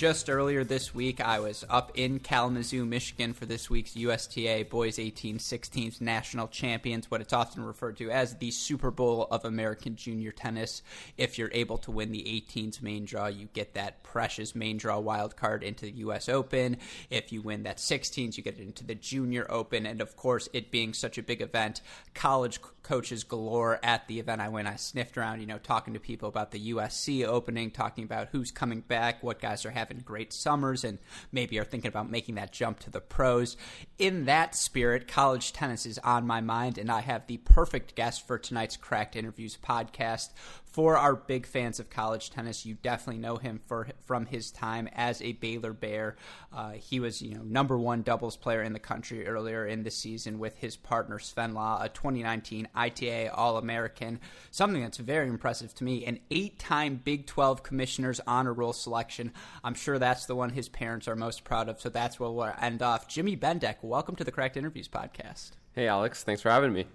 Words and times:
Just 0.00 0.30
earlier 0.30 0.64
this 0.64 0.94
week, 0.94 1.20
I 1.20 1.40
was 1.40 1.62
up 1.68 1.92
in 1.94 2.20
Kalamazoo, 2.20 2.86
Michigan 2.86 3.34
for 3.34 3.44
this 3.44 3.68
week's 3.68 3.94
USTA 3.94 4.64
Boys 4.70 4.98
18 4.98 5.36
16th 5.36 6.00
National 6.00 6.48
Champions, 6.48 7.10
what 7.10 7.20
it's 7.20 7.34
often 7.34 7.62
referred 7.62 7.98
to 7.98 8.10
as 8.10 8.34
the 8.36 8.50
Super 8.50 8.90
Bowl 8.90 9.28
of 9.30 9.44
American 9.44 9.96
Junior 9.96 10.32
Tennis. 10.32 10.80
If 11.18 11.36
you're 11.36 11.50
able 11.52 11.76
to 11.76 11.90
win 11.90 12.12
the 12.12 12.22
18s 12.22 12.80
main 12.80 13.04
draw, 13.04 13.26
you 13.26 13.50
get 13.52 13.74
that 13.74 14.02
precious 14.02 14.54
main 14.54 14.78
draw 14.78 14.98
wild 14.98 15.36
card 15.36 15.62
into 15.62 15.84
the 15.84 15.98
US 15.98 16.30
Open. 16.30 16.78
If 17.10 17.30
you 17.30 17.42
win 17.42 17.64
that 17.64 17.76
16s, 17.76 18.38
you 18.38 18.42
get 18.42 18.58
it 18.58 18.62
into 18.62 18.86
the 18.86 18.94
Junior 18.94 19.46
Open. 19.50 19.84
And 19.84 20.00
of 20.00 20.16
course, 20.16 20.48
it 20.54 20.70
being 20.70 20.94
such 20.94 21.18
a 21.18 21.22
big 21.22 21.42
event, 21.42 21.82
college 22.14 22.58
coaches 22.82 23.24
galore 23.24 23.78
at 23.82 24.08
the 24.08 24.18
event 24.18 24.40
I 24.40 24.48
went. 24.48 24.66
I 24.66 24.76
sniffed 24.76 25.18
around, 25.18 25.40
you 25.40 25.46
know, 25.46 25.58
talking 25.58 25.92
to 25.94 26.00
people 26.00 26.28
about 26.28 26.50
the 26.50 26.72
USC 26.72 27.26
opening, 27.26 27.70
talking 27.70 28.04
about 28.04 28.28
who's 28.32 28.50
coming 28.50 28.80
back, 28.80 29.22
what 29.22 29.40
guys 29.40 29.66
are 29.66 29.70
having 29.70 29.89
great 29.98 30.32
summers, 30.32 30.84
and 30.84 30.98
maybe 31.32 31.58
are 31.58 31.64
thinking 31.64 31.88
about 31.88 32.10
making 32.10 32.36
that 32.36 32.52
jump 32.52 32.80
to 32.80 32.90
the 32.90 33.00
pros. 33.00 33.56
In 33.98 34.24
that 34.24 34.54
spirit, 34.54 35.08
college 35.08 35.52
tennis 35.52 35.86
is 35.86 35.98
on 35.98 36.26
my 36.26 36.40
mind, 36.40 36.78
and 36.78 36.90
I 36.90 37.00
have 37.00 37.26
the 37.26 37.38
perfect 37.38 37.94
guest 37.94 38.26
for 38.26 38.38
tonight's 38.38 38.76
Cracked 38.76 39.16
Interviews 39.16 39.58
podcast 39.62 40.30
for 40.70 40.96
our 40.96 41.16
big 41.16 41.46
fans 41.46 41.80
of 41.80 41.90
college 41.90 42.30
tennis, 42.30 42.64
you 42.64 42.74
definitely 42.74 43.20
know 43.20 43.36
him 43.36 43.60
for 43.66 43.88
from 44.04 44.26
his 44.26 44.50
time 44.50 44.88
as 44.92 45.20
a 45.20 45.32
Baylor 45.32 45.72
Bear. 45.72 46.16
Uh, 46.52 46.72
he 46.72 47.00
was, 47.00 47.20
you 47.20 47.34
know, 47.34 47.42
number 47.42 47.76
one 47.76 48.02
doubles 48.02 48.36
player 48.36 48.62
in 48.62 48.72
the 48.72 48.78
country 48.78 49.26
earlier 49.26 49.66
in 49.66 49.82
the 49.82 49.90
season 49.90 50.38
with 50.38 50.56
his 50.56 50.76
partner 50.76 51.18
Sven 51.18 51.54
Lah, 51.54 51.82
a 51.82 51.88
2019 51.88 52.68
ITA 52.74 53.28
All 53.28 53.56
American. 53.56 54.20
Something 54.50 54.82
that's 54.82 54.98
very 54.98 55.28
impressive 55.28 55.74
to 55.74 55.84
me. 55.84 56.04
An 56.06 56.20
eight-time 56.30 57.00
Big 57.02 57.26
12 57.26 57.62
Commissioner's 57.62 58.20
Honor 58.26 58.52
Roll 58.52 58.72
selection. 58.72 59.32
I'm 59.64 59.74
sure 59.74 59.98
that's 59.98 60.26
the 60.26 60.36
one 60.36 60.50
his 60.50 60.68
parents 60.68 61.08
are 61.08 61.16
most 61.16 61.42
proud 61.44 61.68
of. 61.68 61.80
So 61.80 61.88
that's 61.88 62.20
where 62.20 62.30
we'll 62.30 62.54
end 62.60 62.82
off. 62.82 63.08
Jimmy 63.08 63.36
Bendeck, 63.36 63.76
welcome 63.82 64.14
to 64.16 64.24
the 64.24 64.32
Cracked 64.32 64.56
Interviews 64.56 64.88
podcast. 64.88 65.50
Hey, 65.72 65.88
Alex. 65.88 66.22
Thanks 66.22 66.42
for 66.42 66.50
having 66.50 66.72
me. 66.72 66.86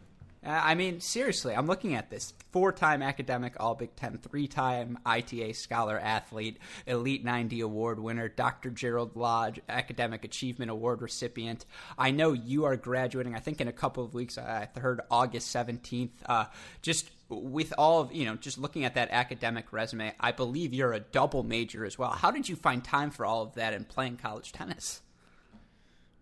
Uh, 0.46 0.62
I 0.64 0.76
mean, 0.76 1.00
seriously, 1.00 1.56
I'm 1.56 1.66
looking 1.66 1.96
at 1.96 2.12
this 2.12 2.34
four 2.52 2.72
time 2.72 3.02
academic 3.02 3.56
All 3.60 3.74
Big 3.74 3.96
Ten, 3.96 4.20
three 4.20 4.48
time 4.48 5.00
ITA 5.06 5.54
Scholar 5.54 6.00
Athlete, 6.00 6.60
Elite 6.86 7.26
90 7.26 7.62
Award 7.62 8.00
winner, 8.00 8.30
Dr. 8.30 8.70
Gerald 8.70 9.16
Lage 9.16 9.60
Academic 9.68 10.24
Achievement 10.24 10.70
Award 10.70 11.02
recipient. 11.02 11.66
I 11.98 12.12
know 12.12 12.34
you 12.34 12.66
are 12.66 12.76
graduating, 12.76 13.36
I 13.36 13.40
think, 13.40 13.60
in 13.60 13.68
a 13.68 13.74
couple 13.74 14.04
of 14.04 14.14
weeks. 14.14 14.38
I 14.38 14.70
heard 14.76 15.02
August 15.10 15.54
17th. 15.56 16.12
Uh, 16.28 16.46
just 16.84 17.10
with 17.28 17.74
all 17.78 18.02
of, 18.02 18.14
you 18.14 18.26
know, 18.26 18.36
just 18.36 18.60
looking 18.60 18.86
at 18.86 18.94
that 18.94 19.10
academic 19.10 19.74
resume, 19.74 20.14
I 20.20 20.32
believe 20.32 20.76
you're 20.76 20.94
a 20.94 21.00
double 21.00 21.42
major 21.42 21.86
as 21.86 21.98
well. 21.98 22.12
How 22.12 22.30
did 22.30 22.48
you 22.48 22.56
find 22.56 22.84
time 22.84 23.10
for 23.10 23.26
all 23.26 23.42
of 23.42 23.56
that 23.56 23.74
and 23.74 23.88
playing 23.88 24.18
college 24.18 24.52
tennis? 24.52 25.02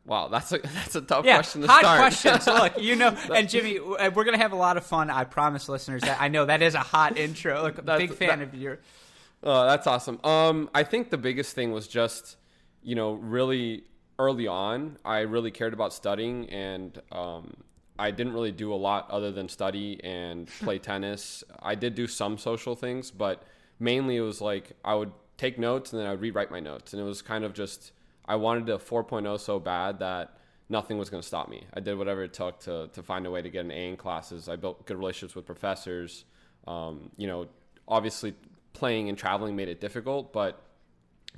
Wow, 0.06 0.28
that's 0.28 0.52
a 0.52 0.58
that's 0.76 0.96
a 0.96 1.02
tough 1.02 1.26
yeah, 1.26 1.36
question 1.36 1.62
to 1.62 1.68
hot 1.68 1.80
start. 1.80 2.00
questions. 2.00 2.48
Look, 2.48 2.82
you 2.82 2.96
know, 2.96 3.16
and 3.34 3.50
Jimmy, 3.50 3.80
uh, 3.80 4.12
we're 4.12 4.24
gonna 4.24 4.38
have 4.38 4.52
a 4.52 4.58
lot 4.58 4.78
of 4.78 4.86
fun. 4.86 5.10
I 5.10 5.24
promise, 5.24 5.70
listeners. 5.70 6.02
That 6.02 6.20
I 6.20 6.28
know 6.28 6.46
that 6.46 6.62
is 6.62 6.76
a 6.76 6.80
hot 6.80 7.18
intro. 7.18 7.64
Look, 7.64 7.86
big 7.86 8.14
fan 8.14 8.40
that, 8.40 8.48
of 8.50 8.56
your. 8.56 8.80
Oh, 9.44 9.66
that's 9.66 9.88
awesome. 9.88 10.20
Um, 10.24 10.70
I 10.74 10.84
think 10.84 11.10
the 11.10 11.18
biggest 11.18 11.54
thing 11.54 11.74
was 11.74 11.88
just, 11.88 12.38
you 12.82 12.96
know, 12.96 13.14
really 13.14 13.84
early 14.18 14.48
on, 14.48 14.98
I 15.04 15.20
really 15.20 15.52
cared 15.52 15.74
about 15.74 15.94
studying, 15.94 16.50
and 16.50 17.02
um, 17.12 17.54
I 18.00 18.12
didn't 18.12 18.34
really 18.34 18.52
do 18.52 18.74
a 18.74 18.76
lot 18.76 19.10
other 19.12 19.32
than 19.32 19.50
study 19.50 20.00
and 20.04 20.48
play 20.62 20.80
tennis. 20.80 21.44
I 21.62 21.76
did 21.76 21.96
do 21.96 22.08
some 22.08 22.38
social 22.38 22.76
things, 22.76 23.12
but 23.12 23.44
mainly 23.80 24.16
it 24.16 24.22
was 24.22 24.40
like 24.40 24.72
I 24.84 24.96
would 24.96 25.12
take 25.38 25.58
notes 25.58 25.92
and 25.92 26.00
then 26.00 26.08
I 26.08 26.12
would 26.12 26.22
rewrite 26.22 26.52
my 26.52 26.60
notes, 26.60 26.94
and 26.94 27.02
it 27.02 27.06
was 27.06 27.22
kind 27.22 27.44
of 27.44 27.54
just 27.54 27.92
I 28.26 28.36
wanted 28.36 28.70
a 28.70 28.78
4.0 28.78 29.40
so 29.40 29.60
bad 29.60 30.00
that 30.00 30.38
nothing 30.70 30.98
was 30.98 31.10
going 31.10 31.22
to 31.22 31.28
stop 31.28 31.50
me. 31.50 31.66
I 31.74 31.80
did 31.80 31.98
whatever 31.98 32.24
it 32.24 32.34
took 32.34 32.60
to, 32.62 32.90
to 32.94 33.04
find 33.04 33.26
a 33.26 33.32
way 33.32 33.42
to 33.42 33.50
get 33.50 33.66
an 33.66 33.72
A 33.72 33.90
in 33.90 33.98
classes. 33.98 34.48
I 34.48 34.56
built 34.56 34.86
good 34.86 34.98
relationships 34.98 35.36
with 35.36 35.46
professors. 35.46 36.26
Um, 36.68 37.12
you 37.18 37.28
know, 37.28 37.48
obviously 37.88 38.34
playing 38.74 39.10
and 39.10 39.18
traveling 39.18 39.56
made 39.56 39.68
it 39.68 39.82
difficult, 39.82 40.32
but 40.34 40.62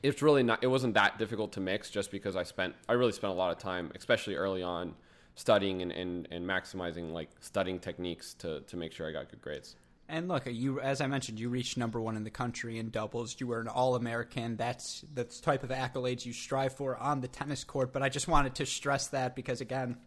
it's 0.04 0.22
really 0.22 0.44
not, 0.44 0.64
it 0.64 0.68
wasn't 0.68 0.94
that 0.94 1.18
difficult 1.18 1.52
to 1.54 1.60
mix 1.60 1.90
just 1.90 2.12
because 2.12 2.36
I 2.36 2.44
spent, 2.44 2.76
I 2.88 2.94
really 2.94 3.12
spent 3.12 3.32
a 3.32 3.36
lot 3.36 3.52
of 3.52 3.58
time, 3.58 3.92
especially 3.96 4.36
early 4.36 4.62
on, 4.62 4.94
studying 5.36 5.82
and, 5.82 5.92
and, 5.92 6.28
and 6.32 6.46
maximizing 6.48 7.12
like 7.12 7.30
studying 7.40 7.80
techniques 7.80 8.34
to, 8.36 8.62
to 8.62 8.78
make 8.78 8.94
sure 8.94 9.08
I 9.08 9.12
got 9.12 9.30
good 9.30 9.42
grades. 9.42 9.76
And 10.08 10.28
look, 10.28 10.44
you 10.46 10.80
as 10.80 11.02
I 11.02 11.08
mentioned, 11.08 11.40
you 11.40 11.50
reached 11.50 11.78
number 11.78 12.00
one 12.00 12.16
in 12.16 12.24
the 12.24 12.30
country 12.30 12.78
in 12.78 12.92
doubles. 12.92 13.36
You 13.40 13.48
were 13.48 13.60
an 13.60 13.68
All 13.68 13.96
American. 13.96 14.56
That's 14.56 15.04
the 15.14 15.24
type 15.24 15.64
of 15.64 15.72
accolades 15.72 16.26
you 16.26 16.34
strive 16.34 16.74
for 16.74 16.96
on 16.98 17.22
the 17.22 17.28
tennis 17.28 17.64
court. 17.64 17.92
But 17.92 18.04
I 18.04 18.10
just 18.10 18.28
wanted 18.28 18.56
to 18.56 18.66
stress 18.66 19.08
that 19.08 19.36
because 19.36 19.62
again, 19.62 19.98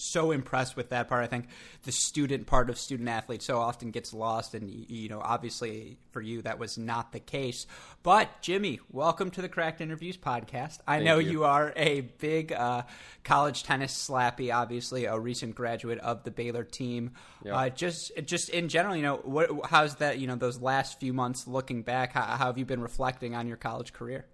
so 0.00 0.30
impressed 0.30 0.76
with 0.76 0.90
that 0.90 1.08
part. 1.08 1.22
I 1.22 1.26
think 1.26 1.48
the 1.84 1.92
student 1.92 2.46
part 2.46 2.70
of 2.70 2.78
student 2.78 3.08
athlete 3.08 3.42
so 3.42 3.58
often 3.58 3.90
gets 3.90 4.12
lost, 4.12 4.54
and 4.54 4.70
you 4.70 5.08
know, 5.08 5.20
obviously 5.22 5.98
for 6.12 6.20
you 6.20 6.42
that 6.42 6.58
was 6.58 6.78
not 6.78 7.12
the 7.12 7.20
case. 7.20 7.66
But 8.02 8.40
Jimmy, 8.40 8.80
welcome 8.90 9.30
to 9.32 9.42
the 9.42 9.48
Cracked 9.48 9.80
Interviews 9.80 10.16
podcast. 10.16 10.78
I 10.86 10.96
Thank 10.96 11.04
know 11.04 11.18
you. 11.18 11.30
you. 11.30 11.44
are 11.44 11.72
a 11.76 12.00
big 12.00 12.52
uh, 12.52 12.82
college 13.24 13.62
tennis 13.62 13.94
slappy, 13.94 14.54
obviously 14.54 15.04
a 15.04 15.18
recent 15.18 15.54
graduate 15.54 15.98
of 15.98 16.24
the 16.24 16.30
Baylor 16.30 16.64
team. 16.64 17.12
Yeah. 17.44 17.56
Uh, 17.56 17.68
just, 17.68 18.12
just 18.24 18.50
in 18.50 18.68
general, 18.68 18.96
you 18.96 19.02
know, 19.02 19.16
what, 19.16 19.50
how's 19.66 19.96
that? 19.96 20.18
You 20.18 20.26
know, 20.26 20.36
those 20.36 20.60
last 20.60 21.00
few 21.00 21.12
months 21.12 21.46
looking 21.46 21.82
back, 21.82 22.12
how, 22.12 22.22
how 22.22 22.46
have 22.46 22.58
you 22.58 22.64
been 22.64 22.82
reflecting 22.82 23.34
on 23.34 23.48
your 23.48 23.56
college 23.56 23.92
career? 23.92 24.26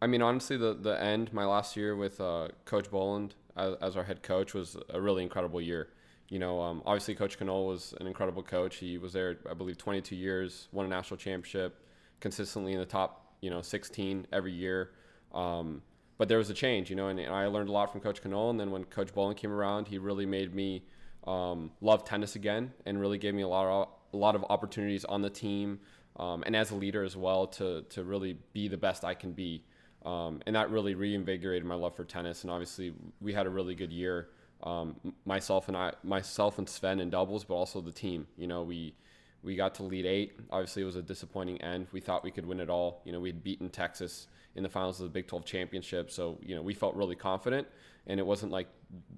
I 0.00 0.06
mean, 0.06 0.22
honestly, 0.22 0.56
the 0.56 0.74
the 0.74 1.00
end, 1.00 1.32
my 1.32 1.44
last 1.44 1.76
year 1.76 1.96
with 1.96 2.20
uh, 2.20 2.48
Coach 2.64 2.90
Boland 2.90 3.34
as, 3.58 3.74
as, 3.80 3.96
our 3.96 4.04
head 4.04 4.22
coach 4.22 4.54
was 4.54 4.76
a 4.90 5.00
really 5.00 5.22
incredible 5.22 5.60
year. 5.60 5.88
You 6.28 6.38
know, 6.38 6.60
um, 6.60 6.82
obviously 6.84 7.14
Coach 7.14 7.40
Knoll 7.40 7.66
was 7.66 7.94
an 8.00 8.06
incredible 8.06 8.42
coach. 8.42 8.76
He 8.76 8.98
was 8.98 9.12
there, 9.12 9.38
I 9.50 9.54
believe, 9.54 9.78
22 9.78 10.14
years, 10.14 10.68
won 10.72 10.86
a 10.86 10.88
national 10.88 11.16
championship, 11.16 11.82
consistently 12.20 12.72
in 12.72 12.78
the 12.78 12.86
top, 12.86 13.34
you 13.40 13.50
know, 13.50 13.62
16 13.62 14.26
every 14.32 14.52
year. 14.52 14.90
Um, 15.32 15.82
but 16.18 16.28
there 16.28 16.38
was 16.38 16.50
a 16.50 16.54
change, 16.54 16.90
you 16.90 16.96
know, 16.96 17.08
and, 17.08 17.18
and, 17.18 17.32
I 17.32 17.46
learned 17.46 17.68
a 17.68 17.72
lot 17.72 17.92
from 17.92 18.00
Coach 18.00 18.24
Knoll. 18.24 18.50
And 18.50 18.58
then 18.60 18.70
when 18.70 18.84
Coach 18.84 19.14
Boland 19.14 19.38
came 19.38 19.52
around, 19.52 19.88
he 19.88 19.98
really 19.98 20.26
made 20.26 20.54
me 20.54 20.82
um, 21.26 21.70
love 21.80 22.04
tennis 22.04 22.36
again, 22.36 22.72
and 22.86 23.00
really 23.00 23.18
gave 23.18 23.34
me 23.34 23.42
a 23.42 23.48
lot 23.48 23.66
of 23.66 23.88
a 24.14 24.16
lot 24.16 24.34
of 24.34 24.44
opportunities 24.48 25.04
on 25.04 25.20
the 25.20 25.28
team, 25.30 25.80
um, 26.16 26.42
and 26.46 26.56
as 26.56 26.70
a 26.70 26.74
leader 26.74 27.04
as 27.04 27.16
well 27.16 27.46
to 27.46 27.82
to 27.90 28.02
really 28.04 28.38
be 28.52 28.68
the 28.68 28.76
best 28.76 29.04
I 29.04 29.14
can 29.14 29.32
be. 29.32 29.64
Um, 30.04 30.40
and 30.46 30.54
that 30.56 30.70
really 30.70 30.94
reinvigorated 30.94 31.66
my 31.66 31.74
love 31.74 31.96
for 31.96 32.04
tennis. 32.04 32.42
And 32.42 32.50
obviously, 32.50 32.94
we 33.20 33.32
had 33.32 33.46
a 33.46 33.50
really 33.50 33.74
good 33.74 33.92
year. 33.92 34.28
Um, 34.62 34.96
myself 35.24 35.68
and 35.68 35.76
I, 35.76 35.92
myself 36.02 36.58
and 36.58 36.68
Sven 36.68 37.00
in 37.00 37.10
doubles, 37.10 37.44
but 37.44 37.54
also 37.54 37.80
the 37.80 37.92
team. 37.92 38.26
You 38.36 38.46
know, 38.46 38.62
we 38.62 38.94
we 39.42 39.54
got 39.56 39.74
to 39.76 39.82
lead 39.82 40.06
eight. 40.06 40.32
Obviously, 40.50 40.82
it 40.82 40.86
was 40.86 40.96
a 40.96 41.02
disappointing 41.02 41.60
end. 41.60 41.86
We 41.92 42.00
thought 42.00 42.24
we 42.24 42.30
could 42.30 42.46
win 42.46 42.60
it 42.60 42.70
all. 42.70 43.02
You 43.04 43.12
know, 43.12 43.20
we 43.20 43.28
had 43.28 43.42
beaten 43.42 43.70
Texas 43.70 44.26
in 44.56 44.62
the 44.62 44.68
finals 44.68 45.00
of 45.00 45.04
the 45.04 45.10
Big 45.10 45.28
12 45.28 45.44
championship, 45.44 46.10
so 46.10 46.38
you 46.42 46.54
know 46.54 46.62
we 46.62 46.74
felt 46.74 46.94
really 46.96 47.14
confident. 47.14 47.66
And 48.06 48.18
it 48.18 48.26
wasn't 48.26 48.52
like 48.52 48.68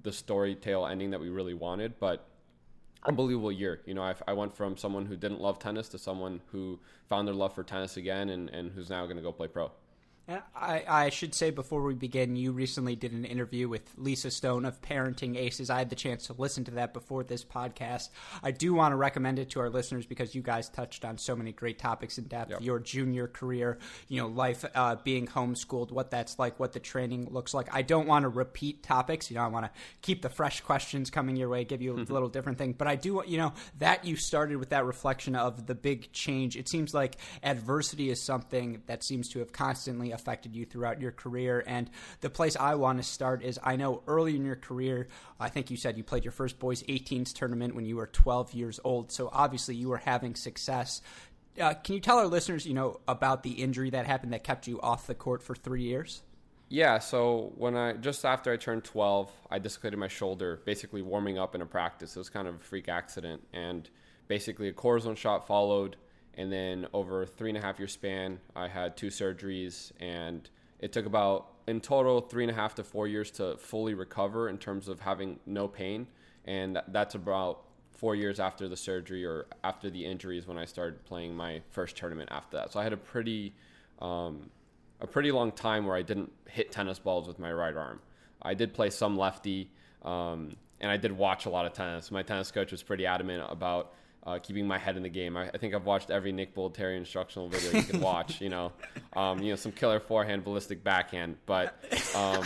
the 0.03 0.11
story 0.11 0.53
tale 0.53 0.85
ending 0.85 1.11
that 1.11 1.19
we 1.19 1.29
really 1.29 1.53
wanted, 1.53 1.97
but 1.99 2.27
unbelievable 3.03 3.51
year. 3.51 3.81
You 3.85 3.93
know, 3.93 4.03
I, 4.03 4.15
I, 4.27 4.33
went 4.33 4.53
from 4.53 4.75
someone 4.75 5.05
who 5.05 5.15
didn't 5.15 5.39
love 5.39 5.59
tennis 5.59 5.87
to 5.89 5.97
someone 5.97 6.41
who 6.51 6.79
found 7.07 7.27
their 7.27 7.33
love 7.33 7.55
for 7.55 7.63
tennis 7.63 7.97
again, 7.97 8.29
and, 8.29 8.49
and 8.49 8.71
who's 8.71 8.89
now 8.89 9.05
going 9.05 9.15
to 9.15 9.23
go 9.23 9.31
play 9.31 9.47
pro. 9.47 9.71
I, 10.55 10.83
I, 10.87 11.09
should 11.09 11.35
say 11.35 11.49
before 11.49 11.81
we 11.81 11.93
begin, 11.93 12.35
you 12.35 12.51
recently 12.51 12.95
did 12.95 13.11
an 13.11 13.25
interview 13.25 13.67
with 13.67 13.81
Lisa 13.97 14.31
Stone 14.31 14.65
of 14.65 14.81
Parenting 14.81 15.35
Aces. 15.37 15.69
I 15.69 15.79
had 15.79 15.89
the 15.89 15.95
chance 15.95 16.27
to 16.27 16.33
listen 16.33 16.63
to 16.65 16.71
that 16.71 16.93
before 16.93 17.23
this 17.23 17.43
podcast. 17.43 18.09
I 18.41 18.51
do 18.51 18.73
want 18.73 18.93
to 18.93 18.95
recommend 18.95 19.39
it 19.39 19.49
to 19.51 19.59
our 19.59 19.69
listeners 19.69 20.05
because 20.05 20.33
you 20.33 20.41
guys 20.41 20.69
touched 20.69 21.05
on 21.05 21.17
so 21.17 21.35
many 21.35 21.51
great 21.51 21.79
topics 21.79 22.17
in 22.17 22.25
depth. 22.25 22.51
Yep. 22.51 22.61
Your 22.61 22.79
junior 22.79 23.27
career, 23.27 23.79
you 24.07 24.21
know, 24.21 24.27
life 24.27 24.65
uh, 24.73 24.95
being 25.03 25.27
homeschooled, 25.27 25.91
what 25.91 26.11
that's 26.11 26.39
like, 26.39 26.59
what 26.59 26.73
the 26.73 26.79
training 26.79 27.27
looks 27.31 27.53
like. 27.53 27.73
I 27.73 27.81
don't 27.81 28.07
want 28.07 28.23
to 28.23 28.29
repeat 28.29 28.83
topics. 28.83 29.29
You 29.29 29.37
know, 29.37 29.43
I 29.43 29.47
want 29.47 29.65
to 29.65 29.71
keep 30.01 30.21
the 30.21 30.29
fresh 30.29 30.61
questions 30.61 31.09
coming 31.09 31.35
your 31.35 31.49
way, 31.49 31.63
give 31.63 31.81
you 31.81 31.93
a 31.93 31.97
mm-hmm. 31.97 32.13
little 32.13 32.29
different 32.29 32.57
thing. 32.57 32.73
But 32.73 32.87
I 32.87 32.95
do, 32.95 33.15
want 33.15 33.27
you 33.27 33.37
know, 33.37 33.53
that 33.79 34.05
you 34.05 34.15
started 34.15 34.57
with 34.57 34.69
that 34.69 34.85
reflection 34.85 35.35
of 35.35 35.67
the 35.67 35.75
big 35.75 36.11
change. 36.13 36.55
It 36.55 36.69
seems 36.69 36.93
like 36.93 37.17
adversity 37.43 38.09
is 38.09 38.23
something 38.23 38.81
that 38.87 39.03
seems 39.03 39.29
to 39.29 39.39
have 39.39 39.51
constantly 39.51 40.11
affected 40.11 40.20
you 40.53 40.65
throughout 40.65 41.01
your 41.01 41.11
career. 41.11 41.63
And 41.65 41.89
the 42.21 42.29
place 42.29 42.55
I 42.55 42.75
want 42.75 42.99
to 42.99 43.03
start 43.03 43.43
is 43.43 43.59
I 43.63 43.75
know 43.75 44.03
early 44.07 44.35
in 44.35 44.45
your 44.45 44.55
career, 44.55 45.07
I 45.39 45.49
think 45.49 45.71
you 45.71 45.77
said 45.77 45.97
you 45.97 46.03
played 46.03 46.25
your 46.25 46.31
first 46.31 46.59
boys 46.59 46.83
18s 46.83 47.33
tournament 47.33 47.75
when 47.75 47.85
you 47.85 47.95
were 47.95 48.07
12 48.07 48.53
years 48.53 48.79
old. 48.83 49.11
So 49.11 49.29
obviously 49.31 49.75
you 49.75 49.89
were 49.89 49.97
having 49.97 50.35
success. 50.35 51.01
Uh, 51.59 51.73
can 51.73 51.95
you 51.95 52.01
tell 52.01 52.17
our 52.17 52.27
listeners, 52.27 52.65
you 52.65 52.73
know, 52.73 53.01
about 53.07 53.43
the 53.43 53.51
injury 53.51 53.89
that 53.89 54.05
happened 54.05 54.33
that 54.33 54.43
kept 54.43 54.67
you 54.67 54.79
off 54.81 55.07
the 55.07 55.15
court 55.15 55.43
for 55.43 55.55
three 55.55 55.83
years? 55.83 56.21
Yeah, 56.69 56.99
so 56.99 57.51
when 57.57 57.75
I 57.75 57.93
just 57.93 58.23
after 58.23 58.49
I 58.49 58.55
turned 58.55 58.85
12, 58.85 59.29
I 59.49 59.59
dislocated 59.59 59.99
my 59.99 60.07
shoulder, 60.07 60.61
basically 60.63 61.01
warming 61.01 61.37
up 61.37 61.53
in 61.53 61.61
a 61.61 61.65
practice. 61.65 62.15
It 62.15 62.19
was 62.19 62.29
kind 62.29 62.47
of 62.47 62.55
a 62.55 62.59
freak 62.59 62.87
accident, 62.87 63.41
and 63.51 63.89
basically 64.29 64.69
a 64.69 64.73
cortisone 64.73 65.17
shot 65.17 65.45
followed, 65.45 65.97
and 66.35 66.51
then 66.51 66.87
over 66.93 67.25
three 67.25 67.49
and 67.49 67.57
a 67.57 67.61
half 67.61 67.79
year 67.79 67.87
span, 67.87 68.39
I 68.55 68.67
had 68.67 68.97
two 68.97 69.07
surgeries, 69.07 69.91
and 69.99 70.49
it 70.79 70.91
took 70.91 71.05
about 71.05 71.47
in 71.67 71.81
total 71.81 72.21
three 72.21 72.43
and 72.43 72.51
a 72.51 72.55
half 72.55 72.75
to 72.75 72.83
four 72.83 73.07
years 73.07 73.31
to 73.31 73.57
fully 73.57 73.93
recover 73.93 74.49
in 74.49 74.57
terms 74.57 74.87
of 74.87 74.99
having 74.99 75.39
no 75.45 75.67
pain, 75.67 76.07
and 76.45 76.81
that's 76.87 77.15
about 77.15 77.63
four 77.91 78.15
years 78.15 78.39
after 78.39 78.67
the 78.67 78.75
surgery 78.77 79.23
or 79.23 79.45
after 79.63 79.89
the 79.89 80.03
injuries 80.03 80.47
when 80.47 80.57
I 80.57 80.65
started 80.65 81.05
playing 81.05 81.35
my 81.35 81.61
first 81.69 81.95
tournament 81.95 82.29
after 82.31 82.57
that. 82.57 82.71
So 82.71 82.79
I 82.79 82.83
had 82.83 82.93
a 82.93 82.97
pretty 82.97 83.53
um, 83.99 84.49
a 84.99 85.07
pretty 85.07 85.31
long 85.31 85.51
time 85.51 85.85
where 85.85 85.95
I 85.95 86.01
didn't 86.01 86.31
hit 86.47 86.71
tennis 86.71 86.99
balls 86.99 87.27
with 87.27 87.39
my 87.39 87.51
right 87.51 87.75
arm. 87.75 87.99
I 88.41 88.53
did 88.53 88.73
play 88.73 88.89
some 88.89 89.17
lefty, 89.17 89.69
um, 90.03 90.55
and 90.79 90.91
I 90.91 90.97
did 90.97 91.11
watch 91.11 91.45
a 91.45 91.49
lot 91.49 91.65
of 91.65 91.73
tennis. 91.73 92.09
My 92.09 92.23
tennis 92.23 92.51
coach 92.51 92.71
was 92.71 92.81
pretty 92.81 93.05
adamant 93.05 93.43
about 93.49 93.93
uh, 94.23 94.39
keeping 94.39 94.67
my 94.67 94.77
head 94.77 94.97
in 94.97 95.03
the 95.03 95.09
game. 95.09 95.35
I, 95.35 95.49
I, 95.49 95.57
think 95.57 95.73
I've 95.73 95.85
watched 95.85 96.11
every 96.11 96.31
Nick 96.31 96.53
Bollettieri 96.55 96.97
instructional 96.97 97.49
video 97.49 97.79
you 97.79 97.85
can 97.85 98.01
watch. 98.01 98.39
you 98.41 98.49
know, 98.49 98.71
um, 99.13 99.41
you 99.41 99.49
know 99.49 99.55
some 99.55 99.71
killer 99.71 99.99
forehand, 99.99 100.43
ballistic 100.43 100.83
backhand. 100.83 101.37
But 101.45 101.75
um, 102.15 102.45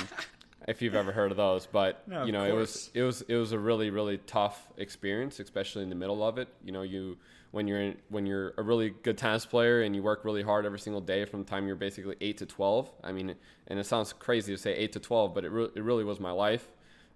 if 0.67 0.81
you've 0.81 0.95
ever 0.95 1.11
heard 1.11 1.31
of 1.31 1.37
those, 1.37 1.65
but 1.65 2.07
no, 2.07 2.25
you 2.25 2.31
know, 2.31 2.45
it 2.45 2.53
was 2.53 2.91
it 2.93 3.01
was 3.01 3.21
it 3.23 3.35
was 3.35 3.51
a 3.51 3.59
really 3.59 3.89
really 3.89 4.17
tough 4.19 4.67
experience, 4.77 5.39
especially 5.39 5.83
in 5.83 5.89
the 5.89 5.95
middle 5.95 6.25
of 6.25 6.37
it. 6.37 6.47
You 6.63 6.71
know, 6.71 6.83
you 6.83 7.17
when 7.51 7.67
you're 7.67 7.81
in, 7.81 7.97
when 8.09 8.25
you're 8.25 8.53
a 8.57 8.63
really 8.63 8.89
good 8.89 9.17
tennis 9.17 9.45
player 9.45 9.81
and 9.81 9.95
you 9.95 10.01
work 10.01 10.23
really 10.23 10.43
hard 10.43 10.65
every 10.65 10.79
single 10.79 11.01
day 11.01 11.25
from 11.25 11.43
the 11.43 11.49
time 11.49 11.67
you're 11.67 11.75
basically 11.75 12.15
eight 12.21 12.37
to 12.37 12.45
twelve. 12.45 12.89
I 13.03 13.11
mean, 13.11 13.35
and 13.67 13.79
it 13.79 13.85
sounds 13.85 14.13
crazy 14.13 14.53
to 14.53 14.57
say 14.57 14.73
eight 14.73 14.93
to 14.93 15.01
twelve, 15.01 15.33
but 15.33 15.43
it 15.43 15.49
re- 15.49 15.69
it 15.75 15.83
really 15.83 16.05
was 16.05 16.21
my 16.21 16.31
life. 16.31 16.65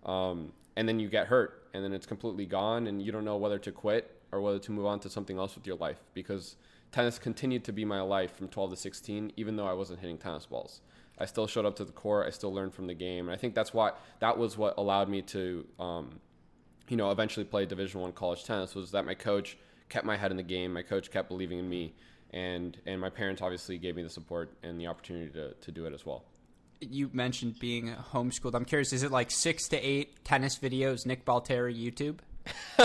Um, 0.05 0.51
and 0.75 0.87
then 0.87 0.99
you 0.99 1.09
get 1.09 1.27
hurt, 1.27 1.69
and 1.73 1.83
then 1.83 1.93
it's 1.93 2.05
completely 2.05 2.45
gone, 2.45 2.87
and 2.87 3.01
you 3.01 3.11
don't 3.13 3.25
know 3.25 3.37
whether 3.37 3.57
to 3.59 3.71
quit 3.71 4.18
or 4.31 4.41
whether 4.41 4.59
to 4.59 4.71
move 4.71 4.85
on 4.85 4.99
to 5.01 5.09
something 5.09 5.37
else 5.37 5.55
with 5.55 5.65
your 5.65 5.75
life 5.77 5.99
because 6.13 6.55
tennis 6.91 7.19
continued 7.19 7.63
to 7.65 7.71
be 7.71 7.85
my 7.85 8.01
life 8.01 8.35
from 8.35 8.47
12 8.47 8.71
to 8.71 8.75
16, 8.75 9.33
even 9.37 9.55
though 9.55 9.67
I 9.67 9.73
wasn't 9.73 9.99
hitting 9.99 10.17
tennis 10.17 10.45
balls. 10.45 10.81
I 11.17 11.25
still 11.25 11.47
showed 11.47 11.65
up 11.65 11.75
to 11.77 11.85
the 11.85 11.91
court. 11.91 12.27
I 12.27 12.29
still 12.29 12.53
learned 12.53 12.73
from 12.73 12.87
the 12.87 12.93
game. 12.93 13.27
And 13.27 13.35
I 13.35 13.37
think 13.37 13.53
that's 13.53 13.73
why 13.73 13.91
that 14.19 14.37
was 14.37 14.57
what 14.57 14.75
allowed 14.77 15.09
me 15.09 15.21
to, 15.23 15.65
um, 15.77 16.19
you 16.87 16.95
know, 16.95 17.11
eventually 17.11 17.43
play 17.43 17.65
Division 17.65 18.01
One 18.01 18.13
college 18.13 18.45
tennis. 18.45 18.73
Was 18.73 18.91
that 18.91 19.05
my 19.05 19.15
coach 19.15 19.57
kept 19.89 20.05
my 20.05 20.15
head 20.15 20.31
in 20.31 20.37
the 20.37 20.43
game. 20.43 20.73
My 20.73 20.81
coach 20.81 21.11
kept 21.11 21.27
believing 21.27 21.59
in 21.59 21.69
me, 21.69 21.93
and 22.31 22.77
and 22.85 23.01
my 23.01 23.09
parents 23.09 23.41
obviously 23.41 23.77
gave 23.77 23.95
me 23.95 24.03
the 24.03 24.09
support 24.09 24.51
and 24.63 24.79
the 24.79 24.87
opportunity 24.87 25.29
to 25.31 25.53
to 25.53 25.71
do 25.71 25.85
it 25.85 25.93
as 25.93 26.05
well. 26.05 26.23
You 26.79 27.09
mentioned 27.11 27.59
being 27.59 27.93
homeschooled. 28.13 28.55
I'm 28.55 28.63
curious, 28.63 28.93
is 28.93 29.03
it 29.03 29.11
like 29.11 29.31
six 29.31 29.67
to 29.69 29.77
eight 29.77 30.23
tennis 30.23 30.57
videos, 30.57 31.05
Nick 31.05 31.25
Bollettieri 31.25 31.75
YouTube? 31.77 32.19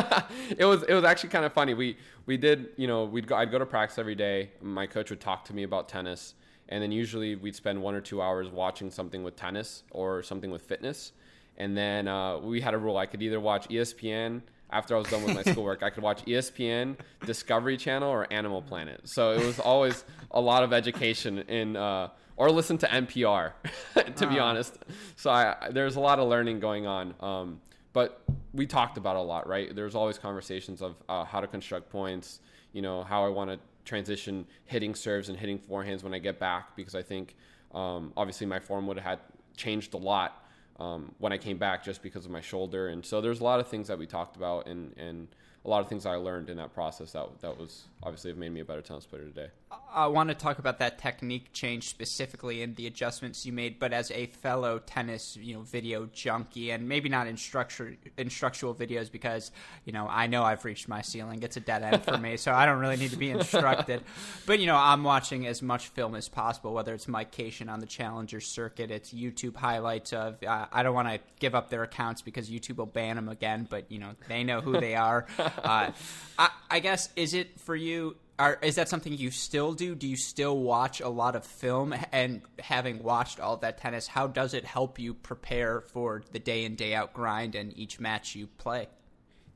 it 0.59 0.65
was 0.65 0.83
it 0.85 0.95
was 0.95 1.05
actually 1.05 1.31
kind 1.31 1.45
of 1.45 1.53
funny. 1.53 1.75
We 1.75 1.97
we 2.27 2.37
did 2.37 2.69
you 2.77 2.87
know 2.87 3.05
we'd 3.05 3.27
go, 3.27 3.37
I'd 3.37 3.51
go 3.51 3.59
to 3.59 3.67
practice 3.67 3.99
every 3.99 4.15
day. 4.15 4.51
My 4.61 4.87
coach 4.87 5.11
would 5.11 5.21
talk 5.21 5.45
to 5.47 5.55
me 5.55 5.63
about 5.63 5.89
tennis, 5.89 6.35
and 6.69 6.83
then 6.83 6.93
usually 6.93 7.37
we'd 7.37 7.55
spend 7.55 7.81
one 7.81 7.95
or 7.95 8.01
two 8.01 8.21
hours 8.21 8.49
watching 8.49 8.91
something 8.91 9.23
with 9.23 9.37
tennis 9.37 9.85
or 9.91 10.23
something 10.23 10.51
with 10.51 10.63
fitness. 10.63 11.13
And 11.57 11.77
then 11.77 12.09
uh, 12.09 12.39
we 12.39 12.61
had 12.61 12.75
a 12.75 12.79
rule: 12.79 12.97
I 12.97 13.07
could 13.07 13.23
either 13.23 13.41
watch 13.41 13.69
ESPN 13.69 14.43
after 14.71 14.97
I 14.97 14.99
was 14.99 15.09
done 15.09 15.23
with 15.23 15.35
my 15.35 15.43
schoolwork. 15.53 15.83
I 15.83 15.91
could 15.91 16.03
watch 16.03 16.25
ESPN, 16.25 16.97
Discovery 17.25 17.77
Channel, 17.77 18.09
or 18.09 18.27
Animal 18.33 18.63
Planet. 18.63 19.01
So 19.05 19.33
it 19.33 19.45
was 19.45 19.61
always 19.61 20.05
a 20.31 20.41
lot 20.41 20.63
of 20.63 20.73
education 20.73 21.39
in. 21.41 21.77
Uh, 21.77 22.09
or 22.37 22.51
listen 22.51 22.77
to 22.79 22.89
NPR, 22.89 23.53
to 24.17 24.27
be 24.27 24.41
honest. 24.41 24.77
So 25.15 25.31
I, 25.31 25.69
there's 25.71 25.95
a 25.95 26.01
lot 26.01 26.19
of 26.19 26.29
learning 26.29 26.59
going 26.59 26.85
on. 26.85 27.15
Um, 27.21 27.61
but 27.95 28.23
we 28.53 28.67
talked 28.67 28.99
about 28.99 29.17
a 29.17 29.21
lot, 29.21 29.49
right? 29.49 29.75
There's 29.75 29.95
always 29.95 30.19
conversations 30.19 30.83
of 30.83 30.97
uh, 31.09 31.25
how 31.25 31.41
to 31.41 31.47
construct 31.47 31.89
points, 31.89 32.41
you 32.73 32.83
know, 32.83 33.05
how 33.05 33.25
I 33.25 33.29
want 33.29 33.51
to 33.51 33.59
transition 33.87 34.47
hitting 34.67 34.95
serves 34.95 35.31
and 35.31 35.39
hitting 35.39 35.59
forehands 35.59 36.03
when 36.03 36.13
I 36.13 36.19
get 36.19 36.39
back, 36.39 36.77
because 36.77 36.95
I 36.95 37.03
think 37.03 37.37
um, 37.73 38.13
obviously 38.17 38.47
my 38.47 38.59
form 38.59 38.87
would 38.89 38.99
have 38.99 39.07
had 39.07 39.19
changed 39.57 39.95
a 39.95 39.97
lot 39.97 40.45
um, 40.81 41.15
when 41.19 41.33
I 41.33 41.39
came 41.39 41.57
back 41.57 41.85
just 41.85 42.03
because 42.03 42.25
of 42.25 42.31
my 42.31 42.41
shoulder. 42.41 42.89
And 42.89 43.05
so 43.05 43.21
there's 43.21 43.41
a 43.41 43.45
lot 43.45 43.61
of 43.61 43.69
things 43.69 43.89
that 43.89 43.99
we 43.99 44.07
talked 44.07 44.37
about 44.37 44.67
and, 44.67 44.93
and 44.99 45.29
a 45.65 45.69
lot 45.69 45.81
of 45.81 45.89
things 45.89 46.05
I 46.05 46.17
learned 46.17 46.51
in 46.51 46.57
that 46.57 46.75
process 46.75 47.13
that, 47.13 47.41
that 47.41 47.57
was 47.57 47.85
obviously 48.03 48.31
have 48.31 48.39
made 48.39 48.53
me 48.53 48.61
a 48.61 48.65
better 48.65 48.83
tennis 48.83 49.07
player 49.07 49.23
today. 49.23 49.49
I 49.93 50.09
want 50.09 50.29
to 50.31 50.35
talk 50.35 50.59
about 50.59 50.79
that 50.81 50.99
technique 50.99 51.53
change 51.53 51.89
specifically 51.89 52.63
and 52.63 52.75
the 52.75 52.87
adjustments 52.87 53.47
you 53.47 53.53
made, 53.53 53.79
but 53.79 53.93
as 53.93 54.11
a 54.11 54.27
fellow 54.27 54.79
tennis, 54.79 55.37
you 55.37 55.55
know, 55.55 55.61
video 55.61 56.07
junkie, 56.13 56.71
and 56.71 56.89
maybe 56.89 57.09
not 57.09 57.27
instructor, 57.27 57.97
instructional 58.19 58.75
videos 58.75 59.11
because 59.11 59.53
you 59.85 59.93
know 59.93 60.07
I 60.09 60.27
know 60.27 60.43
I've 60.43 60.65
reached 60.65 60.89
my 60.89 61.03
ceiling. 61.03 61.43
It's 61.43 61.57
a 61.57 61.61
dead 61.61 61.83
end 61.83 62.05
for 62.05 62.19
me, 62.19 62.37
so 62.37 62.53
I 62.53 62.67
don't 62.67 62.81
really 62.81 62.97
need 62.97 63.13
to 63.13 63.17
be 63.17 63.31
instructed. 63.31 64.03
but 64.47 64.59
you 64.59 64.67
know, 64.67 64.77
I'm 64.77 65.05
watching 65.05 65.47
as 65.47 65.63
much 65.63 65.89
film 65.89 66.15
as 66.15 66.29
possible, 66.29 66.75
whether 66.75 66.93
it's 66.93 67.07
Mike 67.07 67.31
Cation 67.31 67.69
on 67.69 67.81
the 67.81 67.87
Challenger 67.87 68.41
circuit, 68.41 68.91
it's 68.91 69.13
YouTube 69.13 69.57
highlights 69.57 70.13
of. 70.13 70.43
Uh, 70.43 70.67
I 70.73 70.83
don't 70.83 70.95
want 70.95 71.09
to 71.09 71.21
give 71.39 71.55
up 71.55 71.71
their 71.71 71.83
accounts 71.83 72.23
because 72.23 72.51
YouTube 72.51 72.77
will 72.77 72.87
ban 72.87 73.17
them 73.17 73.29
again, 73.29 73.67
but 73.71 73.91
you 73.91 73.99
know 73.99 74.11
they 74.29 74.45
know 74.45 74.61
who 74.61 74.81
they 74.81 74.95
are. 74.95 75.27
Uh, 75.65 75.93
I, 76.39 76.51
I 76.71 76.81
guess 76.81 77.09
is 77.17 77.33
it 77.33 77.61
for 77.61 77.77
you? 77.77 78.17
Are, 78.39 78.59
is 78.63 78.75
that 78.75 78.89
something 78.89 79.17
you 79.17 79.31
still 79.31 79.75
do? 79.75 79.95
Do 79.95 80.09
you 80.09 80.17
still 80.17 80.59
watch 80.59 81.01
a 81.01 81.09
lot 81.09 81.37
of 81.37 81.45
film? 81.45 81.95
And 82.11 82.43
having 82.59 83.03
watched 83.03 83.39
all 83.39 83.57
that 83.59 83.79
tennis, 83.79 84.09
how 84.09 84.27
does 84.27 84.55
it 84.55 84.65
help 84.65 84.99
you 84.99 85.15
prepare 85.15 85.81
for 85.81 86.23
the 86.33 86.41
day 86.41 86.65
in 86.65 86.75
day 86.75 86.95
out 86.95 87.13
grind 87.13 87.55
and 87.55 87.77
each 87.79 88.01
match 88.01 88.35
you 88.35 88.49
play? 88.59 88.89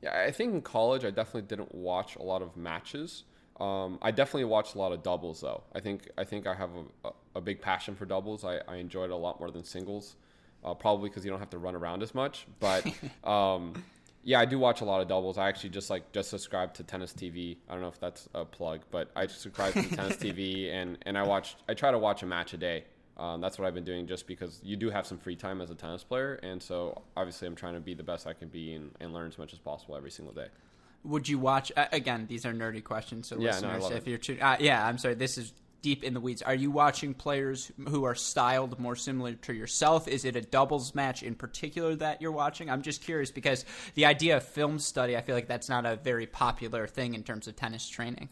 Yeah, 0.01 0.23
I 0.25 0.31
think 0.31 0.53
in 0.53 0.61
college 0.61 1.03
I 1.03 1.09
definitely 1.09 1.41
didn't 1.43 1.75
watch 1.75 2.15
a 2.15 2.23
lot 2.23 2.41
of 2.41 2.55
matches. 2.55 3.23
Um, 3.59 3.99
I 4.01 4.11
definitely 4.11 4.45
watched 4.45 4.75
a 4.75 4.77
lot 4.77 4.93
of 4.93 5.03
doubles 5.03 5.41
though. 5.41 5.63
I 5.75 5.81
think 5.81 6.09
I 6.17 6.23
think 6.23 6.47
I 6.47 6.53
have 6.53 6.69
a, 7.03 7.09
a 7.35 7.41
big 7.41 7.61
passion 7.61 7.95
for 7.95 8.05
doubles. 8.05 8.45
I, 8.45 8.59
I 8.67 8.75
enjoy 8.77 9.03
it 9.03 9.11
a 9.11 9.17
lot 9.17 9.41
more 9.41 9.51
than 9.51 9.65
singles, 9.65 10.15
uh, 10.63 10.73
probably 10.73 11.09
because 11.09 11.25
you 11.25 11.31
don't 11.31 11.41
have 11.41 11.49
to 11.49 11.57
run 11.57 11.75
around 11.75 12.01
as 12.01 12.15
much. 12.15 12.47
But 12.61 12.85
um, 13.29 13.73
yeah, 14.23 14.39
I 14.39 14.45
do 14.45 14.59
watch 14.59 14.81
a 14.81 14.85
lot 14.85 15.01
of 15.01 15.07
doubles. 15.07 15.37
I 15.37 15.47
actually 15.47 15.69
just 15.69 15.89
like 15.89 16.11
just 16.11 16.29
subscribe 16.29 16.73
to 16.75 16.83
Tennis 16.83 17.13
TV. 17.13 17.57
I 17.67 17.73
don't 17.73 17.81
know 17.81 17.87
if 17.87 17.99
that's 17.99 18.27
a 18.33 18.45
plug, 18.45 18.81
but 18.91 19.11
I 19.15 19.27
subscribe 19.27 19.73
to 19.73 19.83
Tennis 19.83 20.17
TV 20.17 20.69
and 20.73 20.97
and 21.03 21.17
I 21.17 21.23
watch. 21.23 21.55
I 21.67 21.73
try 21.73 21.91
to 21.91 21.99
watch 21.99 22.23
a 22.23 22.25
match 22.25 22.53
a 22.53 22.57
day. 22.57 22.83
Um, 23.17 23.41
that's 23.41 23.59
what 23.59 23.67
I've 23.67 23.73
been 23.73 23.83
doing 23.83 24.07
just 24.07 24.27
because 24.27 24.61
you 24.63 24.77
do 24.77 24.89
have 24.89 25.05
some 25.05 25.17
free 25.17 25.35
time 25.35 25.59
as 25.59 25.69
a 25.69 25.75
tennis 25.75 26.03
player, 26.03 26.35
and 26.35 26.63
so 26.63 27.01
obviously 27.17 27.47
I'm 27.49 27.55
trying 27.55 27.73
to 27.73 27.81
be 27.81 27.93
the 27.93 28.03
best 28.03 28.25
I 28.25 28.31
can 28.33 28.47
be 28.47 28.73
and, 28.73 28.91
and 29.01 29.13
learn 29.13 29.27
as 29.27 29.37
much 29.37 29.51
as 29.51 29.59
possible 29.59 29.97
every 29.97 30.11
single 30.11 30.33
day. 30.33 30.47
Would 31.03 31.27
you 31.27 31.37
watch 31.37 31.69
uh, 31.75 31.87
again? 31.91 32.27
These 32.29 32.45
are 32.45 32.53
nerdy 32.53 32.81
questions, 32.81 33.27
so 33.27 33.37
yeah, 33.37 33.51
listeners, 33.51 33.89
no, 33.89 33.95
if 33.95 34.07
it. 34.07 34.27
you're, 34.27 34.41
uh, 34.41 34.55
yeah, 34.61 34.85
I'm 34.85 34.97
sorry. 34.97 35.15
This 35.15 35.37
is 35.37 35.51
deep 35.81 36.03
in 36.03 36.13
the 36.13 36.19
weeds. 36.19 36.41
Are 36.41 36.55
you 36.55 36.71
watching 36.71 37.13
players 37.13 37.71
who 37.87 38.03
are 38.03 38.15
styled 38.15 38.79
more 38.79 38.95
similar 38.95 39.33
to 39.33 39.53
yourself? 39.53 40.07
Is 40.07 40.25
it 40.25 40.35
a 40.35 40.41
doubles 40.41 40.95
match 40.95 41.23
in 41.23 41.35
particular 41.35 41.95
that 41.95 42.21
you're 42.21 42.31
watching? 42.31 42.69
I'm 42.69 42.81
just 42.81 43.01
curious 43.01 43.31
because 43.31 43.65
the 43.95 44.05
idea 44.05 44.37
of 44.37 44.43
film 44.43 44.79
study, 44.79 45.15
I 45.15 45.21
feel 45.21 45.35
like 45.35 45.47
that's 45.47 45.69
not 45.69 45.85
a 45.85 45.95
very 45.95 46.27
popular 46.27 46.87
thing 46.87 47.13
in 47.13 47.23
terms 47.23 47.47
of 47.47 47.55
tennis 47.55 47.87
training. 47.87 48.29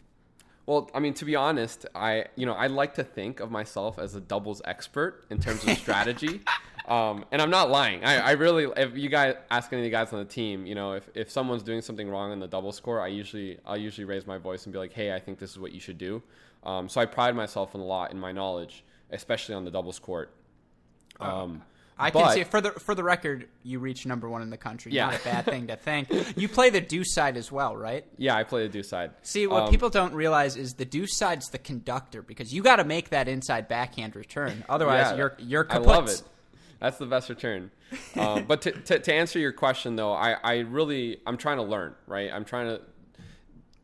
Well, 0.68 0.92
I 0.94 1.00
mean, 1.00 1.13
to 1.16 1.25
be 1.25 1.38
honest, 1.38 1.86
I 1.96 2.25
you 2.36 2.46
know 2.46 2.51
I 2.51 2.68
like 2.68 2.96
to 2.96 3.04
think 3.04 3.39
of 3.39 3.50
myself 3.50 3.98
as 3.98 4.16
a 4.16 4.20
doubles 4.20 4.62
expert 4.66 5.24
in 5.30 5.39
terms 5.39 5.66
of 5.66 5.77
strategy, 5.77 6.42
um, 6.89 7.24
and 7.32 7.42
I'm 7.42 7.50
not 7.50 7.70
lying. 7.70 8.04
I, 8.04 8.18
I 8.18 8.32
really, 8.32 8.68
if 8.75 8.98
you 8.98 9.08
guys 9.08 9.36
ask 9.50 9.72
any 9.72 9.84
of 9.84 9.86
the 9.86 9.92
guys 9.92 10.12
on 10.12 10.20
the 10.20 10.25
team, 10.25 10.66
you 10.66 10.75
know, 10.75 10.92
if, 10.92 11.10
if 11.16 11.32
someone's 11.32 11.63
doing 11.63 11.82
something 11.82 12.10
wrong 12.10 12.34
in 12.34 12.42
the 12.42 12.50
double 12.50 12.74
score, 12.74 13.00
I 13.00 13.08
usually 13.08 13.58
I 13.66 13.77
usually 13.77 14.04
raise 14.04 14.27
my 14.27 14.38
voice 14.38 14.66
and 14.66 14.74
be 14.74 14.77
like, 14.77 14.92
hey, 14.92 15.13
I 15.13 15.20
think 15.20 15.39
this 15.39 15.51
is 15.51 15.58
what 15.58 15.72
you 15.72 15.80
should 15.80 15.98
do. 15.98 16.22
Um, 16.67 16.89
so 16.89 17.00
I 17.00 17.05
pride 17.05 17.36
myself 17.36 17.74
in 17.74 17.81
a 17.81 17.86
lot 17.86 18.12
in 18.12 18.19
my 18.19 18.33
knowledge, 18.33 18.83
especially 19.09 19.55
on 19.55 19.63
the 19.63 19.71
doubles 19.71 20.00
court. 20.00 20.36
Oh, 21.19 21.25
um, 21.25 21.63
I 21.97 22.12
but, 22.12 22.25
can 22.25 22.33
see 22.33 22.43
for 22.43 22.62
the 22.62 22.71
for 22.71 22.93
the 22.93 23.03
record, 23.03 23.47
you 23.63 23.79
reach 23.79 24.05
number 24.05 24.29
one 24.29 24.41
in 24.41 24.50
the 24.50 24.57
country. 24.57 24.91
Yeah. 24.91 25.07
Not 25.07 25.21
a 25.21 25.24
bad 25.24 25.45
thing 25.45 25.67
to 25.67 25.77
think. 25.77 26.09
You 26.36 26.47
play 26.47 26.69
the 26.69 26.81
deuce 26.81 27.13
side 27.13 27.38
as 27.38 27.51
well, 27.51 27.75
right? 27.75 28.05
Yeah, 28.17 28.36
I 28.36 28.43
play 28.43 28.63
the 28.63 28.69
deuce 28.69 28.89
side. 28.89 29.12
See, 29.24 29.47
what 29.47 29.63
um, 29.63 29.69
people 29.69 29.89
don't 29.89 30.13
realize 30.13 30.55
is 30.55 30.74
the 30.74 30.86
deuce 30.86 31.17
side's 31.17 31.47
the 31.47 31.57
conductor 31.57 32.21
because 32.21 32.53
you 32.53 32.62
got 32.62 32.75
to 32.75 32.83
make 32.83 33.09
that 33.09 33.27
inside 33.27 33.67
backhand 33.67 34.15
return. 34.15 34.63
Otherwise, 34.69 35.12
yeah, 35.12 35.15
you're 35.15 35.36
you're 35.39 35.63
kaput. 35.63 35.88
I 35.88 35.91
love 35.91 36.09
it. 36.09 36.21
That's 36.79 36.97
the 36.97 37.05
best 37.05 37.29
return. 37.29 37.71
um, 38.17 38.43
but 38.43 38.62
to, 38.63 38.71
to, 38.71 39.00
to 39.00 39.13
answer 39.13 39.39
your 39.39 39.53
question 39.53 39.95
though, 39.95 40.12
I, 40.12 40.33
I 40.43 40.57
really 40.59 41.21
I'm 41.25 41.38
trying 41.38 41.57
to 41.57 41.63
learn. 41.63 41.95
Right, 42.05 42.29
I'm 42.31 42.45
trying 42.45 42.67
to 42.67 42.81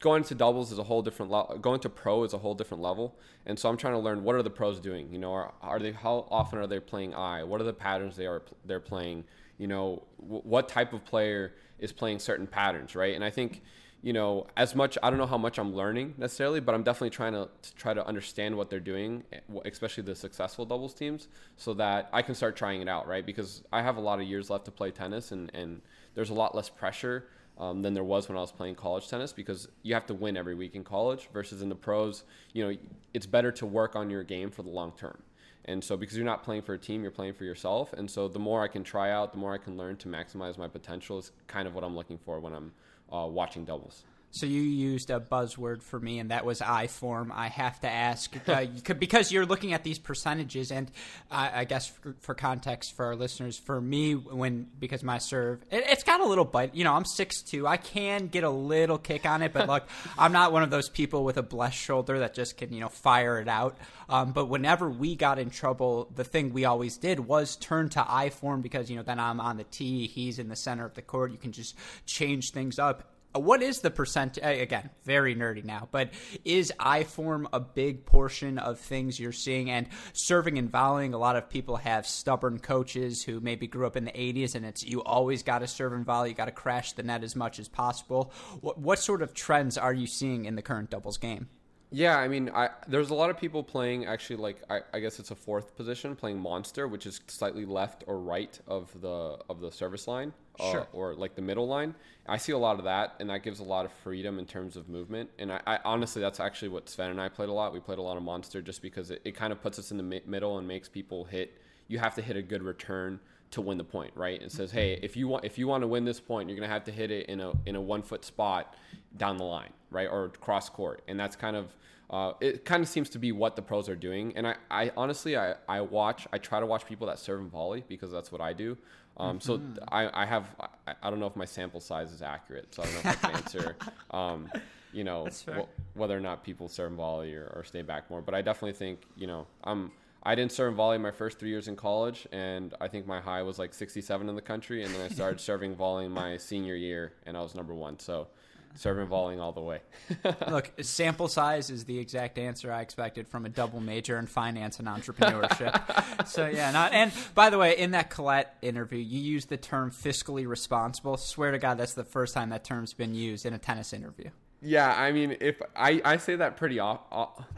going 0.03 0.22
to 0.22 0.36
doubles 0.36 0.69
is 0.69 0.77
a 0.77 0.83
whole 0.83 1.01
different 1.01 1.31
level. 1.31 1.57
Going 1.60 1.79
to 1.79 1.89
pro 1.89 2.25
is 2.25 2.33
a 2.33 2.38
whole 2.38 2.53
different 2.53 2.83
level. 2.83 3.15
And 3.45 3.57
so 3.57 3.69
I'm 3.69 3.77
trying 3.77 3.93
to 3.93 4.00
learn 4.00 4.25
what 4.25 4.36
are 4.36 4.43
the 4.43 4.50
pros 4.50 4.81
doing. 4.81 5.07
You 5.13 5.17
know, 5.17 5.31
are, 5.31 5.53
are 5.62 5.79
they 5.79 5.93
how 5.93 6.27
often 6.29 6.60
are 6.60 6.67
they 6.67 6.81
playing 6.81 7.15
I? 7.15 7.45
What 7.45 7.62
are 7.62 7.63
the 7.63 7.72
patterns 7.72 8.17
they 8.17 8.27
are 8.27 8.41
they're 8.65 8.81
playing? 8.81 9.24
You 9.57 9.67
know, 9.67 10.03
w- 10.22 10.41
what 10.43 10.67
type 10.67 10.91
of 10.91 11.05
player 11.05 11.53
is 11.79 11.93
playing 11.93 12.19
certain 12.19 12.48
patterns, 12.48 12.98
right? 12.98 13.15
And 13.15 13.24
I 13.24 13.29
think 13.29 13.62
you 14.01 14.12
know 14.12 14.45
as 14.57 14.75
much 14.75 14.98
i 15.01 15.10
don't 15.10 15.17
know 15.17 15.25
how 15.25 15.38
much 15.38 15.57
i'm 15.57 15.74
learning 15.74 16.13
necessarily 16.17 16.60
but 16.60 16.75
i'm 16.75 16.83
definitely 16.83 17.10
trying 17.10 17.31
to, 17.31 17.48
to, 17.62 17.75
try 17.75 17.93
to 17.93 18.05
understand 18.05 18.53
what 18.53 18.69
they're 18.69 18.81
doing 18.81 19.24
eh, 19.31 19.39
especially 19.63 20.03
the 20.03 20.13
successful 20.13 20.65
doubles 20.65 20.93
teams 20.93 21.29
so 21.55 21.74
that 21.74 22.10
i 22.12 22.22
can 22.22 22.36
start 22.36 22.57
trying 22.57 22.81
it 22.81 22.89
out 22.89 23.07
right 23.07 23.25
because 23.25 23.63
i 23.72 23.81
have 23.81 23.95
a 23.95 24.01
lot 24.01 24.19
of 24.19 24.27
years 24.27 24.50
left 24.50 24.65
to 24.65 24.72
play 24.72 24.91
tennis 24.91 25.31
and, 25.31 25.50
and 25.53 25.81
there's 26.15 26.31
a 26.31 26.33
lot 26.33 26.53
less 26.53 26.67
pressure 26.67 27.27
um, 27.57 27.81
than 27.81 27.93
there 27.93 28.03
was 28.03 28.27
when 28.27 28.38
I 28.38 28.41
was 28.41 28.51
playing 28.51 28.75
college 28.75 29.07
tennis 29.07 29.31
because 29.31 29.67
you 29.83 29.93
have 29.93 30.05
to 30.07 30.13
win 30.13 30.36
every 30.38 30.55
week 30.55 30.75
in 30.75 30.83
college 30.83 31.29
versus 31.31 31.62
in 31.62 31.69
the 31.69 31.75
pros, 31.75 32.24
you 32.53 32.65
know, 32.65 32.77
it's 33.13 33.25
better 33.25 33.51
to 33.53 33.65
work 33.65 33.95
on 33.95 34.10
your 34.10 34.24
game 34.24 34.50
for 34.50 34.63
the 34.63 34.69
long 34.69 34.91
term. 34.98 35.22
And 35.65 35.83
so 35.83 35.95
because 35.95 36.17
you're 36.17 36.25
not 36.25 36.43
playing 36.43 36.63
for 36.63 36.74
a 36.74 36.77
team, 36.79 37.03
you're 37.03 37.12
playing 37.12 37.33
for 37.33 37.45
yourself. 37.45 37.93
And 37.93 38.10
so 38.10 38.27
the 38.27 38.39
more 38.39 38.63
I 38.63 38.67
can 38.67 38.83
try 38.83 39.12
out, 39.12 39.31
the 39.31 39.38
more 39.38 39.53
I 39.53 39.57
can 39.57 39.77
learn 39.77 39.95
to 39.98 40.10
maximize 40.10 40.57
my 40.57 40.67
potential 40.67 41.19
is 41.19 41.31
kind 41.48 41.67
of 41.67 41.74
what 41.74 41.83
I'm 41.83 41.95
looking 41.95 42.17
for 42.17 42.39
when 42.39 42.53
I'm 42.53 42.72
uh, 43.12 43.27
watching 43.27 43.63
doubles. 43.63 44.03
So 44.33 44.47
you 44.47 44.61
used 44.61 45.11
a 45.11 45.19
buzzword 45.19 45.83
for 45.83 45.99
me, 45.99 46.17
and 46.17 46.31
that 46.31 46.43
was 46.43 46.59
I 46.59 46.87
form. 46.87 47.31
I 47.31 47.49
have 47.49 47.79
to 47.81 47.87
ask 47.87 48.35
uh, 48.49 48.65
because 48.97 49.31
you're 49.31 49.45
looking 49.45 49.73
at 49.73 49.83
these 49.83 49.99
percentages, 49.99 50.71
and 50.71 50.89
I 51.29 51.65
guess 51.65 51.87
for, 51.87 52.15
for, 52.19 52.33
context 52.33 52.95
for 52.95 53.05
our 53.05 53.15
listeners, 53.15 53.59
for 53.59 53.79
me, 53.79 54.13
when 54.13 54.65
because 54.79 55.03
my 55.03 55.19
serve, 55.19 55.63
it, 55.69 55.85
has 55.85 56.01
got 56.01 56.19
a 56.19 56.25
little 56.25 56.45
bite. 56.45 56.73
You 56.73 56.83
know, 56.83 56.93
I'm 56.93 57.05
six 57.05 57.43
two. 57.43 57.67
I 57.67 57.77
can 57.77 58.25
get 58.25 58.43
a 58.43 58.49
little 58.49 58.97
kick 58.97 59.27
on 59.27 59.43
it, 59.43 59.53
but 59.53 59.67
look, 59.67 59.87
I'm 60.17 60.31
not 60.31 60.51
one 60.51 60.63
of 60.63 60.71
those 60.71 60.89
people 60.89 61.23
with 61.23 61.37
a 61.37 61.43
blessed 61.43 61.77
shoulder 61.77 62.17
that 62.19 62.33
just 62.33 62.57
can 62.57 62.73
you 62.73 62.79
know 62.79 62.89
fire 62.89 63.39
it 63.39 63.47
out. 63.47 63.77
Um, 64.09 64.31
but 64.31 64.47
whenever 64.47 64.89
we 64.89 65.15
got 65.15 65.37
in 65.37 65.51
trouble, 65.51 66.09
the 66.15 66.23
thing 66.23 66.53
we 66.53 66.65
always 66.65 66.97
did 66.97 67.19
was 67.19 67.55
turn 67.55 67.89
to 67.89 68.03
I 68.11 68.31
form 68.31 68.63
because 68.63 68.89
you 68.89 68.95
know 68.95 69.03
then 69.03 69.19
I'm 69.19 69.39
on 69.39 69.57
the 69.57 69.63
tee, 69.65 70.07
he's 70.07 70.39
in 70.39 70.49
the 70.49 70.55
center 70.55 70.85
of 70.85 70.95
the 70.95 71.03
court. 71.03 71.31
You 71.31 71.37
can 71.37 71.51
just 71.51 71.75
change 72.07 72.49
things 72.49 72.79
up 72.79 73.12
Uh, 73.35 73.39
what 73.39 73.61
is 73.61 73.79
the 73.79 73.91
percent 73.91 74.37
uh, 74.43 74.47
again 74.47 74.89
very 75.03 75.35
nerdy 75.35 75.63
now 75.63 75.87
but 75.91 76.11
is 76.45 76.71
i 76.79 77.03
form 77.03 77.47
a 77.53 77.59
big 77.59 78.05
portion 78.05 78.57
of 78.57 78.79
things 78.79 79.19
you're 79.19 79.31
seeing? 79.31 79.69
And 79.69 79.87
serving 80.13 80.57
and 80.57 80.71
volleying 80.71 81.13
a 81.13 81.17
lot 81.17 81.35
of 81.35 81.49
people 81.49 81.77
have 81.77 82.05
stubborn 82.05 82.59
coaches 82.59 83.23
who 83.23 83.39
maybe 83.39 83.67
grew 83.67 83.85
up 83.87 83.97
in 83.97 84.05
the 84.05 84.11
80s 84.11 84.55
and 84.55 84.65
it's 84.65 84.83
you 84.83 85.01
always 85.03 85.43
got 85.43 85.59
to 85.59 85.67
serve 85.67 85.93
and 85.93 86.05
volley 86.05 86.29
you 86.29 86.35
got 86.35 86.45
to 86.45 86.51
crash 86.51 86.93
the 86.93 87.03
net 87.03 87.23
as 87.23 87.35
much 87.35 87.59
as 87.59 87.67
possible. 87.67 88.31
What, 88.61 88.77
what 88.79 88.99
sort 88.99 89.21
of 89.21 89.33
trends 89.33 89.77
are 89.77 89.93
you 89.93 90.07
seeing 90.07 90.45
in 90.45 90.55
the 90.55 90.61
current 90.61 90.89
doubles 90.89 91.17
game? 91.17 91.49
Yeah, 91.91 92.17
I 92.17 92.27
mean, 92.27 92.49
I, 92.53 92.69
there's 92.87 93.11
a 93.11 93.15
lot 93.15 93.29
of 93.29 93.37
people 93.37 93.63
playing 93.63 94.05
actually 94.07 94.37
like 94.37 94.63
I, 94.67 94.79
I, 94.91 94.99
guess 94.99 95.19
it's 95.19 95.29
a 95.29 95.35
fourth 95.35 95.75
position 95.75 96.15
playing 96.15 96.39
monster, 96.39 96.87
which 96.87 97.05
is 97.05 97.21
slightly 97.27 97.65
left 97.65 98.03
or 98.07 98.17
right 98.17 98.59
of 98.65 98.99
the 98.99 99.37
of 99.47 99.61
the 99.61 99.71
service 99.71 100.07
line, 100.07 100.33
uh, 100.60 100.72
sure. 100.72 100.88
or 100.93 101.15
like 101.15 101.36
the 101.36 101.41
middle 101.41 101.67
line. 101.67 101.95
I 102.27 102.38
see 102.38 102.53
a 102.53 102.57
lot 102.57 102.79
of 102.79 102.86
that, 102.86 103.15
and 103.19 103.29
that 103.29 103.43
gives 103.43 103.60
a 103.60 103.63
lot 103.63 103.86
of 103.86 103.91
freedom 103.91 104.39
in 104.39 104.45
terms 104.45 104.77
of 104.77 104.88
movement. 104.88 105.29
And 105.39 105.51
I, 105.51 105.62
I 105.67 105.79
honestly, 105.83 106.22
that's 106.22 106.39
actually 106.39 106.69
what 106.69 106.89
Sven 106.89 107.10
and 107.10 107.19
I 107.19 107.27
played 107.29 107.50
a 107.50 107.53
lot. 107.53 107.74
We 107.74 107.79
played 107.79 107.98
a 107.98 108.01
lot 108.03 108.15
of 108.15 108.24
monster 108.24 108.62
just 108.62 108.81
because 108.81 109.12
it, 109.12 109.22
it 109.25 109.36
kind 109.36 109.51
of 109.51 109.62
puts 109.62 109.77
us 109.77 109.91
in 109.91 109.98
the 109.98 110.03
mi- 110.03 110.22
middle 110.25 110.57
and 110.57 110.67
makes 110.67 110.88
people 110.88 111.25
hit. 111.25 111.60
You 111.88 112.00
have 112.00 112.15
to 112.15 112.22
hit 112.22 112.38
a 112.38 112.41
good 112.41 112.63
return 112.63 113.19
to 113.51 113.62
win 113.62 113.77
the 113.77 113.83
point, 113.83 114.12
right? 114.15 114.41
It 114.41 114.51
says, 114.51 114.72
hey, 114.72 115.00
if 115.03 115.17
you 115.17 115.27
want 115.27 115.45
if 115.45 115.57
you 115.57 115.67
want 115.67 115.83
to 115.83 115.88
win 115.88 116.05
this 116.05 116.19
point, 116.19 116.50
you're 116.50 116.57
gonna 116.57 116.72
have 116.72 116.86
to 116.86 116.91
hit 116.91 117.12
it 117.12 117.27
in 117.27 117.39
a 117.39 117.51
in 117.65 117.75
a 117.75 117.81
one 117.81 118.01
foot 118.01 118.24
spot 118.24 118.75
down 119.17 119.38
the 119.38 119.43
line, 119.43 119.74
right, 119.91 120.07
or 120.10 120.29
cross 120.29 120.69
court, 120.69 121.03
and 121.07 121.19
that's 121.19 121.36
kind 121.36 121.55
of 121.55 121.75
uh, 122.13 122.33
it 122.39 122.63
kind 122.63 122.83
of 122.83 122.88
seems 122.88 123.10
to 123.10 123.17
be 123.17 123.31
what 123.31 123.55
the 123.55 123.62
pros 123.62 123.89
are 123.89 123.95
doing. 123.95 124.33
And 124.36 124.48
I, 124.48 124.55
I 124.69 124.91
honestly, 124.95 125.36
I, 125.36 125.55
I 125.67 125.81
watch, 125.81 126.27
I 126.31 126.38
try 126.38 126.60
to 126.60 126.65
watch 126.65 126.86
people 126.86 127.07
that 127.07 127.17
serve 127.17 127.39
and 127.39 127.50
volley 127.50 127.83
because 127.88 128.12
that's 128.12 128.31
what 128.31 128.39
I 128.39 128.53
do. 128.53 128.77
Um, 129.17 129.39
mm-hmm. 129.39 129.75
So 129.75 129.84
I, 129.89 130.24
I 130.24 130.25
have, 130.25 130.50
I, 130.88 130.93
I, 131.03 131.10
don't 131.10 131.20
know 131.20 131.27
if 131.27 131.36
my 131.36 131.46
sample 131.46 131.79
size 131.79 132.12
is 132.12 132.22
accurate, 132.22 132.74
so 132.74 132.82
I 132.82 132.86
don't 132.86 132.93
know 132.96 133.00
if 133.00 133.05
I 133.05 133.27
can 133.27 133.36
answer, 133.36 133.75
um, 134.12 134.50
you 134.91 135.03
know, 135.03 135.27
wh- 135.48 135.98
whether 135.98 136.17
or 136.17 136.20
not 136.20 136.43
people 136.43 136.67
serve 136.67 136.93
volley 136.93 137.36
or, 137.36 137.51
or, 137.55 137.63
stay 137.63 137.84
back 137.84 138.10
more. 138.10 138.22
But 138.22 138.34
I 138.34 138.41
definitely 138.41 138.74
think, 138.74 139.01
you 139.15 139.27
know, 139.27 139.46
I'm, 139.63 139.91
I 140.24 140.34
didn't 140.34 140.51
serve 140.51 140.75
volley 140.75 140.98
my 140.98 141.12
first 141.12 141.38
three 141.38 141.50
years 141.50 141.67
in 141.67 141.75
college, 141.75 142.27
and 142.32 142.74
I 142.82 142.88
think 142.88 143.05
my 143.05 143.20
high 143.20 143.43
was 143.43 143.60
like 143.60 143.74
67 143.74 144.27
in 144.27 144.36
the 144.36 144.41
country, 144.41 144.84
and 144.84 144.93
then 144.93 145.01
I 145.01 145.10
started 145.10 145.39
serving 145.39 145.75
volley 145.75 146.08
my 146.08 146.38
senior 146.38 146.75
year, 146.75 147.13
and 147.25 147.38
I 147.38 147.41
was 147.41 147.53
number 147.53 147.75
one. 147.75 148.00
So 148.00 148.27
serving 148.75 149.08
volleying 149.08 149.39
all 149.39 149.51
the 149.51 149.62
way. 149.62 149.80
Look, 150.50 150.72
sample 150.82 151.27
size 151.27 151.70
is 151.70 151.86
the 151.86 152.00
exact 152.00 152.38
answer 152.38 152.72
I 152.72 152.82
expected 152.82 153.27
from 153.27 153.46
a 153.46 153.50
double 153.50 153.80
major 153.80 154.18
in 154.18 154.27
finance 154.27 154.80
and 154.80 154.88
entrepreneurship. 154.88 156.27
so 156.27 156.48
yeah, 156.48 156.72
not, 156.72 156.94
and 156.94 157.12
by 157.36 157.50
the 157.50 157.58
way, 157.58 157.77
in 157.77 157.92
that 157.92 158.10
Colette 158.10 158.58
interview, 158.62 159.00
you 159.00 159.20
used 159.20 159.50
the 159.50 159.58
term 159.58 159.92
fiscally 159.92 160.48
responsible. 160.48 161.18
Swear 161.18 161.51
to 161.51 161.60
God, 161.60 161.77
that's 161.77 161.94
the 161.94 162.03
first 162.03 162.34
time 162.34 162.50
that 162.50 162.63
term's 162.63 162.94
been 162.94 163.13
used 163.13 163.46
in 163.46 163.53
a 163.53 163.60
tennis 163.60 163.94
interview. 163.94 164.30
Yeah, 164.65 164.93
I 164.93 165.12
mean, 165.12 165.36
if 165.41 165.62
I, 165.75 166.01
I 166.05 166.17
say 166.17 166.38
that 166.38 166.55
pretty 166.55 166.79
off, 166.79 167.01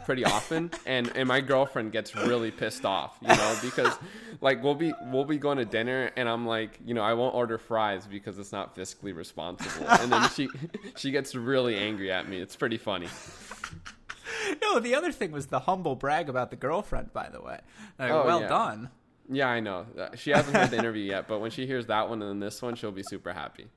pretty 0.06 0.26
often, 0.26 0.72
and, 0.88 1.16
and 1.16 1.28
my 1.28 1.40
girlfriend 1.40 1.92
gets 1.92 2.16
really 2.16 2.50
pissed 2.50 2.84
off, 2.84 3.16
you 3.22 3.28
know, 3.28 3.56
because 3.62 3.94
like 4.42 4.64
we'll 4.64 4.74
be 4.74 4.92
we'll 5.12 5.24
be 5.24 5.38
going 5.38 5.60
to 5.60 5.66
dinner, 5.66 6.10
and 6.18 6.28
I'm 6.28 6.48
like, 6.48 6.80
you 6.84 6.96
know, 6.96 7.04
I 7.04 7.14
won't 7.14 7.36
order 7.36 7.60
fries 7.60 8.08
because 8.08 8.40
it's 8.40 8.52
not 8.52 8.76
fiscally 8.76 9.16
responsible, 9.16 9.88
and 9.88 10.12
then 10.12 10.30
she 10.32 10.50
she 10.98 11.12
gets 11.12 11.36
really 11.36 11.78
angry 11.78 12.12
at 12.12 12.28
me. 12.28 12.40
It's 12.40 12.56
pretty 12.56 12.78
funny. 12.78 13.08
No, 14.62 14.80
the 14.80 14.96
other 14.96 15.12
thing 15.12 15.32
was 15.32 15.48
the 15.48 15.60
humble 15.60 15.96
brag 15.96 16.28
about 16.28 16.50
the 16.50 16.56
girlfriend. 16.56 17.14
By 17.14 17.30
the 17.30 17.42
way, 17.42 17.60
like, 18.00 18.12
oh, 18.12 18.26
well 18.26 18.42
yeah. 18.42 18.48
done. 18.48 18.90
Yeah, 19.30 19.48
I 19.48 19.60
know. 19.60 19.86
She 20.16 20.32
hasn't 20.32 20.56
heard 20.56 20.72
the 20.72 20.78
interview 20.78 21.04
yet, 21.04 21.28
but 21.28 21.40
when 21.40 21.52
she 21.52 21.66
hears 21.66 21.88
that 21.88 22.10
one 22.10 22.22
and 22.22 22.30
then 22.30 22.40
this 22.40 22.62
one, 22.62 22.76
she'll 22.76 22.92
be 22.92 23.04
super 23.04 23.34
happy. 23.34 23.68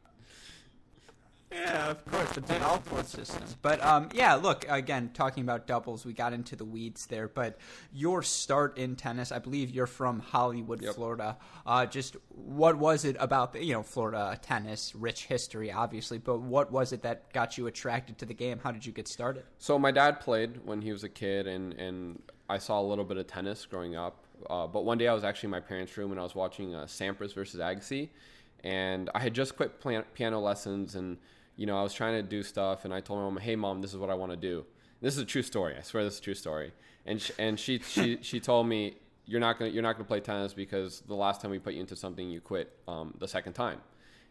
Yeah, 1.50 1.90
of 1.90 2.04
course, 2.04 2.30
the 2.32 2.42
big 2.42 2.60
outboard 2.60 3.06
system. 3.06 3.42
But 3.62 3.82
um, 3.82 4.10
yeah, 4.12 4.34
look 4.34 4.66
again, 4.68 5.10
talking 5.14 5.42
about 5.42 5.66
doubles, 5.66 6.04
we 6.04 6.12
got 6.12 6.32
into 6.32 6.56
the 6.56 6.64
weeds 6.64 7.06
there. 7.06 7.26
But 7.26 7.58
your 7.92 8.22
start 8.22 8.76
in 8.76 8.96
tennis, 8.96 9.32
I 9.32 9.38
believe 9.38 9.70
you're 9.70 9.86
from 9.86 10.20
Hollywood, 10.20 10.82
yep. 10.82 10.94
Florida. 10.94 11.38
Uh, 11.64 11.86
just 11.86 12.16
what 12.28 12.76
was 12.76 13.04
it 13.04 13.16
about 13.18 13.54
the, 13.54 13.64
you 13.64 13.72
know 13.72 13.82
Florida 13.82 14.38
tennis, 14.42 14.94
rich 14.94 15.24
history, 15.24 15.72
obviously, 15.72 16.18
but 16.18 16.40
what 16.40 16.70
was 16.70 16.92
it 16.92 17.02
that 17.02 17.32
got 17.32 17.56
you 17.56 17.66
attracted 17.66 18.18
to 18.18 18.26
the 18.26 18.34
game? 18.34 18.60
How 18.62 18.70
did 18.70 18.84
you 18.84 18.92
get 18.92 19.08
started? 19.08 19.44
So 19.58 19.78
my 19.78 19.90
dad 19.90 20.20
played 20.20 20.66
when 20.66 20.82
he 20.82 20.92
was 20.92 21.02
a 21.04 21.08
kid, 21.08 21.46
and 21.46 21.72
and 21.74 22.22
I 22.50 22.58
saw 22.58 22.80
a 22.80 22.86
little 22.86 23.04
bit 23.04 23.16
of 23.16 23.26
tennis 23.26 23.64
growing 23.64 23.96
up. 23.96 24.24
Uh, 24.48 24.66
but 24.66 24.84
one 24.84 24.98
day 24.98 25.08
I 25.08 25.14
was 25.14 25.24
actually 25.24 25.48
in 25.48 25.52
my 25.52 25.60
parents' 25.60 25.96
room 25.96 26.10
and 26.10 26.20
I 26.20 26.22
was 26.22 26.34
watching 26.34 26.74
uh, 26.74 26.84
Sampras 26.84 27.34
versus 27.34 27.58
Agassi, 27.58 28.10
and 28.62 29.08
I 29.14 29.20
had 29.20 29.34
just 29.34 29.56
quit 29.56 29.80
piano 30.14 30.40
lessons 30.40 30.94
and 30.94 31.16
you 31.58 31.66
know, 31.66 31.76
I 31.76 31.82
was 31.82 31.92
trying 31.92 32.14
to 32.14 32.22
do 32.22 32.42
stuff, 32.44 32.84
and 32.84 32.94
I 32.94 33.00
told 33.00 33.18
my 33.18 33.24
mom, 33.24 33.36
"Hey, 33.36 33.56
mom, 33.56 33.82
this 33.82 33.92
is 33.92 33.98
what 33.98 34.10
I 34.10 34.14
want 34.14 34.30
to 34.30 34.36
do." 34.36 34.64
This 35.02 35.14
is 35.16 35.20
a 35.20 35.26
true 35.26 35.42
story. 35.42 35.74
I 35.76 35.82
swear, 35.82 36.04
this 36.04 36.14
is 36.14 36.20
a 36.20 36.22
true 36.22 36.34
story. 36.34 36.72
And 37.04 37.20
she, 37.20 37.32
and 37.38 37.58
she 37.58 37.80
she 37.80 38.18
she 38.22 38.38
told 38.38 38.68
me, 38.68 38.94
"You're 39.26 39.40
not 39.40 39.58
gonna 39.58 39.72
you're 39.72 39.82
not 39.82 39.94
gonna 39.94 40.04
play 40.04 40.20
tennis 40.20 40.54
because 40.54 41.00
the 41.00 41.16
last 41.16 41.40
time 41.40 41.50
we 41.50 41.58
put 41.58 41.74
you 41.74 41.80
into 41.80 41.96
something, 41.96 42.30
you 42.30 42.40
quit 42.40 42.72
um, 42.86 43.12
the 43.18 43.26
second 43.26 43.54
time." 43.54 43.80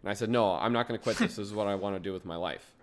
And 0.01 0.09
I 0.09 0.13
said, 0.13 0.29
"No, 0.29 0.53
I'm 0.53 0.71
not 0.71 0.87
gonna 0.87 0.99
quit 0.99 1.17
this. 1.17 1.35
This 1.35 1.47
is 1.47 1.53
what 1.53 1.67
I 1.67 1.75
want 1.75 1.97
to 1.97 1.99
do 1.99 2.13
with 2.13 2.23
my 2.23 2.37
life." 2.37 2.73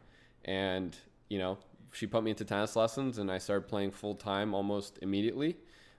And 0.44 0.94
you 1.30 1.38
know, 1.38 1.56
she 1.92 2.06
put 2.06 2.22
me 2.22 2.30
into 2.30 2.44
tennis 2.44 2.76
lessons, 2.76 3.16
and 3.16 3.32
I 3.32 3.38
started 3.38 3.66
playing 3.66 3.92
full 3.92 4.14
time 4.14 4.54
almost 4.54 4.98
immediately. 5.00 5.56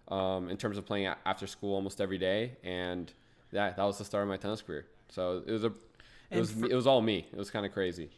Um, 0.10 0.52
in 0.52 0.58
terms 0.58 0.78
of 0.78 0.86
playing 0.86 1.08
after 1.26 1.48
school 1.48 1.74
almost 1.74 2.00
every 2.00 2.20
day, 2.20 2.58
and 2.64 3.12
that 3.54 3.76
that 3.78 3.84
was 3.84 3.98
the 3.98 4.06
start 4.06 4.22
of 4.22 4.30
my 4.30 4.38
tennis 4.38 4.62
career. 4.62 4.86
So 5.10 5.42
it 5.48 5.52
was 5.52 5.64
a 5.64 5.74
it 6.30 6.40
was 6.40 6.52
for, 6.52 6.66
it 6.68 6.76
was 6.76 6.86
all 6.86 7.02
me. 7.02 7.28
It 7.32 7.38
was 7.38 7.50
kind 7.50 7.66
of 7.66 7.72
crazy. 7.72 8.12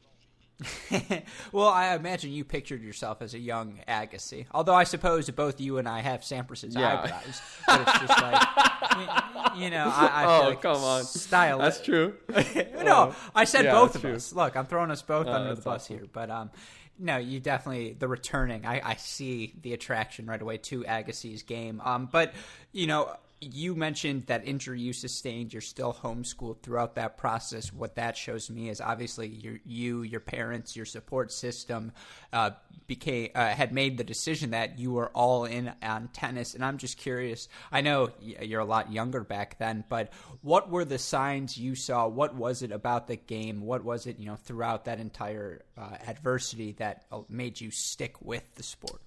well, 1.51 1.67
I 1.67 1.95
imagine 1.95 2.31
you 2.31 2.43
pictured 2.43 2.81
yourself 2.81 3.21
as 3.21 3.35
a 3.35 3.39
young 3.39 3.79
Agassi. 3.87 4.47
Although 4.51 4.73
I 4.73 4.85
suppose 4.85 5.29
both 5.29 5.61
you 5.61 5.77
and 5.77 5.87
I 5.87 5.99
have 6.01 6.21
Sampras's 6.21 6.75
yeah. 6.75 7.01
eyebrows, 7.01 7.41
but 7.67 7.81
it's 7.81 7.99
just 7.99 8.21
like 8.21 9.55
you 9.57 9.69
know. 9.69 9.91
I, 9.93 10.07
I 10.07 10.25
oh, 10.25 10.49
like 10.49 10.61
come 10.61 10.83
on, 10.83 11.03
style. 11.03 11.59
That's 11.59 11.79
true. 11.81 12.15
no, 12.83 13.13
I 13.35 13.43
said 13.43 13.65
yeah, 13.65 13.73
both 13.73 13.95
of 13.95 14.01
true. 14.01 14.13
us. 14.13 14.33
Look, 14.33 14.57
I'm 14.57 14.65
throwing 14.65 14.89
us 14.89 15.03
both 15.03 15.27
uh, 15.27 15.31
under 15.31 15.53
the 15.53 15.61
bus 15.61 15.83
awesome. 15.83 15.97
here, 15.97 16.07
but 16.11 16.31
um, 16.31 16.49
no, 16.97 17.17
you 17.17 17.39
definitely 17.39 17.93
the 17.93 18.07
returning. 18.07 18.65
I, 18.65 18.81
I 18.83 18.95
see 18.95 19.53
the 19.61 19.73
attraction 19.73 20.25
right 20.25 20.41
away 20.41 20.57
to 20.57 20.83
Agassi's 20.83 21.43
game. 21.43 21.81
Um, 21.85 22.09
but 22.11 22.33
you 22.71 22.87
know, 22.87 23.15
you 23.39 23.75
mentioned 23.75 24.25
that 24.27 24.47
injury 24.47 24.81
you 24.81 24.93
sustained. 24.93 25.53
You're 25.53 25.61
still 25.61 25.93
homeschooled 25.93 26.61
throughout 26.61 26.95
that 26.95 27.17
process. 27.17 27.71
What 27.71 27.95
that 27.95 28.17
shows 28.17 28.49
me 28.49 28.69
is 28.69 28.81
obviously 28.81 29.27
your, 29.27 29.59
you, 29.63 30.01
your 30.01 30.19
parents, 30.19 30.75
your 30.75 30.85
support 30.85 31.31
system 31.31 31.91
uh, 32.33 32.51
became 32.87 33.29
uh, 33.35 33.49
had 33.49 33.71
made 33.71 33.97
the 33.97 34.03
decision 34.03 34.51
that 34.51 34.79
you 34.79 34.91
were 34.91 35.09
all 35.09 35.45
in 35.45 35.71
on 35.83 36.09
tennis. 36.13 36.55
And 36.55 36.65
I'm 36.65 36.77
just 36.77 36.97
curious. 36.97 37.47
I 37.71 37.81
know 37.81 38.09
you're 38.21 38.61
a 38.61 38.65
lot 38.65 38.91
younger 38.91 39.23
back 39.23 39.59
then, 39.59 39.83
but 39.87 40.11
what 40.41 40.69
were 40.69 40.85
the 40.85 40.97
signs 40.97 41.57
you 41.57 41.75
saw? 41.75 42.07
What 42.07 42.33
was 42.33 42.63
it 42.63 42.71
about 42.71 43.07
the 43.07 43.17
game? 43.17 43.61
What 43.61 43.83
was 43.83 44.07
it 44.07 44.17
you 44.17 44.25
know 44.25 44.35
throughout 44.35 44.85
that 44.85 44.99
entire 44.99 45.61
uh, 45.77 45.97
adversity 46.07 46.71
that 46.73 47.05
uh, 47.11 47.21
made 47.29 47.61
you 47.61 47.69
stick 47.69 48.19
with 48.21 48.43
the 48.55 48.63
sport? 48.63 49.01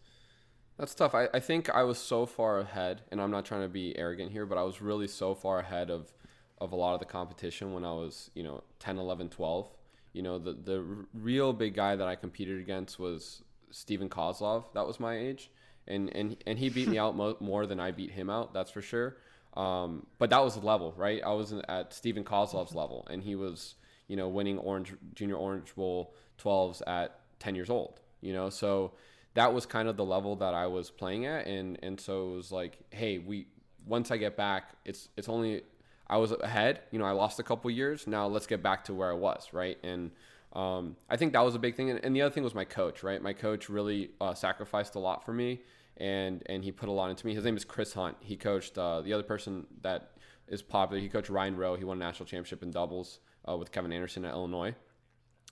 That's 0.81 0.95
tough. 0.95 1.15
I, 1.15 1.29
I 1.35 1.41
think 1.41 1.69
I 1.69 1.83
was 1.83 1.99
so 1.99 2.25
far 2.25 2.59
ahead, 2.59 3.03
and 3.13 3.21
I'm 3.21 3.31
not 3.31 3.45
trying 3.45 3.61
to 3.61 3.69
be 3.69 3.97
arrogant 3.99 4.33
here, 4.33 4.47
but 4.47 4.57
I 4.57 4.63
was 4.63 4.81
really 4.81 5.09
so 5.09 5.35
far 5.35 5.59
ahead 5.59 5.91
of, 5.91 6.11
of 6.59 6.73
a 6.73 6.77
lot 6.77 6.95
of 6.95 7.01
the 7.01 7.05
competition 7.05 7.75
when 7.75 7.85
I 7.85 7.93
was, 7.93 8.31
you 8.35 8.43
know, 8.43 8.63
10, 8.79 8.97
11, 8.97 9.29
12. 9.29 9.69
You 10.15 10.23
know, 10.23 10.39
the, 10.39 10.55
the 10.55 10.83
real 11.13 11.53
big 11.53 11.75
guy 11.75 11.97
that 11.97 12.09
I 12.09 12.17
competed 12.17 12.61
against 12.61 12.99
was 12.99 13.43
Stephen 13.71 14.09
Kozlov. 14.09 14.73
That 14.73 14.87
was 14.87 14.99
my 14.99 15.19
age. 15.19 15.51
And, 15.87 16.09
and, 16.17 16.39
and 16.47 16.59
he 16.59 16.71
beat 16.71 16.89
me 16.89 16.97
out 16.97 17.15
mo- 17.15 17.37
more 17.41 17.67
than 17.67 17.79
I 17.79 17.91
beat 17.91 18.13
him 18.13 18.31
out, 18.31 18.55
that's 18.55 18.71
for 18.71 18.81
sure. 18.81 19.19
Um, 19.59 20.07
but 20.19 20.31
that 20.31 20.43
was 20.43 20.55
the 20.55 20.65
level, 20.65 20.95
right? 20.97 21.21
I 21.23 21.35
was 21.35 21.53
at 21.69 21.93
Stephen 21.93 22.25
Kozlov's 22.25 22.75
level, 22.75 23.07
and 23.11 23.23
he 23.23 23.35
was, 23.35 23.75
you 24.09 24.17
know, 24.17 24.29
winning 24.29 24.57
Orange 24.57 24.95
Junior 25.13 25.37
Orange 25.37 25.75
Bowl 25.75 26.15
12s 26.43 26.81
at 26.87 27.21
10 27.39 27.55
years 27.55 27.69
old. 27.69 28.01
You 28.23 28.33
know, 28.33 28.49
so 28.49 28.93
that 29.35 29.53
was 29.55 29.67
kind 29.67 29.89
of 29.89 29.97
the 29.97 30.05
level 30.05 30.37
that 30.37 30.55
I 30.55 30.67
was 30.67 30.91
playing 30.91 31.27
at, 31.27 31.47
and 31.47 31.79
and 31.83 32.01
so 32.01 32.33
it 32.33 32.37
was 32.37 32.53
like, 32.53 32.79
hey, 32.91 33.19
we 33.19 33.47
once 33.87 34.11
I 34.11 34.17
get 34.17 34.37
back, 34.37 34.71
it's 34.85 35.09
it's 35.17 35.29
only 35.29 35.63
I 36.09 36.17
was 36.17 36.33
ahead. 36.33 36.81
You 36.91 36.99
know, 36.99 37.05
I 37.05 37.13
lost 37.13 37.39
a 37.39 37.43
couple 37.43 37.71
years. 37.71 38.07
Now 38.07 38.27
let's 38.27 38.47
get 38.47 38.63
back 38.63 38.85
to 38.85 38.95
where 38.95 39.11
I 39.11 39.15
was, 39.15 39.49
right? 39.53 39.79
And 39.85 40.11
um, 40.53 40.97
I 41.09 41.17
think 41.17 41.33
that 41.35 41.45
was 41.45 41.55
a 41.55 41.59
big 41.61 41.77
thing. 41.77 41.91
And, 41.91 42.05
and, 42.05 42.15
the 42.15 42.23
other 42.23 42.35
thing 42.35 42.43
was 42.43 42.55
my 42.55 42.65
coach, 42.65 43.05
right? 43.05 43.23
My 43.23 43.33
coach 43.33 43.69
really 43.69 44.11
uh, 44.21 44.35
sacrificed 44.35 44.97
a 44.97 44.99
lot 44.99 45.25
for 45.25 45.33
me, 45.33 45.61
and 45.97 46.43
and 46.47 46.65
he 46.65 46.73
put 46.73 46.89
a 46.89 46.93
lot 46.93 47.11
into 47.11 47.25
me. 47.25 47.35
His 47.35 47.45
name 47.45 47.57
is 47.57 47.65
Chris 47.65 47.93
Hunt. 47.93 48.17
He 48.21 48.37
coached 48.37 48.77
uh, 48.77 49.01
the 49.01 49.13
other 49.13 49.23
person 49.23 49.67
that 49.83 50.11
is 50.49 50.63
popular. 50.63 51.01
He 51.01 51.09
coached 51.09 51.31
Ryan 51.31 51.57
Rowe. 51.57 51.77
He 51.77 51.85
won 51.85 51.99
a 51.99 52.05
national 52.05 52.27
championship 52.27 52.65
in 52.65 52.73
doubles 52.73 53.21
uh, 53.49 53.57
with 53.57 53.71
Kevin 53.71 53.93
Anderson 53.93 54.25
at 54.25 54.33
Illinois, 54.33 54.75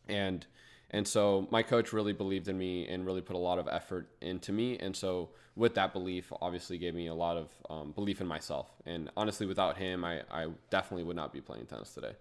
and 0.09 0.45
and 0.91 1.07
so 1.07 1.47
my 1.51 1.63
coach 1.63 1.93
really 1.93 2.13
believed 2.13 2.49
in 2.49 2.57
me 2.57 2.87
and 2.89 3.05
really 3.05 3.21
put 3.21 3.37
a 3.37 3.39
lot 3.39 3.59
of 3.59 3.69
effort 3.69 4.09
into 4.23 4.53
me. 4.53 4.79
And 4.79 4.97
so 4.97 5.31
with 5.55 5.75
that 5.75 5.93
belief, 5.93 6.33
obviously 6.41 6.79
gave 6.79 6.95
me 6.95 7.09
a 7.09 7.15
lot 7.15 7.37
of 7.37 7.49
um, 7.69 7.93
belief 7.93 8.21
in 8.21 8.27
myself. 8.27 8.71
And 8.87 9.11
honestly, 9.17 9.47
without 9.47 9.77
him, 9.77 10.05
I, 10.05 10.23
I 10.31 10.47
definitely 10.71 11.05
would 11.05 11.17
not 11.17 11.33
be 11.33 11.41
playing 11.41 11.67
tennis 11.67 11.93
today. 11.93 12.13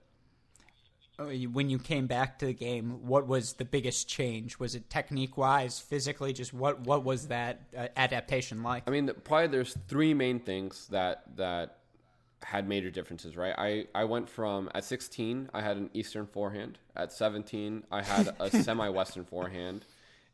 Oh, 1.20 1.30
when 1.30 1.70
you 1.70 1.80
came 1.80 2.06
back 2.06 2.38
to 2.40 2.46
the 2.46 2.54
game, 2.54 3.08
what 3.08 3.26
was 3.26 3.54
the 3.54 3.66
biggest 3.66 4.08
change? 4.08 4.60
Was 4.60 4.76
it 4.76 4.88
technique 4.88 5.36
wise, 5.36 5.80
physically? 5.80 6.32
Just 6.32 6.54
what 6.54 6.82
what 6.82 7.04
was 7.04 7.30
that 7.30 7.62
uh, 7.76 7.88
adaptation 7.96 8.62
like? 8.62 8.84
I 8.86 8.92
mean, 8.92 9.10
probably 9.24 9.48
there's 9.48 9.76
three 9.88 10.14
main 10.14 10.40
things 10.40 10.88
that 10.92 11.24
that 11.38 11.78
had 12.44 12.68
major 12.68 12.90
differences, 12.90 13.36
right? 13.36 13.54
I, 13.58 13.88
I 13.96 14.04
went 14.06 14.30
from 14.30 14.70
at 14.74 14.84
16, 14.84 15.50
I 15.54 15.62
had 15.62 15.78
an 15.78 15.90
Eastern 15.94 16.28
forehand. 16.28 16.78
At 16.96 17.12
17, 17.12 17.84
I 17.92 18.02
had 18.02 18.36
a 18.40 18.50
semi 18.64 18.90
Western 18.90 19.26
forehand. 19.26 19.86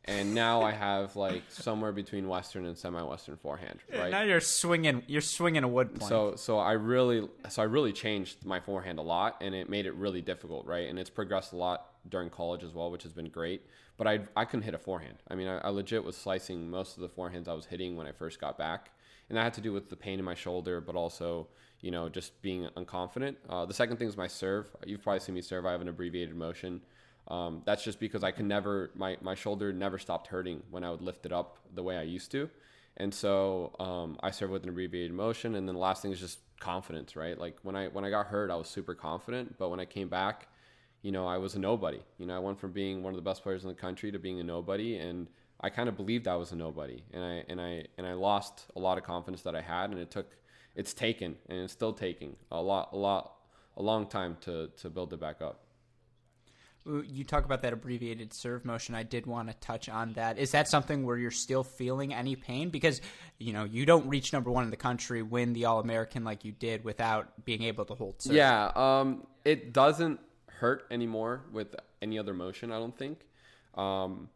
And 0.06 0.36
now 0.36 0.64
I 0.64 0.72
have 0.72 1.16
like 1.16 1.44
somewhere 1.48 1.94
between 1.94 2.28
Western 2.28 2.66
and 2.66 2.78
semi 2.78 3.02
Western 3.02 3.38
forehand, 3.38 3.80
right? 3.98 4.12
Now 4.12 4.24
you're 4.24 4.42
swinging, 4.42 5.04
you're 5.08 5.22
swinging 5.22 5.64
a 5.64 5.68
wood 5.68 5.96
plank. 5.96 6.10
So, 6.10 6.36
so 6.36 6.60
I 6.60 6.74
really, 6.74 7.30
so 7.48 7.62
I 7.62 7.66
really 7.66 7.94
changed 7.94 8.46
my 8.46 8.60
forehand 8.60 9.00
a 9.00 9.02
lot, 9.02 9.38
and 9.40 9.56
it 9.56 9.70
made 9.70 9.86
it 9.86 9.94
really 9.94 10.22
difficult, 10.22 10.66
right? 10.66 10.90
And 10.90 11.00
it's 11.00 11.10
progressed 11.10 11.54
a 11.54 11.56
lot 11.56 11.88
during 12.10 12.30
college 12.30 12.64
as 12.64 12.74
well, 12.74 12.92
which 12.92 13.04
has 13.04 13.14
been 13.14 13.30
great. 13.30 13.66
But 13.96 14.08
I, 14.08 14.20
I 14.36 14.44
couldn't 14.44 14.64
hit 14.64 14.74
a 14.74 14.80
forehand. 14.80 15.20
I 15.30 15.36
mean, 15.36 15.48
I, 15.48 15.60
I 15.60 15.70
legit 15.70 16.04
was 16.04 16.18
slicing 16.18 16.70
most 16.70 16.98
of 16.98 17.02
the 17.02 17.10
forehands 17.10 17.48
I 17.48 17.54
was 17.54 17.66
hitting 17.66 17.96
when 17.96 18.06
I 18.06 18.12
first 18.12 18.42
got 18.42 18.58
back, 18.58 18.90
and 19.30 19.38
that 19.38 19.44
had 19.44 19.54
to 19.54 19.62
do 19.62 19.72
with 19.72 19.90
the 19.90 19.96
pain 19.96 20.20
in 20.20 20.26
my 20.26 20.36
shoulder, 20.36 20.82
but 20.82 20.98
also 20.98 21.48
you 21.84 21.92
know, 21.92 22.08
just 22.08 22.42
being 22.42 22.68
unconfident. 22.78 23.36
Uh, 23.50 23.66
the 23.66 23.74
second 23.74 23.98
thing 23.98 24.08
is 24.08 24.16
my 24.16 24.26
serve. 24.26 24.68
You've 24.86 25.04
probably 25.04 25.20
seen 25.20 25.36
me 25.36 25.42
serve. 25.42 25.66
I 25.66 25.74
have 25.74 25.82
an 25.82 25.90
abbreviated 25.90 26.34
motion. 26.34 26.82
Um, 27.28 27.62
that's 27.66 27.84
just 27.84 28.00
because 28.00 28.24
I 28.24 28.32
can 28.32 28.48
never, 28.48 28.92
my, 28.96 29.18
my 29.22 29.36
shoulder 29.36 29.74
never 29.74 30.00
stopped 30.00 30.28
hurting 30.28 30.64
when 30.72 30.86
I 30.86 30.92
would 30.92 31.02
lift 31.02 31.26
it 31.26 31.34
up 31.34 31.58
the 31.76 31.84
way 31.84 31.98
I 31.98 32.04
used 32.04 32.32
to. 32.32 32.50
And 32.96 33.14
so 33.14 33.76
um, 33.80 34.18
I 34.24 34.32
serve 34.32 34.52
with 34.52 34.64
an 34.64 34.70
abbreviated 34.70 35.12
motion. 35.12 35.56
And 35.56 35.68
then 35.68 35.76
the 35.76 35.82
last 35.82 36.02
thing 36.02 36.14
is 36.14 36.22
just 36.22 36.40
confidence, 36.62 37.18
right? 37.18 37.38
Like 37.38 37.58
when 37.64 37.76
I, 37.76 37.88
when 37.90 38.06
I 38.06 38.10
got 38.10 38.28
hurt, 38.28 38.50
I 38.50 38.56
was 38.56 38.70
super 38.70 38.96
confident. 38.96 39.58
But 39.58 39.70
when 39.70 39.82
I 39.82 39.86
came 39.86 40.08
back, 40.08 40.48
you 41.02 41.12
know, 41.12 41.28
I 41.28 41.38
was 41.38 41.56
a 41.56 41.60
nobody. 41.60 42.00
You 42.18 42.28
know, 42.28 42.36
I 42.38 42.40
went 42.40 42.62
from 42.62 42.72
being 42.72 43.04
one 43.04 43.12
of 43.12 43.18
the 43.18 43.30
best 43.30 43.44
players 43.44 43.64
in 43.64 43.68
the 43.68 43.76
country 43.76 44.10
to 44.10 44.20
being 44.20 44.40
a 44.40 44.44
nobody. 44.44 44.96
And 45.00 45.28
I 45.60 45.70
kind 45.70 45.90
of 45.90 45.98
believed 45.98 46.30
I 46.30 46.38
was 46.38 46.54
a 46.54 46.56
nobody. 46.56 47.04
And 47.12 47.24
I, 47.26 47.44
and 47.50 47.60
I, 47.60 47.88
and 47.98 48.08
I 48.08 48.14
lost 48.14 48.68
a 48.78 48.80
lot 48.80 48.98
of 48.98 49.04
confidence 49.04 49.42
that 49.42 49.54
I 49.54 49.62
had. 49.62 49.90
And 49.92 50.00
it 50.00 50.12
took, 50.12 50.32
it's 50.76 50.94
taken 50.94 51.36
and 51.50 51.60
it's 51.60 51.74
still 51.74 51.94
taking 51.94 52.36
a 52.52 52.62
lot, 52.62 52.90
a 52.94 52.98
lot, 52.98 53.36
a 53.78 53.82
long 53.82 54.08
time 54.08 54.38
to 54.42 54.70
to 54.78 54.90
build 54.90 55.14
it 55.14 55.20
back 55.20 55.42
up. 55.42 55.62
You 56.86 57.24
talk 57.24 57.46
about 57.46 57.62
that 57.62 57.72
abbreviated 57.72 58.34
serve 58.34 58.66
motion. 58.66 58.94
I 58.94 59.04
did 59.04 59.26
want 59.26 59.48
to 59.48 59.54
touch 59.66 59.88
on 59.88 60.12
that. 60.14 60.38
Is 60.38 60.52
that 60.52 60.68
something 60.68 61.06
where 61.06 61.18
you're 61.18 61.32
still 61.32 61.64
feeling 61.64 62.14
any 62.14 62.36
pain? 62.36 62.70
Because 62.70 63.00
you 63.40 63.54
know 63.54 63.64
you 63.64 63.86
don't 63.86 64.08
reach 64.08 64.34
number 64.34 64.52
one 64.52 64.66
in 64.66 64.70
the 64.70 64.78
country, 64.78 65.22
win 65.22 65.54
the 65.54 65.66
All 65.66 65.80
American 65.80 66.24
like 66.26 66.44
you 66.44 66.52
did 66.52 66.84
without 66.84 67.46
being 67.46 67.64
able 67.64 67.86
to 67.86 67.94
hold 67.94 68.22
serve. 68.22 68.36
Yeah, 68.36 68.72
um, 68.76 69.26
it 69.46 69.72
doesn't 69.72 70.20
hurt 70.48 70.86
anymore 70.92 71.44
with 71.52 71.76
any 72.02 72.20
other 72.20 72.34
motion. 72.34 72.72
I 72.72 72.80
don't 72.80 72.98
think. 72.98 73.20
Um, 73.76 74.30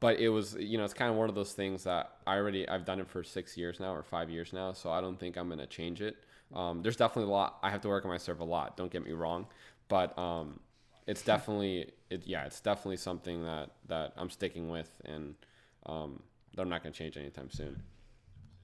but 0.00 0.18
it 0.18 0.28
was 0.28 0.54
you 0.58 0.78
know 0.78 0.84
it's 0.84 0.94
kind 0.94 1.10
of 1.10 1.16
one 1.16 1.28
of 1.28 1.34
those 1.34 1.52
things 1.52 1.84
that 1.84 2.16
I 2.26 2.36
already 2.36 2.68
I've 2.68 2.84
done 2.84 3.00
it 3.00 3.08
for 3.08 3.22
six 3.22 3.56
years 3.56 3.80
now 3.80 3.94
or 3.94 4.02
five 4.02 4.30
years 4.30 4.52
now, 4.52 4.72
so 4.72 4.90
I 4.90 5.00
don't 5.00 5.18
think 5.18 5.36
I'm 5.36 5.48
gonna 5.48 5.66
change 5.66 6.00
it. 6.02 6.16
Um, 6.54 6.82
there's 6.82 6.96
definitely 6.96 7.30
a 7.30 7.34
lot 7.34 7.58
I 7.62 7.70
have 7.70 7.80
to 7.82 7.88
work 7.88 8.04
on 8.04 8.10
my 8.10 8.18
serve 8.18 8.40
a 8.40 8.44
lot. 8.44 8.76
Don't 8.76 8.90
get 8.90 9.04
me 9.04 9.12
wrong, 9.12 9.46
but 9.88 10.16
um, 10.18 10.60
it's 11.06 11.22
definitely 11.22 11.92
it 12.10 12.22
yeah 12.26 12.44
it's 12.44 12.60
definitely 12.60 12.98
something 12.98 13.44
that 13.44 13.70
that 13.88 14.12
I'm 14.16 14.30
sticking 14.30 14.68
with 14.68 14.90
and 15.04 15.34
um, 15.86 16.22
that 16.54 16.62
I'm 16.62 16.68
not 16.68 16.82
gonna 16.82 16.94
change 16.94 17.16
anytime 17.16 17.50
soon. 17.50 17.82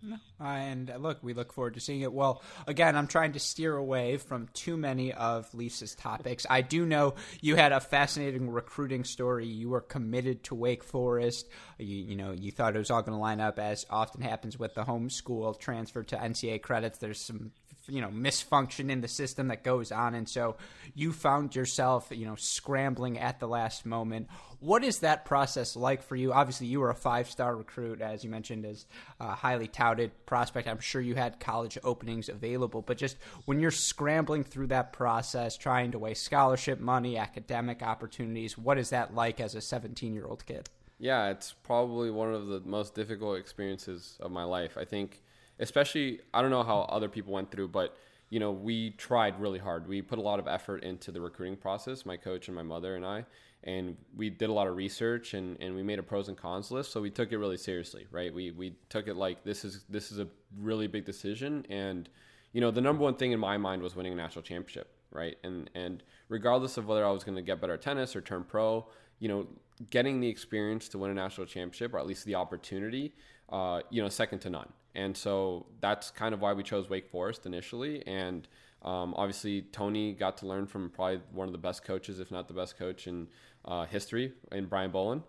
No. 0.02 0.16
Uh, 0.40 0.44
and 0.44 0.90
uh, 0.90 0.96
look, 0.96 1.22
we 1.22 1.34
look 1.34 1.52
forward 1.52 1.74
to 1.74 1.80
seeing 1.80 2.02
it. 2.02 2.12
Well, 2.12 2.42
again, 2.66 2.96
I'm 2.96 3.06
trying 3.06 3.32
to 3.32 3.38
steer 3.38 3.76
away 3.76 4.18
from 4.18 4.48
too 4.52 4.76
many 4.76 5.12
of 5.12 5.52
Lisa's 5.54 5.94
topics. 5.94 6.46
I 6.48 6.60
do 6.60 6.84
know 6.84 7.14
you 7.40 7.56
had 7.56 7.72
a 7.72 7.80
fascinating 7.80 8.50
recruiting 8.50 9.04
story. 9.04 9.46
You 9.46 9.70
were 9.70 9.80
committed 9.80 10.44
to 10.44 10.54
Wake 10.54 10.84
Forest. 10.84 11.48
You, 11.78 11.96
you 11.96 12.16
know, 12.16 12.32
you 12.32 12.52
thought 12.52 12.76
it 12.76 12.78
was 12.78 12.90
all 12.90 13.02
going 13.02 13.16
to 13.16 13.20
line 13.20 13.40
up 13.40 13.58
as 13.58 13.86
often 13.90 14.20
happens 14.20 14.58
with 14.58 14.74
the 14.74 14.84
homeschool 14.84 15.58
transfer 15.58 16.02
to 16.04 16.16
NCAA 16.16 16.62
credits. 16.62 16.98
There's 16.98 17.20
some 17.20 17.52
you 17.88 18.00
know 18.00 18.08
misfunction 18.08 18.90
in 18.90 19.00
the 19.00 19.08
system 19.08 19.48
that 19.48 19.64
goes 19.64 19.92
on. 19.92 20.14
And 20.14 20.28
so 20.28 20.56
you 20.94 21.12
found 21.12 21.54
yourself 21.54 22.08
you 22.10 22.26
know 22.26 22.36
scrambling 22.36 23.18
at 23.18 23.40
the 23.40 23.48
last 23.48 23.86
moment. 23.86 24.28
What 24.60 24.84
is 24.84 25.00
that 25.00 25.24
process 25.24 25.76
like 25.76 26.02
for 26.02 26.16
you? 26.16 26.32
Obviously 26.32 26.66
you 26.66 26.80
were 26.80 26.90
a 26.90 26.94
five 26.94 27.30
star 27.30 27.56
recruit 27.56 28.00
as 28.00 28.24
you 28.24 28.30
mentioned 28.30 28.64
as 28.64 28.86
a 29.20 29.34
highly 29.34 29.68
touted 29.68 30.12
prospect. 30.26 30.68
I'm 30.68 30.80
sure 30.80 31.00
you 31.00 31.14
had 31.14 31.40
college 31.40 31.78
openings 31.84 32.28
available. 32.28 32.82
But 32.82 32.96
just 32.96 33.16
when 33.44 33.60
you're 33.60 33.70
scrambling 33.70 34.44
through 34.44 34.68
that 34.68 34.92
process 34.92 35.56
trying 35.56 35.92
to 35.92 35.98
weigh 35.98 36.14
scholarship 36.14 36.80
money 36.80 37.16
academic 37.16 37.82
opportunities 37.82 38.56
what 38.58 38.78
is 38.78 38.90
that 38.90 39.14
like 39.14 39.40
as 39.40 39.54
a 39.54 39.60
17 39.60 40.14
year 40.14 40.26
old 40.26 40.44
kid? 40.46 40.68
Yeah 40.98 41.28
it's 41.28 41.52
probably 41.52 42.10
one 42.10 42.32
of 42.32 42.46
the 42.46 42.60
most 42.60 42.94
difficult 42.94 43.38
experiences 43.38 44.16
of 44.20 44.30
my 44.30 44.44
life. 44.44 44.76
I 44.78 44.84
think 44.84 45.22
especially 45.58 46.20
I 46.32 46.42
don't 46.42 46.50
know 46.50 46.62
how 46.62 46.80
other 46.82 47.08
people 47.08 47.32
went 47.32 47.50
through, 47.50 47.68
but 47.68 47.96
you 48.28 48.40
know, 48.40 48.50
we 48.50 48.90
tried 48.90 49.40
really 49.40 49.58
hard. 49.58 49.86
We 49.86 50.02
put 50.02 50.18
a 50.18 50.22
lot 50.22 50.38
of 50.38 50.48
effort 50.48 50.82
into 50.82 51.12
the 51.12 51.20
recruiting 51.20 51.56
process, 51.56 52.04
my 52.04 52.16
coach 52.16 52.48
and 52.48 52.56
my 52.56 52.62
mother 52.62 52.96
and 52.96 53.06
I, 53.06 53.24
and 53.62 53.96
we 54.16 54.30
did 54.30 54.50
a 54.50 54.52
lot 54.52 54.66
of 54.66 54.76
research 54.76 55.34
and, 55.34 55.56
and 55.60 55.74
we 55.74 55.82
made 55.82 55.98
a 55.98 56.02
pros 56.02 56.28
and 56.28 56.36
cons 56.36 56.70
list. 56.70 56.92
So 56.92 57.00
we 57.00 57.10
took 57.10 57.32
it 57.32 57.38
really 57.38 57.56
seriously, 57.56 58.06
right? 58.10 58.34
We, 58.34 58.50
we 58.50 58.74
took 58.88 59.06
it 59.06 59.16
like 59.16 59.44
this 59.44 59.64
is, 59.64 59.84
this 59.88 60.10
is 60.10 60.18
a 60.18 60.26
really 60.58 60.86
big 60.86 61.04
decision. 61.04 61.66
And, 61.68 62.08
you 62.52 62.60
know, 62.60 62.70
the 62.70 62.80
number 62.80 63.02
one 63.02 63.14
thing 63.14 63.32
in 63.32 63.40
my 63.40 63.56
mind 63.56 63.82
was 63.82 63.94
winning 63.94 64.12
a 64.12 64.16
national 64.16 64.42
championship, 64.42 64.92
right? 65.10 65.36
And, 65.44 65.70
and 65.74 66.02
regardless 66.28 66.76
of 66.76 66.86
whether 66.86 67.04
I 67.04 67.10
was 67.10 67.22
going 67.24 67.36
to 67.36 67.42
get 67.42 67.60
better 67.60 67.74
at 67.74 67.82
tennis 67.82 68.16
or 68.16 68.20
turn 68.20 68.44
pro, 68.44 68.86
you 69.18 69.28
know, 69.28 69.46
getting 69.90 70.20
the 70.20 70.28
experience 70.28 70.88
to 70.88 70.98
win 70.98 71.10
a 71.10 71.14
national 71.14 71.46
championship 71.46 71.94
or 71.94 71.98
at 71.98 72.06
least 72.06 72.24
the 72.24 72.34
opportunity, 72.34 73.14
uh, 73.50 73.80
you 73.90 74.02
know, 74.02 74.08
second 74.08 74.40
to 74.40 74.50
none. 74.50 74.72
And 74.96 75.14
so 75.14 75.66
that's 75.80 76.10
kind 76.10 76.34
of 76.34 76.40
why 76.40 76.54
we 76.54 76.62
chose 76.62 76.88
Wake 76.88 77.08
Forest 77.10 77.44
initially. 77.44 78.04
And 78.06 78.48
um, 78.82 79.14
obviously, 79.14 79.62
Tony 79.70 80.14
got 80.14 80.38
to 80.38 80.46
learn 80.46 80.66
from 80.66 80.88
probably 80.88 81.20
one 81.32 81.46
of 81.46 81.52
the 81.52 81.58
best 81.58 81.84
coaches, 81.84 82.18
if 82.18 82.30
not 82.30 82.48
the 82.48 82.54
best 82.54 82.78
coach 82.78 83.06
in 83.06 83.28
uh, 83.66 83.84
history, 83.84 84.32
in 84.52 84.64
Brian 84.64 84.90
Boland. 84.90 85.22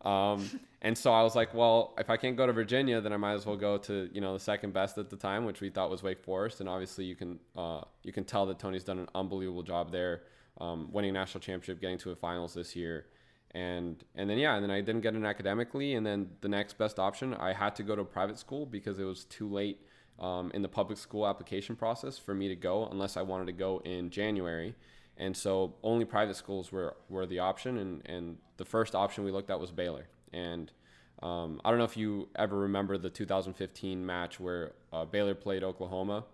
Um, 0.00 0.48
and 0.82 0.96
so 0.96 1.12
I 1.12 1.22
was 1.22 1.36
like, 1.36 1.52
well, 1.52 1.94
if 1.98 2.08
I 2.08 2.16
can't 2.16 2.34
go 2.34 2.46
to 2.46 2.52
Virginia, 2.54 3.02
then 3.02 3.12
I 3.12 3.18
might 3.18 3.34
as 3.34 3.44
well 3.44 3.56
go 3.56 3.76
to 3.76 4.08
you 4.10 4.22
know 4.22 4.32
the 4.32 4.40
second 4.40 4.72
best 4.72 4.96
at 4.96 5.10
the 5.10 5.16
time, 5.16 5.44
which 5.44 5.60
we 5.60 5.68
thought 5.68 5.90
was 5.90 6.02
Wake 6.02 6.24
Forest. 6.24 6.60
And 6.60 6.68
obviously, 6.68 7.04
you 7.04 7.14
can 7.14 7.38
uh, 7.54 7.82
you 8.02 8.14
can 8.14 8.24
tell 8.24 8.46
that 8.46 8.58
Tony's 8.58 8.84
done 8.84 8.98
an 8.98 9.08
unbelievable 9.14 9.62
job 9.62 9.92
there, 9.92 10.22
um, 10.62 10.88
winning 10.92 11.12
national 11.12 11.42
championship, 11.42 11.78
getting 11.78 11.98
to 11.98 12.10
a 12.10 12.16
finals 12.16 12.54
this 12.54 12.74
year 12.74 13.04
and 13.52 14.04
and 14.14 14.30
then 14.30 14.38
yeah 14.38 14.54
and 14.54 14.62
then 14.62 14.70
i 14.70 14.80
didn't 14.80 15.00
get 15.00 15.14
in 15.14 15.24
academically. 15.24 15.94
And 15.94 16.06
then 16.06 16.30
the 16.40 16.48
next 16.48 16.78
best 16.78 16.98
option 16.98 17.34
i 17.34 17.52
had 17.52 17.74
to 17.76 17.82
go 17.82 17.96
to 17.96 18.02
a 18.02 18.04
private 18.04 18.38
school 18.38 18.66
because 18.66 18.98
it 18.98 19.04
was 19.04 19.24
too 19.24 19.48
late 19.48 19.80
um, 20.18 20.50
in 20.52 20.62
the 20.62 20.68
public 20.68 20.98
school 20.98 21.26
application 21.26 21.76
process 21.76 22.18
for 22.18 22.34
me 22.34 22.48
to 22.48 22.56
go 22.56 22.86
unless 22.90 23.16
i 23.16 23.22
wanted 23.22 23.46
to 23.46 23.52
go 23.52 23.80
in 23.84 24.10
january. 24.10 24.74
And 25.16 25.36
so 25.36 25.74
only 25.82 26.06
private 26.06 26.36
schools 26.36 26.72
were, 26.72 26.96
were 27.10 27.26
the 27.26 27.40
option. 27.40 27.76
And, 27.76 28.00
and 28.06 28.38
the 28.56 28.64
first 28.64 28.94
option 28.94 29.22
we 29.22 29.30
looked 29.30 29.50
at 29.50 29.60
was 29.60 29.70
baylor. 29.70 30.08
And 30.32 30.72
um, 31.22 31.60
i 31.64 31.70
don't 31.70 31.78
know 31.78 31.84
if 31.84 31.96
you 31.96 32.28
ever 32.36 32.56
remember 32.58 32.96
the 32.98 33.10
2015 33.10 34.04
match 34.04 34.40
where 34.40 34.72
uh, 34.92 35.04
baylor 35.04 35.34
played 35.34 35.62
oklahoma 35.62 36.24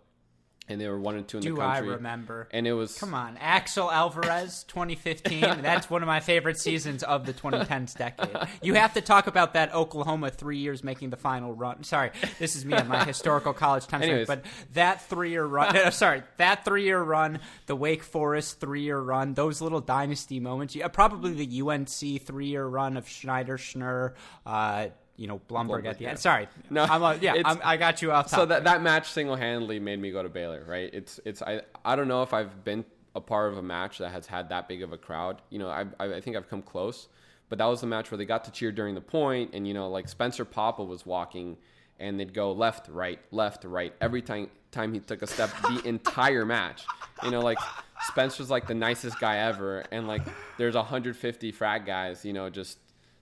and 0.68 0.80
they 0.80 0.88
were 0.88 0.98
one 0.98 1.16
and 1.16 1.26
two 1.26 1.38
in 1.38 1.42
Do 1.42 1.54
the 1.54 1.60
country. 1.60 1.86
Do 1.86 1.92
i 1.92 1.94
remember? 1.94 2.48
And 2.50 2.66
it 2.66 2.72
was 2.72 2.98
Come 2.98 3.14
on, 3.14 3.36
Axel 3.38 3.90
Alvarez, 3.90 4.64
2015. 4.68 5.40
That's 5.62 5.88
one 5.88 6.02
of 6.02 6.06
my 6.06 6.20
favorite 6.20 6.58
seasons 6.58 7.02
of 7.02 7.26
the 7.26 7.32
2010s 7.32 7.96
decade. 7.96 8.36
You 8.62 8.74
have 8.74 8.94
to 8.94 9.00
talk 9.00 9.26
about 9.26 9.54
that 9.54 9.74
Oklahoma 9.74 10.30
three 10.30 10.58
years 10.58 10.82
making 10.82 11.10
the 11.10 11.16
final 11.16 11.52
run. 11.52 11.84
Sorry, 11.84 12.10
this 12.38 12.56
is 12.56 12.64
me 12.64 12.74
on 12.74 12.88
my 12.88 13.04
historical 13.04 13.52
college 13.52 13.86
time. 13.86 14.02
Anyways. 14.02 14.26
But 14.26 14.44
that 14.74 15.02
three 15.08 15.30
year 15.30 15.44
run, 15.44 15.74
no, 15.74 15.90
sorry, 15.90 16.22
that 16.38 16.64
three 16.64 16.84
year 16.84 17.00
run, 17.00 17.40
the 17.66 17.76
Wake 17.76 18.02
Forest 18.02 18.60
three 18.60 18.82
year 18.82 18.98
run, 18.98 19.34
those 19.34 19.60
little 19.60 19.80
dynasty 19.80 20.40
moments. 20.40 20.76
Probably 20.92 21.32
the 21.34 21.60
UNC 21.62 22.22
three 22.22 22.48
year 22.48 22.66
run 22.66 22.96
of 22.96 23.08
Schneider, 23.08 23.58
Schnur. 23.58 24.14
Uh, 24.44 24.88
you 25.16 25.26
know, 25.26 25.40
Blumberg, 25.48 25.86
at 25.86 25.98
the 25.98 26.04
yeah. 26.04 26.10
end. 26.10 26.18
Sorry, 26.18 26.48
No, 26.70 26.84
I'm 26.84 27.02
a, 27.02 27.16
yeah, 27.20 27.34
I'm, 27.44 27.60
I 27.64 27.76
got 27.76 28.02
you 28.02 28.12
off. 28.12 28.30
Top. 28.30 28.40
so 28.40 28.46
that 28.46 28.64
that 28.64 28.82
match 28.82 29.10
single 29.10 29.36
handedly 29.36 29.80
made 29.80 30.00
me 30.00 30.10
go 30.10 30.22
to 30.22 30.28
Baylor, 30.28 30.64
right? 30.66 30.90
It's 30.92 31.20
it's 31.24 31.42
I 31.42 31.62
I 31.84 31.96
don't 31.96 32.08
know 32.08 32.22
if 32.22 32.32
I've 32.32 32.64
been 32.64 32.84
a 33.14 33.20
part 33.20 33.50
of 33.50 33.58
a 33.58 33.62
match 33.62 33.98
that 33.98 34.10
has 34.10 34.26
had 34.26 34.50
that 34.50 34.68
big 34.68 34.82
of 34.82 34.92
a 34.92 34.98
crowd. 34.98 35.42
You 35.50 35.58
know, 35.58 35.68
I 35.68 35.86
I 35.98 36.14
I 36.14 36.20
think 36.20 36.36
I've 36.36 36.48
come 36.48 36.62
close, 36.62 37.08
but 37.48 37.58
that 37.58 37.66
was 37.66 37.80
the 37.80 37.86
match 37.86 38.10
where 38.10 38.18
they 38.18 38.24
got 38.24 38.44
to 38.44 38.50
cheer 38.50 38.72
during 38.72 38.94
the 38.94 39.00
point, 39.00 39.50
and 39.54 39.66
you 39.66 39.74
know, 39.74 39.88
like 39.88 40.08
Spencer 40.08 40.44
Papa 40.44 40.84
was 40.84 41.06
walking, 41.06 41.56
and 41.98 42.20
they'd 42.20 42.34
go 42.34 42.52
left, 42.52 42.88
right, 42.88 43.20
left, 43.30 43.64
right 43.64 43.94
every 44.00 44.22
time 44.22 44.50
time 44.70 44.92
he 44.92 45.00
took 45.00 45.22
a 45.22 45.26
step 45.26 45.50
the 45.62 45.80
entire 45.88 46.44
match. 46.44 46.84
You 47.22 47.30
know, 47.30 47.40
like 47.40 47.58
Spencer's 48.02 48.50
like 48.50 48.66
the 48.66 48.74
nicest 48.74 49.18
guy 49.18 49.38
ever, 49.38 49.84
and 49.90 50.06
like 50.06 50.22
there's 50.58 50.74
150 50.74 51.52
frat 51.52 51.86
guys, 51.86 52.24
you 52.24 52.32
know, 52.32 52.50
just 52.50 52.78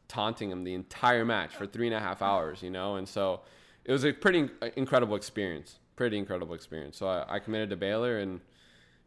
taunting 0.09 0.51
him 0.51 0.65
the 0.65 0.75
entire 0.75 1.25
match 1.25 1.55
for 1.55 1.67
three 1.67 1.87
and 1.87 1.95
a 1.97 2.01
half 2.01 2.23
hours, 2.23 2.63
you 2.63 2.71
know, 2.71 2.97
and 2.97 3.09
so 3.09 3.41
it 3.85 3.93
was 3.93 4.05
a 4.05 4.13
pretty 4.13 4.49
incredible 4.77 5.17
experience. 5.17 5.79
Pretty 5.97 6.19
incredible 6.19 6.55
experience. 6.55 6.97
So 6.99 7.07
I, 7.07 7.37
I 7.37 7.39
committed 7.39 7.71
to 7.71 7.77
Baylor, 7.77 8.19
and 8.19 8.41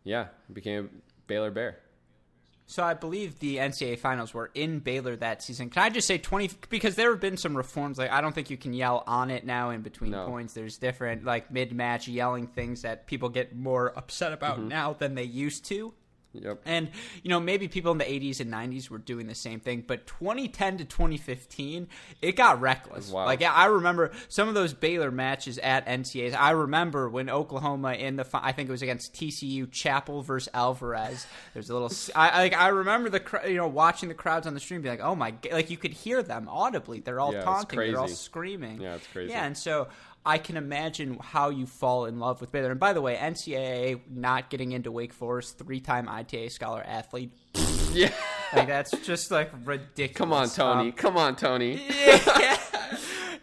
yeah, 0.03 0.27
became 0.53 0.85
a 0.85 0.87
Baylor 1.27 1.51
Bear. 1.51 1.79
So 2.69 2.83
I 2.83 2.93
believe 2.95 3.39
the 3.39 3.57
NCAA 3.57 3.97
finals 3.99 4.33
were 4.33 4.51
in 4.53 4.79
Baylor 4.79 5.15
that 5.17 5.41
season. 5.41 5.69
Can 5.69 5.83
I 5.83 5.89
just 5.89 6.05
say 6.07 6.17
twenty? 6.17 6.49
Because 6.69 6.95
there 6.95 7.09
have 7.11 7.19
been 7.21 7.37
some 7.37 7.55
reforms. 7.55 7.97
Like 7.97 8.11
I 8.11 8.19
don't 8.21 8.33
think 8.35 8.49
you 8.49 8.57
can 8.57 8.73
yell 8.73 9.03
on 9.07 9.31
it 9.31 9.45
now 9.45 9.69
in 9.69 9.81
between 9.81 10.11
No. 10.11 10.25
points. 10.27 10.53
There's 10.53 10.77
different 10.77 11.23
like 11.23 11.49
mid 11.51 11.71
match 11.73 12.07
yelling 12.09 12.47
things 12.47 12.81
that 12.81 13.07
people 13.07 13.29
get 13.29 13.55
more 13.55 13.97
upset 13.97 14.33
about 14.33 14.57
Mm-hmm. 14.59 14.67
now 14.69 14.93
than 14.93 15.15
they 15.15 15.23
used 15.23 15.65
to. 15.65 15.93
Yep. 16.43 16.61
And 16.65 16.89
you 17.23 17.29
know 17.29 17.39
maybe 17.39 17.67
people 17.67 17.91
in 17.91 17.97
the 17.97 18.05
80s 18.05 18.39
and 18.39 18.51
90s 18.51 18.89
were 18.89 18.97
doing 18.97 19.27
the 19.27 19.35
same 19.35 19.59
thing, 19.59 19.83
but 19.85 20.07
2010 20.07 20.77
to 20.79 20.85
2015, 20.85 21.87
it 22.21 22.35
got 22.35 22.61
reckless. 22.61 23.09
wild. 23.11 23.27
Like 23.27 23.39
yeah, 23.41 23.53
I 23.53 23.65
remember 23.65 24.11
some 24.29 24.47
of 24.47 24.53
those 24.53 24.73
Baylor 24.73 25.11
matches 25.11 25.57
at 25.57 25.85
NCAAs. 25.87 26.35
I 26.37 26.51
remember 26.51 27.09
when 27.09 27.29
Oklahoma 27.29 27.93
in 27.93 28.15
the 28.15 28.25
I 28.33 28.51
think 28.51 28.69
it 28.69 28.71
was 28.71 28.81
against 28.81 29.13
TCU 29.13 29.71
Chapel 29.71 30.21
versus 30.21 30.49
Alvarez. 30.53 31.25
There's 31.53 31.69
a 31.69 31.73
little 31.73 31.91
I 32.15 32.39
like 32.39 32.53
I 32.53 32.67
remember 32.69 33.09
the 33.09 33.19
cr- 33.19 33.47
you 33.47 33.55
know 33.57 33.67
watching 33.67 34.09
the 34.09 34.15
crowds 34.15 34.47
on 34.47 34.53
the 34.53 34.59
stream 34.59 34.81
be 34.81 34.89
like 34.89 35.01
oh 35.01 35.15
my 35.15 35.33
like 35.51 35.69
you 35.69 35.77
could 35.77 35.93
hear 35.93 36.23
them 36.23 36.47
audibly. 36.49 36.99
They're 36.99 37.19
all 37.19 37.33
Yeah, 37.33 37.41
taunting. 37.43 37.79
They're 37.79 37.97
all 37.99 38.07
screaming. 38.07 38.81
Yeah, 38.81 38.95
it's 38.95 39.07
crazy. 39.07 39.31
Yeah, 39.31 39.45
and 39.45 39.57
so 39.57 39.87
I 40.27 40.39
can 40.39 40.57
imagine 40.57 41.17
how 41.21 41.49
you 41.51 41.65
fall 41.65 42.05
in 42.05 42.19
love 42.19 42.41
with 42.41 42.51
Baylor. 42.51 42.71
And 42.71 42.79
by 42.79 42.91
the 42.91 43.01
way, 43.01 43.15
NCAA 43.15 44.01
not 44.09 44.49
getting 44.49 44.73
into 44.73 44.91
Wake 44.91 45.13
Forest, 45.13 45.57
three-time 45.57 46.09
ITA 46.09 46.49
scholar 46.49 46.83
athlete. 46.85 47.31
Yeah. 47.93 48.11
Like 48.53 48.67
that's 48.67 48.91
just 48.99 49.31
like 49.31 49.49
ridiculous. 49.63 50.17
Come 50.17 50.33
on, 50.33 50.49
Tony. 50.49 50.89
Um, 50.89 50.91
Come 50.91 51.17
on, 51.17 51.35
Tony. 51.35 51.81
yeah. 51.89 52.59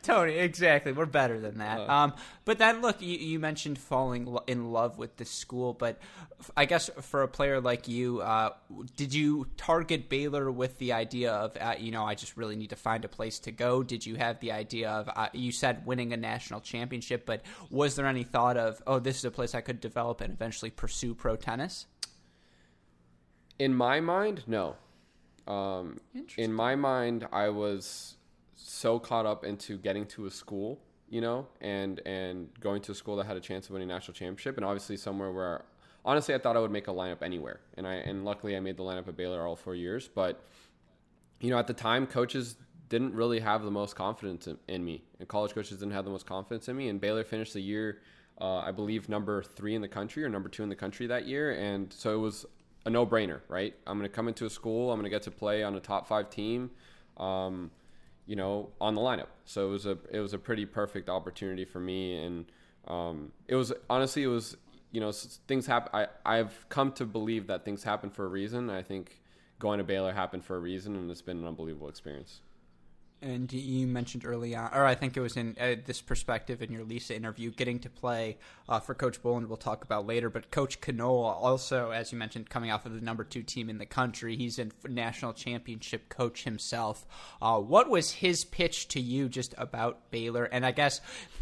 Tony, 0.04 0.34
exactly. 0.34 0.92
We're 0.92 1.06
better 1.06 1.40
than 1.40 1.58
that. 1.58 1.80
Uh. 1.80 1.92
Um, 1.92 2.12
but 2.44 2.58
then, 2.58 2.82
look, 2.82 3.00
you, 3.00 3.16
you 3.16 3.38
mentioned 3.38 3.78
falling 3.78 4.36
in 4.46 4.70
love 4.70 4.98
with 4.98 5.16
the 5.16 5.24
school, 5.24 5.72
but 5.72 5.98
f- 6.38 6.50
I 6.56 6.66
guess 6.66 6.90
for 7.00 7.22
a 7.22 7.28
player 7.28 7.58
like 7.60 7.88
you, 7.88 8.20
uh, 8.20 8.50
did 8.96 9.14
you 9.14 9.46
target 9.56 10.10
Baylor 10.10 10.50
with 10.50 10.78
the 10.78 10.92
idea 10.92 11.32
of, 11.32 11.56
uh, 11.58 11.74
you 11.78 11.90
know, 11.90 12.04
I 12.04 12.14
just 12.14 12.36
really 12.36 12.54
need 12.54 12.70
to 12.70 12.76
find 12.76 13.04
a 13.04 13.08
place 13.08 13.38
to 13.40 13.50
go? 13.50 13.82
Did 13.82 14.04
you 14.04 14.16
have 14.16 14.38
the 14.40 14.52
idea 14.52 14.90
of, 14.90 15.08
uh, 15.16 15.28
you 15.32 15.50
said 15.50 15.86
winning 15.86 16.12
a 16.12 16.18
national 16.18 16.60
championship, 16.60 17.24
but 17.24 17.42
was 17.70 17.96
there 17.96 18.06
any 18.06 18.24
thought 18.24 18.58
of, 18.58 18.82
oh, 18.86 18.98
this 18.98 19.16
is 19.16 19.24
a 19.24 19.30
place 19.30 19.54
I 19.54 19.62
could 19.62 19.80
develop 19.80 20.20
and 20.20 20.34
eventually 20.34 20.70
pursue 20.70 21.14
pro 21.14 21.36
tennis? 21.36 21.86
In 23.58 23.74
my 23.74 24.00
mind, 24.00 24.42
no. 24.46 24.76
Um, 25.46 26.00
Interesting. 26.14 26.44
in 26.44 26.52
my 26.52 26.74
mind, 26.74 27.26
I 27.32 27.48
was 27.48 28.16
so 28.74 28.98
caught 28.98 29.26
up 29.26 29.44
into 29.44 29.78
getting 29.78 30.06
to 30.06 30.26
a 30.26 30.30
school, 30.30 30.80
you 31.08 31.20
know, 31.20 31.46
and 31.60 32.00
and 32.06 32.48
going 32.60 32.82
to 32.82 32.92
a 32.92 32.94
school 32.94 33.16
that 33.16 33.26
had 33.26 33.36
a 33.36 33.40
chance 33.40 33.66
of 33.66 33.72
winning 33.72 33.88
national 33.88 34.14
championship, 34.14 34.56
and 34.56 34.64
obviously 34.64 34.96
somewhere 34.96 35.30
where, 35.32 35.64
honestly, 36.04 36.34
I 36.34 36.38
thought 36.38 36.56
I 36.56 36.60
would 36.60 36.72
make 36.72 36.88
a 36.88 36.92
lineup 36.92 37.22
anywhere, 37.22 37.60
and 37.76 37.86
I 37.86 37.94
and 37.94 38.24
luckily 38.24 38.56
I 38.56 38.60
made 38.60 38.76
the 38.76 38.82
lineup 38.82 39.08
at 39.08 39.16
Baylor 39.16 39.46
all 39.46 39.56
four 39.56 39.74
years. 39.74 40.08
But 40.08 40.42
you 41.40 41.50
know, 41.50 41.58
at 41.58 41.66
the 41.66 41.74
time, 41.74 42.06
coaches 42.06 42.56
didn't 42.88 43.14
really 43.14 43.40
have 43.40 43.62
the 43.62 43.70
most 43.70 43.96
confidence 43.96 44.46
in, 44.46 44.58
in 44.68 44.84
me, 44.84 45.04
and 45.18 45.28
college 45.28 45.52
coaches 45.54 45.78
didn't 45.78 45.92
have 45.92 46.04
the 46.04 46.10
most 46.10 46.26
confidence 46.26 46.68
in 46.68 46.76
me. 46.76 46.88
And 46.88 47.00
Baylor 47.00 47.24
finished 47.24 47.54
the 47.54 47.60
year, 47.60 48.00
uh, 48.40 48.58
I 48.58 48.72
believe, 48.72 49.08
number 49.08 49.42
three 49.42 49.74
in 49.74 49.82
the 49.82 49.88
country 49.88 50.24
or 50.24 50.28
number 50.28 50.48
two 50.48 50.62
in 50.62 50.68
the 50.68 50.76
country 50.76 51.06
that 51.06 51.26
year, 51.26 51.52
and 51.52 51.92
so 51.92 52.14
it 52.14 52.18
was 52.18 52.44
a 52.86 52.90
no-brainer, 52.90 53.40
right? 53.48 53.74
I'm 53.86 53.98
going 53.98 54.08
to 54.08 54.14
come 54.14 54.28
into 54.28 54.44
a 54.44 54.50
school, 54.50 54.90
I'm 54.90 54.98
going 54.98 55.10
to 55.10 55.10
get 55.10 55.22
to 55.22 55.30
play 55.30 55.62
on 55.62 55.74
a 55.74 55.80
top 55.80 56.06
five 56.06 56.28
team, 56.28 56.70
um, 57.16 57.70
you 58.26 58.36
know, 58.36 58.70
on 58.80 58.94
the 58.94 59.00
lineup. 59.00 59.28
So 59.44 59.66
it 59.66 59.70
was 59.70 59.86
a 59.86 59.98
it 60.10 60.20
was 60.20 60.32
a 60.32 60.38
pretty 60.38 60.66
perfect 60.66 61.08
opportunity 61.08 61.64
for 61.64 61.80
me, 61.80 62.16
and 62.24 62.46
um, 62.88 63.32
it 63.48 63.56
was 63.56 63.72
honestly 63.90 64.22
it 64.22 64.28
was 64.28 64.56
you 64.92 65.00
know 65.00 65.12
things 65.12 65.66
happen. 65.66 65.90
I 65.92 66.06
I've 66.24 66.66
come 66.68 66.92
to 66.92 67.04
believe 67.04 67.46
that 67.48 67.64
things 67.64 67.84
happen 67.84 68.10
for 68.10 68.24
a 68.24 68.28
reason. 68.28 68.70
I 68.70 68.82
think 68.82 69.20
going 69.58 69.78
to 69.78 69.84
Baylor 69.84 70.12
happened 70.12 70.44
for 70.44 70.56
a 70.56 70.60
reason, 70.60 70.96
and 70.96 71.10
it's 71.10 71.22
been 71.22 71.38
an 71.38 71.46
unbelievable 71.46 71.88
experience. 71.88 72.40
And 73.24 73.50
you 73.50 73.86
mentioned 73.86 74.26
early 74.26 74.54
on, 74.54 74.70
or 74.74 74.84
I 74.84 74.94
think 74.94 75.16
it 75.16 75.20
was 75.20 75.38
in 75.38 75.56
uh, 75.58 75.76
this 75.82 76.02
perspective 76.02 76.60
in 76.60 76.70
your 76.70 76.84
Lisa 76.84 77.16
interview, 77.16 77.50
getting 77.50 77.78
to 77.78 77.88
play 77.88 78.36
uh, 78.68 78.80
for 78.80 78.94
Coach 78.94 79.22
Boland. 79.22 79.48
We'll 79.48 79.56
talk 79.56 79.82
about 79.82 80.06
later, 80.06 80.28
but 80.28 80.50
Coach 80.50 80.78
Knoll 80.86 81.24
also, 81.24 81.88
as 81.88 82.12
you 82.12 82.18
mentioned, 82.18 82.50
coming 82.50 82.70
off 82.70 82.84
of 82.84 82.92
the 82.92 83.00
number 83.00 83.24
two 83.24 83.42
team 83.42 83.70
in 83.70 83.78
the 83.78 83.86
country, 83.86 84.36
he's 84.36 84.58
a 84.58 84.68
national 84.86 85.32
championship 85.32 86.10
coach 86.10 86.44
himself. 86.44 87.06
Uh, 87.40 87.58
what 87.58 87.88
was 87.88 88.10
his 88.10 88.44
pitch 88.44 88.88
to 88.88 89.00
you 89.00 89.30
just 89.30 89.54
about 89.56 90.10
Baylor? 90.10 90.44
And 90.44 90.66
I 90.66 90.72
guess 90.72 91.00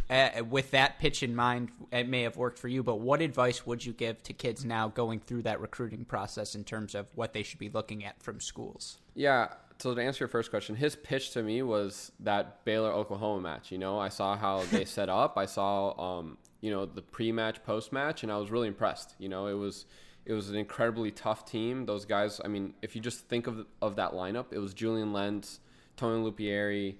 uh, 0.09 0.45
with 0.49 0.71
that 0.71 1.01
pitch 1.01 1.25
in 1.25 1.35
mind, 1.35 1.71
it 1.91 2.09
may 2.09 2.23
have 2.23 2.37
worked 2.37 2.61
for 2.61 2.69
you. 2.69 2.85
But 2.85 3.01
what 3.01 3.21
advice 3.21 3.67
would 3.67 3.85
you 3.85 3.93
give 3.93 4.23
to 4.23 4.33
kids 4.33 4.65
now 4.65 4.87
going 4.87 5.19
through 5.19 5.43
that 5.43 5.61
recruiting 5.61 6.05
process 6.05 6.55
in 6.55 6.63
terms 6.63 6.95
of 6.95 7.09
what 7.17 7.33
they 7.33 7.43
should 7.43 7.59
be 7.59 7.71
looking 7.71 8.05
at 8.05 8.23
from 8.23 8.41
schools? 8.41 8.99
Yeah. 9.15 9.49
So 9.83 9.93
to 9.97 10.01
answer 10.01 10.23
your 10.23 10.29
first 10.29 10.51
question, 10.51 10.77
his 10.77 10.95
pitch 10.95 11.33
to 11.33 11.43
me 11.43 11.61
was 11.61 12.13
that 12.21 12.65
Baylor 12.65 12.93
Oklahoma 12.93 13.41
match. 13.41 13.73
You 13.73 13.79
know, 13.79 13.99
I 13.99 14.11
saw 14.11 14.37
how 14.37 14.63
they 14.71 14.85
set 14.99 15.09
up. 15.09 15.37
I 15.37 15.45
saw, 15.45 16.21
um, 16.21 16.39
you 16.61 16.71
know, 16.71 16.87
the 16.87 17.03
pre-match, 17.03 17.65
post-match, 17.65 18.23
and 18.23 18.31
I 18.31 18.37
was 18.37 18.53
really 18.53 18.69
impressed. 18.69 19.17
You 19.19 19.29
know, 19.29 19.49
it 19.49 19.55
was 19.55 19.87
it 20.25 20.35
was 20.35 20.51
an 20.51 20.55
incredibly 20.55 21.11
tough 21.11 21.45
team. 21.45 21.85
Those 21.85 22.05
guys. 22.05 22.41
I 22.45 22.47
mean, 22.47 22.75
if 22.81 22.95
you 22.95 23.03
just 23.03 23.27
think 23.27 23.49
of 23.49 23.67
of 23.81 23.97
that 23.97 24.13
lineup, 24.13 24.53
it 24.53 24.61
was 24.61 24.73
Julian 24.73 25.13
Lenz, 25.13 25.59
Tony 25.97 26.31
Lupieri, 26.31 26.95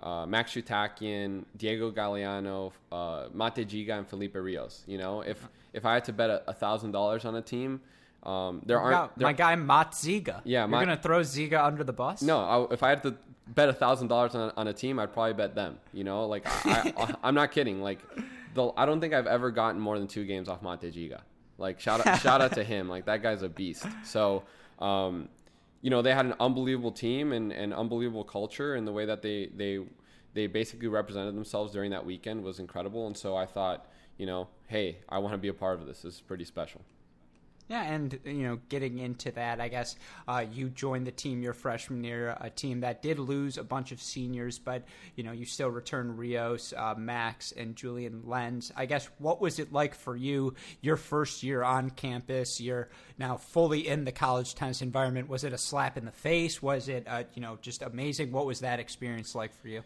uh, 0.00 0.24
Max 0.24 0.52
Tchoutakian, 0.52 1.44
Diego 1.56 1.90
Galeano, 1.90 2.70
uh, 2.92 3.26
Mate 3.34 3.68
Zsiga, 3.68 3.98
and 3.98 4.06
Felipe 4.06 4.36
Rios. 4.36 4.84
You 4.86 4.98
know, 4.98 5.22
if 5.22 5.44
if 5.72 5.84
I 5.84 5.94
had 5.94 6.04
to 6.04 6.12
bet 6.12 6.44
a 6.46 6.52
thousand 6.52 6.92
dollars 6.92 7.24
on 7.24 7.34
a 7.34 7.42
team, 7.42 7.80
um, 8.22 8.62
there 8.66 8.78
My 8.78 8.82
aren't 8.84 8.94
guy- 8.96 9.10
there, 9.16 9.28
my 9.28 9.32
guy 9.32 9.54
Mate 9.56 9.92
Zsiga. 9.92 10.40
Yeah, 10.44 10.60
you're 10.60 10.68
my- 10.68 10.84
gonna 10.84 10.96
throw 10.96 11.20
Ziga 11.20 11.64
under 11.64 11.84
the 11.84 11.92
bus? 11.92 12.22
no, 12.22 12.38
I, 12.38 12.72
if 12.72 12.82
I 12.82 12.88
had 12.90 13.02
to 13.04 13.16
bet 13.46 13.68
a 13.68 13.72
thousand 13.72 14.08
dollars 14.08 14.34
on 14.34 14.68
a 14.68 14.72
team, 14.72 14.98
I'd 14.98 15.12
probably 15.12 15.32
bet 15.34 15.54
them. 15.54 15.78
You 15.92 16.04
know, 16.04 16.26
like 16.26 16.46
I, 16.66 16.92
I, 16.98 17.14
I'm 17.24 17.34
not 17.34 17.52
kidding. 17.52 17.80
Like, 17.80 18.00
the, 18.54 18.70
I 18.76 18.84
don't 18.86 19.00
think 19.00 19.14
I've 19.14 19.26
ever 19.26 19.50
gotten 19.50 19.80
more 19.80 19.98
than 19.98 20.08
two 20.08 20.24
games 20.24 20.48
off 20.48 20.62
Mate 20.62 20.80
Zsiga. 20.80 21.20
Like, 21.56 21.80
shout 21.80 22.06
out, 22.06 22.20
shout 22.20 22.40
out 22.40 22.52
to 22.54 22.64
him. 22.64 22.88
Like 22.88 23.06
that 23.06 23.22
guy's 23.22 23.42
a 23.42 23.48
beast. 23.48 23.86
So, 24.04 24.44
um, 24.78 25.28
you 25.82 25.90
know, 25.90 26.02
they 26.02 26.12
had 26.14 26.26
an 26.26 26.34
unbelievable 26.40 26.92
team 26.92 27.32
and 27.32 27.52
an 27.52 27.72
unbelievable 27.72 28.24
culture, 28.24 28.74
and 28.74 28.86
the 28.86 28.92
way 28.92 29.06
that 29.06 29.22
they 29.22 29.46
they 29.56 29.80
they 30.34 30.46
basically 30.46 30.88
represented 30.88 31.34
themselves 31.34 31.72
during 31.72 31.90
that 31.92 32.04
weekend 32.04 32.42
was 32.44 32.58
incredible. 32.60 33.06
And 33.06 33.16
so 33.16 33.34
I 33.36 33.46
thought, 33.46 33.86
you 34.18 34.26
know, 34.26 34.48
hey, 34.66 34.98
I 35.08 35.18
want 35.18 35.32
to 35.34 35.38
be 35.38 35.48
a 35.48 35.54
part 35.54 35.80
of 35.80 35.86
this. 35.86 36.02
This 36.02 36.14
is 36.16 36.20
pretty 36.20 36.44
special. 36.44 36.80
Yeah, 37.68 37.82
and 37.82 38.18
you 38.24 38.44
know, 38.44 38.58
getting 38.70 38.98
into 38.98 39.30
that, 39.32 39.60
I 39.60 39.68
guess 39.68 39.96
uh, 40.26 40.46
you 40.50 40.70
joined 40.70 41.06
the 41.06 41.12
team 41.12 41.42
your 41.42 41.52
freshman 41.52 42.02
year, 42.02 42.34
a 42.40 42.48
team 42.48 42.80
that 42.80 43.02
did 43.02 43.18
lose 43.18 43.58
a 43.58 43.62
bunch 43.62 43.92
of 43.92 44.00
seniors, 44.00 44.58
but 44.58 44.84
you 45.16 45.22
know, 45.22 45.32
you 45.32 45.44
still 45.44 45.68
returned 45.68 46.18
Rios, 46.18 46.72
uh, 46.74 46.94
Max, 46.96 47.52
and 47.52 47.76
Julian 47.76 48.22
Lenz. 48.24 48.72
I 48.74 48.86
guess 48.86 49.10
what 49.18 49.42
was 49.42 49.58
it 49.58 49.70
like 49.70 49.94
for 49.94 50.16
you 50.16 50.54
your 50.80 50.96
first 50.96 51.42
year 51.42 51.62
on 51.62 51.90
campus? 51.90 52.58
You're 52.58 52.88
now 53.18 53.36
fully 53.36 53.86
in 53.86 54.06
the 54.06 54.12
college 54.12 54.54
tennis 54.54 54.80
environment. 54.80 55.28
Was 55.28 55.44
it 55.44 55.52
a 55.52 55.58
slap 55.58 55.98
in 55.98 56.06
the 56.06 56.12
face? 56.12 56.62
Was 56.62 56.88
it 56.88 57.06
uh, 57.06 57.24
you 57.34 57.42
know 57.42 57.58
just 57.60 57.82
amazing? 57.82 58.32
What 58.32 58.46
was 58.46 58.60
that 58.60 58.80
experience 58.80 59.34
like 59.34 59.52
for 59.60 59.68
you? 59.68 59.82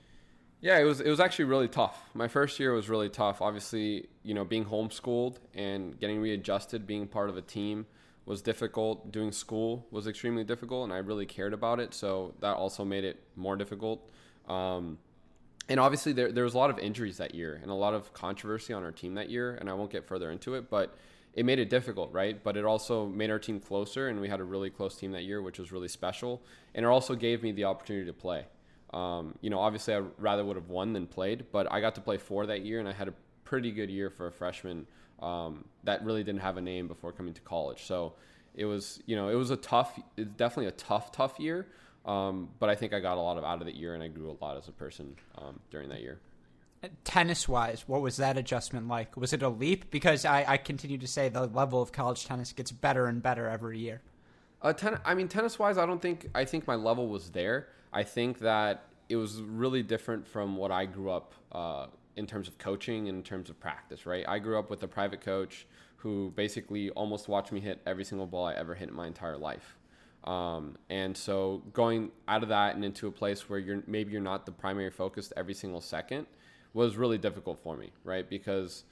Yeah, 0.63 0.79
it 0.79 0.85
was 0.85 1.01
it 1.01 1.11
was 1.11 1.19
actually 1.19 1.47
really 1.47 1.67
tough. 1.67 2.01
My 2.15 2.29
first 2.29 2.61
year 2.61 2.73
was 2.73 2.89
really 2.89 3.09
tough. 3.09 3.43
Obviously, 3.43 4.07
you 4.23 4.33
know, 4.33 4.45
being 4.45 4.65
homeschooled 4.65 5.39
and 5.55 5.99
getting 5.99 6.21
readjusted, 6.21 6.87
being 6.87 7.09
part 7.09 7.29
of 7.29 7.37
a 7.37 7.43
team 7.43 7.85
was 8.27 8.43
difficult. 8.43 9.11
Doing 9.11 9.33
school 9.33 9.85
was 9.91 10.07
extremely 10.07 10.45
difficult, 10.45 10.85
and 10.85 10.93
I 10.93 10.99
really 10.99 11.27
cared 11.27 11.53
about 11.53 11.81
it, 11.81 11.93
so 11.93 12.35
that 12.41 12.55
also 12.57 12.85
made 12.85 13.03
it 13.03 13.21
more 13.35 13.57
difficult. 13.57 14.09
Um, 14.49 14.99
and 15.69 15.81
obviously, 15.81 16.13
there 16.13 16.31
there 16.31 16.45
was 16.45 16.55
a 16.55 16.59
lot 16.59 16.71
of 16.71 16.79
injuries 16.79 17.17
that 17.17 17.35
year 17.35 17.59
and 17.61 17.69
a 17.69 17.75
lot 17.75 17.93
of 17.93 18.13
controversy 18.13 18.73
on 18.73 18.85
our 18.85 18.93
team 18.93 19.15
that 19.15 19.31
year, 19.31 19.57
and 19.57 19.69
I 19.69 19.73
won't 19.73 19.91
get 19.91 20.07
further 20.07 20.31
into 20.31 20.55
it, 20.55 20.71
but 20.71 20.97
it 21.35 21.45
made 21.45 21.59
it 21.59 21.71
difficult, 21.71 22.13
right? 22.13 22.41
But 22.41 22.57
it 22.57 22.65
also 22.65 23.07
made 23.07 23.31
our 23.31 23.41
team 23.41 23.59
closer, 23.59 24.07
and 24.07 24.21
we 24.21 24.29
had 24.29 24.39
a 24.39 24.45
really 24.45 24.71
close 24.71 24.95
team 24.95 25.11
that 25.11 25.25
year, 25.25 25.43
which 25.43 25.59
was 25.59 25.73
really 25.73 25.89
special, 25.89 26.41
and 26.73 26.87
it 26.87 26.89
also 26.89 27.17
gave 27.17 27.43
me 27.43 27.51
the 27.51 27.65
opportunity 27.65 28.07
to 28.07 28.13
play. 28.13 28.45
Um, 28.93 29.35
you 29.41 29.51
know, 29.51 29.59
obviously, 29.59 29.95
I 29.95 30.03
rather 30.19 30.45
would 30.45 30.57
have 30.57 30.69
won 30.69 30.93
than 30.93 31.07
played, 31.07 31.47
but 31.51 31.71
I 31.71 31.81
got 31.81 31.95
to 31.95 32.01
play 32.01 32.19
four 32.19 32.47
that 32.47 32.63
year, 32.65 32.79
and 32.79 32.89
I 32.89 32.93
had 32.93 33.09
a 33.09 33.15
pretty 33.45 33.71
good 33.71 33.91
year 33.91 34.11
for 34.11 34.27
a 34.27 34.33
freshman 34.33 34.87
um, 35.21 35.65
that 35.85 36.05
really 36.05 36.25
didn't 36.25 36.41
have 36.41 36.57
a 36.57 36.61
name 36.61 36.89
before 36.89 37.13
coming 37.13 37.33
to 37.35 37.41
college. 37.41 37.85
So 37.85 38.15
it 38.55 38.65
was, 38.65 39.03
you 39.07 39.17
know, 39.17 39.29
it 39.29 39.35
was 39.35 39.51
a 39.51 39.57
tough, 39.57 39.99
it's 40.17 40.31
definitely 40.37 40.67
a 40.67 40.73
tough, 40.73 41.13
tough 41.13 41.39
year. 41.39 41.69
Um, 42.05 42.49
but 42.59 42.69
I 42.69 42.75
think 42.75 42.93
I 42.93 43.01
got 43.01 43.17
a 43.17 43.21
lot 43.21 43.39
of 43.39 43.45
out 43.45 43.61
of 43.61 43.67
the 43.67 43.75
year, 43.75 43.95
and 43.95 44.03
I 44.03 44.09
grew 44.09 44.31
a 44.31 44.45
lot 44.45 44.57
as 44.57 44.69
a 44.69 44.73
person 44.73 45.17
um, 45.39 45.61
during 45.71 45.89
that 45.89 46.01
year. 46.01 46.19
Tennis 47.05 47.49
wise, 47.49 47.85
what 47.87 48.03
was 48.03 48.17
that 48.17 48.37
adjustment 48.37 48.89
like? 48.89 49.17
Was 49.17 49.33
it 49.33 49.43
a 49.43 49.49
leap? 49.49 49.93
Because 49.93 50.25
I, 50.25 50.45
I 50.49 50.57
continue 50.57 50.99
to 50.99 51.07
say 51.07 51.29
the 51.29 51.47
level 51.47 51.81
of 51.81 51.93
college 51.93 52.27
tennis 52.27 52.53
gets 52.53 52.73
better 52.73 53.07
and 53.07 53.23
better 53.23 53.49
every 53.49 53.79
year. 53.79 54.03
Uh, 54.61 54.73
ten, 54.73 54.99
I 55.05 55.15
mean, 55.15 55.29
tennis 55.29 55.61
wise, 55.61 55.79
I 55.79 55.87
don't 55.87 56.03
think 56.03 56.29
I 56.35 56.45
think 56.45 56.67
my 56.67 56.75
level 56.75 57.07
was 57.07 57.31
there. 57.31 57.69
I 57.93 58.03
think 58.03 58.39
that 58.41 58.85
it 59.09 59.17
was 59.17 59.43
really 59.43 59.83
different 59.83 60.27
from 60.27 60.57
what 60.57 60.71
I 60.71 60.87
grew 60.87 61.11
up 61.11 61.35
uh, 61.53 61.87
in 62.17 62.27
terms 62.27 62.49
of 62.49 62.59
coaching 62.59 63.09
and 63.09 63.19
in 63.19 63.23
terms 63.23 63.51
of 63.51 63.61
practice. 63.61 64.07
Right, 64.07 64.25
I 64.27 64.39
grew 64.39 64.59
up 64.59 64.71
with 64.71 64.83
a 64.83 64.89
private 64.89 65.21
coach 65.21 65.67
who 65.97 66.33
basically 66.35 66.91
almost 66.91 67.29
watched 67.29 67.53
me 67.53 67.61
hit 67.61 67.81
every 67.87 68.05
single 68.05 68.27
ball 68.27 68.47
I 68.47 68.55
ever 68.55 68.75
hit 68.75 68.89
in 68.89 68.95
my 68.95 69.07
entire 69.07 69.37
life. 69.37 69.77
Um, 70.25 70.77
and 70.89 71.17
so 71.17 71.63
going 71.73 72.11
out 72.29 72.43
of 72.43 72.49
that 72.49 72.75
and 72.75 72.85
into 72.85 73.09
a 73.09 73.11
place 73.11 73.49
where 73.49 73.59
you're 73.59 73.83
maybe 73.87 74.13
you're 74.13 74.21
not 74.21 74.47
the 74.47 74.53
primary 74.53 74.91
focus 74.91 75.33
every 75.37 75.55
single 75.55 75.81
second 75.81 76.27
was 76.75 76.97
really 76.97 77.19
difficult 77.19 77.59
for 77.63 77.77
me, 77.77 77.93
right? 78.05 78.29
Because 78.29 78.85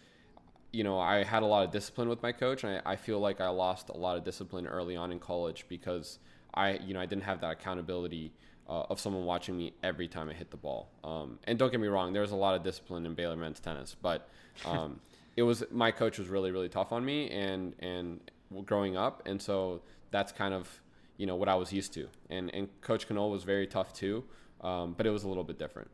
you 0.72 0.84
know 0.84 0.98
I 0.98 1.24
had 1.24 1.42
a 1.42 1.46
lot 1.46 1.64
of 1.64 1.70
discipline 1.70 2.08
with 2.08 2.22
my 2.22 2.32
coach, 2.32 2.64
and 2.64 2.82
I, 2.84 2.92
I 2.92 2.96
feel 2.96 3.20
like 3.20 3.40
I 3.40 3.48
lost 3.48 3.88
a 3.88 3.96
lot 3.96 4.16
of 4.16 4.24
discipline 4.24 4.66
early 4.66 4.96
on 4.96 5.12
in 5.12 5.18
college 5.18 5.66
because 5.68 6.18
I 6.54 6.74
you 6.74 6.94
know 6.94 7.00
I 7.00 7.06
didn't 7.06 7.24
have 7.24 7.40
that 7.42 7.52
accountability 7.52 8.32
uh, 8.70 8.84
of 8.88 9.00
someone 9.00 9.24
watching 9.24 9.56
me 9.56 9.74
every 9.82 10.06
time 10.06 10.30
I 10.30 10.32
hit 10.32 10.50
the 10.50 10.56
ball. 10.56 10.88
Um, 11.02 11.40
and 11.44 11.58
don't 11.58 11.72
get 11.72 11.80
me 11.80 11.88
wrong, 11.88 12.12
there 12.12 12.22
was 12.22 12.30
a 12.30 12.36
lot 12.36 12.54
of 12.54 12.62
discipline 12.62 13.04
in 13.04 13.14
Baylor 13.14 13.36
men's 13.36 13.58
tennis, 13.58 13.96
but 14.00 14.28
um, 14.64 15.00
it 15.36 15.42
was 15.42 15.64
my 15.72 15.90
coach 15.90 16.18
was 16.18 16.28
really 16.28 16.52
really 16.52 16.68
tough 16.68 16.92
on 16.92 17.04
me 17.04 17.28
and 17.30 17.74
and 17.80 18.20
growing 18.64 18.96
up, 18.96 19.22
and 19.26 19.42
so 19.42 19.82
that's 20.12 20.30
kind 20.30 20.54
of 20.54 20.80
you 21.16 21.26
know 21.26 21.34
what 21.34 21.48
I 21.48 21.56
was 21.56 21.72
used 21.72 21.92
to. 21.94 22.08
And 22.30 22.54
and 22.54 22.68
Coach 22.80 23.10
Knoll 23.10 23.30
was 23.30 23.42
very 23.42 23.66
tough 23.66 23.92
too, 23.92 24.24
um, 24.60 24.94
but 24.96 25.04
it 25.04 25.10
was 25.10 25.24
a 25.24 25.28
little 25.28 25.44
bit 25.44 25.58
different. 25.58 25.90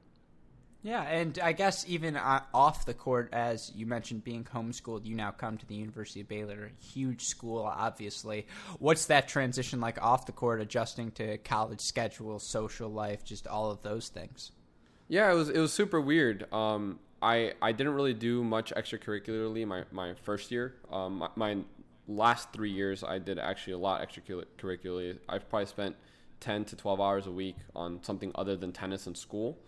Yeah, 0.86 1.02
and 1.02 1.36
I 1.40 1.50
guess 1.50 1.84
even 1.88 2.16
uh, 2.16 2.42
off 2.54 2.86
the 2.86 2.94
court, 2.94 3.30
as 3.32 3.72
you 3.74 3.86
mentioned, 3.86 4.22
being 4.22 4.44
homeschooled, 4.44 5.04
you 5.04 5.16
now 5.16 5.32
come 5.32 5.58
to 5.58 5.66
the 5.66 5.74
University 5.74 6.20
of 6.20 6.28
Baylor, 6.28 6.70
huge 6.78 7.24
school, 7.24 7.64
obviously. 7.64 8.46
What's 8.78 9.06
that 9.06 9.26
transition 9.26 9.80
like 9.80 10.00
off 10.00 10.26
the 10.26 10.32
court, 10.32 10.60
adjusting 10.60 11.10
to 11.12 11.38
college 11.38 11.80
schedule, 11.80 12.38
social 12.38 12.88
life, 12.88 13.24
just 13.24 13.48
all 13.48 13.72
of 13.72 13.82
those 13.82 14.10
things? 14.10 14.52
Yeah, 15.08 15.28
it 15.32 15.34
was 15.34 15.48
it 15.48 15.58
was 15.58 15.72
super 15.72 16.00
weird. 16.00 16.46
Um, 16.52 17.00
I 17.20 17.54
I 17.60 17.72
didn't 17.72 17.94
really 17.94 18.14
do 18.14 18.44
much 18.44 18.72
extracurricularly 18.72 19.66
my 19.66 19.82
my 19.90 20.14
first 20.22 20.52
year. 20.52 20.76
Um, 20.92 21.16
my, 21.16 21.30
my 21.34 21.56
last 22.06 22.52
three 22.52 22.70
years, 22.70 23.02
I 23.02 23.18
did 23.18 23.40
actually 23.40 23.72
a 23.72 23.78
lot 23.78 24.08
extracurricularly. 24.08 25.18
I've 25.28 25.48
probably 25.48 25.66
spent 25.66 25.96
ten 26.38 26.64
to 26.66 26.76
twelve 26.76 27.00
hours 27.00 27.26
a 27.26 27.32
week 27.32 27.56
on 27.74 28.04
something 28.04 28.30
other 28.36 28.54
than 28.54 28.70
tennis 28.70 29.08
and 29.08 29.18
school. 29.18 29.58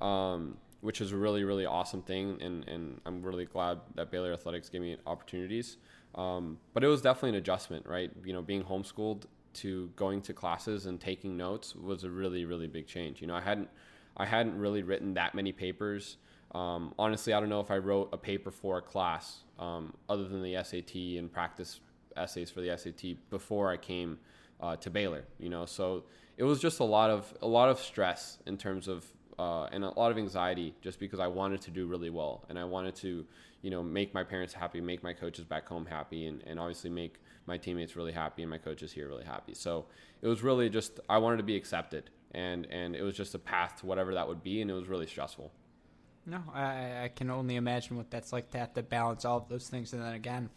Um, 0.00 0.58
which 0.80 1.00
is 1.00 1.12
a 1.12 1.16
really 1.16 1.44
really 1.44 1.66
awesome 1.66 2.02
thing, 2.02 2.38
and 2.40 2.66
and 2.68 3.00
I'm 3.06 3.22
really 3.22 3.44
glad 3.44 3.80
that 3.94 4.10
Baylor 4.10 4.32
Athletics 4.32 4.68
gave 4.68 4.80
me 4.80 4.96
opportunities. 5.06 5.76
Um, 6.14 6.58
but 6.72 6.82
it 6.82 6.88
was 6.88 7.02
definitely 7.02 7.30
an 7.30 7.34
adjustment, 7.36 7.86
right? 7.86 8.10
You 8.24 8.32
know, 8.32 8.42
being 8.42 8.64
homeschooled 8.64 9.24
to 9.54 9.90
going 9.96 10.20
to 10.22 10.32
classes 10.32 10.86
and 10.86 11.00
taking 11.00 11.36
notes 11.36 11.74
was 11.74 12.04
a 12.04 12.10
really 12.10 12.44
really 12.44 12.66
big 12.66 12.86
change. 12.86 13.20
You 13.20 13.26
know, 13.26 13.34
I 13.34 13.40
hadn't 13.40 13.68
I 14.16 14.26
hadn't 14.26 14.58
really 14.58 14.82
written 14.82 15.14
that 15.14 15.34
many 15.34 15.52
papers. 15.52 16.16
Um, 16.54 16.94
honestly, 16.98 17.34
I 17.34 17.40
don't 17.40 17.50
know 17.50 17.60
if 17.60 17.70
I 17.70 17.76
wrote 17.76 18.08
a 18.12 18.16
paper 18.16 18.50
for 18.50 18.78
a 18.78 18.82
class 18.82 19.40
um, 19.58 19.92
other 20.08 20.26
than 20.26 20.42
the 20.42 20.56
SAT 20.62 20.94
and 21.18 21.30
practice 21.30 21.80
essays 22.16 22.50
for 22.50 22.60
the 22.60 22.76
SAT 22.76 23.30
before 23.30 23.70
I 23.70 23.76
came 23.76 24.18
uh, 24.60 24.76
to 24.76 24.90
Baylor. 24.90 25.24
You 25.38 25.50
know, 25.50 25.66
so 25.66 26.04
it 26.36 26.44
was 26.44 26.60
just 26.60 26.80
a 26.80 26.84
lot 26.84 27.10
of 27.10 27.32
a 27.42 27.46
lot 27.46 27.68
of 27.68 27.78
stress 27.78 28.38
in 28.46 28.56
terms 28.56 28.88
of 28.88 29.04
uh, 29.38 29.64
and 29.72 29.84
a 29.84 29.90
lot 29.90 30.10
of 30.10 30.18
anxiety 30.18 30.74
just 30.80 30.98
because 30.98 31.20
I 31.20 31.26
wanted 31.26 31.60
to 31.62 31.70
do 31.70 31.86
really 31.86 32.10
well 32.10 32.44
and 32.48 32.58
I 32.58 32.64
wanted 32.64 32.94
to, 32.96 33.24
you 33.62 33.70
know, 33.70 33.82
make 33.82 34.12
my 34.14 34.24
parents 34.24 34.52
happy, 34.52 34.80
make 34.80 35.02
my 35.02 35.12
coaches 35.12 35.44
back 35.44 35.68
home 35.68 35.86
happy, 35.86 36.26
and, 36.26 36.42
and 36.46 36.58
obviously 36.58 36.90
make 36.90 37.20
my 37.46 37.56
teammates 37.56 37.96
really 37.96 38.12
happy 38.12 38.42
and 38.42 38.50
my 38.50 38.58
coaches 38.58 38.92
here 38.92 39.08
really 39.08 39.24
happy. 39.24 39.54
So 39.54 39.86
it 40.22 40.28
was 40.28 40.42
really 40.42 40.68
just 40.68 41.00
I 41.08 41.18
wanted 41.18 41.38
to 41.38 41.42
be 41.42 41.56
accepted, 41.56 42.10
and 42.32 42.66
and 42.70 42.94
it 42.94 43.02
was 43.02 43.16
just 43.16 43.34
a 43.34 43.38
path 43.38 43.80
to 43.80 43.86
whatever 43.86 44.14
that 44.14 44.28
would 44.28 44.42
be, 44.42 44.60
and 44.60 44.70
it 44.70 44.74
was 44.74 44.88
really 44.88 45.06
stressful. 45.06 45.50
No, 46.26 46.42
I, 46.52 47.04
I 47.04 47.10
can 47.14 47.30
only 47.30 47.56
imagine 47.56 47.96
what 47.96 48.10
that's 48.10 48.32
like 48.32 48.50
to 48.50 48.58
have 48.58 48.74
to 48.74 48.82
balance 48.82 49.24
all 49.24 49.38
of 49.38 49.48
those 49.48 49.68
things, 49.68 49.92
and 49.92 50.02
then 50.02 50.12
again, 50.12 50.50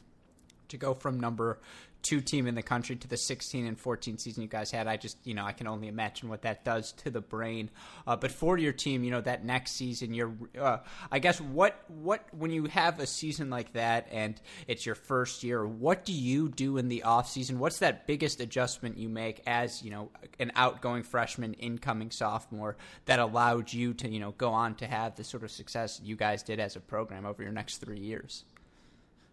to 0.67 0.77
go 0.77 0.93
from 0.93 1.19
number 1.19 1.59
two 2.01 2.21
team 2.21 2.47
in 2.47 2.55
the 2.55 2.61
country 2.61 2.95
to 2.95 3.07
the 3.07 3.17
16 3.17 3.65
and 3.65 3.79
14 3.79 4.17
season 4.17 4.41
you 4.41 4.49
guys 4.49 4.71
had. 4.71 4.87
I 4.87 4.97
just, 4.97 5.17
you 5.25 5.33
know, 5.33 5.45
I 5.45 5.51
can 5.51 5.67
only 5.67 5.87
imagine 5.87 6.29
what 6.29 6.41
that 6.43 6.65
does 6.65 6.91
to 6.93 7.09
the 7.09 7.21
brain. 7.21 7.69
Uh, 8.07 8.15
but 8.15 8.31
for 8.31 8.57
your 8.57 8.73
team, 8.73 9.03
you 9.03 9.11
know, 9.11 9.21
that 9.21 9.45
next 9.45 9.71
season, 9.71 10.13
you're, 10.13 10.33
uh, 10.59 10.77
I 11.11 11.19
guess, 11.19 11.39
what, 11.39 11.83
what, 11.87 12.25
when 12.31 12.51
you 12.51 12.65
have 12.65 12.99
a 12.99 13.07
season 13.07 13.49
like 13.49 13.73
that 13.73 14.07
and 14.11 14.39
it's 14.67 14.85
your 14.85 14.95
first 14.95 15.43
year, 15.43 15.65
what 15.65 16.05
do 16.05 16.13
you 16.13 16.49
do 16.49 16.77
in 16.77 16.87
the 16.87 17.03
off 17.03 17.29
season? 17.29 17.59
What's 17.59 17.79
that 17.79 18.07
biggest 18.07 18.39
adjustment 18.39 18.97
you 18.97 19.09
make 19.09 19.41
as, 19.45 19.83
you 19.83 19.91
know, 19.91 20.09
an 20.39 20.51
outgoing 20.55 21.03
freshman, 21.03 21.53
incoming 21.55 22.11
sophomore 22.11 22.77
that 23.05 23.19
allowed 23.19 23.71
you 23.71 23.93
to, 23.95 24.09
you 24.09 24.19
know, 24.19 24.31
go 24.31 24.49
on 24.49 24.75
to 24.75 24.87
have 24.87 25.15
the 25.15 25.23
sort 25.23 25.43
of 25.43 25.51
success 25.51 25.99
you 26.03 26.15
guys 26.15 26.43
did 26.43 26.59
as 26.59 26.75
a 26.75 26.79
program 26.79 27.25
over 27.25 27.43
your 27.43 27.51
next 27.51 27.77
three 27.77 27.99
years? 27.99 28.43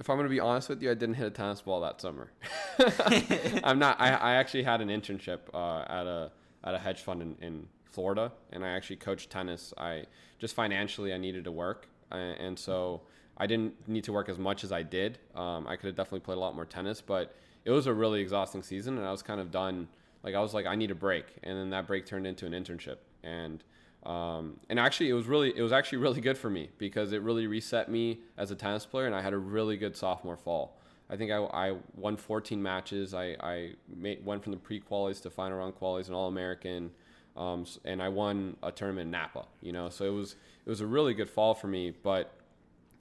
If 0.01 0.09
I'm 0.09 0.17
going 0.17 0.29
to 0.29 0.31
be 0.35 0.41
honest 0.41 0.69
with 0.69 0.83
you, 0.83 0.91
I 0.91 0.95
didn't 0.95 1.17
hit 1.17 1.27
a 1.27 1.31
tennis 1.31 1.61
ball 1.61 1.81
that 1.81 2.01
summer. 2.01 2.31
I'm 3.65 3.79
not. 3.79 4.01
I, 4.01 4.11
I 4.11 4.35
actually 4.35 4.63
had 4.63 4.81
an 4.81 4.89
internship 4.89 5.41
uh, 5.53 5.81
at 5.89 6.07
a 6.07 6.31
at 6.65 6.75
a 6.75 6.79
hedge 6.79 7.01
fund 7.01 7.23
in, 7.23 7.37
in 7.41 7.67
Florida, 7.91 8.33
and 8.53 8.65
I 8.65 8.69
actually 8.69 8.97
coached 8.97 9.31
tennis. 9.31 9.75
I 9.77 10.05
just 10.39 10.55
financially 10.55 11.13
I 11.13 11.19
needed 11.19 11.45
to 11.45 11.53
work, 11.53 11.89
and 12.13 12.59
so 12.59 13.03
I 13.37 13.47
didn't 13.47 13.89
need 13.89 14.05
to 14.05 14.13
work 14.13 14.29
as 14.29 14.39
much 14.39 14.65
as 14.65 14.73
I 14.73 14.83
did. 14.83 15.19
Um, 15.35 15.67
I 15.67 15.77
could 15.77 15.87
have 15.87 15.97
definitely 15.97 16.21
played 16.21 16.37
a 16.39 16.41
lot 16.41 16.55
more 16.55 16.65
tennis, 16.65 17.01
but 17.01 17.35
it 17.65 17.71
was 17.71 17.87
a 17.87 17.95
really 17.95 18.21
exhausting 18.21 18.63
season, 18.63 18.99
and 18.99 19.07
I 19.07 19.11
was 19.11 19.23
kind 19.23 19.41
of 19.41 19.51
done. 19.51 19.89
Like 20.23 20.35
I 20.35 20.41
was 20.41 20.55
like, 20.55 20.67
I 20.67 20.77
need 20.77 20.91
a 20.91 20.97
break, 20.97 21.27
and 21.43 21.57
then 21.57 21.71
that 21.71 21.87
break 21.87 22.07
turned 22.07 22.27
into 22.27 22.47
an 22.47 22.53
internship, 22.53 22.99
and 23.25 23.65
um, 24.05 24.61
and 24.69 24.79
actually, 24.79 25.11
it 25.11 25.15
was 25.15 25.27
really 25.27 25.57
it 25.57 25.63
was 25.63 25.73
actually 25.73 25.99
really 25.99 26.21
good 26.21 26.39
for 26.39 26.49
me 26.49 26.71
because 26.79 27.13
it 27.13 27.23
really 27.23 27.47
reset 27.47 27.91
me 27.91 28.21
as 28.37 28.51
a 28.51 28.55
tennis 28.55 28.87
player, 28.87 29.07
and 29.07 29.15
I 29.15 29.21
had 29.21 29.33
a 29.33 29.39
really 29.39 29.77
good 29.77 29.97
sophomore 29.97 30.37
fall. 30.37 30.79
I 31.11 31.17
think 31.17 31.33
I, 31.33 31.39
I 31.39 31.77
won 31.97 32.17
14 32.17 32.63
matches. 32.63 33.15
I, 33.15 33.35
I 33.41 33.73
made, 33.95 34.25
went 34.25 34.43
from 34.43 34.53
the 34.53 34.59
pre 34.59 34.81
qualies 34.81 35.23
to 35.23 35.31
final 35.31 35.59
round 35.59 35.75
qualies 35.75 36.07
and 36.07 36.15
All 36.15 36.29
American, 36.29 36.91
um, 37.37 37.67
and 37.85 38.03
I 38.03 38.09
won 38.09 38.57
a 38.63 38.71
tournament 38.71 39.07
in 39.07 39.11
Napa. 39.11 39.47
You 39.61 39.73
know, 39.73 39.89
so 39.89 40.05
it 40.05 40.15
was 40.15 40.37
it 40.65 40.71
was 40.71 40.81
a 40.81 40.87
really 40.87 41.15
good 41.15 41.31
fall 41.31 41.55
for 41.55 41.67
me. 41.67 41.93
But 42.03 42.33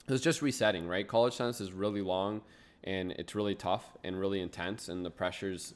it 0.06 0.12
was 0.12 0.20
just 0.20 0.42
resetting, 0.42 0.88
right? 0.88 1.06
College 1.06 1.36
tennis 1.36 1.60
is 1.60 1.72
really 1.72 2.02
long, 2.02 2.42
and 2.82 3.12
it's 3.12 3.34
really 3.34 3.54
tough 3.54 3.96
and 4.02 4.18
really 4.18 4.40
intense, 4.40 4.88
and 4.88 5.06
the 5.06 5.10
pressures 5.10 5.74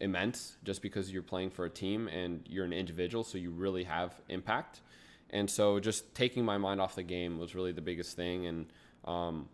immense 0.00 0.56
just 0.64 0.82
because 0.82 1.10
you're 1.12 1.22
playing 1.22 1.50
for 1.50 1.64
a 1.64 1.70
team 1.70 2.08
and 2.08 2.42
you're 2.48 2.64
an 2.64 2.72
individual, 2.72 3.24
so 3.24 3.38
you 3.38 3.50
really 3.50 3.84
have 3.84 4.14
impact. 4.28 4.80
And 5.30 5.48
so 5.48 5.78
just 5.78 6.14
taking 6.14 6.44
my 6.44 6.58
mind 6.58 6.80
off 6.80 6.94
the 6.94 7.02
game 7.02 7.38
was 7.38 7.54
really 7.54 7.72
the 7.72 7.80
biggest 7.80 8.16
thing. 8.16 8.46
And 8.46 8.66
um, 9.04 9.48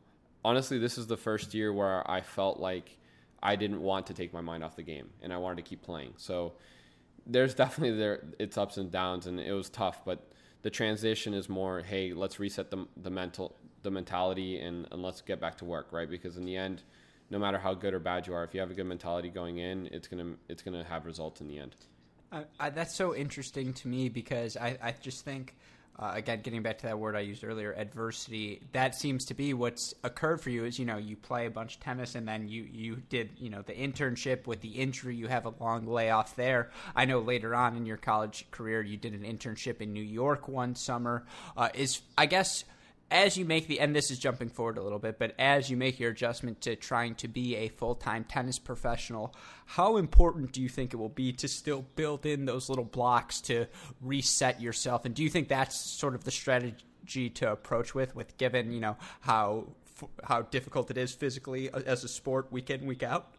honestly, 0.45 0.79
this 0.79 0.97
is 0.97 1.07
the 1.07 1.17
first 1.17 1.53
year 1.53 1.73
where 1.73 2.09
I 2.11 2.21
felt 2.21 2.59
like 2.59 2.97
I 3.43 3.57
didn't 3.57 3.81
want 3.81 4.07
to 4.07 4.15
take 4.15 4.33
my 4.33 4.41
mind 4.41 4.65
off 4.65 4.77
the 4.77 4.83
game 4.83 5.11
and 5.23 5.33
I 5.33 5.37
wanted 5.37 5.57
to 5.57 5.69
keep 5.69 5.83
playing. 5.83 6.15
So 6.17 6.55
there's 7.27 7.55
definitely 7.63 7.99
there 7.99 8.25
its 8.39 8.57
ups 8.57 8.77
and 8.77 8.91
downs, 8.91 9.27
and 9.27 9.39
it 9.41 9.53
was 9.53 9.69
tough, 9.69 10.05
but 10.05 10.31
the 10.63 10.71
transition 10.71 11.35
is 11.35 11.49
more, 11.49 11.81
hey, 11.81 12.13
let's 12.13 12.41
reset 12.41 12.71
the 12.71 12.87
the 12.97 13.11
mental 13.11 13.57
the 13.83 13.91
mentality 13.91 14.59
and, 14.59 14.89
and 14.91 15.01
let's 15.03 15.21
get 15.21 15.41
back 15.41 15.57
to 15.59 15.65
work, 15.65 15.93
right? 15.93 16.11
Because 16.11 16.37
in 16.37 16.45
the 16.45 16.57
end, 16.57 16.83
no 17.31 17.39
matter 17.39 17.59
how 17.59 17.75
good 17.75 17.95
or 17.95 17.99
bad 17.99 18.27
you 18.27 18.35
are, 18.35 18.45
if 18.45 18.55
you 18.55 18.61
have 18.61 18.71
a 18.71 18.75
good 18.75 18.87
mentality 18.87 19.29
going 19.29 19.59
in, 19.59 19.89
it's 19.93 20.09
gonna 20.09 20.35
it's 20.49 20.63
gonna 20.63 20.85
have 20.85 21.07
results 21.07 21.41
in 21.41 21.49
the 21.49 21.59
end. 21.59 21.75
Uh, 22.33 22.71
that's 22.71 22.95
so 22.95 23.15
interesting 23.15 23.73
to 23.73 23.89
me 23.89 24.09
because 24.09 24.57
I, 24.57 24.77
I 24.83 24.95
just 25.01 25.25
think 25.25 25.55
uh, 25.99 26.13
again, 26.15 26.43
getting 26.43 26.63
back 26.63 26.77
to 26.79 26.87
that 26.87 26.99
word 26.99 27.17
I 27.17 27.21
used 27.21 27.43
earlier, 27.43 27.73
adversity. 27.73 28.61
That 28.73 28.95
seems 28.95 29.25
to 29.27 29.35
be 29.35 29.55
what's 29.55 29.95
occurred 30.05 30.43
for 30.43 30.51
you. 30.51 30.67
Is 30.67 30.79
you 30.79 30.85
know 30.85 30.99
you 30.99 31.17
play 31.17 31.47
a 31.47 31.51
bunch 31.51 31.77
of 31.77 31.81
tennis 31.81 32.15
and 32.15 32.29
then 32.29 32.49
you 32.49 32.65
you 32.71 32.97
did 33.09 33.31
you 33.39 33.49
know 33.49 33.63
the 33.63 33.73
internship 33.73 34.47
with 34.47 34.61
the 34.61 34.69
injury. 34.69 35.17
You 35.17 35.29
have 35.29 35.47
a 35.47 35.55
long 35.59 35.87
layoff 35.87 36.37
there. 36.37 36.71
I 36.95 37.07
know 37.07 37.21
later 37.21 37.55
on 37.55 37.77
in 37.77 37.87
your 37.87 37.97
college 37.97 38.47
career 38.51 38.83
you 38.83 38.99
did 38.99 39.15
an 39.15 39.23
internship 39.23 39.81
in 39.81 39.95
New 39.95 40.03
York 40.03 40.49
one 40.49 40.75
summer. 40.75 41.25
Uh, 41.57 41.71
is 41.73 42.03
I 42.19 42.27
guess 42.27 42.65
as 43.11 43.37
you 43.37 43.45
make 43.45 43.69
the 43.69 43.81
and 43.81 43.95
this 43.95 44.11
is 44.11 44.19
jumping 44.19 44.49
forward 44.49 44.79
a 44.79 44.83
little 44.83 44.99
bit 44.99 45.19
but 45.19 45.35
as 45.39 45.71
you 45.71 45.77
make 45.77 46.01
your 46.01 46.11
adjustment 46.11 46.61
to 46.61 46.75
trying 46.75 47.15
to 47.15 47.29
be 47.29 47.55
a 47.57 47.69
full-time 47.69 48.25
tennis 48.25 48.59
professional 48.59 49.35
how 49.67 49.97
important 49.97 50.53
do 50.53 50.63
you 50.63 50.69
think 50.69 50.95
it 50.95 50.97
will 50.97 51.09
be 51.09 51.33
to 51.33 51.49
still 51.49 51.85
build 51.97 52.25
in 52.25 52.45
those 52.45 52.69
little 52.69 52.85
blocks 52.85 53.41
to 53.43 53.67
reset 54.01 54.61
yourself? 54.61 55.05
And 55.05 55.15
do 55.15 55.23
you 55.23 55.29
think 55.29 55.49
that's 55.49 55.77
sort 55.77 56.15
of 56.15 56.25
the 56.25 56.31
strategy 56.31 57.31
to 57.31 57.53
approach 57.53 57.95
with 57.95 58.15
with 58.15 58.37
given 58.37 58.73
you 58.73 58.81
know 58.81 58.97
how 59.21 59.67
how 60.25 60.43
difficult 60.43 60.91
it 60.91 60.99
is 60.99 61.13
physically 61.13 61.71
uh, 61.71 61.81
as 61.87 62.05
a 62.05 62.09
sport 62.09 62.51
week 62.53 62.71
in 62.71 62.87
week 62.87 63.03
out? 63.03 63.35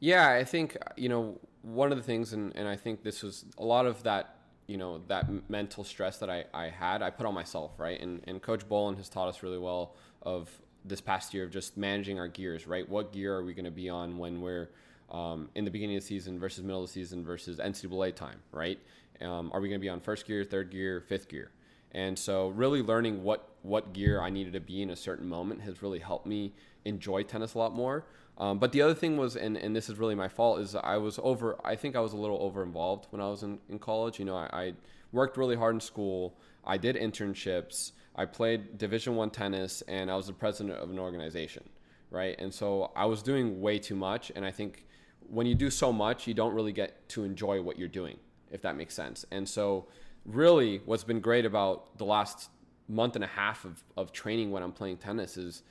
Yeah 0.00 0.30
i 0.30 0.44
think 0.44 0.76
you 0.96 1.08
know 1.08 1.38
one 1.62 1.92
of 1.92 1.98
the 1.98 2.04
things 2.04 2.32
and, 2.32 2.54
and 2.56 2.68
i 2.68 2.76
think 2.76 3.02
this 3.02 3.22
was 3.22 3.44
a 3.56 3.64
lot 3.64 3.86
of 3.86 4.02
that 4.02 4.36
you 4.66 4.76
know 4.76 5.02
that 5.08 5.50
mental 5.50 5.84
stress 5.84 6.18
that 6.18 6.30
I, 6.30 6.44
I 6.54 6.68
had 6.68 7.02
I 7.02 7.10
put 7.10 7.26
on 7.26 7.34
myself 7.34 7.72
right? 7.78 8.00
And 8.00 8.22
and 8.26 8.40
coach 8.40 8.68
Boland 8.68 8.98
has 8.98 9.08
taught 9.08 9.28
us 9.28 9.42
really 9.42 9.58
well 9.58 9.94
of 10.22 10.50
this 10.84 11.00
past 11.00 11.32
year 11.32 11.44
of 11.44 11.50
just 11.50 11.76
managing 11.76 12.18
our 12.18 12.28
gears 12.28 12.66
right? 12.66 12.88
What 12.88 13.12
gear 13.12 13.34
are 13.34 13.44
we 13.44 13.54
going 13.54 13.64
to 13.64 13.70
be 13.70 13.88
on 13.88 14.18
when 14.18 14.40
we're 14.40 14.70
um, 15.10 15.50
in 15.54 15.64
the 15.64 15.70
beginning 15.70 15.96
of 15.96 16.02
the 16.02 16.06
season 16.06 16.38
versus 16.38 16.64
middle 16.64 16.82
of 16.82 16.88
the 16.88 16.92
season 16.92 17.24
versus 17.24 17.58
NCAA 17.58 18.14
time 18.14 18.40
right? 18.52 18.78
Um, 19.20 19.50
are 19.52 19.60
we 19.60 19.68
going 19.68 19.80
to 19.80 19.84
be 19.84 19.88
on 19.88 20.00
first 20.00 20.26
gear 20.26 20.44
third 20.44 20.70
gear 20.70 21.00
fifth 21.00 21.28
gear? 21.28 21.50
And 21.92 22.18
so 22.18 22.48
really 22.48 22.82
learning 22.82 23.22
what 23.22 23.48
what 23.62 23.92
gear 23.92 24.20
I 24.20 24.30
needed 24.30 24.52
to 24.54 24.60
be 24.60 24.82
in 24.82 24.90
a 24.90 24.96
certain 24.96 25.28
moment 25.28 25.62
has 25.62 25.82
really 25.82 26.00
helped 26.00 26.26
me 26.26 26.52
enjoy 26.84 27.22
tennis 27.22 27.54
a 27.54 27.58
lot 27.58 27.74
more 27.74 28.04
um, 28.38 28.58
but 28.58 28.72
the 28.72 28.82
other 28.82 28.94
thing 28.94 29.16
was, 29.16 29.36
and, 29.36 29.56
and 29.56 29.74
this 29.74 29.88
is 29.88 29.98
really 29.98 30.14
my 30.14 30.28
fault, 30.28 30.60
is 30.60 30.74
I 30.74 30.96
was 30.96 31.20
over, 31.22 31.56
I 31.64 31.76
think 31.76 31.94
I 31.94 32.00
was 32.00 32.12
a 32.12 32.16
little 32.16 32.38
over 32.40 32.62
involved 32.62 33.06
when 33.10 33.20
I 33.20 33.28
was 33.28 33.42
in, 33.42 33.58
in 33.68 33.78
college. 33.78 34.18
You 34.18 34.24
know, 34.24 34.36
I, 34.36 34.48
I 34.52 34.72
worked 35.12 35.36
really 35.36 35.56
hard 35.56 35.74
in 35.74 35.80
school. 35.80 36.36
I 36.64 36.76
did 36.76 36.96
internships. 36.96 37.92
I 38.16 38.24
played 38.24 38.78
Division 38.78 39.14
One 39.14 39.30
tennis, 39.30 39.82
and 39.82 40.10
I 40.10 40.16
was 40.16 40.26
the 40.26 40.32
president 40.32 40.78
of 40.78 40.90
an 40.90 40.98
organization, 40.98 41.62
right? 42.10 42.34
And 42.38 42.52
so 42.52 42.90
I 42.96 43.06
was 43.06 43.22
doing 43.22 43.60
way 43.60 43.78
too 43.78 43.96
much. 43.96 44.32
And 44.34 44.44
I 44.44 44.50
think 44.50 44.84
when 45.28 45.46
you 45.46 45.54
do 45.54 45.70
so 45.70 45.92
much, 45.92 46.26
you 46.26 46.34
don't 46.34 46.54
really 46.54 46.72
get 46.72 47.08
to 47.10 47.24
enjoy 47.24 47.62
what 47.62 47.78
you're 47.78 47.88
doing, 47.88 48.18
if 48.50 48.62
that 48.62 48.76
makes 48.76 48.94
sense. 48.94 49.24
And 49.30 49.48
so, 49.48 49.86
really, 50.26 50.80
what's 50.86 51.04
been 51.04 51.20
great 51.20 51.44
about 51.44 51.98
the 51.98 52.04
last 52.04 52.50
month 52.88 53.14
and 53.14 53.24
a 53.24 53.28
half 53.28 53.64
of, 53.64 53.82
of 53.96 54.12
training 54.12 54.50
when 54.50 54.62
I'm 54.62 54.72
playing 54.72 54.98
tennis 54.98 55.36
is 55.36 55.62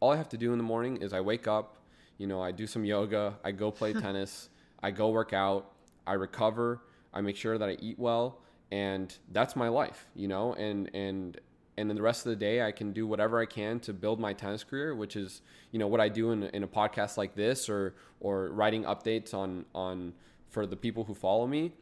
all 0.00 0.12
I 0.12 0.16
have 0.16 0.28
to 0.30 0.38
do 0.38 0.52
in 0.52 0.58
the 0.58 0.64
morning 0.64 0.98
is 0.98 1.12
I 1.12 1.20
wake 1.20 1.46
up, 1.46 1.76
you 2.20 2.26
know, 2.26 2.42
I 2.42 2.52
do 2.52 2.66
some 2.66 2.84
yoga, 2.84 3.38
I 3.42 3.50
go 3.50 3.70
play 3.70 3.92
tennis, 4.04 4.50
I 4.82 4.90
go 4.90 5.08
work 5.08 5.32
out, 5.32 5.72
I 6.06 6.12
recover, 6.12 6.82
I 7.14 7.22
make 7.22 7.34
sure 7.34 7.56
that 7.56 7.66
I 7.66 7.78
eat 7.80 7.98
well, 7.98 8.42
and 8.70 9.16
that's 9.32 9.56
my 9.56 9.68
life, 9.68 10.06
you 10.14 10.28
know, 10.28 10.52
and 10.52 10.90
and 10.94 11.40
and 11.78 11.88
then 11.88 11.96
the 11.96 12.02
rest 12.02 12.26
of 12.26 12.30
the 12.30 12.36
day 12.36 12.62
I 12.62 12.72
can 12.72 12.92
do 12.92 13.06
whatever 13.06 13.40
I 13.40 13.46
can 13.46 13.80
to 13.80 13.94
build 13.94 14.20
my 14.20 14.34
tennis 14.34 14.62
career, 14.62 14.94
which 14.94 15.16
is 15.16 15.40
you 15.72 15.78
know 15.78 15.86
what 15.86 15.98
I 15.98 16.10
do 16.10 16.32
in, 16.32 16.42
in 16.42 16.62
a 16.62 16.68
podcast 16.68 17.16
like 17.16 17.34
this 17.34 17.70
or 17.70 17.94
or 18.20 18.50
writing 18.50 18.84
updates 18.84 19.32
on 19.32 19.64
on 19.74 20.12
for 20.50 20.66
the 20.66 20.76
people 20.76 21.04
who 21.04 21.14
follow 21.14 21.46
me 21.46 21.72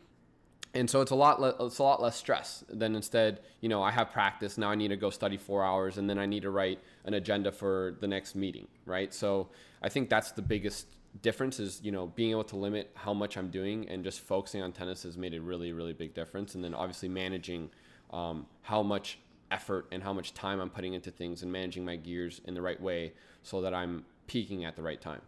and 0.75 0.89
so 0.89 1.01
it's 1.01 1.11
a 1.11 1.15
lot 1.15 1.41
le- 1.41 1.55
it's 1.61 1.79
a 1.79 1.83
lot 1.83 2.01
less 2.01 2.17
stress 2.17 2.65
than 2.69 2.95
instead 2.95 3.41
you 3.61 3.69
know 3.69 3.83
i 3.83 3.91
have 3.91 4.11
practice 4.11 4.59
now 4.59 4.71
i 4.71 4.75
need 4.75 4.89
to 4.89 4.97
go 4.97 5.11
study 5.11 5.37
four 5.37 5.65
hours 5.65 5.99
and 5.99 6.09
then 6.09 6.19
i 6.19 6.27
need 6.27 6.43
to 6.43 6.51
write 6.51 6.79
an 7.05 7.15
agenda 7.15 7.51
for 7.51 7.97
the 8.01 8.07
next 8.07 8.35
meeting 8.35 8.67
right? 8.85 9.13
So 9.13 9.49
i 9.83 9.89
think 9.89 10.09
that's 10.09 10.33
the 10.33 10.43
biggest 10.43 10.87
difference 11.23 11.59
is 11.59 11.81
you 11.83 11.91
know 11.91 12.07
being 12.07 12.31
able 12.31 12.45
to 12.45 12.57
limit 12.57 12.91
how 12.95 13.15
much 13.15 13.37
i'm 13.37 13.49
doing 13.49 13.89
and 13.89 14.05
just 14.05 14.21
focusing 14.21 14.63
on 14.63 14.73
tennis 14.73 15.03
has 15.03 15.17
made 15.17 15.35
a 15.35 15.41
really 15.41 15.73
really 15.73 15.93
big 15.93 16.15
difference. 16.15 16.55
And 16.55 16.63
then 16.63 16.75
obviously 16.75 17.09
managing 17.09 17.71
um, 18.11 18.47
how 18.63 18.83
much 18.83 19.19
effort 19.51 19.87
and 19.91 20.03
how 20.03 20.13
much 20.13 20.35
time 20.35 20.61
i'm 20.61 20.71
putting 20.71 20.93
into 20.95 21.11
things 21.11 21.43
and 21.43 21.51
managing 21.51 21.85
my 21.85 21.97
gears 21.97 22.41
in 22.45 22.55
the 22.55 22.61
right 22.63 22.81
way 22.81 23.13
so 23.43 23.63
that 23.63 23.73
i'm 23.73 24.05
peaking 24.27 24.65
at 24.65 24.77
the 24.77 24.83
right 24.83 25.01
time 25.01 25.23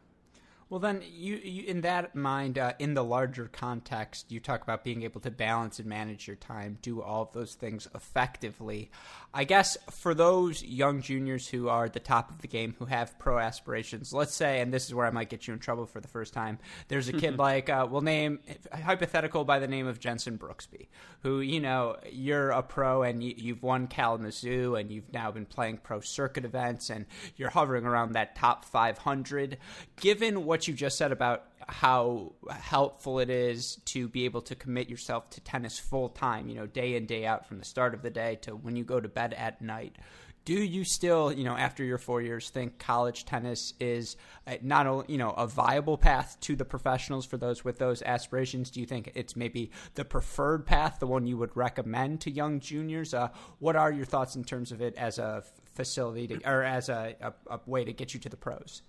well, 0.71 0.79
then, 0.79 1.03
you, 1.05 1.35
you 1.43 1.65
in 1.67 1.81
that 1.81 2.15
mind, 2.15 2.57
uh, 2.57 2.75
in 2.79 2.95
the 2.95 3.03
larger 3.03 3.51
context, 3.53 4.31
you 4.31 4.39
talk 4.39 4.63
about 4.63 4.85
being 4.85 5.03
able 5.03 5.21
to 5.23 5.31
balance 5.31 5.81
and 5.81 5.89
manage 5.89 6.29
your 6.29 6.37
time, 6.37 6.79
do 6.81 7.03
all 7.03 7.23
of 7.23 7.33
those 7.33 7.55
things 7.55 7.89
effectively. 7.93 8.89
I 9.35 9.45
guess 9.45 9.77
for 9.91 10.15
those 10.15 10.63
young 10.63 11.03
juniors 11.03 11.49
who 11.49 11.69
are 11.69 11.87
at 11.87 11.93
the 11.93 12.01
top 12.01 12.31
of 12.31 12.41
the 12.41 12.49
game, 12.49 12.77
who 12.79 12.85
have 12.85 13.19
pro 13.19 13.39
aspirations, 13.39 14.13
let's 14.13 14.35
say, 14.35 14.61
and 14.61 14.73
this 14.73 14.87
is 14.87 14.95
where 14.95 15.07
I 15.07 15.11
might 15.11 15.29
get 15.29 15.49
you 15.49 15.55
in 15.55 15.61
trouble 15.61 15.87
for 15.87 16.01
the 16.01 16.09
first 16.09 16.35
time. 16.35 16.59
There's 16.87 17.09
a 17.09 17.13
kid 17.13 17.39
like 17.41 17.69
uh, 17.69 17.87
we'll 17.91 18.01
name 18.01 18.39
hypothetical 18.73 19.45
by 19.45 19.59
the 19.59 19.69
name 19.69 19.87
of 19.87 19.99
Jenson 20.01 20.39
Brooksby, 20.39 20.87
who 21.23 21.41
you 21.41 21.61
know 21.61 21.97
you're 22.11 22.51
a 22.51 22.63
pro 22.63 23.03
and 23.03 23.23
you, 23.23 23.35
you've 23.37 23.63
won 23.63 23.87
Kalamazoo 23.87 24.75
and 24.75 24.91
you've 24.91 25.13
now 25.13 25.31
been 25.31 25.47
playing 25.47 25.79
pro 25.79 26.01
circuit 26.01 26.45
events 26.45 26.91
and 26.91 27.07
you're 27.37 27.51
hovering 27.51 27.87
around 27.87 28.13
that 28.13 28.35
top 28.37 28.65
500. 28.65 29.59
Given 29.97 30.45
what 30.45 30.60
what 30.61 30.69
you 30.69 30.75
just 30.75 30.99
said 30.99 31.11
about 31.11 31.45
how 31.69 32.35
helpful 32.51 33.19
it 33.19 33.31
is 33.31 33.77
to 33.87 34.09
be 34.09 34.27
able 34.27 34.43
to 34.43 34.55
commit 34.55 34.91
yourself 34.91 35.31
to 35.31 35.41
tennis 35.41 35.79
full 35.79 36.11
time, 36.11 36.51
you 36.51 36.55
know, 36.55 36.67
day 36.67 36.97
in, 36.97 37.07
day 37.07 37.25
out 37.25 37.47
from 37.47 37.59
the 37.59 37.65
start 37.65 37.95
of 37.95 38.03
the 38.03 38.11
day 38.11 38.37
to 38.43 38.51
when 38.51 38.77
you 38.77 38.85
go 38.85 39.01
to 39.01 39.09
bed 39.09 39.33
at 39.33 39.63
night. 39.63 39.97
Do 40.45 40.53
you 40.53 40.85
still, 40.85 41.33
you 41.33 41.45
know, 41.45 41.57
after 41.57 41.83
your 41.83 41.97
four 41.97 42.21
years, 42.21 42.51
think 42.51 42.79
college 42.79 43.25
tennis 43.25 43.73
is 43.81 44.17
not 44.61 44.87
only, 44.87 45.07
you 45.09 45.17
know, 45.17 45.31
a 45.31 45.47
viable 45.47 45.97
path 45.97 46.37
to 46.43 46.57
the 46.57 46.67
professionals 46.67 47.25
for 47.25 47.39
those 47.39 47.65
with 47.65 47.79
those 47.79 48.03
aspirations? 48.03 48.71
Do 48.71 48.81
you 48.81 48.87
think 48.87 49.13
it's 49.15 49.35
maybe 49.35 49.71
the 49.95 50.05
preferred 50.05 50.67
path, 50.67 50.99
the 51.01 51.07
one 51.07 51.27
you 51.27 51.39
would 51.39 51.57
recommend 51.57 52.21
to 52.23 52.31
young 52.31 52.61
juniors? 52.61 53.15
Uh, 53.15 53.31
what 53.61 53.77
are 53.77 53.91
your 53.91 54.05
thoughts 54.05 54.37
in 54.37 54.45
terms 54.45 54.73
of 54.73 54.83
it 54.83 54.95
as 54.97 55.19
a 55.19 55.43
facility 55.75 56.27
to, 56.27 56.47
or 56.47 56.63
as 56.65 56.91
a, 56.91 57.17
a, 57.23 57.33
a 57.51 57.61
way 57.65 57.83
to 57.83 57.95
get 57.95 58.13
you 58.13 58.21
to 58.21 58.29
the 58.29 58.37
pros? 58.37 58.83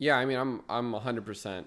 Yeah, 0.00 0.16
I 0.16 0.24
mean, 0.24 0.38
I'm 0.38 0.62
I'm 0.68 0.94
100% 0.94 1.66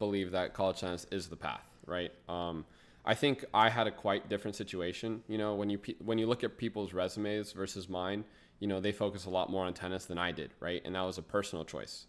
believe 0.00 0.32
that 0.32 0.52
college 0.52 0.80
tennis 0.80 1.06
is 1.12 1.28
the 1.28 1.36
path, 1.36 1.64
right? 1.86 2.12
Um, 2.28 2.66
I 3.06 3.14
think 3.14 3.44
I 3.54 3.68
had 3.70 3.86
a 3.86 3.92
quite 3.92 4.28
different 4.28 4.56
situation. 4.56 5.22
You 5.28 5.38
know, 5.38 5.54
when 5.54 5.70
you 5.70 5.78
when 6.04 6.18
you 6.18 6.26
look 6.26 6.42
at 6.42 6.58
people's 6.58 6.92
resumes 6.92 7.52
versus 7.52 7.88
mine, 7.88 8.24
you 8.58 8.66
know, 8.66 8.80
they 8.80 8.90
focus 8.92 9.26
a 9.26 9.30
lot 9.30 9.48
more 9.48 9.64
on 9.64 9.74
tennis 9.74 10.06
than 10.06 10.18
I 10.18 10.32
did, 10.32 10.50
right? 10.60 10.82
And 10.84 10.96
that 10.96 11.02
was 11.02 11.18
a 11.18 11.22
personal 11.22 11.64
choice, 11.64 12.06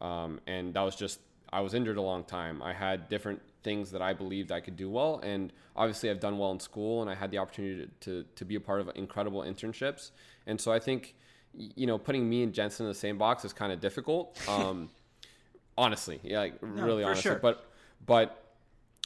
um, 0.00 0.40
and 0.48 0.74
that 0.74 0.82
was 0.82 0.96
just 0.96 1.20
I 1.52 1.60
was 1.60 1.72
injured 1.72 1.98
a 1.98 2.02
long 2.02 2.24
time. 2.24 2.60
I 2.60 2.72
had 2.72 3.08
different 3.08 3.40
things 3.62 3.92
that 3.92 4.02
I 4.02 4.12
believed 4.12 4.50
I 4.50 4.60
could 4.60 4.76
do 4.76 4.90
well, 4.90 5.20
and 5.22 5.52
obviously 5.76 6.10
I've 6.10 6.20
done 6.20 6.36
well 6.36 6.50
in 6.50 6.58
school, 6.58 7.00
and 7.00 7.08
I 7.08 7.14
had 7.14 7.30
the 7.30 7.38
opportunity 7.38 7.86
to 8.00 8.22
to, 8.22 8.28
to 8.34 8.44
be 8.44 8.56
a 8.56 8.60
part 8.60 8.80
of 8.80 8.90
incredible 8.96 9.42
internships, 9.42 10.10
and 10.48 10.60
so 10.60 10.72
I 10.72 10.80
think 10.80 11.14
you 11.56 11.86
know, 11.86 11.98
putting 11.98 12.28
me 12.28 12.42
and 12.42 12.52
Jenson 12.52 12.86
in 12.86 12.90
the 12.90 12.98
same 12.98 13.18
box 13.18 13.44
is 13.44 13.52
kind 13.52 13.72
of 13.72 13.80
difficult. 13.80 14.38
Um, 14.48 14.90
honestly, 15.78 16.20
yeah, 16.22 16.40
like 16.40 16.62
no, 16.62 16.82
really 16.82 17.04
honestly. 17.04 17.22
Sure. 17.22 17.38
But 17.38 17.64
but 18.04 18.42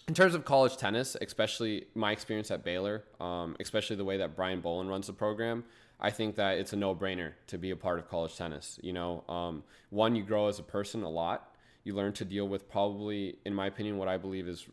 in 0.09 0.15
terms 0.15 0.35
of 0.35 0.45
college 0.45 0.77
tennis, 0.77 1.17
especially 1.21 1.87
my 1.95 2.13
experience 2.13 2.51
at 2.51 2.65
Baylor, 2.65 3.05
um, 3.21 3.57
especially 3.61 3.97
the 3.97 4.05
way 4.05 4.17
that 4.17 4.35
Brian 4.35 4.61
Boland 4.61 4.91
runs 4.91 5.07
the 5.07 5.13
program, 5.13 5.65
I 6.01 6.11
think 6.11 6.37
that 6.37 6.59
it's 6.59 6.73
a 6.73 6.77
no-brainer 6.77 7.33
to 7.49 7.59
be 7.59 7.71
a 7.71 7.77
part 7.77 7.99
of 7.99 8.09
college 8.09 8.37
tennis. 8.37 8.79
You 8.83 8.93
know, 8.93 9.25
um, 9.29 9.63
one, 9.91 10.17
you 10.17 10.23
grow 10.23 10.49
as 10.49 10.59
a 10.59 10.63
person 10.63 11.03
a 11.03 11.09
lot. 11.09 11.55
You 11.85 11.95
learn 11.95 12.13
to 12.15 12.25
deal 12.25 12.49
with 12.49 12.69
probably, 12.69 13.39
in 13.45 13.55
my 13.55 13.67
opinion, 13.67 13.99
what 13.99 14.09
I 14.09 14.17
believe 14.17 14.49
is 14.49 14.67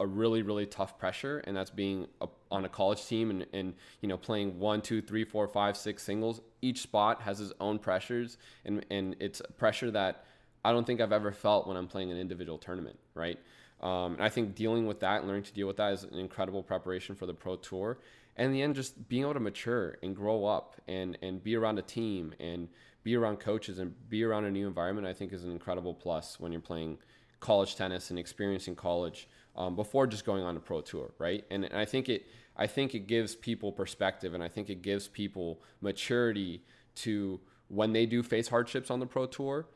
a 0.00 0.06
really 0.06 0.42
really 0.42 0.66
tough 0.66 0.98
pressure 0.98 1.38
and 1.46 1.56
that's 1.56 1.70
being 1.70 2.06
a, 2.22 2.26
on 2.50 2.64
a 2.64 2.68
college 2.68 3.06
team 3.06 3.30
and, 3.30 3.46
and 3.52 3.74
you 4.00 4.08
know 4.08 4.16
playing 4.16 4.58
one 4.58 4.80
two 4.80 5.00
three 5.00 5.24
four 5.24 5.46
five 5.46 5.76
six 5.76 6.02
singles. 6.02 6.40
Each 6.62 6.80
spot 6.80 7.22
has 7.22 7.40
its 7.40 7.52
own 7.60 7.78
pressures 7.78 8.38
and 8.64 8.84
and 8.90 9.14
it's 9.20 9.40
pressure 9.58 9.90
that 9.90 10.24
i 10.64 10.72
don't 10.72 10.86
think 10.86 11.00
i've 11.00 11.12
ever 11.12 11.32
felt 11.32 11.66
when 11.66 11.76
i'm 11.76 11.86
playing 11.86 12.10
an 12.10 12.18
individual 12.18 12.58
tournament 12.58 12.98
right? 13.14 13.38
Um, 13.82 14.14
and 14.14 14.22
i 14.22 14.28
think 14.28 14.54
dealing 14.54 14.86
with 14.86 15.00
that 15.00 15.20
and 15.20 15.28
learning 15.28 15.44
to 15.44 15.52
deal 15.52 15.66
with 15.66 15.76
that 15.76 15.92
is 15.92 16.04
an 16.04 16.18
incredible 16.18 16.62
preparation 16.62 17.14
for 17.14 17.26
the 17.26 17.34
pro 17.34 17.56
tour. 17.56 17.98
And 18.36 18.46
in 18.46 18.52
the 18.52 18.62
end 18.62 18.74
just 18.74 19.08
being 19.08 19.22
able 19.22 19.34
to 19.34 19.40
mature 19.40 19.98
and 20.02 20.16
grow 20.16 20.46
up 20.46 20.76
and 20.88 21.18
and 21.20 21.44
be 21.44 21.56
around 21.56 21.78
a 21.78 21.82
team 21.82 22.34
and 22.40 22.68
be 23.02 23.16
around 23.16 23.38
coaches 23.38 23.78
and 23.78 23.94
be 24.08 24.24
around 24.24 24.44
a 24.46 24.50
new 24.50 24.66
environment 24.66 25.06
i 25.06 25.12
think 25.12 25.32
is 25.32 25.44
an 25.44 25.50
incredible 25.50 25.94
plus 25.94 26.40
when 26.40 26.52
you're 26.52 26.60
playing 26.60 26.98
college 27.40 27.74
tennis 27.74 28.10
and 28.10 28.18
experiencing 28.18 28.76
college 28.76 29.26
um, 29.56 29.76
before 29.76 30.06
just 30.06 30.24
going 30.24 30.42
on 30.42 30.56
a 30.56 30.60
pro 30.60 30.80
tour, 30.80 31.12
right? 31.18 31.44
And, 31.50 31.64
and 31.64 31.76
I 31.76 31.84
think 31.84 32.08
it 32.08 32.26
I 32.56 32.66
think 32.66 32.94
it 32.94 33.06
gives 33.06 33.34
people 33.34 33.72
perspective, 33.72 34.34
and 34.34 34.42
I 34.42 34.48
think 34.48 34.68
it 34.68 34.82
gives 34.82 35.08
people 35.08 35.62
maturity 35.80 36.62
to 36.96 37.40
when 37.68 37.92
they 37.92 38.04
do 38.04 38.22
face 38.22 38.48
hardships 38.48 38.90
on 38.90 39.00
the 39.00 39.06
pro 39.06 39.26
tour, 39.26 39.66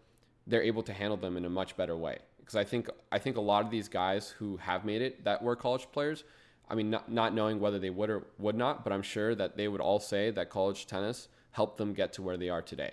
they're 0.46 0.62
able 0.62 0.82
to 0.82 0.92
handle 0.92 1.16
them 1.16 1.36
in 1.36 1.44
a 1.44 1.48
much 1.48 1.76
better 1.76 1.96
way. 1.96 2.18
Because 2.38 2.56
I 2.56 2.64
think 2.64 2.90
I 3.10 3.18
think 3.18 3.36
a 3.36 3.40
lot 3.40 3.64
of 3.64 3.70
these 3.70 3.88
guys 3.88 4.30
who 4.30 4.58
have 4.58 4.84
made 4.84 5.00
it 5.00 5.24
that 5.24 5.42
were 5.42 5.56
college 5.56 5.86
players, 5.92 6.24
I 6.68 6.74
mean, 6.74 6.90
not, 6.90 7.10
not 7.10 7.34
knowing 7.34 7.58
whether 7.58 7.78
they 7.78 7.90
would 7.90 8.10
or 8.10 8.26
would 8.38 8.56
not, 8.56 8.84
but 8.84 8.92
I'm 8.92 9.02
sure 9.02 9.34
that 9.34 9.56
they 9.56 9.68
would 9.68 9.80
all 9.80 10.00
say 10.00 10.30
that 10.32 10.50
college 10.50 10.86
tennis 10.86 11.28
helped 11.52 11.78
them 11.78 11.94
get 11.94 12.12
to 12.14 12.22
where 12.22 12.36
they 12.36 12.50
are 12.50 12.60
today, 12.60 12.92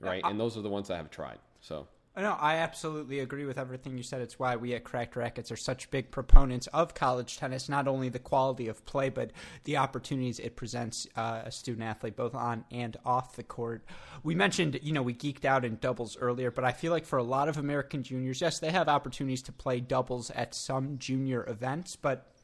right? 0.00 0.22
and 0.24 0.40
those 0.40 0.56
are 0.56 0.62
the 0.62 0.68
ones 0.68 0.88
that 0.88 0.96
have 0.96 1.10
tried. 1.10 1.38
So 1.60 1.86
no, 2.22 2.36
I 2.40 2.56
absolutely 2.56 3.20
agree 3.20 3.44
with 3.44 3.58
everything 3.58 3.96
you 3.96 4.02
said. 4.02 4.22
It's 4.22 4.38
why 4.38 4.56
we 4.56 4.74
at 4.74 4.84
Cracked 4.84 5.16
Racquets 5.16 5.52
are 5.52 5.56
such 5.56 5.90
big 5.90 6.10
proponents 6.10 6.66
of 6.68 6.94
college 6.94 7.36
tennis, 7.36 7.68
not 7.68 7.86
only 7.86 8.08
the 8.08 8.18
quality 8.18 8.68
of 8.68 8.84
play, 8.86 9.08
but 9.10 9.32
the 9.64 9.76
opportunities 9.76 10.38
it 10.38 10.56
presents 10.56 11.06
uh, 11.16 11.42
a 11.44 11.50
student 11.50 11.84
athlete, 11.84 12.16
both 12.16 12.34
on 12.34 12.64
and 12.70 12.96
off 13.04 13.36
the 13.36 13.42
court. 13.42 13.84
We 14.22 14.34
mentioned, 14.34 14.80
you 14.82 14.92
know, 14.92 15.02
we 15.02 15.14
geeked 15.14 15.44
out 15.44 15.64
in 15.64 15.76
doubles 15.76 16.16
earlier, 16.16 16.50
but 16.50 16.64
I 16.64 16.72
feel 16.72 16.92
like 16.92 17.04
for 17.04 17.18
a 17.18 17.22
lot 17.22 17.48
of 17.48 17.58
American 17.58 18.02
juniors, 18.02 18.40
yes, 18.40 18.58
they 18.58 18.70
have 18.70 18.88
opportunities 18.88 19.42
to 19.42 19.52
play 19.52 19.80
doubles 19.80 20.30
at 20.30 20.54
some 20.54 20.98
junior 20.98 21.44
events, 21.48 21.96
but 21.96 22.35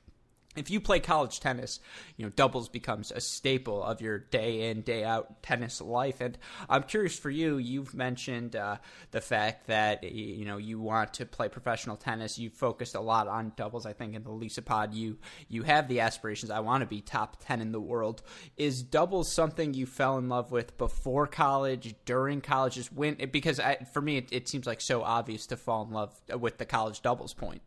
if 0.56 0.70
you 0.70 0.80
play 0.80 1.00
college 1.00 1.40
tennis, 1.40 1.80
you 2.16 2.24
know 2.24 2.30
doubles 2.30 2.68
becomes 2.68 3.10
a 3.10 3.20
staple 3.20 3.82
of 3.82 4.00
your 4.00 4.18
day 4.18 4.70
in 4.70 4.82
day 4.82 5.04
out 5.04 5.42
tennis 5.42 5.80
life. 5.80 6.20
And 6.20 6.36
I'm 6.68 6.82
curious 6.82 7.18
for 7.18 7.30
you. 7.30 7.58
You've 7.58 7.94
mentioned 7.94 8.56
uh, 8.56 8.76
the 9.10 9.20
fact 9.20 9.66
that 9.68 10.04
you 10.04 10.44
know 10.44 10.58
you 10.58 10.80
want 10.80 11.14
to 11.14 11.26
play 11.26 11.48
professional 11.48 11.96
tennis. 11.96 12.38
You 12.38 12.50
focused 12.50 12.94
a 12.94 13.00
lot 13.00 13.28
on 13.28 13.52
doubles. 13.56 13.86
I 13.86 13.92
think 13.92 14.14
in 14.14 14.24
the 14.24 14.30
Lisa 14.30 14.62
Pod, 14.62 14.94
you 14.94 15.18
you 15.48 15.62
have 15.62 15.88
the 15.88 16.00
aspirations. 16.00 16.50
I 16.50 16.60
want 16.60 16.82
to 16.82 16.86
be 16.86 17.00
top 17.00 17.38
ten 17.40 17.60
in 17.60 17.72
the 17.72 17.80
world. 17.80 18.22
Is 18.56 18.82
doubles 18.82 19.30
something 19.30 19.74
you 19.74 19.86
fell 19.86 20.18
in 20.18 20.28
love 20.28 20.52
with 20.52 20.76
before 20.78 21.26
college, 21.26 21.94
during 22.04 22.40
college? 22.40 22.74
Just 22.74 22.92
when 22.92 23.14
because 23.30 23.58
I, 23.58 23.76
for 23.92 24.02
me 24.02 24.18
it, 24.18 24.28
it 24.32 24.48
seems 24.48 24.66
like 24.66 24.80
so 24.80 25.02
obvious 25.02 25.46
to 25.46 25.56
fall 25.56 25.84
in 25.84 25.90
love 25.90 26.20
with 26.38 26.58
the 26.58 26.66
college 26.66 27.02
doubles 27.02 27.34
point. 27.34 27.62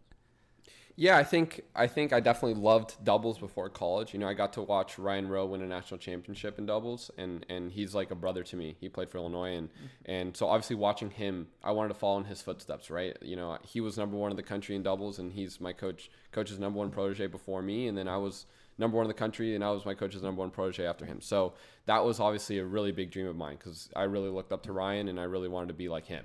Yeah, 0.98 1.18
I 1.18 1.26
think 1.26 1.62
I 1.76 1.88
think 1.88 2.14
I 2.14 2.22
definitely 2.22 2.62
loved 2.62 3.04
doubles 3.04 3.38
before 3.38 3.70
college. 3.70 4.14
You 4.14 4.20
know, 4.20 4.30
I 4.30 4.34
got 4.34 4.54
to 4.54 4.62
watch 4.62 4.98
Ryan 4.98 5.28
Rowe 5.28 5.46
win 5.46 5.62
a 5.62 5.68
national 5.68 5.98
championship 5.98 6.58
in 6.58 6.66
doubles, 6.66 7.12
and 7.18 7.46
and 7.50 7.72
he's 7.72 7.94
like 7.94 8.12
a 8.12 8.16
brother 8.16 8.44
to 8.44 8.56
me. 8.56 8.78
He 8.80 8.88
played 8.88 9.10
for 9.10 9.18
Illinois, 9.18 9.56
and 9.56 9.70
mm-hmm. 9.70 9.86
and 10.06 10.38
so 10.38 10.48
obviously 10.48 10.78
watching 10.78 11.10
him, 11.10 11.48
I 11.62 11.72
wanted 11.72 11.90
to 11.90 11.96
follow 11.96 12.20
in 12.20 12.26
his 12.26 12.42
footsteps. 12.42 12.90
Right, 12.90 13.18
you 13.22 13.36
know, 13.36 13.58
he 13.62 13.82
was 13.82 13.98
number 13.98 14.16
one 14.16 14.32
in 14.32 14.38
the 14.38 14.44
country 14.44 14.76
in 14.76 14.84
doubles, 14.84 15.20
and 15.20 15.34
he's 15.34 15.60
my 15.60 15.74
coach 15.74 16.10
coach's 16.32 16.60
number 16.60 16.80
one 16.80 16.92
protege 16.92 17.28
before 17.28 17.62
me, 17.62 17.88
and 17.88 17.98
then 17.98 18.08
I 18.08 18.18
was 18.18 18.46
number 18.78 18.96
one 18.96 19.06
in 19.06 19.10
the 19.10 19.14
country, 19.14 19.54
and 19.54 19.66
I 19.66 19.72
was 19.72 19.86
my 19.86 19.96
coach's 19.96 20.22
number 20.22 20.40
one 20.40 20.52
protege 20.52 20.86
after 20.86 21.06
him. 21.06 21.20
So 21.20 21.56
that 21.88 22.06
was 22.06 22.22
obviously 22.22 22.60
a 22.60 22.66
really 22.66 22.94
big 22.94 23.12
dream 23.12 23.28
of 23.28 23.36
mine 23.36 23.58
because 23.58 23.90
I 23.98 24.04
really 24.04 24.30
looked 24.30 24.54
up 24.54 24.64
to 24.64 24.72
Ryan, 24.72 25.10
and 25.10 25.20
I 25.20 25.24
really 25.24 25.50
wanted 25.50 25.68
to 25.68 25.74
be 25.74 25.90
like 25.90 26.06
him. 26.06 26.24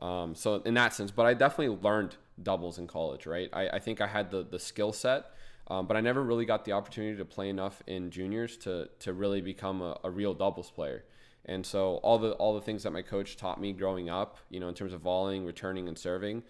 Um, 0.00 0.34
so 0.34 0.56
in 0.64 0.74
that 0.74 0.94
sense, 0.94 1.10
but 1.10 1.26
I 1.26 1.34
definitely 1.34 1.78
learned 1.82 2.16
doubles 2.42 2.78
in 2.78 2.86
college, 2.86 3.26
right? 3.26 3.50
I, 3.52 3.68
I 3.68 3.78
think 3.78 4.00
I 4.00 4.06
had 4.06 4.30
the 4.30 4.42
the 4.42 4.58
skill 4.58 4.92
set, 4.92 5.26
um, 5.68 5.86
but 5.86 5.96
I 5.96 6.00
never 6.00 6.22
really 6.22 6.46
got 6.46 6.64
the 6.64 6.72
opportunity 6.72 7.16
to 7.16 7.24
play 7.24 7.48
enough 7.48 7.82
in 7.86 8.10
juniors 8.10 8.56
to 8.58 8.88
to 9.00 9.12
really 9.12 9.40
become 9.40 9.82
a, 9.82 9.98
a, 10.04 10.10
real 10.10 10.34
doubles 10.34 10.70
player. 10.70 11.04
And 11.44 11.64
so 11.64 11.96
all 11.96 12.18
the 12.18 12.32
all 12.32 12.54
the 12.54 12.60
things 12.60 12.82
that 12.84 12.92
my 12.92 13.02
coach 13.02 13.36
taught 13.36 13.60
me 13.60 13.72
growing 13.72 14.08
up, 14.08 14.38
you 14.48 14.60
know, 14.60 14.68
in 14.68 14.74
terms 14.74 14.92
of 14.92 15.02
volleying, 15.02 15.44
returning, 15.44 15.88
and 15.88 15.98
serving, 15.98 16.44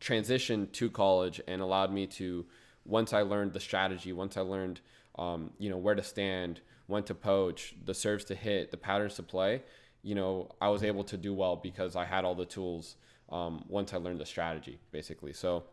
transitioned 0.00 0.72
to 0.72 0.90
college 0.90 1.40
and 1.46 1.60
allowed 1.60 1.92
me 1.92 2.06
to 2.06 2.46
once 2.84 3.12
I 3.12 3.22
learned 3.22 3.52
the 3.52 3.60
strategy, 3.60 4.12
once 4.12 4.36
I 4.36 4.42
learned 4.42 4.80
um, 5.18 5.50
you 5.58 5.68
know 5.68 5.78
where 5.78 5.94
to 5.94 6.02
stand, 6.02 6.60
when 6.86 7.02
to 7.04 7.14
poach, 7.14 7.74
the 7.84 7.94
serves 7.94 8.24
to 8.26 8.34
hit, 8.34 8.70
the 8.70 8.76
patterns 8.78 9.14
to 9.16 9.22
play 9.22 9.62
you 10.06 10.14
know, 10.14 10.48
I 10.60 10.68
was 10.68 10.84
able 10.84 11.02
to 11.04 11.16
do 11.16 11.34
well 11.34 11.56
because 11.56 11.96
I 11.96 12.04
had 12.04 12.24
all 12.24 12.36
the 12.36 12.44
tools 12.44 12.94
um, 13.28 13.64
once 13.68 13.92
I 13.92 13.96
learned 13.96 14.20
the 14.20 14.24
strategy, 14.24 14.78
basically. 14.92 15.32
So 15.32 15.64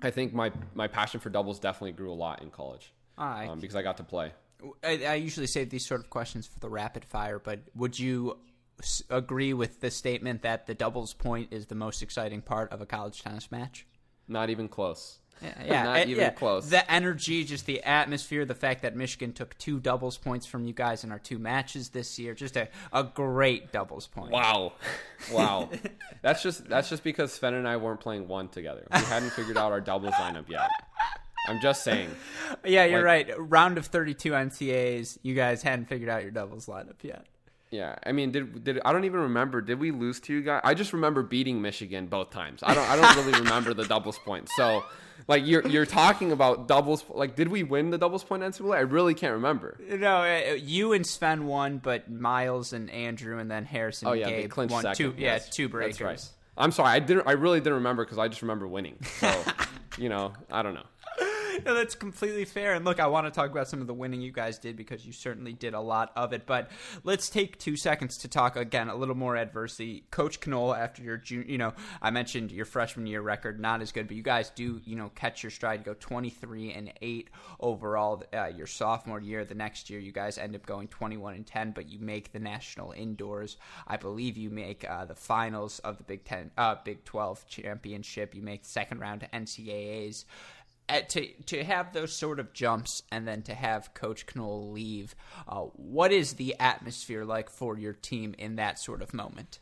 I 0.00 0.10
think 0.10 0.32
my, 0.32 0.52
my 0.74 0.86
passion 0.86 1.18
for 1.18 1.28
doubles 1.28 1.58
definitely 1.58 1.90
grew 1.90 2.12
a 2.12 2.14
lot 2.14 2.40
in 2.40 2.50
college 2.50 2.92
um, 3.48 3.58
because 3.58 3.74
I 3.74 3.82
got 3.82 3.96
to 3.96 4.04
play. 4.04 4.32
I, 4.84 5.04
I 5.04 5.14
usually 5.14 5.48
save 5.48 5.70
these 5.70 5.84
sort 5.84 6.00
of 6.00 6.08
questions 6.08 6.46
for 6.46 6.60
the 6.60 6.68
rapid 6.68 7.04
fire, 7.04 7.40
but 7.40 7.62
would 7.74 7.98
you 7.98 8.38
agree 9.10 9.52
with 9.52 9.80
the 9.80 9.90
statement 9.90 10.42
that 10.42 10.68
the 10.68 10.74
doubles 10.74 11.12
point 11.12 11.48
is 11.50 11.66
the 11.66 11.74
most 11.74 12.00
exciting 12.00 12.42
part 12.42 12.70
of 12.72 12.80
a 12.80 12.86
college 12.86 13.22
tennis 13.22 13.50
match? 13.50 13.88
Not 14.28 14.50
even 14.50 14.68
close. 14.68 15.18
Yeah, 15.42 15.64
yeah. 15.64 15.82
not 15.82 16.08
even 16.08 16.22
yeah. 16.22 16.30
close. 16.30 16.68
The 16.68 16.90
energy, 16.90 17.44
just 17.44 17.66
the 17.66 17.82
atmosphere, 17.82 18.44
the 18.44 18.54
fact 18.54 18.82
that 18.82 18.96
Michigan 18.96 19.32
took 19.32 19.56
two 19.58 19.80
doubles 19.80 20.16
points 20.16 20.46
from 20.46 20.64
you 20.64 20.72
guys 20.72 21.04
in 21.04 21.12
our 21.12 21.18
two 21.18 21.38
matches 21.38 21.90
this 21.90 22.18
year, 22.18 22.34
just 22.34 22.56
a, 22.56 22.68
a 22.92 23.04
great 23.04 23.72
doubles 23.72 24.06
point. 24.06 24.32
Wow, 24.32 24.72
wow. 25.32 25.68
that's 26.22 26.42
just 26.42 26.68
that's 26.68 26.88
just 26.88 27.04
because 27.04 27.32
Sven 27.32 27.54
and 27.54 27.68
I 27.68 27.76
weren't 27.76 28.00
playing 28.00 28.28
one 28.28 28.48
together. 28.48 28.86
We 28.92 29.00
hadn't 29.00 29.30
figured 29.30 29.56
out 29.58 29.72
our 29.72 29.80
doubles 29.80 30.14
lineup 30.14 30.48
yet. 30.48 30.68
I'm 31.46 31.60
just 31.60 31.84
saying. 31.84 32.10
Yeah, 32.64 32.84
you're 32.84 33.04
like, 33.04 33.28
right. 33.28 33.36
Round 33.38 33.76
of 33.76 33.86
32 33.86 34.30
NCAAs, 34.30 35.18
you 35.22 35.34
guys 35.34 35.62
hadn't 35.62 35.86
figured 35.86 36.08
out 36.08 36.22
your 36.22 36.30
doubles 36.30 36.66
lineup 36.66 37.02
yet. 37.02 37.26
Yeah, 37.70 37.96
I 38.06 38.12
mean, 38.12 38.30
did 38.30 38.62
did 38.62 38.80
I 38.84 38.92
don't 38.92 39.04
even 39.04 39.20
remember. 39.20 39.60
Did 39.60 39.80
we 39.80 39.90
lose 39.90 40.20
to 40.20 40.32
you 40.32 40.42
guys? 40.42 40.60
I 40.62 40.74
just 40.74 40.92
remember 40.92 41.24
beating 41.24 41.60
Michigan 41.60 42.06
both 42.06 42.30
times. 42.30 42.60
I 42.62 42.72
don't 42.72 42.88
I 42.88 42.94
don't 42.94 43.16
really 43.16 43.36
remember 43.40 43.74
the 43.74 43.84
doubles 43.84 44.18
points. 44.18 44.54
So, 44.54 44.84
like 45.28 45.46
you're 45.46 45.66
you're 45.66 45.86
talking 45.86 46.32
about 46.32 46.68
doubles. 46.68 47.04
Like, 47.08 47.36
did 47.36 47.48
we 47.48 47.62
win 47.62 47.90
the 47.90 47.98
doubles 47.98 48.24
point 48.24 48.42
NCAA? 48.42 48.76
I 48.76 48.80
really 48.80 49.14
can't 49.14 49.34
remember. 49.34 49.78
No, 49.88 50.22
uh, 50.22 50.54
you 50.54 50.92
and 50.92 51.06
Sven 51.06 51.46
won, 51.46 51.78
but 51.78 52.10
Miles 52.10 52.72
and 52.72 52.90
Andrew 52.90 53.38
and 53.38 53.50
then 53.50 53.64
Harrison. 53.64 54.08
Oh 54.08 54.12
yeah, 54.12 54.28
Gabe 54.28 54.42
they 54.42 54.48
clinched 54.48 54.72
won 54.72 54.82
second. 54.82 54.96
Two, 54.96 55.14
yes. 55.20 55.46
Yeah, 55.46 55.52
two 55.52 55.68
breakers. 55.68 55.98
That's 55.98 56.04
right. 56.26 56.30
I'm 56.56 56.72
sorry, 56.72 56.90
I 56.90 56.98
didn't. 57.00 57.26
I 57.26 57.32
really 57.32 57.60
didn't 57.60 57.74
remember 57.74 58.04
because 58.04 58.18
I 58.18 58.28
just 58.28 58.42
remember 58.42 58.66
winning. 58.66 58.96
So, 59.18 59.44
you 59.98 60.08
know, 60.08 60.32
I 60.50 60.62
don't 60.62 60.74
know. 60.74 60.86
No, 61.64 61.74
that's 61.74 61.94
completely 61.94 62.44
fair. 62.44 62.74
And 62.74 62.84
look, 62.84 63.00
I 63.00 63.06
want 63.06 63.26
to 63.26 63.30
talk 63.30 63.50
about 63.50 63.68
some 63.68 63.80
of 63.80 63.86
the 63.86 63.94
winning 63.94 64.20
you 64.20 64.32
guys 64.32 64.58
did 64.58 64.76
because 64.76 65.04
you 65.04 65.12
certainly 65.12 65.52
did 65.52 65.74
a 65.74 65.80
lot 65.80 66.12
of 66.16 66.32
it. 66.32 66.46
But 66.46 66.70
let's 67.02 67.28
take 67.28 67.58
two 67.58 67.76
seconds 67.76 68.16
to 68.18 68.28
talk 68.28 68.56
again 68.56 68.88
a 68.88 68.94
little 68.94 69.14
more 69.14 69.36
adversity. 69.36 70.04
Coach 70.10 70.44
Knoll, 70.46 70.74
after 70.74 71.02
your 71.02 71.16
junior, 71.16 71.46
you 71.46 71.58
know, 71.58 71.74
I 72.02 72.10
mentioned 72.10 72.52
your 72.52 72.64
freshman 72.64 73.06
year 73.06 73.20
record 73.20 73.60
not 73.60 73.82
as 73.82 73.92
good, 73.92 74.06
but 74.06 74.16
you 74.16 74.22
guys 74.22 74.50
do, 74.50 74.80
you 74.84 74.96
know, 74.96 75.10
catch 75.14 75.42
your 75.42 75.50
stride, 75.50 75.84
go 75.84 75.94
23 75.94 76.72
and 76.72 76.92
8 77.00 77.30
overall. 77.60 78.22
Uh, 78.32 78.46
your 78.46 78.66
sophomore 78.66 79.20
year, 79.20 79.44
the 79.44 79.54
next 79.54 79.90
year, 79.90 80.00
you 80.00 80.12
guys 80.12 80.38
end 80.38 80.54
up 80.54 80.66
going 80.66 80.88
21 80.88 81.34
and 81.34 81.46
10, 81.46 81.72
but 81.72 81.88
you 81.88 81.98
make 81.98 82.32
the 82.32 82.38
national 82.38 82.92
indoors. 82.92 83.56
I 83.86 83.96
believe 83.96 84.36
you 84.36 84.50
make 84.50 84.88
uh, 84.88 85.04
the 85.04 85.14
finals 85.14 85.78
of 85.80 85.98
the 85.98 86.04
Big 86.04 86.24
Ten, 86.24 86.50
uh, 86.56 86.76
Big 86.84 87.04
12 87.04 87.46
championship. 87.46 88.34
You 88.34 88.42
make 88.42 88.64
second 88.64 89.00
round 89.00 89.26
NCAAs 89.32 90.24
at, 90.88 91.08
to 91.10 91.26
to 91.46 91.64
have 91.64 91.92
those 91.92 92.12
sort 92.12 92.38
of 92.38 92.52
jumps 92.52 93.02
and 93.10 93.26
then 93.26 93.42
to 93.42 93.54
have 93.54 93.94
Coach 93.94 94.24
Knoll 94.34 94.70
leave, 94.70 95.14
uh, 95.48 95.60
what 95.60 96.12
is 96.12 96.34
the 96.34 96.54
atmosphere 96.58 97.24
like 97.24 97.50
for 97.50 97.78
your 97.78 97.92
team 97.92 98.34
in 98.38 98.56
that 98.56 98.78
sort 98.78 99.02
of 99.02 99.14
moment? 99.14 99.58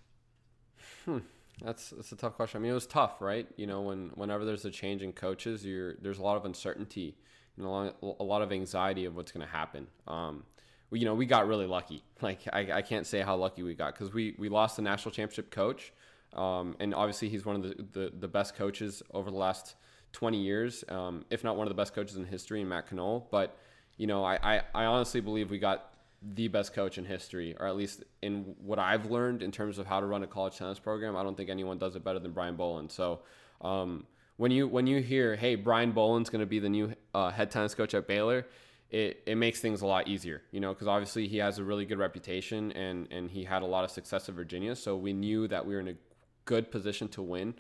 Hmm. 1.05 1.19
That's 1.65 1.91
that's 1.91 2.13
a 2.13 2.17
tough 2.17 2.35
question. 2.35 2.59
I 2.59 2.63
mean, 2.63 2.73
it 2.73 2.75
was 2.75 2.87
tough, 2.87 3.21
right? 3.21 3.47
You 3.57 3.67
know, 3.67 3.83
when 3.83 4.11
whenever 4.15 4.45
there's 4.45 4.65
a 4.65 4.71
change 4.71 5.03
in 5.03 5.13
coaches, 5.13 5.65
you're 5.65 5.95
there's 6.01 6.19
a 6.19 6.23
lot 6.23 6.37
of 6.37 6.45
uncertainty 6.45 7.17
and 7.57 7.67
a 7.67 7.69
lot, 7.69 7.97
a 8.03 8.25
lot 8.25 8.43
of 8.43 8.53
anxiety 8.53 9.05
of 9.05 9.15
what's 9.15 9.31
going 9.31 9.47
to 9.47 9.53
happen. 9.53 9.87
Um, 10.09 10.45
we, 10.91 11.01
you 11.01 11.05
know, 11.05 11.15
we 11.15 11.27
got 11.27 11.47
really 11.47 11.67
lucky. 11.67 12.03
Like 12.23 12.43
I, 12.53 12.71
I 12.75 12.83
can't 12.83 13.05
say 13.05 13.21
how 13.21 13.35
lucky 13.35 13.65
we 13.65 13.75
got 13.75 13.95
because 13.95 14.15
we 14.15 14.37
we 14.39 14.49
lost 14.49 14.77
the 14.77 14.83
national 14.83 15.11
championship 15.11 15.51
coach, 15.51 15.93
um, 16.35 16.77
and 16.79 16.95
obviously 16.95 17.29
he's 17.29 17.45
one 17.45 17.57
of 17.57 17.63
the, 17.63 17.85
the 17.93 18.13
the 18.17 18.29
best 18.29 18.55
coaches 18.55 19.03
over 19.13 19.29
the 19.29 19.37
last 19.37 19.75
20 20.13 20.39
years, 20.39 20.85
um, 20.89 21.25
if 21.31 21.43
not 21.45 21.57
one 21.57 21.67
of 21.67 21.71
the 21.71 21.81
best 21.81 21.95
coaches 21.95 22.17
in 22.17 22.25
history, 22.25 22.61
in 22.61 22.69
Matt 22.69 22.93
Knoll. 22.93 23.29
But 23.31 23.57
you 23.97 24.07
know, 24.07 24.25
I, 24.25 24.39
I, 24.43 24.63
I 24.75 24.85
honestly 24.85 25.21
believe 25.21 25.51
we 25.51 25.59
got 25.59 25.93
the 26.35 26.49
best 26.49 26.73
coach 26.73 26.99
in 26.99 27.05
history, 27.05 27.57
or 27.59 27.67
at 27.67 27.77
least 27.77 28.05
in 28.23 28.55
what 28.63 28.79
I've 28.79 29.11
learned 29.11 29.43
in 29.43 29.51
terms 29.51 29.79
of 29.79 29.87
how 29.87 30.01
to 30.01 30.07
run 30.07 30.23
a 30.23 30.27
college 30.27 30.57
tennis 30.57 30.79
program. 30.79 31.17
I 31.17 31.23
don't 31.23 31.37
think 31.37 31.51
anyone 31.51 31.79
does 31.79 31.97
it 31.97 32.05
better 32.05 32.19
than 32.19 32.33
Brian 32.33 32.57
Boland. 32.57 32.93
So 32.93 33.21
um, 33.61 34.07
when 34.37 34.51
you 34.51 34.69
when 34.69 34.87
you 34.87 35.03
hear, 35.03 35.37
hey, 35.37 35.57
Brian 35.57 35.93
Boland's 35.93 36.31
going 36.31 36.41
to 36.41 36.47
be 36.47 36.59
the 36.59 36.69
new 36.69 36.95
uh, 37.15 37.31
head 37.31 37.51
tennis 37.51 37.75
coach 37.75 37.95
at 37.95 38.07
Baylor, 38.07 38.47
it, 38.91 39.23
it 39.27 39.37
makes 39.37 39.61
things 39.61 39.83
a 39.83 39.87
lot 39.87 40.07
easier, 40.07 40.43
you 40.53 40.61
know, 40.61 40.73
because 40.73 40.87
obviously 40.87 41.27
he 41.27 41.39
has 41.39 41.59
a 41.59 41.65
really 41.65 41.85
good 41.85 41.99
reputation 41.99 42.73
and 42.73 43.09
and 43.11 43.31
he 43.31 43.45
had 43.45 43.63
a 43.63 43.67
lot 43.67 43.85
of 43.85 43.91
success 43.91 44.29
at 44.29 44.35
Virginia. 44.35 44.77
So 44.77 44.97
we 44.97 45.13
knew 45.13 45.49
that 45.49 45.67
we 45.67 45.75
were 45.75 45.81
in 45.81 45.89
a 45.89 45.97
good 46.45 46.71
position 46.71 47.09
to 47.09 47.23
win. 47.23 47.55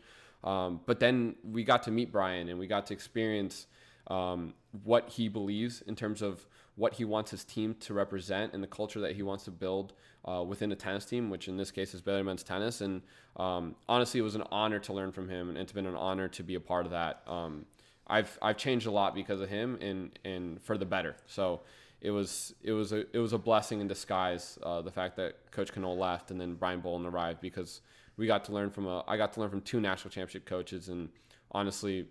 Um, 0.45 0.80
but 0.86 1.01
then 1.01 1.36
we 1.45 1.64
got 1.64 1.82
to 1.84 1.90
meet 1.90 2.11
Brian 2.11 2.49
and 2.49 2.59
we 2.59 2.66
got 2.66 2.86
to 2.86 2.95
experience 2.95 3.66
um, 4.09 4.55
what 4.84 5.09
he 5.09 5.28
believes 5.28 5.82
in 5.82 5.95
terms 5.95 6.22
of 6.22 6.47
what 6.74 6.95
he 6.95 7.05
wants 7.05 7.30
his 7.30 7.45
team 7.45 7.74
to 7.80 7.95
represent 7.95 8.53
and 8.55 8.62
the 8.62 8.68
culture 8.68 9.01
that 9.01 9.14
he 9.14 9.22
wants 9.22 9.45
to 9.45 9.51
build 9.51 9.93
uh, 10.24 10.43
within 10.43 10.72
a 10.72 10.76
tennis 10.76 11.05
team, 11.05 11.30
which 11.30 11.49
in 11.49 11.57
this 11.57 11.70
case 11.70 11.95
is 11.95 12.01
Baylor 12.01 12.24
Men's 12.24 12.43
Tennis. 12.43 12.80
And 12.80 13.03
um, 13.36 13.74
honestly, 13.88 14.20
it 14.20 14.22
was 14.22 14.34
an 14.34 14.45
honor 14.51 14.78
to 14.80 14.93
learn 14.93 15.12
from 15.12 15.28
him, 15.28 15.49
and 15.49 15.59
it's 15.59 15.72
been 15.72 15.86
an 15.86 15.97
honor 15.97 16.28
to 16.28 16.43
be 16.43 16.55
a 16.55 16.61
part 16.61 16.86
of 16.86 16.93
that. 16.93 17.22
Um, 17.26 17.66
I've 18.07 18.38
I've 18.43 18.57
changed 18.57 18.86
a 18.86 18.90
lot 18.90 19.14
because 19.14 19.40
of 19.40 19.49
him, 19.49 19.78
and 19.80 20.18
and 20.24 20.61
for 20.62 20.76
the 20.76 20.84
better. 20.84 21.16
So 21.26 21.61
it 22.01 22.11
was 22.11 22.55
it 22.62 22.72
was 22.72 22.93
a 22.93 23.05
it 23.14 23.18
was 23.18 23.32
a 23.32 23.38
blessing 23.38 23.80
in 23.80 23.88
disguise 23.88 24.59
uh, 24.62 24.82
the 24.82 24.90
fact 24.90 25.16
that 25.16 25.51
Coach 25.51 25.74
Knoll 25.76 25.97
left 25.97 26.30
and 26.30 26.40
then 26.40 26.55
Brian 26.55 26.80
Boland 26.80 27.07
arrived 27.07 27.40
because 27.40 27.80
we 28.17 28.27
got 28.27 28.45
to 28.47 28.53
learn 28.53 28.71
from 28.71 28.87
a 28.87 29.05
I 29.07 29.17
got 29.17 29.33
to 29.35 29.41
learn 29.41 29.51
from 29.51 29.61
two 29.63 29.81
national 29.81 30.11
championship 30.11 30.47
coaches 30.47 30.89
and 30.89 31.09
honestly 31.51 32.07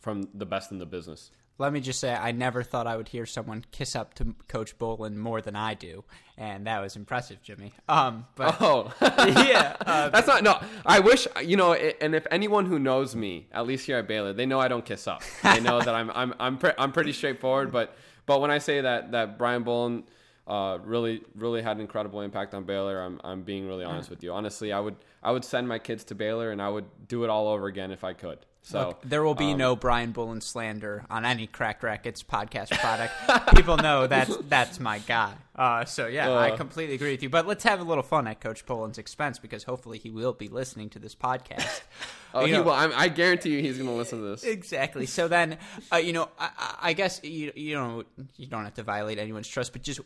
from 0.00 0.28
the 0.34 0.46
best 0.46 0.70
in 0.72 0.78
the 0.78 0.86
business. 0.86 1.30
let 1.58 1.72
me 1.72 1.80
just 1.80 1.98
say, 1.98 2.14
I 2.14 2.30
never 2.30 2.62
thought 2.62 2.86
I 2.86 2.96
would 2.96 3.08
hear 3.08 3.26
someone 3.26 3.64
kiss 3.72 3.96
up 3.96 4.14
to 4.14 4.36
Coach 4.46 4.78
Boland 4.78 5.18
more 5.18 5.40
than 5.40 5.56
I 5.56 5.74
do, 5.74 6.04
and 6.36 6.68
that 6.68 6.80
was 6.80 6.94
impressive, 6.94 7.42
Jimmy. 7.42 7.72
Um, 7.88 8.26
but 8.36 8.56
Oh, 8.60 8.92
yeah, 9.00 9.74
uh, 9.84 10.08
that's 10.14 10.28
not. 10.28 10.44
No, 10.44 10.60
I 10.86 11.00
wish 11.00 11.26
you 11.44 11.56
know. 11.56 11.72
And 11.74 12.14
if 12.14 12.26
anyone 12.30 12.66
who 12.66 12.78
knows 12.78 13.16
me, 13.16 13.48
at 13.50 13.66
least 13.66 13.86
here 13.86 13.98
at 13.98 14.06
Baylor, 14.06 14.32
they 14.32 14.46
know 14.46 14.60
I 14.60 14.68
don't 14.68 14.84
kiss 14.84 15.08
up. 15.08 15.22
They 15.42 15.58
know 15.60 15.80
that 15.80 15.94
I'm 15.96 16.10
I'm 16.12 16.32
I'm 16.38 16.58
pre- 16.58 16.78
I'm 16.78 16.92
pretty 16.92 17.12
straightforward. 17.12 17.72
But 17.72 17.96
but 18.24 18.40
when 18.40 18.52
I 18.52 18.58
say 18.58 18.80
that 18.82 19.10
that 19.10 19.36
Brian 19.36 19.64
Boland 19.64 20.04
uh, 20.48 20.78
really 20.82 21.22
really 21.36 21.62
had 21.62 21.76
an 21.76 21.82
incredible 21.82 22.20
impact 22.22 22.54
on 22.54 22.64
Baylor, 22.64 23.00
I'm 23.00 23.20
I'm 23.22 23.42
being 23.42 23.68
really 23.68 23.84
honest 23.84 24.10
with 24.10 24.22
you. 24.24 24.32
Honestly, 24.32 24.72
I 24.72 24.80
would 24.80 24.96
I 25.22 25.30
would 25.30 25.44
send 25.44 25.68
my 25.68 25.78
kids 25.78 26.04
to 26.04 26.14
Baylor, 26.14 26.50
and 26.50 26.60
I 26.60 26.68
would 26.70 26.86
do 27.06 27.22
it 27.24 27.30
all 27.30 27.48
over 27.48 27.66
again 27.66 27.90
if 27.92 28.02
I 28.02 28.14
could. 28.14 28.38
So 28.62 28.88
Look, 28.88 29.02
there 29.02 29.22
will 29.22 29.34
be 29.36 29.52
um, 29.52 29.58
no 29.58 29.76
Brian 29.76 30.10
Boland 30.12 30.42
slander 30.42 31.04
on 31.08 31.24
any 31.24 31.46
Cracked 31.46 31.82
Racquets 31.82 32.22
podcast 32.22 32.70
product. 32.78 33.14
People 33.56 33.76
know 33.78 34.06
that's 34.06 34.36
that's 34.48 34.78
my 34.80 34.98
guy. 34.98 35.32
Uh, 35.54 35.84
so 35.86 36.06
yeah, 36.06 36.30
I 36.30 36.50
Uh. 36.50 36.56
completely 36.56 36.94
agree 36.94 37.12
with 37.12 37.22
you. 37.22 37.30
But 37.30 37.46
let's 37.46 37.64
have 37.64 37.80
a 37.80 37.84
little 37.84 38.02
fun 38.02 38.26
at 38.26 38.40
Coach 38.40 38.66
Boland's 38.66 38.98
expense 38.98 39.38
because 39.38 39.64
hopefully 39.64 39.98
he 39.98 40.10
will 40.10 40.32
be 40.34 40.48
listening 40.48 40.90
to 40.90 40.98
this 40.98 41.14
podcast. 41.14 41.80
Oh, 42.34 42.40
You 42.40 42.46
he 42.48 42.52
know- 42.52 42.64
will. 42.64 42.72
I'm, 42.72 42.92
I 42.94 43.08
guarantee 43.08 43.52
you, 43.56 43.62
he's 43.62 43.78
going 43.78 43.88
to 43.88 43.94
listen 43.96 44.18
to 44.20 44.26
this. 44.26 44.44
Exactly. 44.44 45.06
So 45.06 45.28
then, 45.28 45.56
uh, 45.90 45.96
you 45.96 46.12
know, 46.12 46.28
I, 46.38 46.50
I- 46.58 46.76
I 46.88 46.92
guess 46.92 47.22
you 47.24 47.52
you 47.56 47.74
know 47.74 48.04
you 48.36 48.46
don't 48.46 48.64
have 48.64 48.74
to 48.74 48.82
violate 48.82 49.18
anyone's 49.18 49.48
trust, 49.48 49.72
but 49.72 49.80
just 49.80 50.00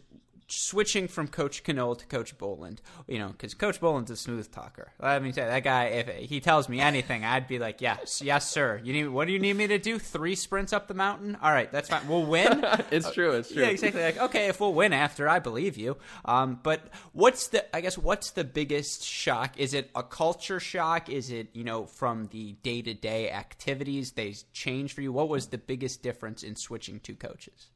switching 0.46 1.08
from 1.08 1.28
Coach 1.28 1.64
Canole 1.64 1.98
to 1.98 2.06
Coach 2.06 2.36
Boland, 2.38 2.80
you 3.06 3.18
know, 3.18 3.28
because 3.28 3.54
Coach 3.54 3.80
Boland's 3.80 4.10
a 4.10 4.16
smooth 4.16 4.50
talker. 4.50 4.92
Let 5.00 5.22
me 5.22 5.32
tell 5.32 5.44
you, 5.44 5.50
that 5.50 5.64
guy. 5.64 5.84
If 5.84 6.08
he 6.28 6.40
tells 6.40 6.68
me 6.68 6.80
anything, 6.80 7.24
I'd 7.24 7.48
be 7.48 7.58
like, 7.58 7.80
yes, 7.80 8.22
yes, 8.22 8.50
sir. 8.50 8.80
You 8.82 8.92
need 8.92 9.08
what 9.08 9.26
do 9.26 9.32
you 9.32 9.38
need 9.38 9.56
me 9.56 9.66
to 9.66 9.78
do? 9.78 9.98
Three 9.98 10.34
sprints 10.34 10.72
up 10.72 10.88
the 10.88 10.94
mountain? 10.94 11.36
All 11.42 11.50
right, 11.50 11.70
that's 11.70 11.88
fine. 11.88 12.06
We'll 12.08 12.26
win. 12.26 12.64
it's 12.90 13.10
true. 13.12 13.32
It's 13.32 13.52
true. 13.52 13.62
Yeah, 13.62 13.68
exactly. 13.68 14.02
Like, 14.02 14.18
okay, 14.18 14.48
if 14.48 14.60
we'll 14.60 14.74
win 14.74 14.92
after, 14.92 15.28
I 15.28 15.38
believe 15.38 15.76
you. 15.76 15.96
Um, 16.24 16.60
but 16.62 16.80
what's 17.12 17.48
the? 17.48 17.74
I 17.74 17.80
guess 17.80 17.98
what's 17.98 18.30
the 18.30 18.44
biggest 18.44 19.04
shock? 19.04 19.58
Is 19.58 19.74
it 19.74 19.90
a 19.94 20.02
culture 20.02 20.60
shock? 20.60 21.08
Is 21.08 21.30
it 21.30 21.48
you 21.52 21.64
know 21.64 21.86
from 21.86 22.28
the 22.32 22.52
day 22.62 22.82
to 22.82 22.94
day 22.94 23.30
activities 23.30 24.12
they 24.12 24.34
change 24.52 24.92
for 24.92 25.02
you? 25.02 25.12
What 25.12 25.28
was 25.28 25.48
the 25.48 25.58
biggest 25.58 26.02
difference 26.02 26.42
in 26.42 26.56
switching 26.56 27.00
two 27.00 27.14
coaches? 27.14 27.71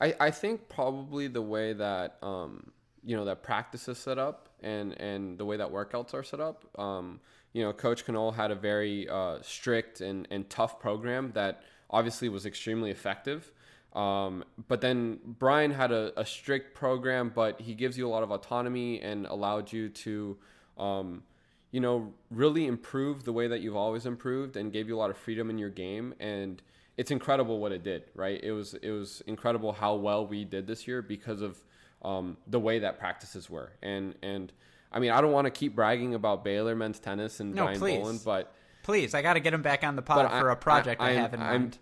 I, 0.00 0.14
I 0.20 0.30
think 0.30 0.68
probably 0.68 1.28
the 1.28 1.42
way 1.42 1.72
that 1.72 2.18
um, 2.22 2.70
you 3.04 3.16
know 3.16 3.24
that 3.24 3.42
practice 3.42 3.88
is 3.88 3.98
set 3.98 4.18
up 4.18 4.48
and 4.60 4.92
and 5.00 5.38
the 5.38 5.44
way 5.44 5.56
that 5.56 5.68
workouts 5.68 6.14
are 6.14 6.22
set 6.22 6.40
up. 6.40 6.64
Um, 6.78 7.20
you 7.52 7.62
know, 7.62 7.72
Coach 7.72 8.04
Canole 8.04 8.34
had 8.34 8.50
a 8.50 8.54
very 8.54 9.08
uh, 9.08 9.38
strict 9.42 10.00
and, 10.00 10.28
and 10.30 10.48
tough 10.50 10.78
program 10.78 11.32
that 11.34 11.62
obviously 11.90 12.28
was 12.28 12.46
extremely 12.46 12.90
effective. 12.90 13.50
Um, 13.94 14.44
but 14.68 14.80
then 14.80 15.18
Brian 15.24 15.70
had 15.70 15.90
a, 15.90 16.12
a 16.20 16.26
strict 16.26 16.74
program, 16.74 17.32
but 17.34 17.60
he 17.60 17.74
gives 17.74 17.96
you 17.96 18.06
a 18.06 18.10
lot 18.10 18.22
of 18.22 18.30
autonomy 18.30 19.00
and 19.00 19.26
allowed 19.26 19.72
you 19.72 19.88
to, 19.88 20.36
um, 20.76 21.22
you 21.70 21.80
know, 21.80 22.12
really 22.30 22.66
improve 22.66 23.24
the 23.24 23.32
way 23.32 23.48
that 23.48 23.60
you've 23.60 23.76
always 23.76 24.04
improved 24.04 24.56
and 24.56 24.72
gave 24.72 24.88
you 24.88 24.96
a 24.96 25.00
lot 25.00 25.10
of 25.10 25.16
freedom 25.16 25.48
in 25.48 25.58
your 25.58 25.70
game. 25.70 26.14
And 26.20 26.60
it's 26.98 27.10
incredible 27.10 27.58
what 27.60 27.72
it 27.72 27.82
did, 27.82 28.02
right? 28.14 28.38
It 28.42 28.52
was 28.52 28.74
it 28.74 28.90
was 28.90 29.22
incredible 29.26 29.72
how 29.72 29.94
well 29.94 30.26
we 30.26 30.44
did 30.44 30.66
this 30.66 30.86
year 30.86 31.00
because 31.00 31.40
of 31.40 31.56
um, 32.02 32.36
the 32.46 32.60
way 32.60 32.80
that 32.80 32.98
practices 32.98 33.48
were. 33.48 33.72
And 33.82 34.14
and 34.22 34.52
I 34.92 34.98
mean, 34.98 35.10
I 35.12 35.20
don't 35.22 35.32
want 35.32 35.46
to 35.46 35.50
keep 35.50 35.74
bragging 35.74 36.14
about 36.14 36.44
Baylor 36.44 36.74
men's 36.76 36.98
tennis 36.98 37.40
and 37.40 37.54
No, 37.54 37.64
Brian 37.64 37.78
please. 37.78 37.98
Boland, 37.98 38.20
but 38.24 38.52
Please, 38.82 39.14
I 39.14 39.20
got 39.22 39.34
to 39.34 39.40
get 39.40 39.52
him 39.52 39.60
back 39.60 39.84
on 39.84 39.96
the 39.96 40.02
pod 40.02 40.30
for 40.30 40.48
I- 40.50 40.52
a 40.52 40.56
project 40.56 41.00
I, 41.02 41.06
I- 41.06 41.08
I'm- 41.10 41.20
have 41.20 41.34
in 41.34 41.40
I'm- 41.40 41.60
mind. 41.62 41.78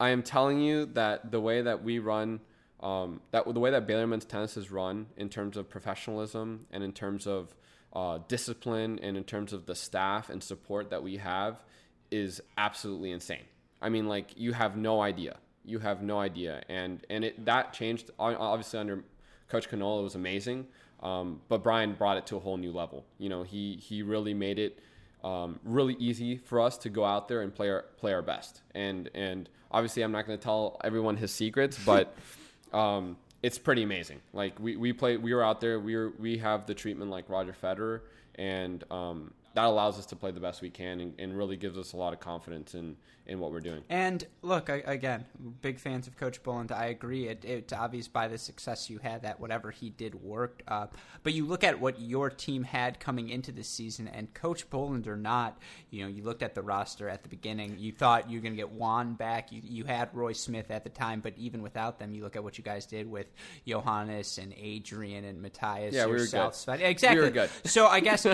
I 0.00 0.10
am 0.10 0.22
telling 0.22 0.60
you 0.60 0.86
that 0.94 1.30
the 1.32 1.40
way 1.40 1.60
that 1.62 1.82
we 1.82 1.98
run, 1.98 2.40
um, 2.80 3.20
that 3.32 3.52
the 3.52 3.58
way 3.60 3.70
that 3.72 3.86
Baylor 3.86 4.06
men's 4.06 4.24
tennis 4.24 4.56
is 4.56 4.70
run 4.70 5.06
in 5.16 5.28
terms 5.28 5.56
of 5.56 5.68
professionalism 5.68 6.66
and 6.70 6.82
in 6.84 6.92
terms 6.92 7.26
of 7.26 7.54
uh, 7.92 8.18
discipline 8.28 8.98
and 9.02 9.16
in 9.16 9.24
terms 9.24 9.52
of 9.52 9.66
the 9.66 9.74
staff 9.74 10.30
and 10.30 10.42
support 10.42 10.90
that 10.90 11.02
we 11.02 11.16
have 11.16 11.60
is 12.10 12.40
absolutely 12.56 13.10
insane. 13.10 13.44
I 13.80 13.88
mean, 13.88 14.08
like 14.08 14.32
you 14.36 14.52
have 14.52 14.76
no 14.76 15.00
idea. 15.00 15.36
You 15.64 15.78
have 15.80 16.02
no 16.02 16.18
idea, 16.18 16.62
and 16.68 17.04
and 17.10 17.24
it 17.24 17.44
that 17.44 17.72
changed 17.72 18.10
obviously 18.18 18.78
under 18.78 19.04
Coach 19.48 19.68
Canola 19.68 20.02
was 20.02 20.14
amazing, 20.14 20.66
um, 21.02 21.40
but 21.48 21.62
Brian 21.62 21.92
brought 21.92 22.16
it 22.16 22.26
to 22.26 22.36
a 22.36 22.40
whole 22.40 22.56
new 22.56 22.72
level. 22.72 23.04
You 23.18 23.28
know, 23.28 23.42
he 23.42 23.76
he 23.76 24.02
really 24.02 24.34
made 24.34 24.58
it 24.58 24.78
um, 25.24 25.58
really 25.64 25.94
easy 25.94 26.38
for 26.38 26.60
us 26.60 26.78
to 26.78 26.88
go 26.88 27.04
out 27.04 27.28
there 27.28 27.42
and 27.42 27.54
play 27.54 27.68
our 27.70 27.82
play 27.98 28.12
our 28.12 28.22
best. 28.22 28.62
And 28.74 29.10
and 29.14 29.48
obviously, 29.70 30.02
I'm 30.02 30.12
not 30.12 30.26
going 30.26 30.38
to 30.38 30.42
tell 30.42 30.80
everyone 30.84 31.16
his 31.16 31.32
secrets, 31.32 31.78
but 31.86 32.14
um, 32.72 33.16
it's 33.42 33.58
pretty 33.58 33.82
amazing. 33.82 34.20
Like 34.32 34.58
we, 34.58 34.76
we 34.76 34.92
play, 34.92 35.16
we 35.16 35.32
were 35.34 35.44
out 35.44 35.60
there. 35.60 35.78
We 35.80 35.96
were, 35.96 36.12
we 36.18 36.38
have 36.38 36.66
the 36.66 36.74
treatment 36.74 37.10
like 37.10 37.28
Roger 37.28 37.54
Federer, 37.60 38.00
and 38.36 38.84
um, 38.90 39.32
that 39.54 39.64
allows 39.64 39.98
us 39.98 40.06
to 40.06 40.16
play 40.16 40.30
the 40.30 40.40
best 40.40 40.62
we 40.62 40.70
can, 40.70 41.00
and, 41.00 41.14
and 41.18 41.36
really 41.36 41.56
gives 41.56 41.78
us 41.78 41.92
a 41.92 41.96
lot 41.96 42.12
of 42.12 42.20
confidence 42.20 42.74
in 42.74 42.96
in 43.28 43.38
what 43.38 43.52
we're 43.52 43.60
doing. 43.60 43.82
And 43.90 44.26
look, 44.40 44.70
I, 44.70 44.82
again, 44.86 45.26
big 45.60 45.78
fans 45.78 46.06
of 46.06 46.16
Coach 46.16 46.42
Boland. 46.42 46.72
I 46.72 46.86
agree. 46.86 47.28
It, 47.28 47.44
it's 47.44 47.72
obvious 47.72 48.08
by 48.08 48.26
the 48.26 48.38
success 48.38 48.88
you 48.88 48.98
had 48.98 49.22
that 49.22 49.38
whatever 49.38 49.70
he 49.70 49.90
did 49.90 50.14
worked. 50.14 50.62
Uh, 50.66 50.86
but 51.22 51.34
you 51.34 51.46
look 51.46 51.62
at 51.62 51.78
what 51.78 52.00
your 52.00 52.30
team 52.30 52.64
had 52.64 52.98
coming 52.98 53.28
into 53.28 53.52
this 53.52 53.68
season, 53.68 54.08
and 54.08 54.32
Coach 54.32 54.68
Boland 54.70 55.06
or 55.06 55.16
not, 55.16 55.58
you 55.90 56.02
know, 56.02 56.08
you 56.08 56.22
looked 56.22 56.42
at 56.42 56.54
the 56.54 56.62
roster 56.62 57.08
at 57.08 57.22
the 57.22 57.28
beginning. 57.28 57.76
You 57.78 57.92
thought 57.92 58.30
you 58.30 58.38
were 58.38 58.42
going 58.42 58.54
to 58.54 58.56
get 58.56 58.72
Juan 58.72 59.14
back. 59.14 59.52
You, 59.52 59.60
you 59.62 59.84
had 59.84 60.08
Roy 60.14 60.32
Smith 60.32 60.70
at 60.70 60.84
the 60.84 60.90
time, 60.90 61.20
but 61.20 61.34
even 61.36 61.62
without 61.62 61.98
them, 61.98 62.12
you 62.12 62.22
look 62.22 62.36
at 62.36 62.42
what 62.42 62.56
you 62.56 62.64
guys 62.64 62.86
did 62.86 63.10
with 63.10 63.26
Johannes 63.66 64.38
and 64.38 64.54
Adrian 64.56 65.24
and 65.24 65.42
Matthias. 65.42 65.94
Yeah, 65.94 66.06
we 66.06 66.12
were 66.12 66.26
good. 66.26 66.52
Exactly. 66.80 67.18
We 67.18 67.24
were 67.26 67.30
good. 67.30 67.50
So 67.68 67.86
I 67.86 68.00
guess 68.00 68.26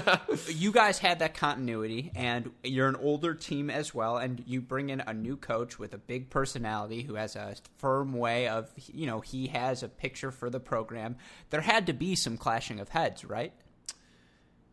you 0.49 0.71
guys 0.71 0.99
had 0.99 1.19
that 1.19 1.35
continuity, 1.35 2.13
and 2.15 2.51
you're 2.63 2.89
an 2.89 2.97
older 2.97 3.35
team 3.35 3.69
as 3.69 3.93
well, 3.93 4.17
and 4.17 4.43
you 4.47 4.61
bring 4.61 4.84
in 4.91 5.01
a 5.01 5.15
new 5.15 5.37
coach 5.37 5.79
with 5.79 5.95
a 5.95 5.99
big 5.99 6.31
personality 6.31 7.03
who 7.03 7.15
has 7.15 7.37
a 7.37 7.57
firm 7.77 8.13
way 8.13 8.49
of, 8.49 8.71
you 8.93 9.07
know, 9.07 9.21
he 9.21 9.49
has 9.49 9.83
a 9.83 9.89
picture 9.89 10.31
for 10.31 10.51
the 10.51 10.61
program. 10.61 11.17
There 11.51 11.61
had 11.61 11.87
to 11.87 11.93
be 11.93 12.15
some 12.15 12.37
clashing 12.37 12.81
of 12.81 12.89
heads, 12.91 13.25
right? 13.25 13.53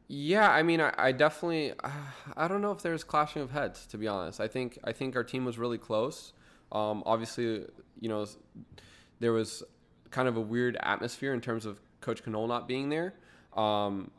Yeah, 0.07 0.49
I 0.49 0.63
mean, 0.63 0.81
I, 0.81 0.93
I 0.97 1.11
definitely, 1.13 1.71
uh, 1.71 1.89
I 2.35 2.47
don't 2.47 2.61
know 2.61 2.71
if 2.71 2.81
there's 2.81 3.03
clashing 3.03 3.41
of 3.41 3.51
heads. 3.51 3.85
To 3.87 3.97
be 3.97 4.07
honest, 4.07 4.41
I 4.41 4.47
think 4.47 4.77
I 4.83 4.91
think 4.91 5.15
our 5.15 5.23
team 5.23 5.45
was 5.45 5.57
really 5.57 5.77
close. 5.77 6.33
Um, 6.71 7.01
obviously, 7.05 7.65
you 7.99 8.09
know, 8.09 8.25
there 9.21 9.31
was 9.31 9.63
kind 10.09 10.27
of 10.27 10.35
a 10.35 10.41
weird 10.41 10.77
atmosphere 10.81 11.33
in 11.33 11.39
terms 11.39 11.65
of 11.65 11.79
Coach 12.01 12.23
Canole 12.23 12.47
not 12.47 12.67
being 12.67 12.89
there. 12.89 13.13
Um, 13.55 14.11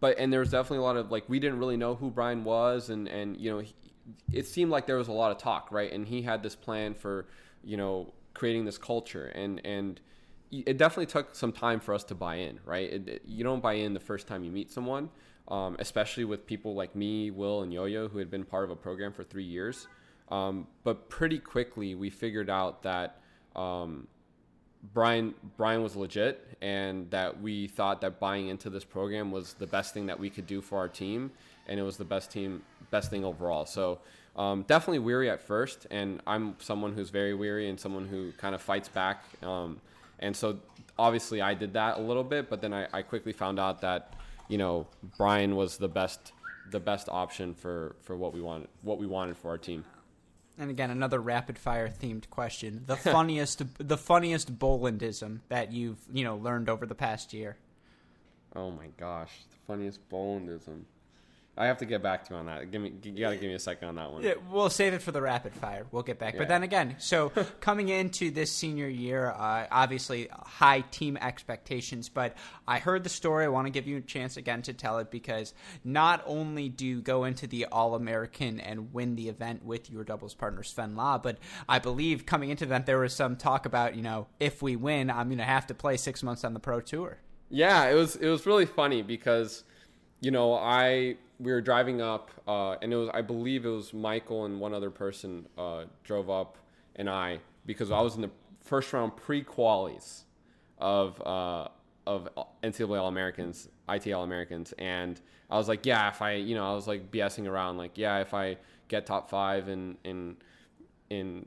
but 0.00 0.18
and 0.18 0.30
there 0.30 0.40
was 0.40 0.50
definitely 0.50 0.78
a 0.78 0.82
lot 0.82 0.98
of 0.98 1.10
like 1.10 1.26
we 1.28 1.38
didn't 1.40 1.58
really 1.58 1.78
know 1.78 1.94
who 1.94 2.10
Brian 2.10 2.44
was, 2.44 2.90
and 2.90 3.08
and 3.08 3.38
you 3.38 3.50
know, 3.50 3.62
it 4.32 4.46
seemed 4.46 4.70
like 4.70 4.86
there 4.86 4.96
was 4.96 5.08
a 5.08 5.12
lot 5.12 5.30
of 5.32 5.38
talk, 5.38 5.70
right? 5.70 5.92
And 5.92 6.06
he 6.06 6.22
had 6.22 6.42
this 6.42 6.54
plan 6.56 6.94
for 6.94 7.26
you 7.62 7.76
know 7.76 8.12
creating 8.34 8.64
this 8.64 8.78
culture, 8.78 9.26
and 9.34 9.60
and 9.64 10.00
it 10.50 10.76
definitely 10.78 11.06
took 11.06 11.34
some 11.34 11.50
time 11.52 11.80
for 11.80 11.94
us 11.94 12.04
to 12.04 12.14
buy 12.14 12.36
in, 12.36 12.60
right? 12.64 12.92
It, 12.92 13.08
it- 13.08 13.22
you 13.26 13.42
don't 13.42 13.60
buy 13.62 13.74
in 13.74 13.94
the 13.94 14.00
first 14.00 14.26
time 14.28 14.44
you 14.44 14.52
meet 14.52 14.70
someone, 14.70 15.08
um, 15.48 15.74
especially 15.80 16.24
with 16.24 16.46
people 16.46 16.74
like 16.74 16.94
me, 16.94 17.30
Will, 17.32 17.62
and 17.62 17.72
Yo-Yo, 17.72 18.08
who 18.08 18.18
had 18.18 18.30
been 18.30 18.44
part 18.44 18.62
of 18.64 18.70
a 18.70 18.76
program 18.76 19.12
for 19.12 19.24
three 19.24 19.44
years. 19.44 19.88
Um, 20.30 20.66
but 20.84 21.08
pretty 21.08 21.38
quickly, 21.38 21.94
we 21.96 22.08
figured 22.08 22.48
out 22.48 22.82
that 22.84 23.20
um, 23.56 24.06
Brian 24.92 25.34
Brian 25.56 25.82
was 25.82 25.96
legit, 25.96 26.56
and 26.60 27.10
that 27.10 27.40
we 27.40 27.66
thought 27.68 28.00
that 28.02 28.20
buying 28.20 28.48
into 28.48 28.70
this 28.70 28.84
program 28.84 29.30
was 29.32 29.54
the 29.54 29.66
best 29.66 29.92
thing 29.94 30.06
that 30.06 30.18
we 30.20 30.30
could 30.30 30.46
do 30.46 30.60
for 30.60 30.78
our 30.78 30.88
team, 30.88 31.30
and 31.66 31.80
it 31.80 31.82
was 31.82 31.96
the 31.96 32.04
best 32.04 32.30
team, 32.30 32.62
best 32.90 33.10
thing 33.10 33.24
overall. 33.24 33.66
So 33.66 34.00
um, 34.36 34.62
definitely 34.62 34.98
weary 35.00 35.30
at 35.30 35.40
first, 35.40 35.86
and 35.90 36.20
I'm 36.26 36.56
someone 36.58 36.92
who's 36.94 37.10
very 37.10 37.34
weary 37.34 37.68
and 37.68 37.78
someone 37.78 38.06
who 38.06 38.32
kind 38.32 38.54
of 38.54 38.62
fights 38.62 38.88
back. 38.88 39.24
Um, 39.42 39.80
and 40.18 40.36
so 40.36 40.58
obviously 40.98 41.40
I 41.40 41.54
did 41.54 41.74
that 41.74 41.98
a 41.98 42.00
little 42.00 42.24
bit, 42.24 42.50
but 42.50 42.60
then 42.60 42.72
I, 42.72 42.86
I 42.92 43.02
quickly 43.02 43.32
found 43.32 43.58
out 43.58 43.80
that 43.82 44.14
you 44.48 44.58
know 44.58 44.86
Brian 45.16 45.56
was 45.56 45.78
the 45.78 45.88
best 45.88 46.32
the 46.70 46.80
best 46.80 47.08
option 47.08 47.54
for 47.54 47.94
for 48.02 48.16
what 48.16 48.32
we 48.32 48.40
wanted 48.40 48.68
what 48.82 48.98
we 48.98 49.06
wanted 49.06 49.36
for 49.36 49.50
our 49.50 49.58
team. 49.58 49.84
And 50.56 50.70
again, 50.70 50.90
another 50.90 51.20
rapid 51.20 51.58
fire 51.58 51.88
themed 51.88 52.30
question: 52.30 52.84
the 52.86 52.96
funniest, 52.96 53.62
the 53.78 53.98
funniest 53.98 54.58
Bolandism 54.58 55.40
that 55.48 55.72
you've 55.72 55.98
you 56.12 56.24
know 56.24 56.36
learned 56.36 56.68
over 56.68 56.86
the 56.86 56.94
past 56.94 57.32
year. 57.32 57.56
Oh 58.56 58.70
my 58.70 58.86
gosh, 58.98 59.32
the 59.50 59.56
funniest 59.66 60.08
Bolandism. 60.08 60.82
I 61.56 61.66
have 61.66 61.78
to 61.78 61.84
get 61.84 62.02
back 62.02 62.24
to 62.24 62.34
you 62.34 62.40
on 62.40 62.46
that. 62.46 62.70
Give 62.72 62.82
me, 62.82 62.92
you 63.02 63.20
got 63.20 63.30
to 63.30 63.36
give 63.36 63.48
me 63.48 63.54
a 63.54 63.60
second 63.60 63.88
on 63.88 63.94
that 63.94 64.10
one. 64.10 64.22
Yeah, 64.22 64.34
we'll 64.50 64.70
save 64.70 64.92
it 64.92 65.02
for 65.02 65.12
the 65.12 65.22
rapid 65.22 65.52
fire. 65.54 65.86
We'll 65.92 66.02
get 66.02 66.18
back. 66.18 66.34
Yeah. 66.34 66.40
But 66.40 66.48
then 66.48 66.64
again, 66.64 66.96
so 66.98 67.28
coming 67.60 67.90
into 67.90 68.32
this 68.32 68.50
senior 68.50 68.88
year, 68.88 69.30
uh, 69.30 69.66
obviously 69.70 70.28
high 70.32 70.80
team 70.80 71.16
expectations. 71.16 72.08
But 72.08 72.36
I 72.66 72.80
heard 72.80 73.04
the 73.04 73.08
story. 73.08 73.44
I 73.44 73.48
want 73.48 73.66
to 73.68 73.70
give 73.70 73.86
you 73.86 73.98
a 73.98 74.00
chance 74.00 74.36
again 74.36 74.62
to 74.62 74.72
tell 74.72 74.98
it 74.98 75.12
because 75.12 75.54
not 75.84 76.24
only 76.26 76.68
do 76.68 76.84
you 76.86 77.00
go 77.00 77.22
into 77.22 77.46
the 77.46 77.66
All 77.66 77.94
American 77.94 78.58
and 78.58 78.92
win 78.92 79.14
the 79.14 79.28
event 79.28 79.64
with 79.64 79.88
your 79.90 80.02
doubles 80.02 80.34
partner 80.34 80.64
Sven 80.64 80.96
Lah, 80.96 81.18
but 81.18 81.38
I 81.68 81.78
believe 81.78 82.26
coming 82.26 82.50
into 82.50 82.64
event 82.64 82.86
there 82.86 82.98
was 82.98 83.14
some 83.14 83.36
talk 83.36 83.64
about 83.64 83.94
you 83.94 84.02
know 84.02 84.26
if 84.40 84.60
we 84.60 84.74
win, 84.74 85.08
I'm 85.08 85.28
going 85.28 85.38
to 85.38 85.44
have 85.44 85.68
to 85.68 85.74
play 85.74 85.96
six 85.98 86.22
months 86.22 86.42
on 86.42 86.52
the 86.52 86.60
pro 86.60 86.80
tour. 86.80 87.18
Yeah, 87.48 87.88
it 87.88 87.94
was 87.94 88.16
it 88.16 88.28
was 88.28 88.44
really 88.44 88.66
funny 88.66 89.02
because 89.02 89.62
you 90.20 90.32
know 90.32 90.54
I 90.54 91.16
we 91.38 91.52
were 91.52 91.60
driving 91.60 92.00
up, 92.00 92.30
uh, 92.46 92.72
and 92.82 92.92
it 92.92 92.96
was 92.96 93.08
I 93.12 93.22
believe 93.22 93.66
it 93.66 93.70
was 93.70 93.92
Michael 93.92 94.44
and 94.44 94.60
one 94.60 94.74
other 94.74 94.90
person 94.90 95.46
uh, 95.58 95.84
drove 96.02 96.30
up, 96.30 96.58
and 96.96 97.08
I 97.08 97.40
because 97.66 97.90
I 97.90 98.00
was 98.00 98.14
in 98.16 98.22
the 98.22 98.30
first 98.62 98.92
round 98.92 99.16
pre 99.16 99.42
qualies 99.42 100.22
of 100.78 101.20
uh, 101.26 101.68
of 102.06 102.28
NCAA 102.62 103.00
All 103.00 103.08
Americans, 103.08 103.68
ITA 103.88 104.12
All 104.12 104.24
Americans, 104.24 104.72
and 104.78 105.20
I 105.50 105.56
was 105.56 105.68
like, 105.68 105.86
yeah, 105.86 106.08
if 106.08 106.22
I 106.22 106.34
you 106.34 106.54
know 106.54 106.70
I 106.70 106.74
was 106.74 106.86
like 106.86 107.10
BSing 107.10 107.48
around, 107.48 107.78
like 107.78 107.98
yeah, 107.98 108.20
if 108.20 108.34
I 108.34 108.56
get 108.88 109.06
top 109.06 109.28
five 109.30 109.68
in 109.68 109.96
in 110.04 110.36
in 111.10 111.46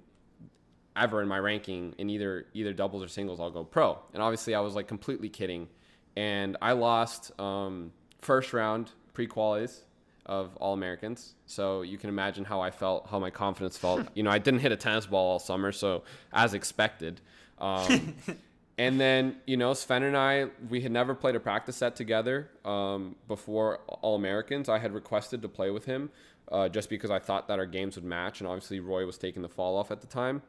ever 0.95 1.21
in 1.21 1.27
my 1.27 1.39
ranking 1.39 1.93
in 1.97 2.09
either 2.09 2.45
either 2.53 2.73
doubles 2.73 3.03
or 3.03 3.07
singles, 3.07 3.39
I'll 3.39 3.51
go 3.51 3.63
pro. 3.63 3.99
And 4.13 4.21
obviously, 4.21 4.55
I 4.55 4.59
was 4.59 4.75
like 4.75 4.87
completely 4.87 5.29
kidding, 5.29 5.67
and 6.15 6.57
I 6.61 6.73
lost 6.73 7.37
um, 7.39 7.91
first 8.21 8.53
round 8.53 8.91
pre-qualies 9.17 9.79
of 10.27 10.55
All 10.57 10.73
Americans. 10.73 11.33
So 11.47 11.81
you 11.81 11.97
can 11.97 12.09
imagine 12.09 12.45
how 12.45 12.61
I 12.61 12.69
felt, 12.69 13.07
how 13.09 13.17
my 13.17 13.31
confidence 13.31 13.75
felt. 13.75 14.07
you 14.13 14.21
know, 14.21 14.29
I 14.29 14.37
didn't 14.37 14.59
hit 14.59 14.71
a 14.71 14.75
tennis 14.75 15.07
ball 15.07 15.31
all 15.31 15.39
summer, 15.39 15.71
so 15.71 16.03
as 16.31 16.53
expected. 16.53 17.19
Um, 17.57 18.13
and 18.77 18.99
then, 18.99 19.37
you 19.47 19.57
know, 19.57 19.73
Sven 19.73 20.03
and 20.03 20.15
I, 20.15 20.49
we 20.69 20.81
had 20.81 20.91
never 20.91 21.15
played 21.15 21.35
a 21.35 21.39
practice 21.39 21.77
set 21.77 21.95
together 21.95 22.51
um, 22.63 23.15
before 23.27 23.79
All 23.87 24.15
Americans. 24.15 24.69
I 24.69 24.77
had 24.77 24.93
requested 24.93 25.41
to 25.41 25.49
play 25.49 25.71
with 25.71 25.85
him 25.85 26.11
uh, 26.51 26.69
just 26.69 26.87
because 26.87 27.09
I 27.09 27.17
thought 27.17 27.47
that 27.47 27.57
our 27.57 27.65
games 27.65 27.95
would 27.95 28.05
match. 28.05 28.39
And 28.39 28.47
obviously, 28.47 28.79
Roy 28.79 29.03
was 29.07 29.17
taking 29.17 29.41
the 29.41 29.49
fall 29.49 29.75
off 29.77 29.89
at 29.89 30.01
the 30.01 30.07
time. 30.07 30.43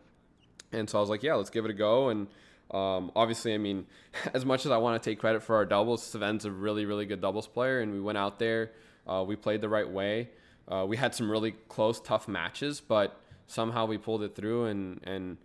And 0.73 0.91
so 0.91 0.99
I 0.99 1.01
was 1.01 1.09
like, 1.09 1.23
yeah, 1.23 1.37
let's 1.37 1.49
give 1.49 1.65
it 1.65 1.71
a 1.71 1.75
go. 1.75 2.11
And 2.11 2.27
um, 2.71 3.11
obviously, 3.17 3.55
I 3.55 3.59
mean, 3.59 3.87
as 4.35 4.45
much 4.45 4.67
as 4.67 4.73
I 4.73 4.79
want 4.79 5.03
to 5.03 5.11
take 5.11 5.19
credit 5.19 5.43
for 5.43 5.57
our 5.57 5.65
doubles, 5.65 6.03
Sven's 6.03 6.45
a 6.45 6.51
really, 6.51 6.85
really 6.85 7.07
good 7.07 7.21
doubles 7.21 7.47
player, 7.47 7.81
and 7.81 7.93
we 7.93 8.01
went 8.01 8.19
out 8.19 8.39
there, 8.39 8.73
uh, 9.07 9.25
we 9.27 9.37
played 9.37 9.61
the 9.61 9.69
right 9.69 9.89
way. 9.89 10.31
Uh, 10.67 10.85
we 10.87 10.97
had 10.97 11.15
some 11.15 11.31
really 11.31 11.53
close, 11.69 11.99
tough 12.01 12.29
matches, 12.29 12.81
but 12.81 13.19
somehow 13.47 13.87
we 13.87 13.97
pulled 13.97 14.23
it 14.23 14.35
through, 14.35 14.67
and 14.67 15.01
and 15.05 15.39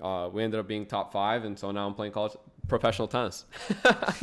uh, 0.00 0.28
we 0.32 0.44
ended 0.44 0.60
up 0.60 0.68
being 0.68 0.86
top 0.86 1.12
five, 1.12 1.44
and 1.44 1.58
so 1.58 1.70
now 1.72 1.86
I'm 1.86 1.94
playing 1.94 2.12
college 2.12 2.36
professional 2.68 3.08
tennis. 3.08 3.44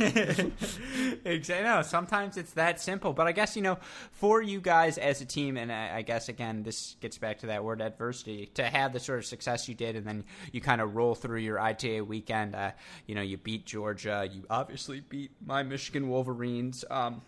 exactly. 1.24 1.64
No, 1.64 1.82
sometimes 1.82 2.36
it's 2.36 2.52
that 2.52 2.80
simple. 2.80 3.12
But 3.12 3.26
I 3.26 3.32
guess 3.32 3.56
you 3.56 3.62
know, 3.62 3.78
for 4.12 4.40
you 4.40 4.60
guys 4.60 4.96
as 4.96 5.20
a 5.20 5.26
team, 5.26 5.56
and 5.56 5.70
I, 5.70 5.96
I, 5.96 6.02
guess 6.02 6.28
again, 6.28 6.62
this 6.62 6.96
gets 7.00 7.18
back 7.18 7.40
to 7.40 7.46
that 7.48 7.64
word 7.64 7.82
adversity. 7.82 8.46
To 8.54 8.64
have 8.64 8.92
the 8.92 9.00
sort 9.00 9.18
of 9.18 9.26
success 9.26 9.68
you 9.68 9.74
did, 9.74 9.96
and 9.96 10.06
then 10.06 10.24
you 10.52 10.60
kind 10.60 10.80
of 10.80 10.96
roll 10.96 11.14
through 11.14 11.40
your 11.40 11.60
ITA 11.60 12.02
weekend. 12.02 12.54
Uh, 12.54 12.70
you 13.06 13.14
know, 13.14 13.22
you 13.22 13.36
beat 13.36 13.66
Georgia. 13.66 14.28
You 14.32 14.44
obviously 14.48 15.00
beat 15.00 15.32
my 15.44 15.62
Michigan 15.62 16.08
Wolverines. 16.08 16.84
Um, 16.90 17.22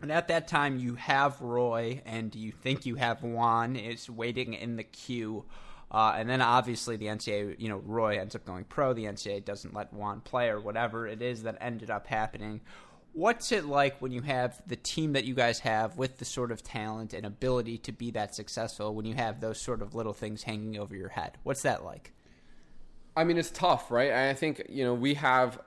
and 0.00 0.12
at 0.12 0.28
that 0.28 0.46
time, 0.46 0.78
you 0.78 0.94
have 0.94 1.40
Roy, 1.40 2.02
and 2.06 2.32
you 2.34 2.52
think 2.52 2.86
you 2.86 2.94
have 2.94 3.22
Juan 3.22 3.74
is 3.74 4.08
waiting 4.08 4.54
in 4.54 4.76
the 4.76 4.84
queue. 4.84 5.44
Uh, 5.90 6.14
and 6.16 6.28
then 6.28 6.42
obviously 6.42 6.96
the 6.96 7.06
NCAA, 7.06 7.58
you 7.58 7.68
know, 7.68 7.78
Roy 7.78 8.18
ends 8.18 8.34
up 8.34 8.44
going 8.44 8.64
pro. 8.64 8.92
The 8.92 9.04
NCAA 9.04 9.44
doesn't 9.44 9.74
let 9.74 9.92
Juan 9.92 10.20
play 10.20 10.48
or 10.48 10.60
whatever 10.60 11.06
it 11.06 11.22
is 11.22 11.44
that 11.44 11.56
ended 11.60 11.90
up 11.90 12.06
happening. 12.06 12.60
What's 13.14 13.50
it 13.52 13.64
like 13.64 14.00
when 14.00 14.12
you 14.12 14.20
have 14.20 14.60
the 14.66 14.76
team 14.76 15.14
that 15.14 15.24
you 15.24 15.34
guys 15.34 15.60
have 15.60 15.96
with 15.96 16.18
the 16.18 16.24
sort 16.24 16.52
of 16.52 16.62
talent 16.62 17.14
and 17.14 17.24
ability 17.24 17.78
to 17.78 17.92
be 17.92 18.10
that 18.12 18.34
successful 18.34 18.94
when 18.94 19.06
you 19.06 19.14
have 19.14 19.40
those 19.40 19.60
sort 19.60 19.80
of 19.80 19.94
little 19.94 20.12
things 20.12 20.42
hanging 20.42 20.78
over 20.78 20.94
your 20.94 21.08
head? 21.08 21.38
What's 21.42 21.62
that 21.62 21.84
like? 21.84 22.12
I 23.16 23.24
mean, 23.24 23.38
it's 23.38 23.50
tough, 23.50 23.90
right? 23.90 24.12
I 24.12 24.34
think, 24.34 24.62
you 24.68 24.84
know, 24.84 24.94
we 24.94 25.14
have 25.14 25.58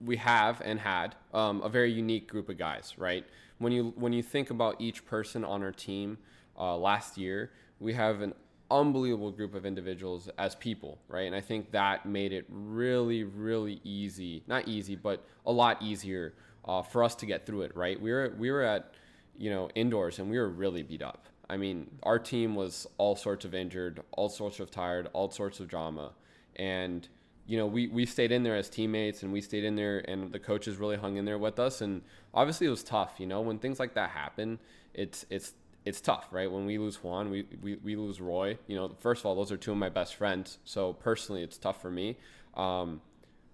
we 0.00 0.16
have 0.16 0.60
and 0.64 0.78
had 0.78 1.14
um, 1.32 1.62
a 1.62 1.68
very 1.68 1.90
unique 1.90 2.28
group 2.28 2.48
of 2.48 2.58
guys, 2.58 2.94
right? 2.98 3.24
When 3.58 3.72
you 3.72 3.94
when 3.96 4.12
you 4.12 4.22
think 4.22 4.50
about 4.50 4.80
each 4.80 5.04
person 5.06 5.44
on 5.44 5.62
our 5.62 5.72
team 5.72 6.18
uh, 6.58 6.76
last 6.76 7.16
year, 7.16 7.50
we 7.80 7.94
have 7.94 8.20
an 8.20 8.34
unbelievable 8.72 9.30
group 9.30 9.54
of 9.54 9.66
individuals 9.66 10.28
as 10.38 10.54
people, 10.54 10.98
right? 11.08 11.26
And 11.26 11.34
I 11.34 11.40
think 11.40 11.70
that 11.72 12.06
made 12.06 12.32
it 12.32 12.46
really, 12.48 13.24
really 13.24 13.80
easy. 13.84 14.42
Not 14.46 14.68
easy, 14.68 14.96
but 14.96 15.24
a 15.46 15.52
lot 15.52 15.82
easier 15.82 16.34
uh, 16.64 16.82
for 16.82 17.04
us 17.04 17.14
to 17.16 17.26
get 17.26 17.46
through 17.46 17.62
it, 17.62 17.76
right? 17.76 18.00
We 18.00 18.10
were 18.10 18.34
we 18.38 18.50
were 18.50 18.62
at 18.62 18.94
you 19.36 19.50
know 19.50 19.68
indoors 19.74 20.18
and 20.18 20.30
we 20.30 20.38
were 20.38 20.48
really 20.48 20.82
beat 20.82 21.02
up. 21.02 21.26
I 21.48 21.56
mean, 21.56 21.90
our 22.02 22.18
team 22.18 22.54
was 22.54 22.86
all 22.98 23.16
sorts 23.16 23.44
of 23.44 23.54
injured, 23.54 24.00
all 24.12 24.28
sorts 24.28 24.60
of 24.60 24.70
tired, 24.70 25.08
all 25.12 25.30
sorts 25.30 25.60
of 25.60 25.68
drama, 25.68 26.12
and 26.56 27.06
you 27.46 27.58
know 27.58 27.66
we 27.66 27.88
we 27.88 28.06
stayed 28.06 28.32
in 28.32 28.42
there 28.42 28.56
as 28.56 28.70
teammates 28.70 29.22
and 29.22 29.32
we 29.32 29.40
stayed 29.40 29.64
in 29.64 29.76
there 29.76 29.98
and 30.08 30.32
the 30.32 30.38
coaches 30.38 30.76
really 30.76 30.96
hung 30.96 31.16
in 31.16 31.24
there 31.24 31.38
with 31.38 31.58
us 31.58 31.80
and 31.80 32.02
obviously 32.32 32.66
it 32.66 32.70
was 32.70 32.82
tough. 32.82 33.14
You 33.18 33.26
know, 33.26 33.40
when 33.40 33.58
things 33.58 33.78
like 33.80 33.94
that 33.94 34.10
happen, 34.10 34.58
it's 34.94 35.26
it's 35.30 35.54
it's 35.84 36.00
tough, 36.00 36.28
right? 36.30 36.50
When 36.50 36.64
we 36.64 36.78
lose 36.78 37.02
Juan, 37.02 37.30
we, 37.30 37.44
we, 37.60 37.76
we 37.76 37.96
lose 37.96 38.20
Roy. 38.20 38.58
You 38.66 38.76
know, 38.76 38.92
first 39.00 39.20
of 39.22 39.26
all, 39.26 39.34
those 39.34 39.50
are 39.50 39.56
two 39.56 39.72
of 39.72 39.78
my 39.78 39.88
best 39.88 40.14
friends. 40.14 40.58
So 40.64 40.92
personally, 40.92 41.42
it's 41.42 41.58
tough 41.58 41.82
for 41.82 41.90
me. 41.90 42.18
Um, 42.54 43.00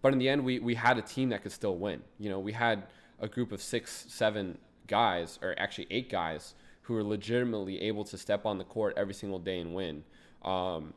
but 0.02 0.12
in 0.12 0.18
the 0.18 0.28
end, 0.28 0.44
we, 0.44 0.58
we 0.58 0.74
had 0.74 0.98
a 0.98 1.02
team 1.02 1.30
that 1.30 1.42
could 1.42 1.52
still 1.52 1.76
win. 1.76 2.02
You 2.18 2.30
know, 2.30 2.38
we 2.38 2.52
had 2.52 2.84
a 3.20 3.28
group 3.28 3.50
of 3.50 3.62
six, 3.62 4.06
seven 4.08 4.58
guys, 4.86 5.38
or 5.42 5.54
actually 5.58 5.86
eight 5.90 6.10
guys, 6.10 6.54
who 6.82 6.94
were 6.94 7.04
legitimately 7.04 7.80
able 7.82 8.04
to 8.04 8.16
step 8.16 8.46
on 8.46 8.58
the 8.58 8.64
court 8.64 8.94
every 8.96 9.14
single 9.14 9.38
day 9.38 9.60
and 9.60 9.74
win. 9.74 10.04
Um, 10.42 10.94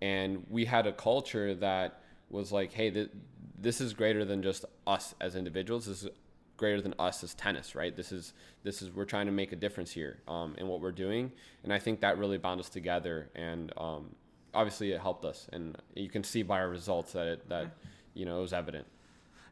and 0.00 0.44
we 0.48 0.64
had 0.66 0.86
a 0.86 0.92
culture 0.92 1.54
that 1.56 2.00
was 2.30 2.52
like, 2.52 2.72
hey, 2.72 2.90
th- 2.90 3.10
this 3.58 3.80
is 3.80 3.94
greater 3.94 4.24
than 4.24 4.42
just 4.42 4.64
us 4.86 5.14
as 5.20 5.34
individuals. 5.36 5.86
This 5.86 6.04
is 6.04 6.10
greater 6.56 6.80
than 6.80 6.94
us 6.98 7.22
as 7.24 7.34
tennis, 7.34 7.74
right? 7.74 7.96
This 7.96 8.12
is 8.12 8.32
this 8.62 8.82
is 8.82 8.90
we're 8.90 9.04
trying 9.04 9.26
to 9.26 9.32
make 9.32 9.52
a 9.52 9.56
difference 9.56 9.92
here 9.92 10.18
um, 10.28 10.54
in 10.58 10.68
what 10.68 10.80
we're 10.80 10.92
doing, 10.92 11.32
and 11.62 11.72
I 11.72 11.78
think 11.78 12.00
that 12.00 12.18
really 12.18 12.38
bound 12.38 12.60
us 12.60 12.68
together, 12.68 13.30
and 13.34 13.72
um, 13.76 14.14
obviously 14.52 14.92
it 14.92 15.00
helped 15.00 15.24
us, 15.24 15.48
and 15.52 15.76
you 15.94 16.08
can 16.08 16.24
see 16.24 16.42
by 16.42 16.60
our 16.60 16.68
results 16.68 17.12
that 17.12 17.26
it, 17.26 17.48
that 17.48 17.76
you 18.14 18.24
know 18.24 18.38
it 18.38 18.42
was 18.42 18.52
evident. 18.52 18.86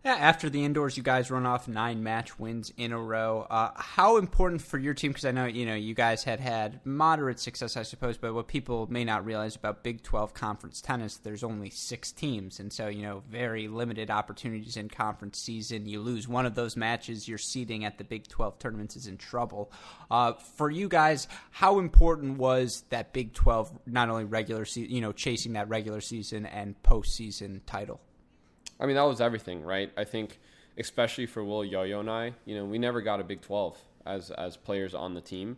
Yeah, 0.05 0.15
after 0.15 0.51
the 0.51 0.65
indoors, 0.65 0.97
you 0.97 1.05
guys 1.05 1.31
run 1.31 1.47
off 1.47 1.69
nine 1.69 2.03
match 2.03 2.37
wins 2.37 2.73
in 2.77 2.91
a 2.91 2.99
row. 2.99 3.47
Uh, 3.49 3.71
how 3.77 4.17
important 4.17 4.61
for 4.61 4.77
your 4.77 4.95
team? 4.95 5.13
Because 5.13 5.25
I 5.25 5.31
know 5.31 5.45
you 5.45 5.65
know 5.65 5.77
you 5.77 5.95
guys 5.95 6.25
had 6.25 6.41
had 6.41 6.81
moderate 6.85 7.39
success, 7.39 7.77
I 7.77 7.85
suppose. 7.85 8.17
But 8.17 8.35
what 8.35 8.49
people 8.49 8.89
may 8.91 9.05
not 9.05 9.25
realize 9.25 9.55
about 9.55 9.85
Big 9.85 10.03
Twelve 10.03 10.35
conference 10.35 10.81
tennis, 10.81 11.19
there's 11.19 11.45
only 11.45 11.71
six 11.71 12.11
teams, 12.11 12.59
and 12.59 12.73
so 12.73 12.89
you 12.89 13.03
know 13.03 13.23
very 13.31 13.69
limited 13.69 14.11
opportunities 14.11 14.77
in 14.77 14.89
conference 14.89 15.39
season. 15.39 15.87
You 15.87 16.01
lose 16.01 16.27
one 16.27 16.47
of 16.47 16.57
those 16.57 16.77
matches, 16.77 17.29
your 17.29 17.39
seeding 17.39 17.85
at 17.85 17.99
the 17.99 18.05
Big 18.05 18.27
Twelve 18.27 18.59
tournaments 18.59 18.97
is 18.97 19.07
in 19.07 19.19
trouble. 19.19 19.71
Uh, 20.11 20.33
for 20.33 20.69
you 20.69 20.89
guys, 20.89 21.29
how 21.53 21.79
important 21.79 22.39
was 22.39 22.83
that 22.91 23.13
Big 23.13 23.35
Twelve 23.35 23.71
not 23.87 24.09
only 24.09 24.25
regular 24.25 24.65
season, 24.65 24.93
you 24.93 25.01
know, 25.01 25.13
chasing 25.13 25.53
that 25.53 25.69
regular 25.69 26.01
season 26.01 26.45
and 26.45 26.75
postseason 26.83 27.61
title? 27.67 28.01
I 28.83 28.87
mean, 28.87 28.97
that 28.97 29.03
was 29.03 29.21
everything, 29.21 29.63
right? 29.63 29.93
I 29.97 30.03
think, 30.03 30.41
especially 30.77 31.27
for 31.27 31.45
Will 31.45 31.65
Yo-Yo 31.65 32.01
and 32.01 32.11
I, 32.11 32.33
you 32.45 32.57
know, 32.57 32.65
we 32.65 32.79
never 32.79 33.01
got 33.01 33.21
a 33.21 33.25
Big 33.25 33.41
12 33.41 33.79
as 34.05 34.33
as 34.33 34.57
players 34.57 34.93
on 34.93 35.15
the 35.15 35.21
team, 35.21 35.57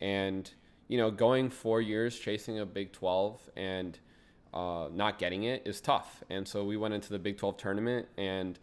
and 0.00 0.50
you 0.88 0.98
know, 0.98 1.12
going 1.12 1.50
four 1.50 1.80
years 1.80 2.18
chasing 2.18 2.58
a 2.58 2.66
Big 2.66 2.92
12 2.92 3.48
and 3.56 3.98
uh, 4.52 4.88
not 4.92 5.20
getting 5.20 5.44
it 5.44 5.62
is 5.64 5.80
tough. 5.80 6.24
And 6.28 6.46
so 6.48 6.64
we 6.64 6.76
went 6.76 6.94
into 6.94 7.10
the 7.10 7.18
Big 7.18 7.38
12 7.38 7.56
tournament, 7.56 8.08
and 8.18 8.58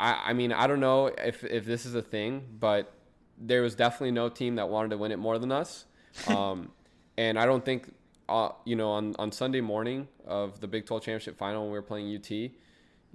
I, 0.00 0.30
I 0.30 0.32
mean, 0.32 0.50
I 0.52 0.66
don't 0.66 0.80
know 0.80 1.08
if 1.08 1.44
if 1.44 1.66
this 1.66 1.84
is 1.84 1.94
a 1.94 2.02
thing, 2.02 2.46
but 2.58 2.94
there 3.36 3.60
was 3.60 3.74
definitely 3.74 4.12
no 4.12 4.30
team 4.30 4.56
that 4.56 4.70
wanted 4.70 4.88
to 4.88 4.96
win 4.96 5.12
it 5.12 5.18
more 5.18 5.38
than 5.38 5.52
us. 5.52 5.84
Um, 6.28 6.70
and 7.18 7.38
I 7.38 7.44
don't 7.44 7.62
think, 7.62 7.92
uh, 8.26 8.48
you 8.64 8.74
know, 8.74 8.92
on, 8.92 9.14
on 9.18 9.30
Sunday 9.32 9.60
morning 9.60 10.08
of 10.26 10.60
the 10.60 10.66
Big 10.66 10.86
12 10.86 11.02
championship 11.02 11.36
final 11.36 11.64
when 11.64 11.72
we 11.72 11.78
were 11.78 11.82
playing 11.82 12.14
UT, 12.16 12.50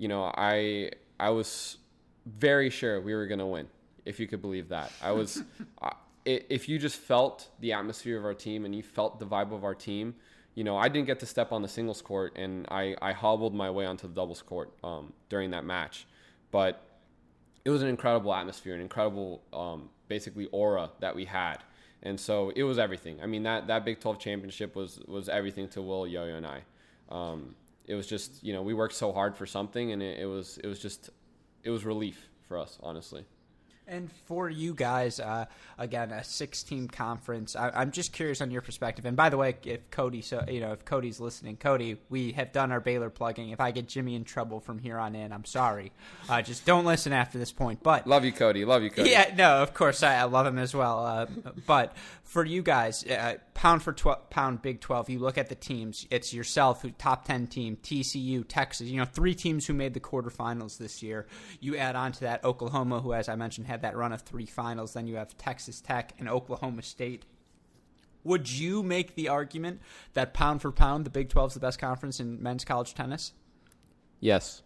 you 0.01 0.07
know, 0.07 0.33
I 0.35 0.89
I 1.19 1.29
was 1.29 1.77
very 2.25 2.71
sure 2.71 2.99
we 2.99 3.13
were 3.13 3.27
going 3.27 3.39
to 3.39 3.45
win, 3.45 3.67
if 4.03 4.19
you 4.19 4.27
could 4.27 4.41
believe 4.41 4.69
that. 4.69 4.91
I 4.99 5.11
was, 5.11 5.43
if 6.25 6.67
you 6.67 6.79
just 6.79 6.95
felt 6.95 7.49
the 7.59 7.73
atmosphere 7.73 8.17
of 8.17 8.25
our 8.25 8.33
team 8.33 8.65
and 8.65 8.73
you 8.73 8.81
felt 8.81 9.19
the 9.19 9.27
vibe 9.27 9.53
of 9.53 9.63
our 9.63 9.75
team, 9.75 10.15
you 10.55 10.63
know, 10.63 10.75
I 10.75 10.89
didn't 10.89 11.05
get 11.05 11.19
to 11.19 11.27
step 11.27 11.51
on 11.51 11.61
the 11.61 11.67
singles 11.67 12.01
court 12.01 12.35
and 12.35 12.65
I, 12.71 12.95
I 12.99 13.11
hobbled 13.11 13.53
my 13.53 13.69
way 13.69 13.85
onto 13.85 14.07
the 14.07 14.13
doubles 14.15 14.41
court 14.41 14.73
um, 14.83 15.13
during 15.29 15.51
that 15.51 15.65
match. 15.65 16.07
But 16.49 16.83
it 17.63 17.69
was 17.69 17.83
an 17.83 17.87
incredible 17.87 18.33
atmosphere, 18.33 18.73
an 18.73 18.81
incredible 18.81 19.43
um, 19.53 19.91
basically 20.07 20.47
aura 20.47 20.89
that 21.01 21.15
we 21.15 21.25
had. 21.25 21.57
And 22.01 22.19
so 22.19 22.51
it 22.55 22.63
was 22.63 22.79
everything. 22.79 23.21
I 23.21 23.27
mean, 23.27 23.43
that, 23.43 23.67
that 23.67 23.85
Big 23.85 23.99
12 23.99 24.17
championship 24.17 24.75
was, 24.75 24.99
was 25.07 25.29
everything 25.29 25.69
to 25.69 25.83
Will, 25.83 26.07
Yo-Yo, 26.07 26.35
and 26.35 26.47
I. 26.47 26.61
Um, 27.09 27.55
it 27.85 27.95
was 27.95 28.07
just, 28.07 28.43
you 28.43 28.53
know, 28.53 28.61
we 28.61 28.73
worked 28.73 28.93
so 28.93 29.11
hard 29.11 29.35
for 29.35 29.45
something, 29.45 29.91
and 29.91 30.01
it, 30.01 30.19
it 30.19 30.25
was 30.25 30.57
it 30.63 30.67
was 30.67 30.79
just 30.79 31.09
it 31.63 31.69
was 31.69 31.85
relief 31.85 32.29
for 32.47 32.57
us, 32.57 32.77
honestly. 32.81 33.25
And 33.91 34.09
for 34.25 34.49
you 34.49 34.73
guys, 34.73 35.19
uh, 35.19 35.47
again, 35.77 36.13
a 36.13 36.23
six-team 36.23 36.87
conference. 36.87 37.57
I, 37.57 37.81
am 37.81 37.91
just 37.91 38.13
curious 38.13 38.39
on 38.39 38.49
your 38.49 38.61
perspective. 38.61 39.03
And 39.03 39.17
by 39.17 39.29
the 39.29 39.35
way, 39.35 39.57
if 39.65 39.91
Cody, 39.91 40.21
so 40.21 40.45
you 40.47 40.61
know, 40.61 40.71
if 40.71 40.85
Cody's 40.85 41.19
listening, 41.19 41.57
Cody, 41.57 41.97
we 42.09 42.31
have 42.31 42.53
done 42.53 42.71
our 42.71 42.79
Baylor 42.79 43.09
plugging. 43.09 43.49
If 43.49 43.59
I 43.59 43.71
get 43.71 43.89
Jimmy 43.89 44.15
in 44.15 44.23
trouble 44.23 44.61
from 44.61 44.79
here 44.79 44.97
on 44.97 45.13
in, 45.13 45.33
I'm 45.33 45.43
sorry. 45.43 45.91
Uh, 46.29 46.41
just 46.41 46.65
don't 46.65 46.85
listen 46.85 47.11
after 47.11 47.37
this 47.37 47.51
point. 47.51 47.83
But 47.83 48.07
love 48.07 48.23
you, 48.23 48.31
Cody. 48.31 48.63
Love 48.63 48.81
you, 48.81 48.91
Cody. 48.91 49.09
Yeah, 49.09 49.33
no, 49.35 49.61
of 49.61 49.73
course 49.73 50.03
I, 50.03 50.15
I 50.15 50.23
love 50.23 50.47
him 50.47 50.57
as 50.57 50.73
well. 50.73 51.05
Uh, 51.05 51.25
but 51.67 51.93
for 52.23 52.45
you 52.45 52.63
guys, 52.63 53.05
uh, 53.05 53.35
pound 53.53 53.83
for 53.83 53.91
tw- 53.91 54.29
pound, 54.29 54.61
Big 54.61 54.79
Twelve. 54.79 55.09
You 55.09 55.19
look 55.19 55.37
at 55.37 55.49
the 55.49 55.55
teams. 55.55 56.07
It's 56.09 56.33
yourself, 56.33 56.81
who 56.81 56.91
top 56.91 57.25
ten 57.25 57.45
team, 57.45 57.77
TCU, 57.83 58.45
Texas. 58.47 58.87
You 58.87 58.99
know, 58.99 59.05
three 59.05 59.35
teams 59.35 59.67
who 59.67 59.73
made 59.73 59.93
the 59.93 59.99
quarterfinals 59.99 60.77
this 60.77 61.03
year. 61.03 61.27
You 61.59 61.75
add 61.75 61.97
on 61.97 62.13
to 62.13 62.21
that 62.21 62.45
Oklahoma, 62.45 63.01
who, 63.01 63.13
as 63.13 63.27
I 63.27 63.35
mentioned, 63.35 63.67
had 63.67 63.80
that 63.81 63.95
run 63.95 64.11
of 64.11 64.21
three 64.21 64.45
finals. 64.45 64.93
Then 64.93 65.07
you 65.07 65.15
have 65.15 65.37
Texas 65.37 65.81
Tech 65.81 66.13
and 66.19 66.29
Oklahoma 66.29 66.81
State. 66.81 67.25
Would 68.23 68.51
you 68.51 68.83
make 68.83 69.15
the 69.15 69.29
argument 69.29 69.81
that 70.13 70.33
pound 70.33 70.61
for 70.61 70.71
pound, 70.71 71.05
the 71.05 71.09
Big 71.09 71.29
12 71.29 71.51
is 71.51 71.53
the 71.55 71.59
best 71.59 71.79
conference 71.79 72.19
in 72.19 72.41
men's 72.41 72.63
college 72.63 72.93
tennis? 72.93 73.33
Yes. 74.19 74.61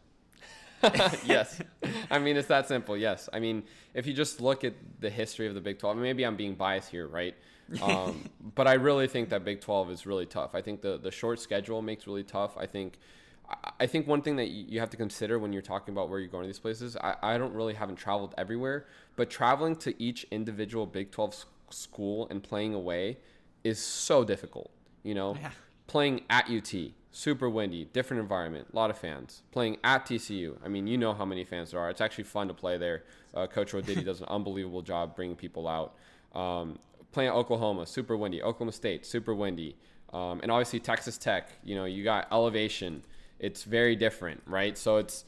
yes. 1.25 1.61
I 2.11 2.19
mean, 2.19 2.35
it's 2.35 2.49
that 2.49 2.67
simple. 2.67 2.97
Yes. 2.97 3.29
I 3.31 3.39
mean, 3.39 3.63
if 3.93 4.05
you 4.05 4.13
just 4.13 4.41
look 4.41 4.63
at 4.63 4.73
the 4.99 5.09
history 5.09 5.47
of 5.47 5.55
the 5.55 5.61
Big 5.61 5.79
12, 5.79 5.97
maybe 5.97 6.25
I'm 6.25 6.35
being 6.35 6.55
biased 6.55 6.89
here, 6.89 7.07
right? 7.07 7.35
Um, 7.81 8.29
but 8.53 8.67
I 8.67 8.73
really 8.73 9.07
think 9.07 9.29
that 9.29 9.43
Big 9.43 9.59
12 9.59 9.89
is 9.89 10.05
really 10.05 10.27
tough. 10.27 10.53
I 10.53 10.61
think 10.61 10.81
the, 10.81 10.99
the 10.99 11.09
short 11.09 11.39
schedule 11.39 11.81
makes 11.81 12.05
really 12.05 12.23
tough. 12.23 12.55
I 12.57 12.67
think 12.67 12.99
I 13.79 13.87
think 13.87 14.07
one 14.07 14.21
thing 14.21 14.37
that 14.37 14.47
you 14.47 14.79
have 14.79 14.89
to 14.91 14.97
consider 14.97 15.37
when 15.37 15.53
you're 15.53 15.61
talking 15.61 15.93
about 15.93 16.09
where 16.09 16.19
you're 16.19 16.29
going 16.29 16.43
to 16.43 16.47
these 16.47 16.59
places, 16.59 16.95
I, 16.97 17.15
I 17.21 17.37
don't 17.37 17.53
really 17.53 17.73
haven't 17.73 17.97
traveled 17.97 18.33
everywhere, 18.37 18.85
but 19.15 19.29
traveling 19.29 19.75
to 19.77 20.01
each 20.01 20.25
individual 20.31 20.85
Big 20.85 21.11
12 21.11 21.45
school 21.69 22.27
and 22.29 22.41
playing 22.41 22.73
away 22.73 23.17
is 23.63 23.79
so 23.79 24.23
difficult. 24.23 24.71
You 25.03 25.13
know, 25.13 25.35
yeah. 25.39 25.51
playing 25.87 26.21
at 26.29 26.49
UT, 26.49 26.73
super 27.11 27.49
windy, 27.49 27.85
different 27.85 28.21
environment, 28.21 28.67
a 28.71 28.75
lot 28.75 28.89
of 28.89 28.97
fans. 28.97 29.43
Playing 29.51 29.77
at 29.83 30.05
TCU, 30.05 30.57
I 30.63 30.67
mean, 30.67 30.87
you 30.87 30.97
know 30.97 31.13
how 31.13 31.25
many 31.25 31.43
fans 31.43 31.71
there 31.71 31.79
are. 31.79 31.89
It's 31.89 32.01
actually 32.01 32.23
fun 32.23 32.47
to 32.47 32.53
play 32.53 32.77
there. 32.77 33.03
Uh, 33.33 33.45
Coach 33.45 33.73
Roditi 33.73 34.03
does 34.03 34.21
an 34.21 34.27
unbelievable 34.29 34.81
job 34.81 35.15
bringing 35.15 35.35
people 35.35 35.67
out. 35.67 35.95
Um, 36.33 36.79
playing 37.11 37.29
at 37.29 37.35
Oklahoma, 37.35 37.85
super 37.85 38.17
windy. 38.17 38.41
Oklahoma 38.41 38.71
State, 38.71 39.05
super 39.05 39.35
windy. 39.35 39.75
Um, 40.13 40.39
and 40.41 40.51
obviously 40.51 40.79
Texas 40.79 41.17
Tech, 41.17 41.49
you 41.63 41.75
know, 41.75 41.85
you 41.85 42.03
got 42.03 42.27
elevation 42.31 43.03
it's 43.39 43.63
very 43.63 43.95
different, 43.95 44.41
right? 44.45 44.77
So 44.77 44.97
it's 44.97 45.25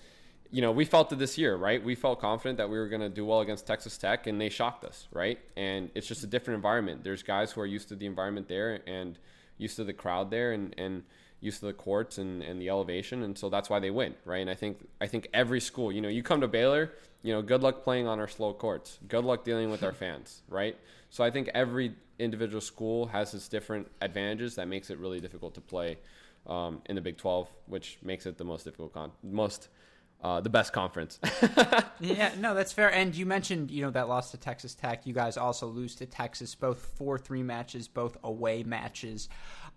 you 0.51 0.61
know, 0.61 0.71
we 0.71 0.85
felt 0.85 1.11
it 1.11 1.19
this 1.19 1.37
year, 1.37 1.55
right? 1.55 1.83
We 1.83 1.95
felt 1.95 2.21
confident 2.21 2.57
that 2.57 2.69
we 2.69 2.77
were 2.77 2.87
going 2.87 3.01
to 3.01 3.09
do 3.09 3.25
well 3.25 3.41
against 3.41 3.67
Texas 3.67 3.97
Tech, 3.97 4.27
and 4.27 4.39
they 4.39 4.49
shocked 4.49 4.85
us, 4.85 5.07
right? 5.11 5.39
And 5.57 5.91
it's 5.93 6.07
just 6.07 6.23
a 6.23 6.27
different 6.27 6.55
environment. 6.55 7.03
There's 7.03 7.23
guys 7.23 7.51
who 7.51 7.61
are 7.61 7.65
used 7.65 7.89
to 7.89 7.95
the 7.95 8.05
environment 8.05 8.47
there 8.47 8.79
and 8.87 9.17
used 9.57 9.75
to 9.77 9.83
the 9.83 9.93
crowd 9.93 10.31
there, 10.31 10.53
and 10.53 10.73
and 10.77 11.03
used 11.39 11.59
to 11.59 11.67
the 11.67 11.73
courts 11.73 12.17
and, 12.17 12.41
and 12.41 12.59
the 12.59 12.69
elevation, 12.69 13.23
and 13.23 13.37
so 13.37 13.49
that's 13.49 13.69
why 13.69 13.79
they 13.79 13.91
win, 13.91 14.15
right? 14.25 14.39
And 14.39 14.49
I 14.49 14.55
think 14.55 14.87
I 15.01 15.07
think 15.07 15.27
every 15.33 15.59
school, 15.59 15.91
you 15.91 16.01
know, 16.01 16.09
you 16.09 16.23
come 16.23 16.41
to 16.41 16.47
Baylor, 16.47 16.93
you 17.21 17.33
know, 17.33 17.41
good 17.41 17.61
luck 17.61 17.83
playing 17.83 18.07
on 18.07 18.19
our 18.19 18.27
slow 18.27 18.53
courts, 18.53 18.99
good 19.07 19.23
luck 19.23 19.43
dealing 19.43 19.69
with 19.69 19.83
our 19.83 19.93
fans, 20.03 20.41
right? 20.49 20.77
So 21.09 21.23
I 21.23 21.31
think 21.31 21.49
every 21.53 21.93
individual 22.19 22.61
school 22.61 23.07
has 23.07 23.33
its 23.33 23.47
different 23.47 23.87
advantages 24.01 24.55
that 24.55 24.67
makes 24.67 24.89
it 24.89 24.97
really 24.97 25.19
difficult 25.19 25.53
to 25.53 25.61
play 25.61 25.97
um, 26.47 26.81
in 26.85 26.95
the 26.95 27.01
Big 27.01 27.17
12, 27.17 27.49
which 27.67 27.99
makes 28.01 28.25
it 28.25 28.37
the 28.37 28.45
most 28.45 28.63
difficult, 28.63 28.93
con- 28.93 29.11
most 29.23 29.69
uh, 30.23 30.41
the 30.41 30.49
best 30.49 30.73
conference. 30.73 31.19
yeah, 31.99 32.31
no, 32.39 32.55
that's 32.55 32.73
fair. 32.73 32.91
And 32.91 33.15
you 33.15 33.25
mentioned, 33.25 33.69
you 33.69 33.83
know, 33.83 33.91
that 33.91 34.07
loss 34.07 34.31
to 34.31 34.37
Texas 34.37 34.73
Tech. 34.73 35.05
You 35.05 35.13
guys 35.13 35.37
also 35.37 35.67
lose 35.67 35.95
to 35.95 36.05
Texas, 36.05 36.55
both 36.55 36.79
four 36.97 37.19
three 37.19 37.43
matches, 37.43 37.87
both 37.87 38.17
away 38.23 38.63
matches. 38.63 39.29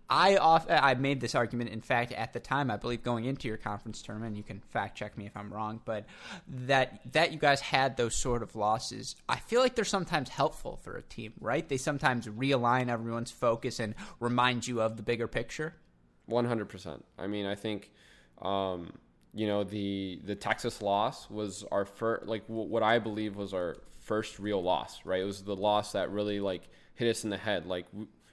I 0.08 0.38
off 0.38 0.66
I 0.68 0.94
made 0.94 1.20
this 1.20 1.36
argument, 1.36 1.70
in 1.70 1.82
fact, 1.82 2.12
at 2.12 2.32
the 2.32 2.40
time, 2.40 2.70
I 2.70 2.76
believe, 2.76 3.02
going 3.02 3.26
into 3.26 3.46
your 3.46 3.58
conference 3.58 4.02
tournament. 4.02 4.36
You 4.36 4.42
can 4.42 4.60
fact 4.60 4.98
check 4.98 5.16
me 5.16 5.26
if 5.26 5.36
I'm 5.36 5.52
wrong, 5.52 5.80
but 5.84 6.06
that 6.48 7.00
that 7.12 7.32
you 7.32 7.38
guys 7.38 7.60
had 7.60 7.96
those 7.96 8.16
sort 8.16 8.42
of 8.42 8.56
losses, 8.56 9.14
I 9.28 9.36
feel 9.36 9.60
like 9.60 9.76
they're 9.76 9.84
sometimes 9.84 10.30
helpful 10.30 10.80
for 10.82 10.96
a 10.96 11.02
team, 11.02 11.34
right? 11.38 11.68
They 11.68 11.76
sometimes 11.76 12.26
realign 12.26 12.88
everyone's 12.88 13.30
focus 13.30 13.78
and 13.78 13.94
remind 14.18 14.66
you 14.66 14.80
of 14.80 14.96
the 14.96 15.02
bigger 15.04 15.28
picture. 15.28 15.74
One 16.31 16.47
hundred 16.47 16.68
percent. 16.68 17.05
I 17.18 17.26
mean, 17.26 17.45
I 17.45 17.55
think, 17.55 17.91
um, 18.41 18.93
you 19.35 19.47
know, 19.47 19.64
the 19.64 20.20
the 20.24 20.35
Texas 20.35 20.81
loss 20.81 21.28
was 21.28 21.64
our 21.70 21.85
first, 21.85 22.26
like 22.26 22.47
w- 22.49 22.68
what 22.68 22.83
I 22.83 22.99
believe 22.99 23.37
was 23.37 23.53
our 23.53 23.76
first 24.01 24.39
real 24.39 24.62
loss. 24.62 25.01
Right? 25.05 25.20
It 25.20 25.24
was 25.24 25.43
the 25.43 25.57
loss 25.57 25.93
that 25.93 26.11
really 26.11 26.41
like 26.41 26.62
hit 26.95 27.09
us 27.11 27.24
in 27.24 27.31
the 27.31 27.37
head. 27.37 27.66
Like, 27.66 27.87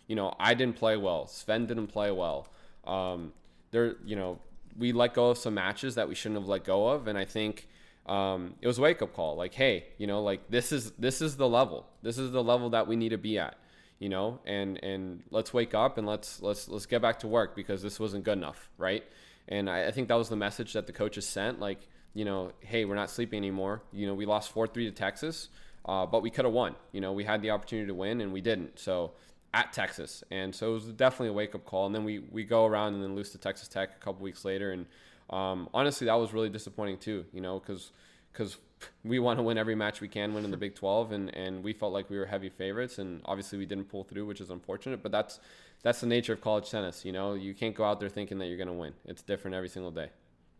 you 0.08 0.16
know, 0.16 0.34
I 0.39 0.54
didn't 0.54 0.76
play 0.78 0.95
well. 0.95 1.28
Sven 1.28 1.66
didn't 1.66 1.88
play 1.88 2.12
well. 2.12 2.48
Um, 2.86 3.34
there, 3.72 3.95
you 4.06 4.16
know, 4.16 4.39
we 4.78 4.93
let 4.93 5.14
go 5.14 5.32
of 5.32 5.38
some 5.38 5.56
matches 5.56 5.95
that 5.95 6.08
we 6.08 6.16
shouldn't 6.16 6.39
have 6.39 6.48
let 6.48 6.64
go 6.64 6.88
of, 6.88 7.08
and 7.08 7.18
I 7.18 7.26
think. 7.26 7.68
Um, 8.06 8.54
it 8.62 8.68
was 8.68 8.80
wake 8.80 9.02
up 9.02 9.14
call. 9.14 9.36
Like, 9.36 9.54
hey, 9.54 9.88
you 9.98 10.08
know, 10.08 10.24
like 10.24 10.50
this 10.50 10.72
is 10.72 10.91
this 10.91 11.22
is 11.22 11.36
the 11.36 11.50
level. 11.50 11.86
This 12.04 12.18
is 12.18 12.32
the 12.32 12.41
level 12.41 12.70
that 12.70 12.88
we 12.88 12.95
need 12.95 13.10
to 13.10 13.18
be 13.18 13.38
at 13.38 13.58
you 14.00 14.10
know, 14.10 14.39
and 14.45 14.84
and 14.84 15.24
let's 15.32 15.54
wake 15.54 15.74
up 15.74 15.98
and 15.98 16.08
let's 16.08 16.41
let's 16.41 16.68
let's 16.68 16.86
get 16.86 17.02
back 17.02 17.20
to 17.20 17.28
work 17.28 17.56
because 17.56 17.82
this 17.82 18.00
wasn't 18.00 18.24
good 18.24 18.38
enough, 18.38 18.70
right? 18.78 19.04
And 19.48 19.70
I, 19.70 19.88
I 19.88 19.91
think 19.91 20.08
that 20.10 20.16
was 20.16 20.30
the 20.30 20.36
message 20.36 20.74
that 20.74 20.88
the 20.88 20.93
coaches 20.93 21.26
sent, 21.26 21.60
like, 21.60 21.88
you 22.14 22.26
know, 22.26 22.52
hey, 22.60 22.86
we're 22.86 22.95
not 22.95 23.10
sleeping 23.10 23.38
anymore. 23.38 23.82
You 23.93 24.08
know, 24.08 24.14
we 24.14 24.26
lost 24.26 24.52
four 24.52 24.68
three 24.68 24.86
to 24.86 24.91
Texas, 24.91 25.50
uh, 25.86 26.06
but 26.06 26.22
we 26.22 26.30
could 26.30 26.45
have 26.45 26.54
won. 26.54 26.76
You 26.91 27.02
know, 27.02 27.14
we 27.14 27.24
had 27.24 27.41
the 27.41 27.52
opportunity 27.52 27.88
to 27.88 27.93
win 27.93 28.22
and 28.22 28.34
we 28.34 28.41
didn't. 28.41 28.80
So 28.80 29.14
at 29.54 29.74
Texas, 29.74 30.24
and 30.30 30.54
so 30.54 30.72
it 30.72 30.74
was 30.74 30.86
definitely 30.86 31.30
a 31.30 31.34
wake 31.34 31.56
up 31.56 31.66
call. 31.66 31.86
And 31.86 31.95
then 31.95 32.04
we 32.04 32.20
we 32.20 32.43
go 32.43 32.66
around 32.66 32.93
and 32.93 33.04
then 33.04 33.16
lose 33.16 33.32
to 33.32 33.38
Texas 33.38 33.68
Tech 33.68 33.89
a 33.95 34.00
couple 34.04 34.22
weeks 34.24 34.45
later, 34.45 34.72
and 34.72 34.86
um, 35.30 35.70
honestly, 35.74 36.06
that 36.06 36.16
was 36.16 36.34
really 36.34 36.50
disappointing 36.50 36.98
too. 36.98 37.26
You 37.32 37.41
know, 37.41 37.60
because 37.60 37.91
because 38.32 38.58
we 39.03 39.19
want 39.19 39.39
to 39.39 39.43
win 39.43 39.57
every 39.57 39.75
match 39.75 40.01
we 40.01 40.07
can 40.07 40.34
win 40.34 40.45
in 40.45 40.51
the 40.51 40.57
Big 40.57 40.75
12, 40.75 41.11
and, 41.11 41.36
and 41.36 41.63
we 41.63 41.73
felt 41.73 41.93
like 41.93 42.09
we 42.09 42.17
were 42.17 42.25
heavy 42.25 42.49
favorites, 42.49 42.99
and 42.99 43.21
obviously 43.25 43.57
we 43.57 43.65
didn't 43.65 43.86
pull 43.86 44.03
through, 44.03 44.25
which 44.25 44.41
is 44.41 44.49
unfortunate. 44.49 45.01
But 45.01 45.11
that's 45.11 45.39
that's 45.84 46.01
the 46.01 46.07
nature 46.07 46.34
of 46.34 46.41
college 46.41 46.69
tennis. 46.69 47.05
You 47.05 47.11
know, 47.11 47.34
you 47.34 47.53
can't 47.53 47.75
go 47.75 47.84
out 47.84 47.99
there 47.99 48.09
thinking 48.09 48.39
that 48.39 48.47
you're 48.47 48.57
going 48.57 48.67
to 48.67 48.73
win. 48.73 48.93
It's 49.05 49.21
different 49.21 49.55
every 49.55 49.69
single 49.69 49.91
day. 49.91 50.09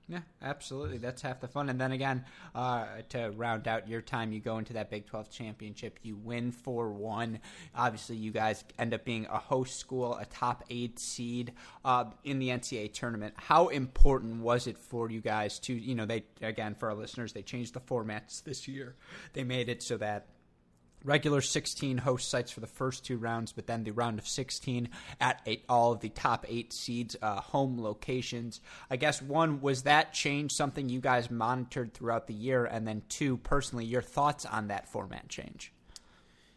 Yeah, 0.10 0.22
absolutely. 0.42 1.00
That's 1.00 1.22
half 1.22 1.42
the 1.42 1.50
fun. 1.50 1.68
And 1.68 1.82
then 1.82 1.92
again, 1.92 2.24
uh, 2.56 2.86
to 3.10 3.32
round 3.32 3.68
out 3.68 3.90
your 3.90 4.02
time, 4.02 4.32
you 4.32 4.40
go 4.40 4.58
into 4.58 4.72
that 4.74 4.90
Big 4.90 5.06
12 5.06 5.30
championship. 5.30 6.00
You 6.02 6.16
win 6.16 6.52
4 6.52 6.94
1. 6.94 7.40
Obviously, 7.76 8.16
you 8.16 8.32
guys 8.32 8.64
end 8.80 8.94
up 8.94 9.04
being 9.04 9.26
a 9.26 9.38
host 9.38 9.78
school, 9.78 10.16
a 10.16 10.26
top 10.26 10.64
eight 10.70 10.98
seed 10.98 11.52
uh, 11.84 12.06
in 12.24 12.40
the 12.40 12.48
NCAA 12.50 12.94
tournament. 12.94 13.34
How 13.36 13.68
important 13.68 14.42
was 14.42 14.66
it 14.66 14.78
for 14.78 15.12
you 15.12 15.20
guys 15.20 15.60
to, 15.60 15.74
you 15.74 15.94
know, 15.94 16.06
they, 16.06 16.24
again, 16.42 16.74
for 16.74 16.90
our 16.90 16.96
listeners, 16.96 17.34
they 17.34 17.42
changed 17.42 17.74
the 17.74 17.82
formats 17.82 18.42
this 18.42 18.66
year. 18.66 18.96
They 19.34 19.44
made 19.44 19.68
it 19.68 19.84
so 19.84 19.98
that 19.98 20.28
regular 21.04 21.42
16 21.42 22.00
host 22.00 22.30
sites 22.30 22.52
for 22.52 22.60
the 22.60 22.68
first 22.68 23.06
two 23.06 23.18
rounds, 23.18 23.52
but 23.52 23.68
then 23.68 23.84
the 23.84 23.92
round 23.92 24.20
of 24.20 24.28
16 24.28 24.90
at 25.20 25.42
eight, 25.46 25.64
all 25.70 25.94
of 25.94 26.00
the 26.00 26.10
top 26.10 26.46
eight 26.48 26.74
seeds, 26.74 27.16
uh, 27.22 27.42
home 27.42 27.82
locations. 27.82 28.62
I 28.90 28.98
guess 28.98 29.22
one 29.22 29.62
was 29.62 29.84
that 29.84 30.14
change 30.14 30.54
something 30.54 30.90
you 30.90 31.00
guys 31.00 31.32
monitored 31.32 31.94
throughout 31.94 32.28
the 32.28 32.34
year, 32.34 32.66
and 32.66 32.88
then 32.88 33.04
two, 33.10 33.38
personally, 33.38 33.86
your 33.86 34.02
thoughts 34.02 34.46
on 34.46 34.68
that 34.68 34.90
format 34.90 35.30
change. 35.30 35.72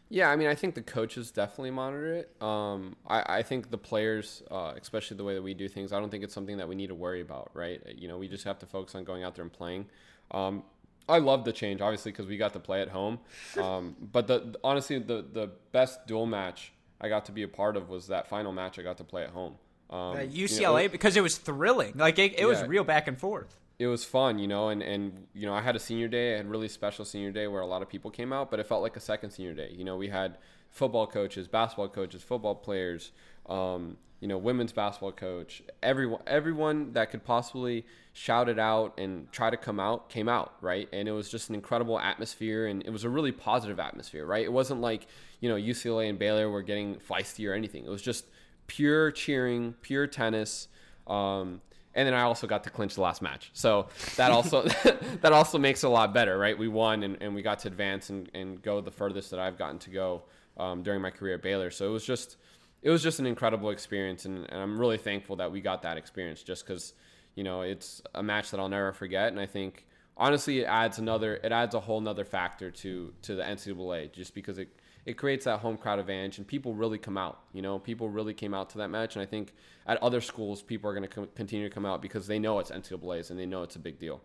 Yeah, 0.09 0.29
I 0.29 0.35
mean, 0.35 0.49
I 0.49 0.55
think 0.55 0.75
the 0.75 0.81
coaches 0.81 1.31
definitely 1.31 1.71
monitor 1.71 2.13
it. 2.15 2.35
Um, 2.41 2.97
I, 3.07 3.37
I, 3.37 3.43
think 3.43 3.71
the 3.71 3.77
players, 3.77 4.43
uh, 4.51 4.73
especially 4.75 5.15
the 5.15 5.23
way 5.23 5.35
that 5.35 5.41
we 5.41 5.53
do 5.53 5.69
things, 5.69 5.93
I 5.93 6.01
don't 6.01 6.09
think 6.09 6.25
it's 6.25 6.33
something 6.33 6.57
that 6.57 6.67
we 6.67 6.75
need 6.75 6.87
to 6.87 6.95
worry 6.95 7.21
about, 7.21 7.51
right? 7.53 7.81
You 7.95 8.09
know, 8.09 8.17
we 8.17 8.27
just 8.27 8.43
have 8.43 8.59
to 8.59 8.65
focus 8.65 8.93
on 8.93 9.05
going 9.05 9.23
out 9.23 9.35
there 9.35 9.43
and 9.43 9.53
playing. 9.53 9.85
Um, 10.31 10.63
I 11.09 11.19
love 11.19 11.43
the 11.45 11.51
change, 11.51 11.81
obviously, 11.81 12.11
because 12.11 12.27
we 12.27 12.37
got 12.37 12.53
to 12.53 12.59
play 12.59 12.81
at 12.81 12.89
home. 12.89 13.19
Um, 13.57 13.95
but 13.99 14.27
the 14.27 14.55
honestly, 14.63 14.99
the 14.99 15.25
the 15.31 15.51
best 15.71 16.07
dual 16.07 16.25
match 16.25 16.71
I 16.99 17.09
got 17.09 17.25
to 17.25 17.31
be 17.31 17.43
a 17.43 17.47
part 17.47 17.75
of 17.75 17.89
was 17.89 18.07
that 18.07 18.27
final 18.27 18.51
match 18.51 18.77
I 18.79 18.83
got 18.83 18.97
to 18.97 19.03
play 19.03 19.23
at 19.23 19.31
home. 19.31 19.55
Um, 19.89 19.99
uh, 19.99 20.15
UCLA 20.19 20.59
you 20.59 20.61
know, 20.61 20.89
because 20.89 21.17
it 21.17 21.21
was 21.21 21.37
thrilling, 21.37 21.93
like 21.95 22.17
it, 22.17 22.33
it 22.33 22.39
yeah, 22.39 22.45
was 22.45 22.63
real 22.63 22.83
back 22.83 23.07
and 23.07 23.17
forth. 23.17 23.59
It 23.77 23.87
was 23.87 24.05
fun, 24.05 24.39
you 24.39 24.47
know, 24.47 24.69
and 24.69 24.81
and 24.81 25.27
you 25.33 25.45
know 25.45 25.53
I 25.53 25.61
had 25.61 25.75
a 25.75 25.79
senior 25.79 26.07
day, 26.07 26.35
I 26.35 26.37
had 26.37 26.45
a 26.45 26.49
really 26.49 26.69
special 26.69 27.03
senior 27.03 27.31
day 27.31 27.47
where 27.47 27.61
a 27.61 27.65
lot 27.65 27.81
of 27.81 27.89
people 27.89 28.11
came 28.11 28.31
out, 28.31 28.51
but 28.51 28.59
it 28.59 28.67
felt 28.67 28.81
like 28.81 28.95
a 28.95 29.01
second 29.01 29.31
senior 29.31 29.53
day. 29.53 29.73
You 29.75 29.83
know, 29.83 29.97
we 29.97 30.07
had 30.07 30.37
football 30.69 31.07
coaches, 31.07 31.47
basketball 31.47 31.89
coaches, 31.89 32.21
football 32.23 32.55
players, 32.55 33.11
um, 33.47 33.97
you 34.21 34.27
know, 34.27 34.37
women's 34.37 34.71
basketball 34.71 35.11
coach, 35.11 35.63
everyone, 35.81 36.21
everyone 36.27 36.93
that 36.93 37.09
could 37.09 37.23
possibly 37.23 37.83
shout 38.13 38.49
it 38.49 38.59
out 38.59 38.93
and 38.99 39.31
try 39.31 39.49
to 39.49 39.57
come 39.57 39.79
out 39.79 40.09
came 40.09 40.29
out, 40.29 40.53
right? 40.61 40.87
And 40.93 41.07
it 41.07 41.11
was 41.11 41.29
just 41.29 41.49
an 41.49 41.55
incredible 41.55 41.99
atmosphere, 41.99 42.67
and 42.67 42.83
it 42.85 42.91
was 42.91 43.03
a 43.03 43.09
really 43.09 43.31
positive 43.31 43.79
atmosphere, 43.79 44.25
right? 44.25 44.45
It 44.45 44.53
wasn't 44.53 44.79
like 44.79 45.07
you 45.39 45.49
know 45.49 45.55
UCLA 45.55 46.07
and 46.07 46.19
Baylor 46.19 46.49
were 46.49 46.61
getting 46.61 46.95
feisty 46.97 47.49
or 47.49 47.53
anything. 47.53 47.83
It 47.83 47.89
was 47.89 48.01
just 48.01 48.25
pure 48.67 49.11
cheering, 49.11 49.73
pure 49.81 50.05
tennis. 50.05 50.67
Um, 51.07 51.61
and 51.93 52.07
then 52.07 52.13
I 52.13 52.21
also 52.21 52.47
got 52.47 52.63
to 52.65 52.69
clinch 52.69 52.95
the 52.95 53.01
last 53.01 53.23
match, 53.23 53.49
so 53.53 53.87
that 54.17 54.31
also 54.31 54.63
that 55.21 55.33
also 55.33 55.57
makes 55.57 55.83
it 55.83 55.87
a 55.87 55.89
lot 55.89 56.13
better, 56.13 56.37
right? 56.37 56.57
We 56.57 56.67
won 56.67 57.01
and, 57.01 57.17
and 57.21 57.33
we 57.33 57.41
got 57.41 57.57
to 57.59 57.69
advance 57.69 58.11
and, 58.11 58.29
and 58.35 58.61
go 58.61 58.81
the 58.81 58.91
furthest 58.91 59.31
that 59.31 59.39
I've 59.39 59.57
gotten 59.57 59.79
to 59.79 59.89
go 59.89 60.23
um, 60.57 60.83
during 60.83 61.01
my 61.01 61.09
career 61.09 61.35
at 61.35 61.41
Baylor. 61.41 61.71
So 61.71 61.87
it 61.87 61.91
was 61.91 62.05
just 62.05 62.37
it 62.81 62.89
was 62.89 63.03
just 63.03 63.19
an 63.19 63.25
incredible 63.25 63.69
experience, 63.69 64.25
and, 64.25 64.49
and 64.49 64.61
I'm 64.61 64.79
really 64.79 64.97
thankful 64.97 65.35
that 65.37 65.51
we 65.51 65.61
got 65.61 65.83
that 65.83 65.97
experience. 65.97 66.43
Just 66.43 66.65
because, 66.65 66.93
you 67.35 67.43
know, 67.43 67.61
it's 67.61 68.01
a 68.15 68.23
match 68.23 68.51
that 68.51 68.59
I'll 68.59 68.69
never 68.69 68.91
forget, 68.91 69.31
and 69.31 69.39
I 69.39 69.45
think 69.45 69.85
honestly 70.17 70.59
it 70.59 70.65
adds 70.65 70.97
another, 70.97 71.35
it 71.35 71.51
adds 71.51 71.75
a 71.75 71.79
whole 71.79 72.01
nother 72.01 72.25
factor 72.25 72.71
to 72.71 73.13
to 73.21 73.35
the 73.35 73.43
NCAA, 73.43 74.11
just 74.11 74.33
because 74.33 74.57
it 74.57 74.69
it 75.05 75.13
creates 75.13 75.45
that 75.45 75.59
home 75.59 75.77
crowd 75.77 75.99
advantage, 75.99 76.37
and 76.37 76.47
people 76.47 76.73
really 76.73 76.97
come 76.97 77.17
out. 77.17 77.41
You 77.53 77.61
know, 77.61 77.79
people 77.79 78.09
really 78.09 78.33
came 78.33 78.53
out 78.53 78.69
to 78.71 78.79
that 78.79 78.89
match, 78.89 79.15
and 79.15 79.23
I 79.23 79.25
think 79.25 79.53
at 79.85 80.01
other 80.01 80.21
schools, 80.21 80.61
people 80.61 80.89
are 80.89 80.93
going 80.93 81.07
to 81.07 81.27
continue 81.35 81.67
to 81.67 81.73
come 81.73 81.85
out 81.85 82.01
because 82.01 82.27
they 82.27 82.39
know 82.39 82.59
it's 82.59 82.71
NCAA's 82.71 83.31
and 83.31 83.39
they 83.39 83.45
know 83.45 83.63
it's 83.63 83.75
a 83.75 83.79
big 83.79 83.99
deal. 83.99 84.21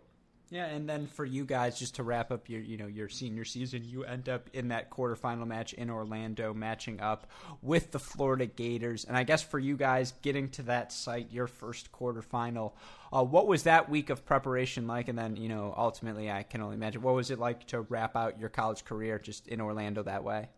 Yeah, 0.49 0.67
and 0.67 0.89
then 0.89 1.09
for 1.09 1.25
you 1.25 1.45
guys, 1.45 1.77
just 1.77 1.97
to 1.97 2.05
wrap 2.05 2.31
up 2.31 2.49
your 2.49 2.61
you 2.61 2.77
know 2.77 2.87
your 2.87 3.09
senior 3.09 3.45
season, 3.45 3.83
you 3.85 4.05
end 4.05 4.29
up 4.29 4.49
in 4.53 4.69
that 4.69 4.91
quarterfinal 4.91 5.47
match 5.47 5.73
in 5.73 5.91
Orlando, 5.91 6.55
matching 6.55 7.01
up 7.01 7.27
with 7.63 7.91
the 7.91 7.99
Florida 7.99 8.47
Gators. 8.47 9.05
And 9.05 9.17
I 9.17 9.25
guess 9.25 9.43
for 9.43 9.59
you 9.59 9.77
guys, 9.77 10.13
getting 10.23 10.49
to 10.51 10.63
that 10.63 10.93
site, 10.93 11.33
your 11.33 11.49
first 11.49 11.91
quarterfinal, 11.91 12.73
uh, 13.13 13.25
what 13.25 13.49
was 13.49 13.65
that 13.65 13.91
week 13.91 14.09
of 14.09 14.25
preparation 14.25 14.87
like? 14.87 15.09
And 15.09 15.19
then 15.19 15.37
you 15.37 15.49
know 15.49 15.75
ultimately, 15.77 16.31
I 16.31 16.45
can 16.45 16.61
only 16.61 16.77
imagine 16.77 17.03
what 17.03 17.17
was 17.17 17.33
it 17.33 17.41
like 17.41 17.67
to 17.69 17.81
wrap 17.81 18.15
out 18.15 18.39
your 18.39 18.49
college 18.49 18.85
career 18.85 19.19
just 19.19 19.49
in 19.49 19.61
Orlando 19.61 20.05
that 20.05 20.23
way. 20.23 20.49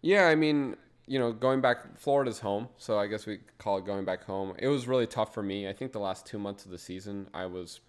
Yeah, 0.00 0.26
I 0.28 0.34
mean, 0.34 0.76
you 1.06 1.18
know, 1.18 1.32
going 1.32 1.60
back, 1.60 1.98
Florida's 1.98 2.38
home, 2.38 2.68
so 2.78 2.98
I 2.98 3.08
guess 3.08 3.26
we 3.26 3.40
call 3.58 3.76
it 3.76 3.84
going 3.84 4.06
back 4.06 4.24
home. 4.24 4.54
It 4.58 4.68
was 4.68 4.88
really 4.88 5.06
tough 5.06 5.34
for 5.34 5.42
me. 5.42 5.68
I 5.68 5.74
think 5.74 5.92
the 5.92 6.00
last 6.00 6.24
two 6.24 6.38
months 6.38 6.64
of 6.64 6.70
the 6.70 6.78
season, 6.78 7.28
I 7.34 7.44
was 7.44 7.80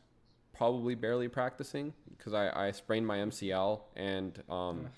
probably 0.61 0.93
barely 0.93 1.27
practicing 1.27 1.91
because 2.15 2.35
I, 2.35 2.67
I 2.67 2.69
sprained 2.69 3.07
my 3.07 3.17
MCL 3.17 3.81
and 3.95 4.43
um, 4.47 4.89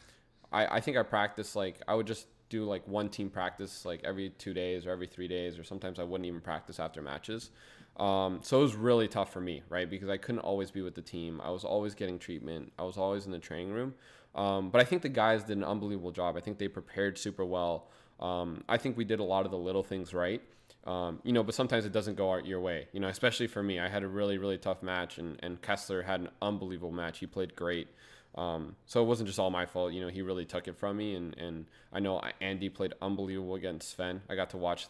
I, 0.52 0.66
I 0.66 0.80
think 0.82 0.98
I 0.98 1.04
practiced 1.04 1.56
like 1.56 1.82
I 1.88 1.96
would 1.96 2.06
just 2.06 2.28
do 2.50 2.66
like 2.66 2.86
one 2.86 3.08
team 3.08 3.30
practice 3.30 3.86
like 3.86 4.02
every 4.04 4.32
two 4.32 4.54
days 4.54 4.86
or 4.86 4.92
every 4.92 5.08
three 5.08 5.30
days 5.30 5.58
or 5.58 5.64
sometimes 5.64 6.00
I 6.00 6.04
wouldn't 6.04 6.26
even 6.26 6.42
practice 6.42 6.82
after 6.82 7.02
matches. 7.02 7.52
Um, 7.96 8.42
so 8.44 8.60
it 8.60 8.64
was 8.64 8.76
really 8.76 9.08
tough 9.08 9.32
for 9.32 9.40
me, 9.40 9.64
right? 9.70 9.90
Because 9.90 10.10
I 10.10 10.18
couldn't 10.18 10.42
always 10.42 10.70
be 10.70 10.82
with 10.82 10.96
the 10.96 11.02
team. 11.02 11.40
I 11.42 11.50
was 11.50 11.64
always 11.64 11.96
getting 11.96 12.20
treatment. 12.20 12.74
I 12.78 12.84
was 12.84 12.98
always 12.98 13.26
in 13.26 13.32
the 13.32 13.40
training 13.40 13.72
room. 13.72 13.94
Um, 14.36 14.70
but 14.70 14.82
I 14.82 14.84
think 14.84 15.02
the 15.02 15.08
guys 15.08 15.46
did 15.46 15.56
an 15.56 15.64
unbelievable 15.64 16.12
job. 16.12 16.36
I 16.36 16.42
think 16.42 16.58
they 16.58 16.68
prepared 16.68 17.18
super 17.18 17.46
well. 17.46 17.88
Um, 18.20 18.66
I 18.68 18.76
think 18.76 18.98
we 18.98 19.06
did 19.06 19.22
a 19.22 19.24
lot 19.24 19.46
of 19.46 19.52
the 19.52 19.58
little 19.58 19.84
things 19.84 20.14
right. 20.14 20.42
Um, 20.86 21.20
you 21.24 21.32
know, 21.32 21.44
but 21.44 21.56
sometimes 21.56 21.86
it 21.86 21.94
doesn't 21.94 22.16
go 22.16 22.34
out 22.34 22.46
your 22.46 22.60
way. 22.60 22.88
You 22.92 23.00
know, 23.00 23.08
especially 23.08 23.48
for 23.48 23.64
me, 23.64 23.80
I 23.80 23.88
had 23.88 24.04
a 24.04 24.08
really, 24.08 24.38
really 24.38 24.58
tough 24.58 24.84
match, 24.84 25.18
and, 25.18 25.38
and 25.42 25.62
Kessler 25.62 26.02
had 26.02 26.20
an 26.20 26.30
unbelievable 26.42 26.92
match. 26.92 27.20
He 27.20 27.26
played 27.26 27.56
great. 27.56 27.88
Um, 28.36 28.76
so 28.86 29.02
it 29.02 29.06
wasn't 29.06 29.28
just 29.28 29.40
all 29.40 29.50
my 29.52 29.66
fault. 29.66 29.94
You 29.94 30.02
know, 30.02 30.10
he 30.10 30.22
really 30.22 30.46
took 30.46 30.68
it 30.68 30.78
from 30.78 30.98
me, 30.98 31.16
and, 31.16 31.38
and 31.38 31.66
I 31.92 32.00
know 32.00 32.20
Andy 32.42 32.68
played 32.70 32.94
unbelievable 33.02 33.56
against 33.56 33.92
Sven. 33.92 34.22
I 34.30 34.36
got 34.36 34.50
to 34.52 34.58
watch 34.58 34.88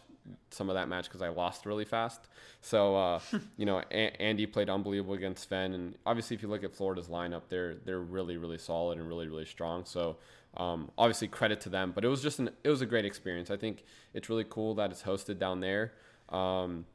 some 0.50 0.70
of 0.70 0.74
that 0.74 0.88
match 0.88 1.04
because 1.04 1.20
I 1.22 1.28
lost 1.28 1.66
really 1.66 1.84
fast. 1.84 2.28
So 2.60 2.96
uh, 2.96 3.20
you 3.56 3.66
know, 3.66 3.82
a- 3.90 4.22
Andy 4.22 4.46
played 4.46 4.70
unbelievable 4.70 5.14
against 5.14 5.44
Sven, 5.44 5.74
and 5.74 5.94
obviously, 6.06 6.34
if 6.34 6.42
you 6.42 6.48
look 6.48 6.64
at 6.64 6.74
Florida's 6.74 7.08
lineup, 7.08 7.42
they're 7.48 7.74
they're 7.84 8.00
really, 8.00 8.36
really 8.36 8.58
solid 8.58 8.98
and 8.98 9.06
really, 9.06 9.28
really 9.28 9.46
strong. 9.46 9.84
So 9.84 10.16
um, 10.56 10.90
obviously, 10.96 11.28
credit 11.28 11.60
to 11.62 11.68
them. 11.68 11.92
But 11.94 12.04
it 12.04 12.08
was 12.08 12.22
just 12.22 12.38
an 12.38 12.50
it 12.62 12.68
was 12.68 12.80
a 12.80 12.86
great 12.86 13.04
experience. 13.04 13.50
I 13.50 13.56
think 13.56 13.84
it's 14.12 14.28
really 14.28 14.46
cool 14.48 14.74
that 14.76 14.90
it's 14.90 15.02
hosted 15.02 15.38
down 15.38 15.60
there, 15.60 15.92
um, 16.28 16.86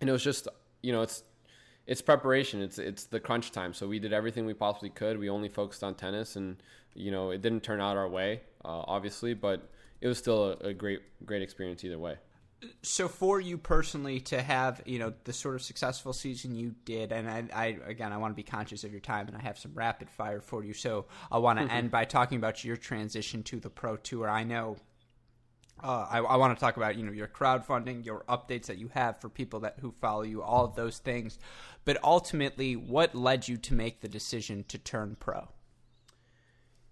and 0.00 0.08
it 0.08 0.12
was 0.12 0.22
just 0.22 0.48
you 0.82 0.92
know 0.92 1.02
it's 1.02 1.22
it's 1.86 2.02
preparation. 2.02 2.60
It's 2.62 2.78
it's 2.78 3.04
the 3.04 3.20
crunch 3.20 3.52
time. 3.52 3.72
So 3.72 3.86
we 3.86 3.98
did 3.98 4.12
everything 4.12 4.46
we 4.46 4.54
possibly 4.54 4.90
could. 4.90 5.18
We 5.18 5.30
only 5.30 5.48
focused 5.48 5.82
on 5.82 5.94
tennis, 5.94 6.36
and 6.36 6.56
you 6.94 7.10
know 7.10 7.30
it 7.30 7.40
didn't 7.40 7.62
turn 7.62 7.80
out 7.80 7.96
our 7.96 8.08
way, 8.08 8.42
uh, 8.64 8.84
obviously, 8.86 9.34
but 9.34 9.70
it 10.00 10.08
was 10.08 10.18
still 10.18 10.56
a, 10.60 10.68
a 10.68 10.74
great 10.74 11.00
great 11.24 11.42
experience 11.42 11.84
either 11.84 11.98
way 11.98 12.18
so 12.82 13.08
for 13.08 13.40
you 13.40 13.56
personally 13.56 14.18
to 14.18 14.42
have 14.42 14.82
you 14.84 14.98
know 14.98 15.12
the 15.24 15.32
sort 15.32 15.54
of 15.54 15.62
successful 15.62 16.12
season 16.12 16.54
you 16.54 16.74
did 16.84 17.12
and 17.12 17.28
I, 17.28 17.44
I 17.54 17.78
again 17.86 18.12
i 18.12 18.16
want 18.16 18.32
to 18.32 18.36
be 18.36 18.42
conscious 18.42 18.82
of 18.82 18.90
your 18.90 19.00
time 19.00 19.28
and 19.28 19.36
i 19.36 19.40
have 19.40 19.58
some 19.58 19.72
rapid 19.74 20.10
fire 20.10 20.40
for 20.40 20.64
you 20.64 20.72
so 20.72 21.06
i 21.30 21.38
want 21.38 21.58
to 21.58 21.64
mm-hmm. 21.64 21.74
end 21.74 21.90
by 21.90 22.04
talking 22.04 22.36
about 22.36 22.64
your 22.64 22.76
transition 22.76 23.42
to 23.44 23.60
the 23.60 23.70
pro 23.70 23.96
tour 23.96 24.28
i 24.28 24.42
know 24.42 24.76
uh, 25.82 26.06
I, 26.10 26.18
I 26.18 26.36
want 26.36 26.56
to 26.56 26.60
talk 26.60 26.76
about 26.76 26.96
you 26.96 27.04
know 27.04 27.12
your 27.12 27.28
crowdfunding, 27.28 28.04
your 28.04 28.24
updates 28.28 28.66
that 28.66 28.78
you 28.78 28.90
have 28.94 29.20
for 29.20 29.28
people 29.28 29.60
that 29.60 29.76
who 29.80 29.92
follow 30.00 30.22
you, 30.22 30.42
all 30.42 30.64
of 30.64 30.74
those 30.74 30.98
things. 30.98 31.38
But 31.84 32.02
ultimately, 32.02 32.74
what 32.74 33.14
led 33.14 33.46
you 33.46 33.56
to 33.58 33.74
make 33.74 34.00
the 34.00 34.08
decision 34.08 34.64
to 34.68 34.78
turn 34.78 35.16
pro? 35.20 35.48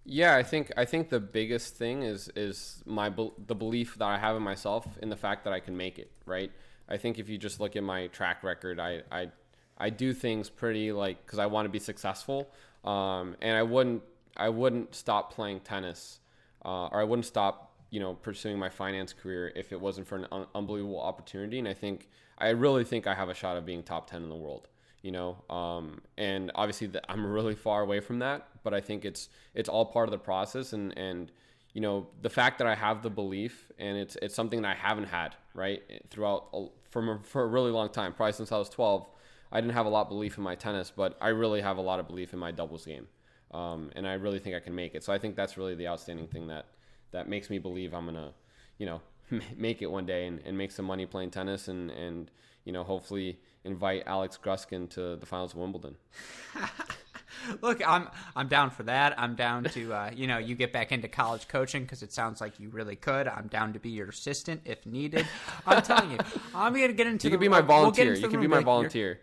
Yeah, 0.09 0.37
I 0.37 0.43
think 0.43 0.71
I 0.77 0.85
think 0.85 1.09
the 1.09 1.19
biggest 1.19 1.75
thing 1.75 2.01
is 2.03 2.29
is 2.35 2.81
my 2.85 3.09
the 3.09 3.55
belief 3.55 3.95
that 3.97 4.05
I 4.05 4.17
have 4.17 4.37
in 4.37 4.41
myself 4.41 4.87
in 5.01 5.09
the 5.09 5.17
fact 5.17 5.43
that 5.43 5.51
I 5.53 5.59
can 5.59 5.75
make 5.75 5.99
it. 5.99 6.09
Right. 6.25 6.51
I 6.87 6.95
think 6.95 7.19
if 7.19 7.27
you 7.27 7.37
just 7.37 7.59
look 7.59 7.75
at 7.75 7.83
my 7.83 8.07
track 8.07 8.41
record, 8.43 8.79
I 8.79 9.01
I, 9.11 9.31
I 9.77 9.89
do 9.89 10.13
things 10.13 10.49
pretty 10.49 10.93
like 10.93 11.25
because 11.25 11.39
I 11.39 11.47
want 11.47 11.65
to 11.65 11.69
be 11.69 11.79
successful, 11.79 12.49
um, 12.85 13.35
and 13.41 13.57
I 13.57 13.63
wouldn't 13.63 14.01
I 14.37 14.47
wouldn't 14.47 14.95
stop 14.95 15.33
playing 15.33 15.59
tennis, 15.61 16.19
uh, 16.63 16.87
or 16.87 17.01
I 17.01 17.03
wouldn't 17.03 17.25
stop 17.25 17.73
you 17.89 17.99
know 17.99 18.13
pursuing 18.13 18.57
my 18.57 18.69
finance 18.69 19.11
career 19.11 19.51
if 19.57 19.73
it 19.73 19.81
wasn't 19.81 20.07
for 20.07 20.15
an 20.15 20.27
un- 20.31 20.47
unbelievable 20.55 21.01
opportunity. 21.01 21.59
And 21.59 21.67
I 21.67 21.73
think 21.73 22.07
I 22.37 22.49
really 22.51 22.85
think 22.85 23.07
I 23.07 23.13
have 23.13 23.27
a 23.27 23.33
shot 23.33 23.57
of 23.57 23.65
being 23.65 23.83
top 23.83 24.09
ten 24.09 24.23
in 24.23 24.29
the 24.29 24.35
world 24.35 24.69
you 25.07 25.13
know 25.13 25.37
um, 25.49 26.01
and 26.17 26.51
obviously 26.53 26.85
the, 26.85 27.01
i'm 27.09 27.25
really 27.25 27.55
far 27.55 27.81
away 27.81 28.01
from 28.01 28.19
that 28.19 28.49
but 28.61 28.73
i 28.73 28.81
think 28.81 29.05
it's 29.05 29.29
it's 29.53 29.69
all 29.69 29.85
part 29.85 30.05
of 30.09 30.11
the 30.11 30.17
process 30.17 30.73
and 30.73 30.95
and 30.97 31.31
you 31.73 31.79
know 31.79 32.07
the 32.21 32.29
fact 32.29 32.57
that 32.57 32.67
i 32.67 32.75
have 32.75 33.01
the 33.01 33.09
belief 33.09 33.71
and 33.79 33.97
it's 33.97 34.17
it's 34.21 34.35
something 34.35 34.61
that 34.61 34.75
i 34.75 34.77
haven't 34.87 35.05
had 35.05 35.33
right 35.53 35.81
throughout 36.09 36.49
for, 36.89 37.21
for 37.23 37.43
a 37.43 37.47
really 37.47 37.71
long 37.71 37.89
time 37.89 38.11
probably 38.11 38.33
since 38.33 38.51
i 38.51 38.57
was 38.57 38.67
12 38.67 39.07
i 39.53 39.61
didn't 39.61 39.73
have 39.73 39.85
a 39.85 39.89
lot 39.89 40.01
of 40.01 40.09
belief 40.09 40.37
in 40.37 40.43
my 40.43 40.55
tennis 40.55 40.91
but 40.93 41.17
i 41.21 41.29
really 41.29 41.61
have 41.61 41.77
a 41.77 41.81
lot 41.81 42.01
of 42.01 42.07
belief 42.07 42.33
in 42.33 42.39
my 42.39 42.51
doubles 42.51 42.85
game 42.85 43.07
um, 43.51 43.89
and 43.95 44.05
i 44.05 44.13
really 44.13 44.39
think 44.39 44.57
i 44.57 44.59
can 44.59 44.75
make 44.75 44.93
it. 44.93 45.05
So 45.05 45.13
i 45.13 45.17
think 45.17 45.37
that's 45.37 45.57
really 45.57 45.73
the 45.73 45.87
outstanding 45.87 46.27
thing 46.27 46.47
that 46.47 46.65
that 47.11 47.29
makes 47.29 47.49
me 47.49 47.59
believe 47.59 47.93
i'm 47.93 48.03
gonna 48.03 48.33
you 48.77 48.85
know 48.85 48.99
make 49.55 49.81
it 49.81 49.89
one 49.89 50.05
day 50.05 50.27
and, 50.27 50.41
and 50.45 50.57
make 50.57 50.71
some 50.71 50.85
money 50.85 51.05
playing 51.05 51.31
tennis 51.31 51.69
and 51.69 51.91
and 51.91 52.29
you 52.65 52.73
know 52.73 52.83
hopefully 52.83 53.39
invite 53.67 54.03
Alex 54.05 54.39
Gruskin 54.43 54.89
to 54.91 55.15
the 55.15 55.25
finals 55.25 55.53
of 55.53 55.59
Wimbledon. 55.59 55.95
Look, 57.61 57.87
I'm 57.87 58.09
I'm 58.35 58.47
down 58.47 58.71
for 58.71 58.83
that. 58.83 59.13
I'm 59.19 59.35
down 59.35 59.63
to 59.65 59.93
uh, 59.93 60.11
you 60.13 60.27
know 60.27 60.37
you 60.37 60.55
get 60.55 60.73
back 60.73 60.91
into 60.91 61.07
college 61.07 61.47
coaching 61.47 61.83
because 61.83 62.01
it 62.01 62.11
sounds 62.11 62.41
like 62.41 62.59
you 62.59 62.69
really 62.69 62.95
could. 62.95 63.27
I'm 63.27 63.47
down 63.47 63.73
to 63.73 63.79
be 63.79 63.89
your 63.89 64.09
assistant 64.09 64.61
if 64.65 64.85
needed. 64.85 65.25
I'm 65.65 65.81
telling 65.81 66.11
you, 66.11 66.17
I'm 66.55 66.73
gonna 66.73 66.93
get 66.93 67.07
into. 67.07 67.27
You 67.27 67.31
can 67.31 67.39
be 67.39 67.49
my 67.49 67.61
volunteer. 67.61 68.13
We'll 68.13 68.21
you 68.21 68.27
can 68.27 68.41
be 68.41 68.47
my 68.47 68.61
volunteer. 68.61 69.19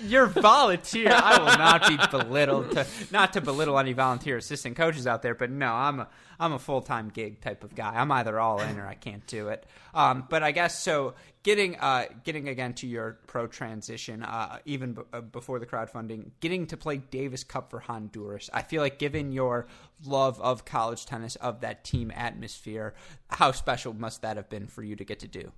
You're 0.00 0.26
volunteer. 0.26 1.10
I 1.12 1.38
will 1.38 1.58
not 1.58 1.88
be 1.88 1.98
belittled. 2.10 2.70
To, 2.72 2.86
not 3.10 3.32
to 3.32 3.40
belittle 3.40 3.78
any 3.78 3.92
volunteer 3.92 4.36
assistant 4.36 4.76
coaches 4.76 5.06
out 5.06 5.22
there, 5.22 5.34
but 5.34 5.50
no, 5.50 5.72
I'm 5.72 6.00
a 6.00 6.08
I'm 6.38 6.52
a 6.52 6.58
full 6.58 6.80
time 6.80 7.08
gig 7.08 7.40
type 7.40 7.64
of 7.64 7.74
guy. 7.74 7.92
I'm 7.94 8.10
either 8.12 8.38
all 8.38 8.60
in 8.60 8.78
or 8.78 8.86
I 8.86 8.94
can't 8.94 9.26
do 9.26 9.48
it. 9.48 9.66
Um, 9.94 10.26
but 10.28 10.42
I 10.42 10.52
guess 10.52 10.82
so. 10.82 11.14
Getting 11.42 11.76
uh, 11.76 12.06
getting 12.22 12.48
again 12.48 12.74
to 12.74 12.86
your 12.86 13.18
pro 13.26 13.48
transition, 13.48 14.22
uh, 14.22 14.58
even 14.64 14.92
b- 14.92 15.02
uh, 15.12 15.20
before 15.20 15.58
the 15.58 15.66
crowdfunding, 15.66 16.30
getting 16.38 16.66
to 16.68 16.76
play 16.76 16.98
Davis 16.98 17.42
Cup 17.42 17.70
for 17.70 17.80
Honduras. 17.80 18.48
I 18.52 18.62
feel 18.62 18.80
like, 18.80 19.00
given 19.00 19.32
your 19.32 19.66
love 20.04 20.40
of 20.40 20.64
college 20.64 21.04
tennis, 21.06 21.34
of 21.36 21.60
that 21.62 21.82
team 21.82 22.12
atmosphere, 22.14 22.94
how 23.28 23.50
special 23.50 23.92
must 23.92 24.22
that 24.22 24.36
have 24.36 24.48
been 24.48 24.68
for 24.68 24.84
you 24.84 24.94
to 24.94 25.04
get 25.04 25.18
to 25.20 25.28
do? 25.28 25.50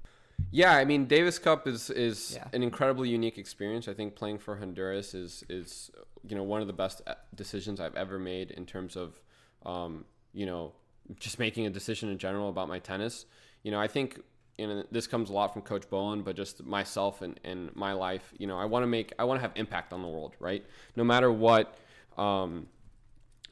Yeah, 0.51 0.73
I 0.73 0.85
mean 0.85 1.07
Davis 1.07 1.39
Cup 1.39 1.67
is 1.67 1.91
is 1.91 2.35
yeah. 2.37 2.47
an 2.53 2.63
incredibly 2.63 3.09
unique 3.09 3.39
experience. 3.39 3.89
I 3.89 3.95
think 3.95 4.15
playing 4.15 4.39
for 4.39 4.57
Honduras 4.57 5.15
is 5.15 5.45
is 5.49 5.91
you 6.27 6.37
know 6.37 6.43
one 6.43 6.61
of 6.61 6.67
the 6.67 6.73
best 6.73 7.03
uh, 7.07 7.15
decisions 7.35 7.81
I've 7.81 7.97
ever 7.97 8.19
made 8.19 8.51
in 8.53 8.65
terms 8.67 8.97
of 8.97 9.21
um, 9.67 10.05
you 10.33 10.47
know 10.47 10.73
just 11.19 11.39
making 11.39 11.67
a 11.67 11.71
decision 11.71 12.09
in 12.09 12.19
general 12.19 12.49
about 12.49 12.69
my 12.69 12.79
tennis. 12.79 13.27
You 13.63 13.71
know, 13.71 13.81
I 13.81 13.89
think 13.89 14.21
you 14.59 14.67
know 14.67 14.85
this 14.91 15.07
comes 15.07 15.31
a 15.31 15.33
lot 15.33 15.53
from 15.53 15.63
Coach 15.63 15.89
Boland, 15.91 16.25
but 16.25 16.37
just 16.37 16.65
myself 16.65 17.23
and, 17.23 17.39
and 17.45 17.75
my 17.75 17.93
life. 17.93 18.33
You 18.39 18.47
know, 18.47 18.59
I 18.59 18.65
want 18.65 18.85
to 18.85 18.87
make 18.87 19.13
I 19.19 19.25
want 19.25 19.39
to 19.39 19.43
have 19.43 19.53
impact 19.57 19.93
on 19.93 20.03
the 20.03 20.09
world, 20.09 20.35
right? 20.39 20.65
No 20.97 21.05
matter 21.05 21.33
what. 21.33 21.77
Um, 22.17 22.69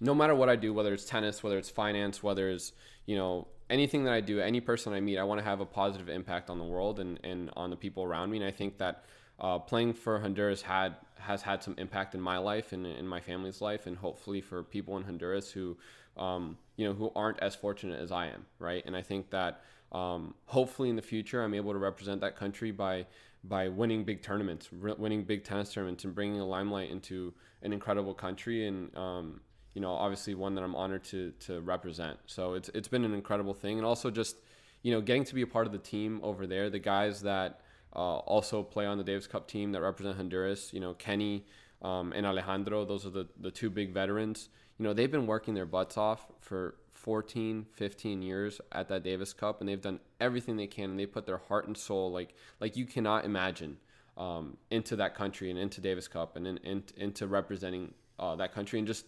no 0.03 0.14
matter 0.14 0.35
what 0.35 0.49
I 0.49 0.57
do, 0.57 0.74
whether 0.74 0.93
it's 0.93 1.05
tennis, 1.05 1.43
whether 1.43 1.57
it's 1.57 1.70
finance, 1.70 2.22
whether 2.22 2.51
it's 2.51 2.72
you 3.07 3.16
know 3.16 3.47
anything 3.73 4.05
that 4.05 4.12
I 4.12 4.20
do, 4.20 4.39
any 4.39 4.61
person 4.61 4.93
I 4.93 5.01
meet, 5.01 5.18
I 5.18 5.25
want 5.25 5.41
to 5.41 5.45
have 5.45 5.61
a 5.61 5.66
positive 5.66 6.09
impact 6.09 6.51
on 6.51 6.59
the 6.59 6.64
world 6.64 7.01
and, 7.01 7.18
and 7.25 7.51
on 7.57 7.70
the 7.70 7.77
people 7.77 8.05
around 8.05 8.31
me. 8.31 8.37
And 8.37 8.47
I 8.47 8.51
think 8.51 8.79
that 8.79 9.05
uh, 9.41 9.59
playing 9.59 9.95
for 9.95 10.20
Honduras 10.20 10.62
had 10.62 10.95
has 11.18 11.41
had 11.41 11.62
some 11.62 11.75
impact 11.79 12.14
in 12.14 12.20
my 12.20 12.37
life 12.37 12.73
and 12.73 12.87
in 12.87 13.07
my 13.09 13.20
family's 13.20 13.61
life, 13.61 13.87
and 13.87 13.97
hopefully 13.97 14.41
for 14.41 14.62
people 14.62 14.97
in 14.99 15.03
Honduras 15.05 15.51
who 15.51 15.77
um, 16.16 16.59
you 16.77 16.87
know 16.87 16.93
who 16.93 17.11
aren't 17.16 17.41
as 17.41 17.55
fortunate 17.55 17.99
as 17.99 18.12
I 18.12 18.27
am, 18.27 18.45
right? 18.59 18.83
And 18.87 18.95
I 18.95 19.03
think 19.03 19.31
that 19.31 19.62
um, 19.91 20.35
hopefully 20.47 20.91
in 20.91 20.97
the 20.97 21.03
future 21.03 21.43
I'm 21.43 21.55
able 21.55 21.73
to 21.73 21.79
represent 21.79 22.20
that 22.20 22.37
country 22.37 22.70
by 22.70 23.07
by 23.45 23.68
winning 23.68 24.05
big 24.05 24.23
tournaments, 24.23 24.70
winning 24.70 25.25
big 25.25 25.43
tennis 25.45 25.73
tournaments, 25.73 26.05
and 26.05 26.14
bringing 26.14 26.41
a 26.41 26.47
limelight 26.47 26.91
into 26.91 27.33
an 27.62 27.73
incredible 27.73 28.14
country 28.14 28.66
and 28.66 28.95
um, 28.97 29.41
you 29.75 29.81
know, 29.81 29.93
obviously 29.93 30.35
one 30.35 30.55
that 30.55 30.64
I'm 30.64 30.75
honored 30.75 31.05
to 31.05 31.33
to 31.41 31.61
represent. 31.61 32.18
So 32.27 32.55
it's 32.55 32.68
it's 32.75 32.89
been 32.89 33.05
an 33.05 33.14
incredible 33.14 33.55
thing, 33.55 33.79
and 33.79 33.87
also 33.87 34.11
just 34.11 34.37
you 34.83 34.93
know 34.93 35.01
getting 35.01 35.25
to 35.25 35.35
be 35.35 35.43
a 35.43 35.47
part 35.47 35.66
of 35.66 35.73
the 35.73 35.79
team 35.79 36.20
over 36.23 36.47
there. 36.47 36.70
The 36.70 36.79
guys 36.79 37.23
that 37.23 37.61
uh, 37.95 38.18
also 38.18 38.62
play 38.62 38.87
on 38.87 38.99
the 38.99 39.05
Davis 39.05 39.27
Cup 39.27 39.49
team 39.49 39.73
that 39.73 39.81
represent 39.81 40.16
Honduras. 40.16 40.73
You 40.73 40.81
know, 40.81 40.95
Kenny 40.95 41.47
um, 41.81 42.12
and 42.12 42.27
Alejandro. 42.27 42.85
Those 42.85 43.07
are 43.07 43.11
the 43.11 43.29
the 43.41 43.51
two 43.51 43.70
big 43.70 43.93
veterans. 43.93 44.49
You 44.79 44.85
know, 44.85 44.93
they've 44.93 45.11
been 45.11 45.27
working 45.27 45.55
their 45.55 45.66
butts 45.66 45.97
off 45.97 46.27
for 46.41 46.77
14, 47.03 47.66
15 47.73 48.23
years 48.23 48.61
at 48.70 48.89
that 48.89 49.03
Davis 49.03 49.33
Cup, 49.33 49.61
and 49.61 49.68
they've 49.68 49.81
done 49.81 49.99
everything 50.20 50.57
they 50.57 50.68
can, 50.68 50.91
and 50.91 50.99
they 50.99 51.07
put 51.07 51.27
their 51.27 51.39
heart 51.39 51.66
and 51.66 51.77
soul, 51.77 52.12
like 52.12 52.35
like 52.61 52.77
you 52.77 52.87
cannot 52.87 53.25
imagine, 53.25 53.79
um, 54.16 54.57
into 54.70 54.97
that 54.97 55.14
country 55.14 55.51
and 55.51 55.59
into 55.59 55.81
Davis 55.81 56.07
Cup 56.07 56.37
and 56.37 56.47
in, 56.47 56.57
in, 56.59 56.85
into 56.97 57.27
representing 57.27 57.93
uh, 58.18 58.37
that 58.37 58.55
country, 58.55 58.79
and 58.79 58.87
just 58.87 59.07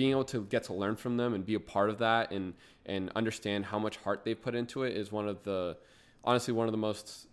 being 0.00 0.12
able 0.12 0.24
to 0.24 0.44
get 0.44 0.62
to 0.62 0.72
learn 0.72 0.96
from 0.96 1.18
them 1.18 1.34
and 1.34 1.44
be 1.44 1.52
a 1.52 1.60
part 1.60 1.90
of 1.90 1.98
that 1.98 2.30
and 2.30 2.54
and 2.86 3.12
understand 3.14 3.66
how 3.66 3.78
much 3.78 3.98
heart 3.98 4.24
they 4.24 4.34
put 4.34 4.54
into 4.54 4.82
it 4.82 4.96
is 4.96 5.12
one 5.12 5.28
of 5.28 5.42
the 5.42 5.76
honestly 6.24 6.54
one 6.54 6.66
of 6.66 6.72
the 6.72 6.78
most 6.78 7.26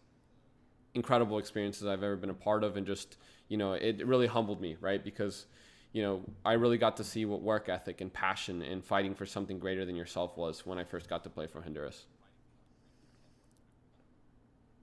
incredible 0.94 1.38
experiences 1.38 1.88
I've 1.88 2.04
ever 2.04 2.18
been 2.18 2.30
a 2.30 2.34
part 2.34 2.66
of 2.66 2.76
and 2.76 2.86
just 2.86 3.16
you 3.48 3.56
know 3.56 3.72
it 3.72 4.06
really 4.06 4.28
humbled 4.28 4.60
me 4.60 4.76
right 4.82 5.02
because 5.02 5.46
you 5.94 6.02
know 6.02 6.22
I 6.44 6.54
really 6.54 6.78
got 6.78 6.98
to 6.98 7.06
see 7.06 7.24
what 7.24 7.42
work 7.42 7.70
ethic 7.70 8.02
and 8.02 8.12
passion 8.12 8.62
and 8.62 8.84
fighting 8.84 9.16
for 9.16 9.26
something 9.26 9.60
greater 9.60 9.86
than 9.86 9.96
yourself 9.96 10.36
was 10.36 10.66
when 10.66 10.78
I 10.78 10.84
first 10.84 11.08
got 11.08 11.24
to 11.24 11.30
play 11.30 11.48
for 11.48 11.62
Honduras. 11.62 12.06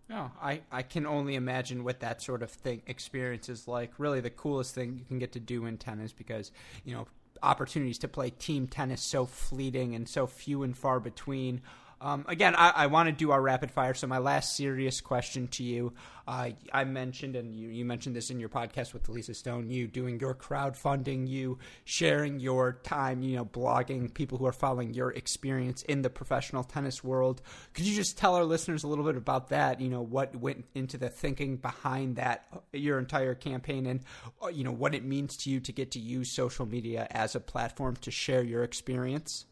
No, 0.09 0.31
I, 0.41 0.63
I 0.73 0.81
can 0.83 1.05
only 1.05 1.35
imagine 1.35 1.85
what 1.85 2.01
that 2.01 2.23
sort 2.23 2.43
of 2.43 2.51
thing 2.51 2.81
experience 2.87 3.51
is 3.51 3.69
like. 3.69 3.93
Really, 3.99 4.21
the 4.21 4.31
coolest 4.31 4.75
thing 4.75 4.97
you 4.99 5.05
can 5.05 5.19
get 5.19 5.33
to 5.33 5.41
do 5.41 5.67
in 5.67 5.77
tennis 5.77 6.13
because 6.13 6.51
you 6.85 6.95
know 6.95 7.07
opportunities 7.45 7.99
to 7.99 8.09
play 8.09 8.31
team 8.31 8.67
tennis 8.67 9.03
so 9.03 9.27
fleeting 9.27 9.95
and 9.95 10.09
so 10.09 10.27
few 10.27 10.63
and 10.63 10.77
far 10.77 11.01
between. 11.01 11.61
Um, 12.05 12.27
again, 12.29 12.55
I, 12.55 12.69
I 12.69 12.87
want 12.89 13.09
to 13.09 13.13
do 13.13 13.31
our 13.31 13.41
rapid 13.41 13.71
fire. 13.71 13.95
So 13.95 14.07
my 14.07 14.19
last 14.19 14.55
serious 14.55 15.01
question 15.01 15.49
to 15.49 15.65
you, 15.65 15.95
uh, 16.29 16.51
I 16.71 16.85
mentioned, 16.85 17.35
and 17.35 17.55
you, 17.55 17.71
you 17.71 17.87
mentioned 17.87 18.15
this 18.15 18.29
in 18.29 18.39
your 18.39 18.51
podcast 18.51 18.93
with 18.93 19.09
Lisa 19.09 19.33
Stone, 19.33 19.71
you 19.71 19.87
doing 19.87 20.21
your 20.21 20.35
crowdfunding, 20.35 21.27
you 21.27 21.59
sharing 21.87 22.41
your 22.41 22.75
time, 22.83 23.23
you 23.23 23.37
know, 23.37 23.47
blogging, 23.47 24.13
people 24.13 24.37
who 24.37 24.45
are 24.45 24.53
following 24.53 24.93
your 24.93 25.13
experience 25.13 25.81
in 25.85 26.03
the 26.03 26.11
professional 26.11 26.63
tennis 26.63 27.03
world. 27.03 27.41
Could 27.73 27.87
you 27.87 27.97
just 27.97 28.19
tell 28.19 28.35
our 28.35 28.45
listeners 28.45 28.85
a 28.85 28.87
little 28.87 29.05
bit 29.07 29.17
about 29.17 29.49
that? 29.49 29.81
You 29.81 29.89
know, 29.89 30.03
what 30.03 30.37
went 30.37 30.67
into 30.75 30.99
the 30.99 31.09
thinking 31.09 31.57
behind 31.57 32.17
that, 32.17 32.45
your 32.75 32.99
entire 32.99 33.35
campaign, 33.35 33.87
and 33.87 34.01
uh, 34.43 34.49
you 34.49 34.63
know 34.63 34.73
what 34.73 34.95
it 34.95 35.07
means 35.07 35.39
to 35.39 35.51
you 35.51 35.59
to 35.61 35.73
get 35.73 35.93
to 35.93 36.01
use 36.01 36.31
social 36.31 36.67
media 36.67 37.07
as 37.13 37.35
a 37.35 37.41
platform 37.41 37.97
to 38.03 38.11
share 38.11 38.43
your 38.43 38.63
experience. 38.63 39.47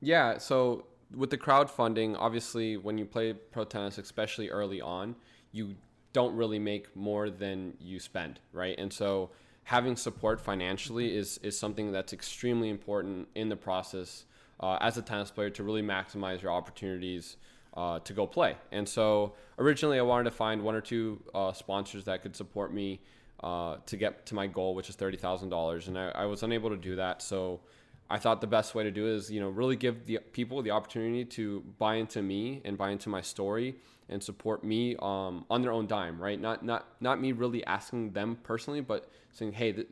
Yeah. 0.00 0.38
So 0.38 0.86
with 1.16 1.30
the 1.30 1.38
crowdfunding, 1.38 2.16
obviously, 2.18 2.76
when 2.76 2.98
you 2.98 3.06
play 3.06 3.32
pro 3.32 3.64
tennis, 3.64 3.98
especially 3.98 4.50
early 4.50 4.80
on, 4.80 5.16
you 5.52 5.74
don't 6.12 6.36
really 6.36 6.58
make 6.58 6.94
more 6.94 7.30
than 7.30 7.74
you 7.80 7.98
spend, 7.98 8.40
right? 8.52 8.78
And 8.78 8.92
so 8.92 9.30
having 9.64 9.96
support 9.96 10.40
financially 10.40 11.16
is 11.16 11.38
is 11.42 11.58
something 11.58 11.92
that's 11.92 12.12
extremely 12.12 12.68
important 12.68 13.28
in 13.34 13.48
the 13.48 13.56
process 13.56 14.24
uh, 14.60 14.78
as 14.80 14.96
a 14.96 15.02
tennis 15.02 15.30
player 15.30 15.50
to 15.50 15.62
really 15.62 15.82
maximize 15.82 16.40
your 16.42 16.52
opportunities 16.52 17.36
uh, 17.76 17.98
to 18.00 18.12
go 18.12 18.26
play. 18.26 18.56
And 18.72 18.88
so 18.88 19.34
originally, 19.58 19.98
I 19.98 20.02
wanted 20.02 20.24
to 20.24 20.30
find 20.30 20.62
one 20.62 20.74
or 20.74 20.80
two 20.80 21.20
uh, 21.34 21.52
sponsors 21.52 22.04
that 22.04 22.22
could 22.22 22.36
support 22.36 22.72
me 22.72 23.00
uh, 23.42 23.76
to 23.86 23.96
get 23.96 24.26
to 24.26 24.34
my 24.34 24.46
goal, 24.46 24.74
which 24.74 24.88
is 24.88 24.96
thirty 24.96 25.16
thousand 25.16 25.50
dollars, 25.50 25.88
and 25.88 25.98
I, 25.98 26.08
I 26.10 26.24
was 26.26 26.42
unable 26.42 26.70
to 26.70 26.76
do 26.76 26.96
that. 26.96 27.22
So 27.22 27.60
I 28.08 28.18
thought 28.18 28.40
the 28.40 28.46
best 28.46 28.74
way 28.74 28.84
to 28.84 28.90
do 28.90 29.06
is, 29.06 29.30
you 29.30 29.40
know, 29.40 29.48
really 29.48 29.76
give 29.76 30.06
the 30.06 30.18
people 30.32 30.62
the 30.62 30.70
opportunity 30.70 31.24
to 31.24 31.62
buy 31.78 31.96
into 31.96 32.22
me 32.22 32.62
and 32.64 32.78
buy 32.78 32.90
into 32.90 33.08
my 33.08 33.20
story 33.20 33.76
and 34.08 34.22
support 34.22 34.62
me 34.62 34.94
um, 35.00 35.44
on 35.50 35.62
their 35.62 35.72
own 35.72 35.86
dime, 35.86 36.20
right? 36.20 36.40
Not 36.40 36.64
not 36.64 36.86
not 37.00 37.20
me 37.20 37.32
really 37.32 37.64
asking 37.64 38.12
them 38.12 38.38
personally, 38.42 38.80
but 38.80 39.10
saying, 39.32 39.52
hey, 39.52 39.72
th- 39.72 39.88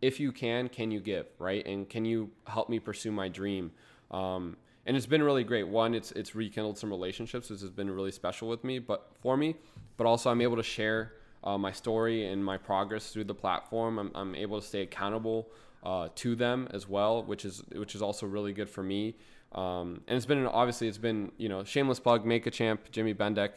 if 0.00 0.18
you 0.18 0.32
can, 0.32 0.68
can 0.68 0.90
you 0.90 1.00
give, 1.00 1.26
right? 1.38 1.64
And 1.66 1.88
can 1.88 2.04
you 2.04 2.30
help 2.46 2.68
me 2.70 2.78
pursue 2.78 3.12
my 3.12 3.28
dream? 3.28 3.70
Um, 4.10 4.56
and 4.86 4.96
it's 4.96 5.06
been 5.06 5.22
really 5.22 5.44
great. 5.44 5.68
One, 5.68 5.94
it's 5.94 6.12
it's 6.12 6.34
rekindled 6.34 6.78
some 6.78 6.90
relationships. 6.90 7.48
This 7.48 7.60
has 7.60 7.70
been 7.70 7.90
really 7.90 8.12
special 8.12 8.48
with 8.48 8.64
me, 8.64 8.78
but 8.78 9.10
for 9.20 9.36
me, 9.36 9.56
but 9.96 10.06
also 10.06 10.30
I'm 10.30 10.40
able 10.40 10.56
to 10.56 10.62
share 10.62 11.12
uh, 11.44 11.58
my 11.58 11.72
story 11.72 12.26
and 12.26 12.44
my 12.44 12.56
progress 12.56 13.10
through 13.10 13.24
the 13.24 13.34
platform. 13.34 13.98
I'm, 13.98 14.10
I'm 14.14 14.34
able 14.34 14.60
to 14.60 14.66
stay 14.66 14.82
accountable 14.82 15.48
uh, 15.82 16.08
to 16.16 16.34
them 16.34 16.68
as 16.70 16.88
well, 16.88 17.22
which 17.22 17.44
is 17.44 17.62
which 17.72 17.94
is 17.94 18.02
also 18.02 18.26
really 18.26 18.52
good 18.52 18.70
for 18.70 18.82
me. 18.82 19.16
Um, 19.52 20.00
and 20.06 20.16
it's 20.16 20.26
been 20.26 20.46
obviously 20.46 20.88
it's 20.88 20.98
been 20.98 21.32
you 21.36 21.48
know 21.48 21.64
shameless 21.64 22.00
plug, 22.00 22.24
make 22.24 22.46
a 22.46 22.50
champ, 22.50 22.90
Jimmy 22.90 23.14
Bendeck. 23.14 23.50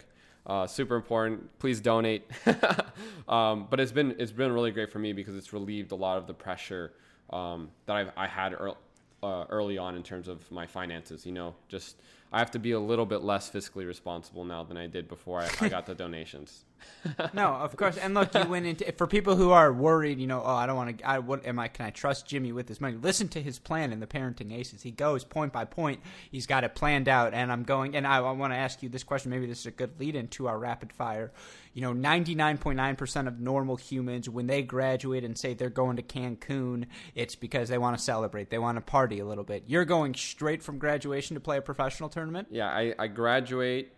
Uh, 0.45 0.67
super 0.67 0.95
important. 0.95 1.57
Please 1.57 1.81
donate. 1.81 2.29
um, 3.27 3.67
but 3.69 3.79
it's 3.79 3.91
been 3.91 4.15
it's 4.19 4.31
been 4.31 4.51
really 4.51 4.71
great 4.71 4.91
for 4.91 4.99
me 4.99 5.13
because 5.13 5.35
it's 5.35 5.53
relieved 5.53 5.91
a 5.91 5.95
lot 5.95 6.17
of 6.17 6.27
the 6.27 6.33
pressure 6.33 6.93
um, 7.31 7.69
that 7.87 7.95
I've, 7.95 8.11
I 8.15 8.27
had 8.27 8.53
early, 8.53 8.75
uh, 9.23 9.45
early 9.49 9.77
on 9.77 9.95
in 9.95 10.03
terms 10.03 10.27
of 10.27 10.49
my 10.51 10.67
finances. 10.67 11.25
You 11.25 11.31
know, 11.31 11.55
just 11.67 12.01
I 12.31 12.39
have 12.39 12.51
to 12.51 12.59
be 12.59 12.71
a 12.71 12.79
little 12.79 13.05
bit 13.05 13.23
less 13.23 13.49
fiscally 13.49 13.87
responsible 13.87 14.45
now 14.45 14.63
than 14.63 14.77
I 14.77 14.87
did 14.87 15.07
before 15.07 15.41
I, 15.41 15.49
I 15.61 15.69
got 15.69 15.85
the 15.85 15.95
donations. 16.03 16.65
no, 17.33 17.47
of 17.47 17.75
course. 17.75 17.97
And 17.97 18.13
look, 18.13 18.33
you 18.33 18.45
went 18.45 18.65
into 18.65 18.91
for 18.93 19.07
people 19.07 19.35
who 19.35 19.51
are 19.51 19.71
worried. 19.71 20.19
You 20.19 20.27
know, 20.27 20.41
oh, 20.43 20.55
I 20.55 20.65
don't 20.65 20.75
want 20.75 20.97
to. 20.97 21.07
I 21.07 21.19
what 21.19 21.45
am 21.45 21.59
I? 21.59 21.67
Can 21.67 21.85
I 21.85 21.89
trust 21.89 22.27
Jimmy 22.27 22.51
with 22.51 22.67
his 22.67 22.81
money? 22.81 22.97
Listen 22.97 23.27
to 23.29 23.41
his 23.41 23.59
plan 23.59 23.91
in 23.91 23.99
the 23.99 24.07
Parenting 24.07 24.53
Aces. 24.53 24.81
He 24.81 24.91
goes 24.91 25.23
point 25.23 25.53
by 25.53 25.65
point. 25.65 26.01
He's 26.31 26.47
got 26.47 26.63
it 26.63 26.75
planned 26.75 27.07
out. 27.07 27.33
And 27.33 27.51
I'm 27.51 27.63
going. 27.63 27.95
And 27.95 28.05
I, 28.07 28.17
I 28.17 28.31
want 28.31 28.53
to 28.53 28.57
ask 28.57 28.81
you 28.81 28.89
this 28.89 29.03
question. 29.03 29.31
Maybe 29.31 29.45
this 29.45 29.59
is 29.59 29.65
a 29.67 29.71
good 29.71 29.99
lead 29.99 30.15
into 30.15 30.47
our 30.47 30.57
rapid 30.57 30.91
fire. 30.91 31.31
You 31.73 31.81
know, 31.81 31.93
99.9% 31.93 33.27
of 33.27 33.39
normal 33.41 33.75
humans, 33.75 34.29
when 34.29 34.47
they 34.47 34.61
graduate 34.61 35.25
and 35.25 35.37
say 35.37 35.53
they're 35.53 35.69
going 35.69 35.97
to 35.97 36.03
Cancun, 36.03 36.85
it's 37.15 37.35
because 37.35 37.67
they 37.67 37.77
want 37.77 37.97
to 37.97 38.03
celebrate. 38.03 38.49
They 38.49 38.57
want 38.57 38.77
to 38.77 38.81
party 38.81 39.19
a 39.19 39.25
little 39.25 39.43
bit. 39.43 39.63
You're 39.67 39.83
going 39.83 40.13
straight 40.15 40.63
from 40.63 40.77
graduation 40.77 41.33
to 41.33 41.41
play 41.41 41.57
a 41.57 41.61
professional 41.61 42.07
tournament. 42.07 42.47
Yeah, 42.49 42.67
I, 42.67 42.95
I 42.97 43.07
graduate 43.07 43.91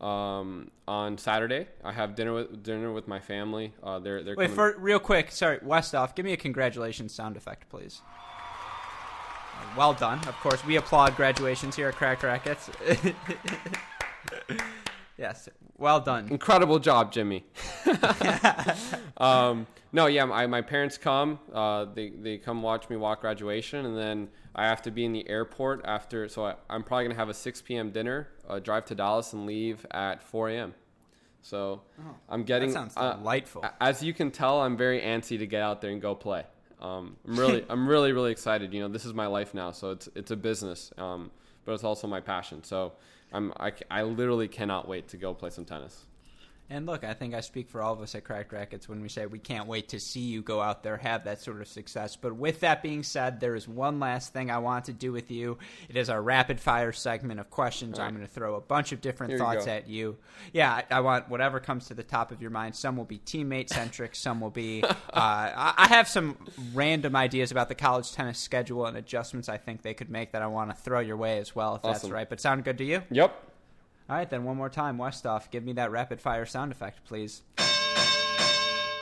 um, 0.00 0.70
on 0.86 1.18
Saturday. 1.18 1.68
I 1.84 1.92
have 1.92 2.14
dinner 2.14 2.32
with 2.32 2.62
dinner 2.62 2.92
with 2.92 3.08
my 3.08 3.20
family. 3.20 3.72
Uh, 3.82 3.98
they're 3.98 4.22
they're 4.22 4.36
wait 4.36 4.50
for 4.50 4.76
real 4.78 4.98
quick. 4.98 5.30
Sorry, 5.32 5.58
Westoff, 5.58 6.14
give 6.14 6.24
me 6.24 6.32
a 6.32 6.36
congratulations 6.36 7.14
sound 7.14 7.36
effect, 7.36 7.68
please. 7.68 8.02
Well 9.76 9.92
done. 9.94 10.18
Of 10.26 10.38
course, 10.40 10.64
we 10.64 10.76
applaud 10.76 11.16
graduations 11.16 11.76
here 11.76 11.88
at 11.88 11.96
Cracked 11.96 12.22
Racquets. 12.22 12.70
yes, 15.18 15.48
well 15.76 16.00
done. 16.00 16.28
Incredible 16.30 16.78
job, 16.78 17.12
Jimmy. 17.12 17.44
um, 19.18 19.66
no, 19.92 20.06
yeah, 20.06 20.24
my, 20.24 20.46
my 20.46 20.62
parents 20.62 20.98
come. 20.98 21.38
Uh, 21.52 21.86
they 21.86 22.10
they 22.10 22.38
come 22.38 22.62
watch 22.62 22.88
me 22.90 22.96
walk 22.96 23.20
graduation, 23.20 23.86
and 23.86 23.96
then 23.96 24.28
I 24.54 24.64
have 24.64 24.82
to 24.82 24.90
be 24.90 25.04
in 25.04 25.12
the 25.12 25.28
airport 25.28 25.82
after. 25.84 26.28
So 26.28 26.46
I, 26.46 26.54
am 26.70 26.82
probably 26.82 27.04
gonna 27.04 27.16
have 27.16 27.28
a 27.28 27.34
6 27.34 27.62
p.m. 27.62 27.90
dinner, 27.90 28.28
uh, 28.48 28.58
drive 28.58 28.84
to 28.86 28.94
Dallas, 28.94 29.32
and 29.32 29.46
leave 29.46 29.86
at 29.90 30.22
4 30.22 30.50
a.m. 30.50 30.74
So 31.42 31.82
oh, 32.00 32.14
I'm 32.28 32.42
getting. 32.42 32.70
That 32.70 32.92
sounds 32.92 32.94
delightful. 32.94 33.64
Uh, 33.64 33.70
as 33.80 34.02
you 34.02 34.12
can 34.12 34.30
tell, 34.30 34.60
I'm 34.60 34.76
very 34.76 35.00
antsy 35.00 35.38
to 35.38 35.46
get 35.46 35.62
out 35.62 35.80
there 35.80 35.90
and 35.90 36.02
go 36.02 36.14
play. 36.14 36.44
Um, 36.80 37.16
I'm 37.26 37.38
really, 37.38 37.64
I'm 37.70 37.88
really, 37.88 38.12
really 38.12 38.32
excited. 38.32 38.74
You 38.74 38.80
know, 38.80 38.88
this 38.88 39.04
is 39.04 39.14
my 39.14 39.26
life 39.26 39.54
now, 39.54 39.70
so 39.70 39.92
it's 39.92 40.08
it's 40.14 40.30
a 40.30 40.36
business, 40.36 40.92
um, 40.98 41.30
but 41.64 41.72
it's 41.72 41.84
also 41.84 42.06
my 42.06 42.20
passion. 42.20 42.64
So 42.64 42.94
I'm, 43.32 43.52
I, 43.58 43.72
I 43.90 44.02
literally 44.02 44.48
cannot 44.48 44.88
wait 44.88 45.08
to 45.08 45.16
go 45.16 45.34
play 45.34 45.50
some 45.50 45.64
tennis. 45.64 46.04
And 46.68 46.84
look, 46.84 47.04
I 47.04 47.14
think 47.14 47.32
I 47.32 47.40
speak 47.40 47.68
for 47.68 47.80
all 47.80 47.92
of 47.92 48.00
us 48.00 48.14
at 48.16 48.24
Cracked 48.24 48.52
Racquets 48.52 48.88
when 48.88 49.00
we 49.00 49.08
say 49.08 49.26
we 49.26 49.38
can't 49.38 49.68
wait 49.68 49.88
to 49.90 50.00
see 50.00 50.20
you 50.20 50.42
go 50.42 50.60
out 50.60 50.82
there 50.82 50.96
have 50.96 51.24
that 51.24 51.40
sort 51.40 51.60
of 51.60 51.68
success. 51.68 52.16
But 52.16 52.34
with 52.34 52.60
that 52.60 52.82
being 52.82 53.04
said, 53.04 53.38
there 53.38 53.54
is 53.54 53.68
one 53.68 54.00
last 54.00 54.32
thing 54.32 54.50
I 54.50 54.58
want 54.58 54.86
to 54.86 54.92
do 54.92 55.12
with 55.12 55.30
you. 55.30 55.58
It 55.88 55.96
is 55.96 56.10
our 56.10 56.20
rapid 56.20 56.58
fire 56.58 56.92
segment 56.92 57.38
of 57.38 57.50
questions. 57.50 57.98
All 57.98 58.04
I'm 58.04 58.14
going 58.14 58.26
to 58.26 58.32
throw 58.32 58.56
a 58.56 58.60
bunch 58.60 58.90
of 58.90 59.00
different 59.00 59.32
Here 59.32 59.38
thoughts 59.38 59.66
go. 59.66 59.70
at 59.70 59.88
you. 59.88 60.16
Yeah, 60.52 60.72
I, 60.72 60.96
I 60.96 61.00
want 61.00 61.28
whatever 61.28 61.60
comes 61.60 61.86
to 61.86 61.94
the 61.94 62.02
top 62.02 62.32
of 62.32 62.42
your 62.42 62.50
mind. 62.50 62.74
Some 62.74 62.96
will 62.96 63.04
be 63.04 63.18
teammate 63.18 63.68
centric. 63.68 64.14
some 64.14 64.40
will 64.40 64.50
be. 64.50 64.82
Uh, 65.16 65.50
I, 65.56 65.74
I 65.78 65.86
have 65.88 66.08
some 66.08 66.36
random 66.74 67.16
ideas 67.16 67.50
about 67.50 67.68
the 67.68 67.74
college 67.74 68.12
tennis 68.12 68.38
schedule 68.38 68.84
and 68.84 68.96
adjustments 68.96 69.48
I 69.48 69.56
think 69.56 69.80
they 69.80 69.94
could 69.94 70.10
make 70.10 70.32
that 70.32 70.42
I 70.42 70.46
want 70.46 70.70
to 70.70 70.76
throw 70.76 71.00
your 71.00 71.16
way 71.16 71.38
as 71.38 71.54
well, 71.54 71.76
if 71.76 71.82
that's 71.82 72.04
right. 72.04 72.28
But 72.28 72.40
sound 72.40 72.64
good 72.64 72.76
to 72.78 72.84
you? 72.84 73.02
Yep. 73.10 73.55
All 74.08 74.16
right, 74.16 74.28
then 74.30 74.44
one 74.44 74.56
more 74.56 74.68
time, 74.70 74.98
Westoff, 74.98 75.50
give 75.50 75.64
me 75.64 75.72
that 75.74 75.90
rapid 75.90 76.20
fire 76.20 76.46
sound 76.46 76.70
effect, 76.70 77.04
please. 77.04 77.42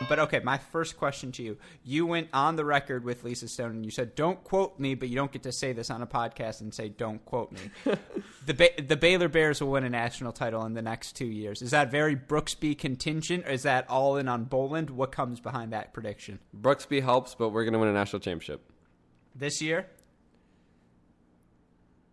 But 0.08 0.18
okay, 0.18 0.40
my 0.40 0.58
first 0.58 0.98
question 0.98 1.30
to 1.32 1.42
you. 1.42 1.56
You 1.84 2.04
went 2.04 2.28
on 2.32 2.56
the 2.56 2.64
record 2.64 3.04
with 3.04 3.22
Lisa 3.22 3.46
Stone 3.48 3.70
and 3.70 3.84
you 3.84 3.90
said, 3.90 4.14
Don't 4.16 4.42
quote 4.42 4.78
me, 4.78 4.94
but 4.94 5.08
you 5.08 5.14
don't 5.14 5.30
get 5.30 5.44
to 5.44 5.52
say 5.52 5.72
this 5.72 5.88
on 5.88 6.02
a 6.02 6.06
podcast 6.06 6.60
and 6.62 6.74
say, 6.74 6.88
Don't 6.88 7.24
quote 7.24 7.52
me. 7.52 7.60
the, 8.46 8.54
ba- 8.54 8.82
the 8.82 8.96
Baylor 8.96 9.28
Bears 9.28 9.60
will 9.62 9.70
win 9.70 9.84
a 9.84 9.88
national 9.88 10.32
title 10.32 10.64
in 10.66 10.74
the 10.74 10.82
next 10.82 11.12
two 11.16 11.26
years. 11.26 11.62
Is 11.62 11.70
that 11.70 11.90
very 11.90 12.16
Brooksby 12.16 12.76
contingent, 12.76 13.46
or 13.46 13.50
is 13.50 13.62
that 13.62 13.88
all 13.88 14.16
in 14.16 14.28
on 14.28 14.44
Boland? 14.44 14.90
What 14.90 15.12
comes 15.12 15.38
behind 15.40 15.72
that 15.72 15.92
prediction? 15.94 16.40
Brooksby 16.58 17.00
helps, 17.02 17.34
but 17.34 17.50
we're 17.50 17.64
gonna 17.64 17.78
win 17.78 17.88
a 17.88 17.92
national 17.92 18.20
championship 18.20 18.62
This 19.34 19.62
year? 19.62 19.86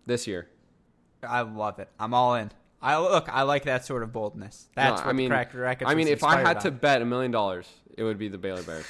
this 0.06 0.28
year. 0.28 0.48
I 1.24 1.42
love 1.42 1.80
it. 1.80 1.90
I'm 2.00 2.14
all 2.14 2.36
in. 2.36 2.52
I 2.82 2.98
look. 2.98 3.28
I 3.30 3.44
like 3.44 3.64
that 3.66 3.86
sort 3.86 4.04
of 4.04 4.12
boldness. 4.12 4.68
That's 4.76 5.02
No, 5.02 5.06
what 5.06 5.10
I 5.10 5.14
mean, 5.14 5.30
Cracked 5.30 5.54
Racquets 5.54 5.90
I 5.92 5.96
mean, 5.96 6.08
if 6.08 6.24
I 6.24 6.40
had 6.40 6.62
to 6.62 6.72
bet 6.72 7.02
a 7.02 7.06
million 7.06 7.32
dollars, 7.32 7.68
it 7.98 8.04
would 8.04 8.18
be 8.18 8.28
the 8.28 8.38
Baylor 8.38 8.64
Bears. 8.64 8.86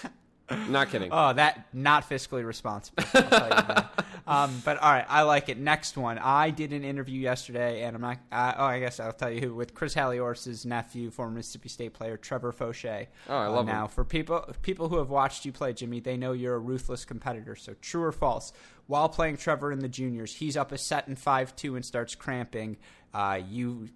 Not 0.70 0.90
kidding. 0.90 1.10
Oh, 1.14 1.32
that 1.34 1.66
not 1.74 2.10
fiscally 2.10 2.46
responsible. 2.46 3.04
I'll 4.28 4.48
tell 4.48 4.56
you 4.56 4.58
that. 4.58 4.58
Um, 4.58 4.62
but 4.66 4.78
all 4.82 4.92
right, 4.92 5.06
I 5.08 5.22
like 5.24 5.50
it. 5.50 5.58
Next 5.58 5.98
one. 5.98 6.18
I 6.18 6.50
did 6.50 6.74
an 6.74 6.84
interview 6.84 7.20
yesterday, 7.20 7.84
and 7.84 7.96
I'm 7.96 8.02
not. 8.02 8.18
Uh, 8.32 8.54
oh, 8.58 8.66
I 8.66 8.80
guess 8.80 9.00
I'll 9.00 9.14
tell 9.14 9.32
you 9.32 9.42
who 9.42 9.56
with 9.56 9.74
Chris 9.74 9.94
Hallior's 9.94 10.66
nephew, 10.66 11.10
former 11.12 11.36
Mississippi 11.36 11.70
State 11.70 11.94
player 11.94 12.18
Trevor 12.18 12.52
Fauché. 12.52 13.08
Oh, 13.30 13.38
I 13.38 13.48
love 13.48 13.68
him. 13.68 13.74
now 13.76 13.88
for 13.88 14.04
people 14.04 14.46
people 14.62 14.90
who 14.90 14.98
have 14.98 15.10
watched 15.10 15.46
you 15.46 15.52
play, 15.52 15.74
Jimmy, 15.74 16.00
they 16.00 16.18
know 16.18 16.32
you're 16.34 16.56
a 16.56 16.60
ruthless 16.60 17.06
competitor. 17.06 17.56
So 17.56 17.74
true 17.82 18.04
or 18.04 18.12
false? 18.12 18.54
While 18.88 19.10
playing 19.10 19.38
Trevor 19.38 19.72
in 19.72 19.80
the 19.80 19.88
juniors, 19.90 20.36
he's 20.36 20.58
up 20.58 20.72
a 20.72 20.78
set 20.78 21.08
in 21.08 21.16
five 21.16 21.56
two 21.56 21.76
and 21.76 21.86
starts 21.86 22.16
cramping. 22.16 22.78
Uh, 23.14 23.40
you. 23.48 23.90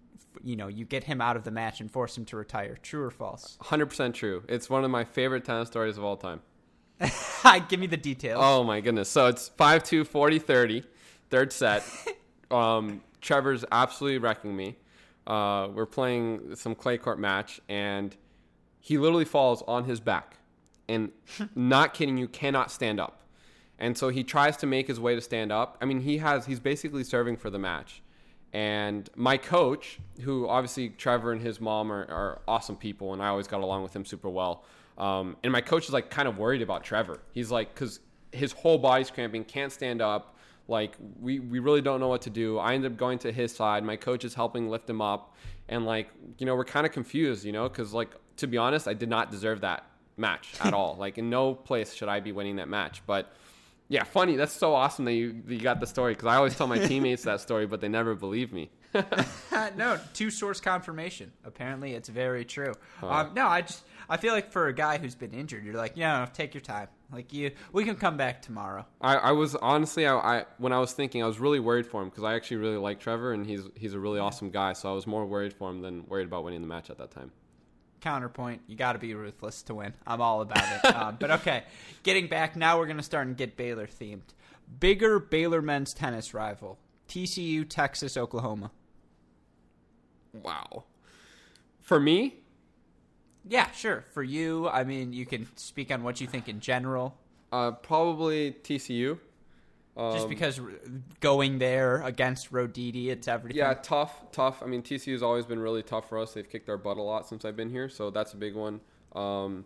You 0.43 0.57
know, 0.57 0.67
you 0.67 0.84
get 0.84 1.05
him 1.05 1.21
out 1.21 1.38
of 1.38 1.45
the 1.45 1.49
match 1.51 1.80
and 1.80 1.89
force 1.89 2.17
him 2.17 2.26
to 2.26 2.36
retire. 2.36 2.78
True 2.84 3.03
or 3.05 3.09
false? 3.09 3.57
100% 3.63 4.13
true. 4.13 4.43
It's 4.49 4.69
one 4.69 4.84
of 4.84 4.91
my 4.91 5.05
favorite 5.05 5.45
tennis 5.45 5.69
stories 5.69 5.97
of 5.97 6.03
all 6.03 6.17
time. 6.17 6.41
Give 7.68 7.80
me 7.80 7.88
the 7.88 7.98
details. 7.98 8.39
Oh 8.41 8.64
my 8.64 8.82
goodness. 8.82 9.10
So 9.10 9.28
it's 9.28 9.50
5-2, 9.50 10.08
40-30, 10.08 10.84
third 11.30 11.52
set. 11.52 11.84
um, 12.52 13.02
Trevor's 13.22 13.66
absolutely 13.72 14.20
wrecking 14.20 14.56
me. 14.56 14.78
Uh, 15.28 15.70
we're 15.74 15.86
playing 15.86 16.56
some 16.56 16.76
clay 16.76 16.98
court 16.98 17.20
match, 17.20 17.60
and 17.68 18.16
he 18.80 18.98
literally 18.98 19.26
falls 19.26 19.64
on 19.64 19.86
his 19.86 20.00
back. 20.00 20.38
And 20.88 21.12
not 21.56 21.93
kidding 21.93 22.18
you, 22.18 22.28
cannot 22.28 22.72
stand 22.72 23.00
up. 23.00 23.22
And 23.78 23.98
so 23.98 24.10
he 24.10 24.24
tries 24.24 24.56
to 24.58 24.66
make 24.66 24.88
his 24.88 25.00
way 25.00 25.16
to 25.16 25.22
stand 25.22 25.52
up. 25.52 25.78
I 25.82 25.86
mean, 25.86 26.02
he 26.02 26.20
has 26.20 26.46
he's 26.46 26.60
basically 26.60 27.04
serving 27.04 27.38
for 27.38 27.50
the 27.50 27.60
match. 27.60 28.02
And 28.54 29.10
my 29.16 29.36
coach, 29.36 30.00
who 30.22 30.48
obviously 30.48 30.89
Trevor 30.89 31.34
and 31.34 31.41
his 31.41 31.60
mom 31.60 31.91
are, 31.91 32.06
are 32.06 32.41
awesome 32.48 32.78
people, 32.78 33.12
and 33.12 33.22
I 33.22 33.28
always 33.28 33.48
got 33.48 33.62
along 33.62 33.84
with 33.84 33.93
him 33.93 34.06
super 34.06 34.30
well. 34.30 34.64
Um, 34.98 35.38
and 35.43 35.52
my 35.52 35.62
coach 35.62 35.86
is 35.86 35.93
like 35.93 36.10
kind 36.10 36.28
of 36.28 36.38
worried 36.38 36.62
about 36.62 36.84
Trevor. 36.84 37.20
He's 37.34 37.52
like, 37.52 37.74
because 37.74 38.00
his 38.32 38.52
whole 38.52 38.78
body's 38.78 39.10
cramping, 39.10 39.43
can't 39.43 39.72
stand 39.72 40.02
up. 40.02 40.36
Like 40.68 40.96
we 41.20 41.39
we 41.39 41.60
really 41.60 41.82
don't 41.82 42.00
know 42.00 42.08
what 42.08 42.24
to 42.24 42.30
do. 42.30 42.58
I 42.58 42.74
end 42.74 42.86
up 42.86 42.98
going 42.98 43.20
to 43.20 43.32
his 43.32 43.54
side. 43.54 43.84
My 43.84 43.96
coach 43.96 44.26
is 44.26 44.34
helping 44.34 44.70
lift 44.70 44.89
him 44.89 45.00
up, 45.00 45.36
and 45.70 45.86
like 45.86 46.10
you 46.39 46.46
know 46.46 46.56
we're 46.56 46.66
kind 46.66 46.88
of 46.88 46.91
confused, 46.91 47.46
you 47.46 47.52
know, 47.52 47.70
because 47.70 47.93
like 47.93 48.10
to 48.38 48.48
be 48.48 48.58
honest, 48.58 48.88
I 48.88 48.93
did 48.93 49.10
not 49.10 49.30
deserve 49.30 49.62
that 49.62 49.86
match 50.18 50.54
at 50.62 50.74
all. 50.74 50.96
Like 51.00 51.18
in 51.18 51.30
no 51.30 51.54
place 51.54 51.93
should 51.93 52.10
I 52.10 52.20
be 52.20 52.32
winning 52.32 52.58
that 52.58 52.70
match, 52.70 53.02
but. 53.06 53.34
Yeah, 53.88 54.04
funny. 54.04 54.36
That's 54.36 54.52
so 54.52 54.74
awesome 54.74 55.06
that 55.06 55.14
you, 55.14 55.43
that 55.46 55.54
you 55.54 55.62
got 55.62 55.80
the 55.80 55.86
story 55.86 56.14
because 56.14 56.26
I 56.26 56.38
always 56.38 56.56
tell 56.56 56.66
my 56.66 56.80
teammates 56.88 57.22
that 57.26 57.39
story, 57.39 57.68
but 57.68 57.82
they 57.82 57.88
never 57.88 58.16
believe 58.16 58.52
me. 58.52 58.72
no, 59.78 60.00
two 60.14 60.32
source 60.32 60.60
confirmation. 60.60 61.32
Apparently, 61.43 61.93
it's 61.93 62.10
very 62.10 62.46
true. 62.46 62.74
Um, 63.04 63.32
no, 63.36 63.46
I 63.46 63.62
just 63.62 63.84
I 64.10 64.18
feel 64.18 64.34
like 64.34 64.51
for 64.51 64.68
a 64.68 64.74
guy 64.74 64.97
who's 64.97 65.16
been 65.16 65.32
injured, 65.32 65.64
you're 65.64 65.76
like, 65.76 65.93
yeah, 65.95 66.20
no, 66.20 66.32
take 66.32 66.53
your 66.53 66.62
time. 66.62 66.88
Like 67.12 67.34
you, 67.34 67.51
we 67.72 67.84
can 67.84 67.95
come 67.95 68.18
back 68.18 68.41
tomorrow. 68.41 68.86
I, 69.01 69.16
I 69.16 69.32
was 69.32 69.56
honestly, 69.56 70.06
I, 70.06 70.16
I 70.16 70.45
when 70.58 70.74
I 70.74 70.80
was 70.80 70.93
thinking, 70.93 71.24
I 71.24 71.28
was 71.28 71.39
really 71.39 71.60
worried 71.60 71.86
for 71.86 72.01
him 72.01 72.10
because 72.10 72.24
I 72.24 72.34
actually 72.34 72.58
really 72.58 72.78
like 72.78 72.99
Trevor 72.99 73.34
and 73.34 73.45
he's 73.45 73.62
he's 73.76 73.93
a 73.93 73.99
really 73.99 74.20
awesome 74.20 74.49
guy. 74.49 74.74
So 74.74 74.89
I 74.89 74.93
was 74.93 75.06
more 75.06 75.26
worried 75.26 75.53
for 75.53 75.70
him 75.70 75.82
than 75.82 76.06
worried 76.08 76.28
about 76.28 76.43
winning 76.43 76.62
the 76.62 76.68
match 76.68 76.89
at 76.89 76.97
that 76.97 77.12
time. 77.12 77.32
Counterpoint: 78.01 78.62
You 78.68 78.76
got 78.76 78.93
to 78.93 78.99
be 78.99 79.14
ruthless 79.14 79.62
to 79.64 79.76
win. 79.76 79.93
I'm 80.06 80.22
all 80.22 80.41
about 80.41 80.64
it. 80.64 80.86
um, 80.95 81.18
but 81.20 81.32
okay, 81.32 81.64
getting 82.03 82.28
back 82.28 82.56
now, 82.56 82.78
we're 82.78 82.88
gonna 82.88 83.03
start 83.03 83.28
and 83.28 83.38
get 83.38 83.56
Baylor 83.56 83.88
themed. 83.88 84.34
Bigger 84.80 85.20
Baylor 85.20 85.62
men's 85.62 85.93
tennis 85.93 86.34
rival: 86.34 86.80
TCU, 87.08 87.68
Texas, 87.68 88.18
Oklahoma. 88.18 88.72
Wow. 90.34 90.86
For 91.80 91.99
me, 91.99 92.38
Yeah, 93.48 93.70
sure. 93.72 94.06
For 94.12 94.24
you, 94.24 94.68
I 94.68 94.84
mean, 94.84 95.14
you 95.14 95.26
can 95.26 95.48
speak 95.56 95.91
on 95.91 96.04
what 96.04 96.20
you 96.20 96.28
think 96.28 96.50
in 96.50 96.60
general. 96.60 97.18
uh, 97.52 97.72
probably 97.72 98.52
TCU. 98.64 99.20
Just 99.98 100.24
Um, 100.24 100.30
because 100.30 100.60
going 101.22 101.58
there 101.58 102.02
against 102.02 102.52
Roditi, 102.52 103.08
it's 103.08 103.30
everything. 103.30 103.60
Yeah, 103.60 103.74
tough, 103.76 104.30
tough. 104.34 104.62
I 104.62 104.66
mean, 104.66 104.82
TCU 104.82 105.14
has 105.14 105.24
always 105.24 105.46
been 105.46 105.60
really 105.60 105.84
tough 105.84 106.10
for 106.10 106.20
us. 106.20 106.34
They've 106.34 106.50
kicked 106.50 106.68
our 106.68 106.78
butt 106.78 106.98
a 106.98 107.02
lot 107.02 107.30
since 107.30 107.46
I've 107.46 107.56
been 107.56 107.70
here, 107.70 107.88
so 107.88 108.10
that's 108.10 108.34
a 108.34 108.38
big 108.38 108.56
one. 108.56 108.82
Um, 109.16 109.64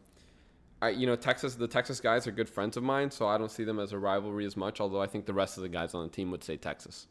I, 0.83 0.89
you 0.89 1.07
know, 1.07 1.15
Texas. 1.15 1.55
The 1.55 1.67
Texas 1.67 1.99
guys 1.99 2.27
are 2.27 2.31
good 2.31 2.47
friends 2.47 2.77
of 2.77 2.83
mine, 2.83 3.09
so 3.09 3.27
I 3.27 3.39
don't 3.39 3.49
see 3.49 3.63
them 3.63 3.79
as 3.79 3.91
a 3.91 3.97
rivalry 3.97 4.45
as 4.45 4.55
much. 4.55 4.79
Although 4.79 5.01
I 5.01 5.07
think 5.07 5.25
the 5.25 5.33
rest 5.33 5.57
of 5.57 5.63
the 5.63 5.69
guys 5.69 5.95
on 5.95 6.03
the 6.03 6.09
team 6.09 6.29
would 6.29 6.43
say 6.43 6.57
Texas. 6.57 7.07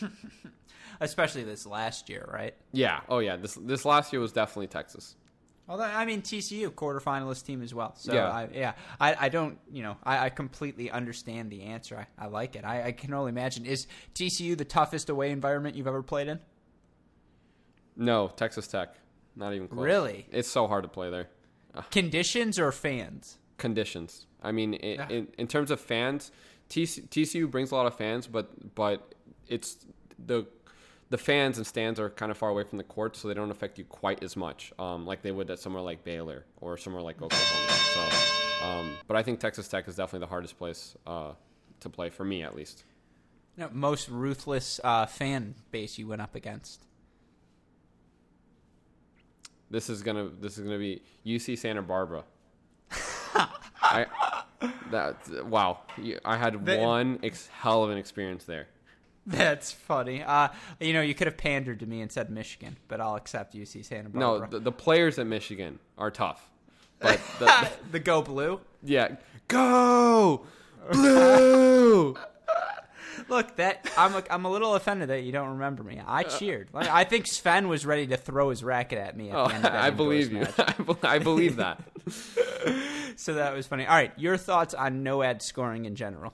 especially 1.00 1.42
this 1.42 1.66
last 1.66 2.08
year, 2.08 2.28
right? 2.32 2.54
Yeah. 2.72 3.00
Oh 3.08 3.18
yeah. 3.20 3.36
This 3.36 3.54
this 3.54 3.84
last 3.84 4.12
year 4.12 4.20
was 4.20 4.32
definitely 4.32 4.68
Texas. 4.68 5.16
Although 5.72 5.84
I 5.84 6.04
mean 6.04 6.20
TCU 6.20 6.68
quarterfinalist 6.68 7.46
team 7.46 7.62
as 7.62 7.72
well. 7.72 7.94
So 7.96 8.12
Yeah. 8.12 8.28
I, 8.30 8.48
yeah, 8.52 8.72
I, 9.00 9.16
I 9.18 9.28
don't 9.30 9.58
you 9.72 9.82
know 9.82 9.96
I, 10.04 10.26
I 10.26 10.28
completely 10.28 10.90
understand 10.90 11.50
the 11.50 11.62
answer. 11.62 12.06
I, 12.18 12.24
I 12.24 12.28
like 12.28 12.56
it. 12.56 12.64
I, 12.66 12.88
I 12.88 12.92
can 12.92 13.14
only 13.14 13.30
imagine 13.30 13.64
is 13.64 13.86
TCU 14.14 14.54
the 14.58 14.66
toughest 14.66 15.08
away 15.08 15.30
environment 15.30 15.74
you've 15.74 15.86
ever 15.86 16.02
played 16.02 16.28
in? 16.28 16.40
No, 17.96 18.28
Texas 18.28 18.66
Tech. 18.66 18.94
Not 19.34 19.54
even 19.54 19.66
close. 19.68 19.82
Really? 19.82 20.26
It's 20.30 20.50
so 20.50 20.66
hard 20.68 20.82
to 20.84 20.88
play 20.88 21.08
there. 21.10 21.28
Conditions 21.90 22.58
or 22.58 22.70
fans? 22.70 23.38
Conditions. 23.56 24.26
I 24.42 24.52
mean, 24.52 24.74
in, 24.74 24.94
Yeah. 24.96 25.08
in, 25.08 25.28
in 25.38 25.46
terms 25.46 25.70
of 25.70 25.80
fans, 25.80 26.32
TC, 26.68 27.08
TCU 27.08 27.50
brings 27.50 27.70
a 27.70 27.76
lot 27.76 27.86
of 27.86 27.94
fans, 27.94 28.26
but 28.26 28.74
but 28.74 29.14
it's 29.48 29.78
the 30.18 30.44
the 31.12 31.18
fans 31.18 31.58
and 31.58 31.66
stands 31.66 32.00
are 32.00 32.08
kind 32.08 32.32
of 32.32 32.38
far 32.38 32.48
away 32.48 32.64
from 32.64 32.78
the 32.78 32.84
court, 32.84 33.16
so 33.16 33.28
they 33.28 33.34
don't 33.34 33.50
affect 33.50 33.78
you 33.78 33.84
quite 33.84 34.22
as 34.22 34.34
much, 34.34 34.72
um, 34.78 35.04
like 35.04 35.20
they 35.20 35.30
would 35.30 35.50
at 35.50 35.58
somewhere 35.58 35.82
like 35.82 36.02
Baylor 36.04 36.46
or 36.56 36.78
somewhere 36.78 37.02
like 37.02 37.20
Oklahoma. 37.20 37.70
So, 37.70 38.66
um, 38.66 38.96
but 39.06 39.18
I 39.18 39.22
think 39.22 39.38
Texas 39.38 39.68
Tech 39.68 39.86
is 39.88 39.96
definitely 39.96 40.20
the 40.20 40.30
hardest 40.30 40.56
place 40.56 40.96
uh, 41.06 41.32
to 41.80 41.90
play 41.90 42.08
for 42.08 42.24
me, 42.24 42.42
at 42.42 42.56
least. 42.56 42.84
No, 43.58 43.68
most 43.70 44.08
ruthless 44.08 44.80
uh, 44.82 45.04
fan 45.04 45.54
base 45.70 45.98
you 45.98 46.06
went 46.06 46.22
up 46.22 46.34
against. 46.34 46.86
This 49.70 49.90
is 49.90 50.02
gonna 50.02 50.30
this 50.40 50.56
is 50.56 50.64
gonna 50.64 50.78
be 50.78 51.02
UC 51.26 51.58
Santa 51.58 51.82
Barbara. 51.82 52.24
I 53.82 54.06
that 54.90 55.46
wow, 55.46 55.80
I 56.24 56.36
had 56.38 56.66
one 56.66 57.18
ex- 57.22 57.48
hell 57.48 57.84
of 57.84 57.90
an 57.90 57.98
experience 57.98 58.44
there. 58.44 58.68
That's 59.26 59.70
funny. 59.70 60.22
Uh, 60.22 60.48
you 60.80 60.92
know, 60.92 61.00
you 61.02 61.14
could 61.14 61.26
have 61.28 61.36
pandered 61.36 61.80
to 61.80 61.86
me 61.86 62.00
and 62.00 62.10
said 62.10 62.28
Michigan, 62.30 62.76
but 62.88 63.00
I'll 63.00 63.14
accept 63.16 63.54
UC 63.54 63.84
Santa 63.84 64.08
No, 64.12 64.38
Barbara. 64.38 64.48
the, 64.48 64.58
the 64.60 64.72
players 64.72 65.18
at 65.18 65.26
Michigan 65.26 65.78
are 65.96 66.10
tough, 66.10 66.50
but 66.98 67.20
the, 67.38 67.70
the 67.92 67.98
Go 68.00 68.22
Blue. 68.22 68.60
yeah, 68.82 69.16
go 69.48 70.44
blue. 70.92 72.16
Look, 73.28 73.56
that 73.56 73.88
I'm 73.96 74.14
a, 74.16 74.24
I'm 74.30 74.44
a 74.46 74.50
little 74.50 74.74
offended 74.74 75.10
that 75.10 75.22
you 75.22 75.30
don't 75.32 75.50
remember 75.50 75.82
me. 75.84 76.00
I 76.04 76.24
cheered. 76.24 76.68
Like, 76.72 76.88
I 76.88 77.04
think 77.04 77.26
Sven 77.26 77.68
was 77.68 77.86
ready 77.86 78.06
to 78.08 78.16
throw 78.16 78.50
his 78.50 78.64
racket 78.64 78.98
at 78.98 79.16
me 79.16 79.30
at 79.30 79.36
Oh, 79.36 79.46
the 79.46 79.54
end 79.54 79.64
of 79.66 79.72
that 79.72 79.82
I 79.84 79.90
believe 79.90 80.32
you. 80.32 80.46
I, 80.58 80.72
be- 80.72 80.94
I 81.04 81.18
believe 81.18 81.56
that. 81.56 81.80
So 83.16 83.34
that 83.34 83.54
was 83.54 83.66
funny. 83.66 83.86
All 83.86 83.94
right, 83.94 84.12
your 84.18 84.36
thoughts 84.36 84.74
on 84.74 85.02
no 85.02 85.22
ad 85.22 85.40
scoring 85.42 85.84
in 85.84 85.94
general? 85.94 86.32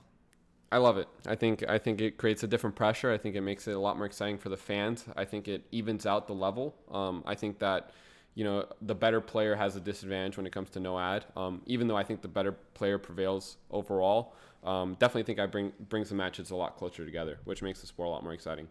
I 0.71 0.77
love 0.77 0.97
it. 0.97 1.07
I 1.25 1.35
think 1.35 1.63
I 1.67 1.79
think 1.79 1.99
it 1.99 2.17
creates 2.17 2.43
a 2.43 2.47
different 2.47 2.75
pressure. 2.75 3.11
I 3.11 3.17
think 3.17 3.35
it 3.35 3.41
makes 3.41 3.67
it 3.67 3.71
a 3.71 3.79
lot 3.79 3.97
more 3.97 4.05
exciting 4.05 4.37
for 4.37 4.49
the 4.49 4.57
fans. 4.57 5.05
I 5.15 5.25
think 5.25 5.47
it 5.47 5.65
evens 5.71 6.05
out 6.05 6.27
the 6.27 6.33
level. 6.33 6.75
Um, 6.91 7.23
I 7.25 7.35
think 7.35 7.59
that 7.59 7.91
you 8.35 8.43
know, 8.43 8.65
the 8.81 8.95
better 8.95 9.19
player 9.19 9.55
has 9.55 9.75
a 9.75 9.81
disadvantage 9.81 10.37
when 10.37 10.45
it 10.45 10.53
comes 10.53 10.69
to 10.69 10.79
no 10.79 10.97
ad. 10.97 11.25
Um, 11.35 11.61
even 11.65 11.87
though 11.87 11.97
I 11.97 12.03
think 12.03 12.21
the 12.21 12.27
better 12.27 12.53
player 12.73 12.97
prevails 12.97 13.57
overall, 13.71 14.33
um, 14.63 14.95
definitely 14.99 15.23
think 15.23 15.39
I 15.39 15.45
bring 15.45 15.73
brings 15.89 16.09
the 16.09 16.15
matches 16.15 16.51
a 16.51 16.55
lot 16.55 16.77
closer 16.77 17.05
together, 17.05 17.39
which 17.43 17.61
makes 17.61 17.81
the 17.81 17.87
sport 17.87 18.07
a 18.07 18.11
lot 18.11 18.23
more 18.23 18.33
exciting. 18.33 18.67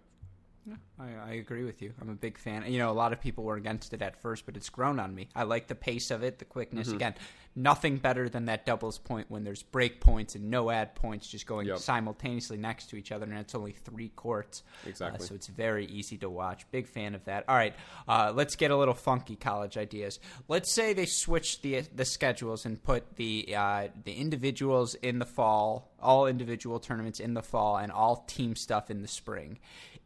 I, 0.98 1.30
I, 1.30 1.32
agree 1.34 1.64
with 1.64 1.80
you. 1.82 1.92
I'm 2.00 2.08
a 2.08 2.14
big 2.14 2.38
fan. 2.38 2.64
You 2.70 2.78
know, 2.78 2.90
a 2.90 2.92
lot 2.92 3.12
of 3.12 3.20
people 3.20 3.44
were 3.44 3.56
against 3.56 3.94
it 3.94 4.02
at 4.02 4.20
first, 4.20 4.46
but 4.46 4.56
it's 4.56 4.68
grown 4.68 4.98
on 4.98 5.14
me. 5.14 5.28
I 5.34 5.44
like 5.44 5.68
the 5.68 5.74
pace 5.74 6.10
of 6.10 6.22
it, 6.22 6.38
the 6.38 6.44
quickness. 6.44 6.88
Mm-hmm. 6.88 6.96
Again, 6.96 7.14
nothing 7.54 7.96
better 7.98 8.28
than 8.28 8.46
that 8.46 8.66
doubles 8.66 8.98
point 8.98 9.30
when 9.30 9.44
there's 9.44 9.62
break 9.62 10.00
points 10.00 10.34
and 10.34 10.50
no 10.50 10.70
ad 10.70 10.94
points 10.94 11.28
just 11.28 11.46
going 11.46 11.66
yep. 11.66 11.78
simultaneously 11.78 12.56
next 12.56 12.90
to 12.90 12.96
each 12.96 13.12
other, 13.12 13.24
and 13.24 13.34
it's 13.38 13.54
only 13.54 13.72
three 13.72 14.08
courts. 14.10 14.62
Uh, 14.84 14.88
exactly. 14.88 15.24
Uh, 15.24 15.28
so 15.28 15.34
it's 15.34 15.46
very 15.46 15.86
easy 15.86 16.16
to 16.18 16.28
watch. 16.28 16.68
Big 16.70 16.86
fan 16.86 17.14
of 17.14 17.24
that. 17.26 17.44
All 17.48 17.56
right, 17.56 17.74
uh, 18.08 18.32
let's 18.34 18.56
get 18.56 18.70
a 18.70 18.76
little 18.76 18.94
funky 18.94 19.36
college 19.36 19.76
ideas. 19.76 20.18
Let's 20.48 20.72
say 20.72 20.92
they 20.92 21.06
switch 21.06 21.62
the 21.62 21.82
the 21.94 22.04
schedules 22.04 22.66
and 22.66 22.82
put 22.82 23.16
the 23.16 23.54
uh, 23.56 23.88
the 24.04 24.14
individuals 24.14 24.94
in 24.94 25.18
the 25.18 25.26
fall, 25.26 25.92
all 26.00 26.26
individual 26.26 26.80
tournaments 26.80 27.20
in 27.20 27.34
the 27.34 27.42
fall, 27.42 27.76
and 27.76 27.92
all 27.92 28.24
team 28.26 28.56
stuff 28.56 28.90
in 28.90 29.02
the 29.02 29.08
spring 29.08 29.58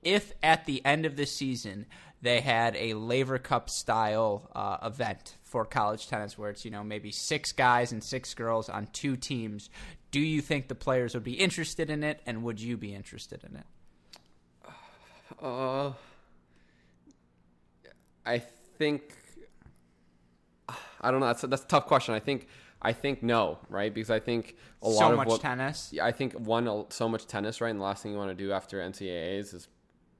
if 0.03 0.33
at 0.43 0.66
the 0.66 0.85
end 0.85 1.07
of 1.07 1.16
the 1.16 1.27
season 1.27 1.87
they 2.20 2.41
had 2.41 2.77
a 2.77 2.95
Laver 2.95 3.39
Cup 3.39 3.69
style 3.69 4.49
uh, 4.55 4.87
event 4.87 5.37
for 5.43 5.65
college 5.65 6.07
tennis 6.07 6.39
where 6.39 6.51
it's, 6.51 6.65
you 6.65 6.70
know, 6.70 6.85
maybe 6.85 7.11
six 7.11 7.53
guys 7.53 7.93
and 7.93 8.03
six 8.03 8.33
girls 8.35 8.69
on 8.69 8.87
two 8.93 9.16
teams, 9.16 9.70
do 10.12 10.20
you 10.20 10.41
think 10.41 10.69
the 10.69 10.74
players 10.74 11.15
would 11.15 11.24
be 11.24 11.35
interested 11.35 11.91
in 11.91 12.05
it 12.05 12.20
and 12.27 12.45
would 12.45 12.61
you 12.61 12.77
be 12.77 12.95
interested 12.95 13.43
in 13.45 13.57
it? 13.57 13.65
Uh, 15.43 15.93
I 18.24 18.39
think 18.79 19.03
I 21.01 21.11
don't 21.11 21.20
know. 21.20 21.27
That's 21.27 21.45
a, 21.45 21.47
that's 21.49 21.65
a 21.65 21.66
tough 21.66 21.87
question. 21.87 22.15
I 22.15 22.20
think 22.20 22.47
I 22.81 22.93
think 22.93 23.23
no, 23.23 23.59
right? 23.69 23.93
Because 23.93 24.11
I 24.11 24.20
think 24.20 24.57
a 24.83 24.87
so 24.87 24.91
lot 24.93 25.11
of 25.11 25.16
much 25.16 25.29
what, 25.29 25.41
tennis. 25.41 25.93
I 26.01 26.12
think 26.12 26.35
one 26.35 26.87
so 26.91 27.09
much 27.09 27.27
tennis, 27.27 27.61
right? 27.61 27.70
And 27.70 27.81
the 27.81 27.85
last 27.85 28.03
thing 28.03 28.12
you 28.12 28.19
want 28.19 28.31
to 28.31 28.45
do 28.45 28.53
after 28.53 28.79
NCAAs 28.79 29.55
is 29.55 29.69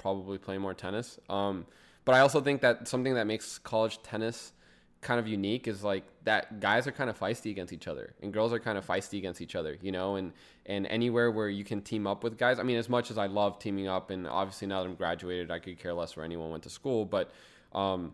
probably 0.03 0.39
play 0.39 0.59
more 0.59 0.75
tennis. 0.75 1.19
Um, 1.31 1.67
but 2.05 2.15
I 2.15 2.21
also 2.21 2.41
think 2.41 2.61
that 2.61 2.89
something 2.89 3.15
that 3.15 3.27
makes 3.27 3.59
college 3.59 4.03
tennis 4.03 4.53
kind 5.01 5.19
of 5.19 5.27
unique 5.27 5.67
is 5.67 5.83
like 5.83 6.05
that 6.23 6.61
guys 6.61 6.87
are 6.87 6.93
kind 6.93 7.11
of 7.11 7.19
feisty 7.19 7.51
against 7.51 7.73
each 7.73 7.89
other 7.89 8.15
and 8.23 8.33
girls 8.33 8.53
are 8.53 8.61
kind 8.61 8.79
of 8.79 8.87
feisty 8.87 9.19
against 9.19 9.41
each 9.41 9.57
other, 9.57 9.77
you 9.83 9.93
know, 9.93 10.17
and 10.17 10.33
and 10.67 10.87
anywhere 10.87 11.31
where 11.31 11.49
you 11.49 11.65
can 11.65 11.83
team 11.83 12.07
up 12.07 12.23
with 12.23 12.39
guys. 12.39 12.59
I 12.59 12.63
mean, 12.63 12.77
as 12.77 12.89
much 12.89 13.11
as 13.11 13.19
I 13.19 13.27
love 13.27 13.59
teaming 13.59 13.89
up 13.89 14.11
and 14.11 14.27
obviously 14.27 14.69
now 14.69 14.83
that 14.83 14.89
I'm 14.89 14.95
graduated, 14.95 15.51
I 15.51 15.59
could 15.59 15.79
care 15.79 15.93
less 15.93 16.17
where 16.17 16.25
anyone 16.25 16.51
went 16.51 16.63
to 16.65 16.71
school, 16.71 17.05
but 17.05 17.33
um, 17.73 18.13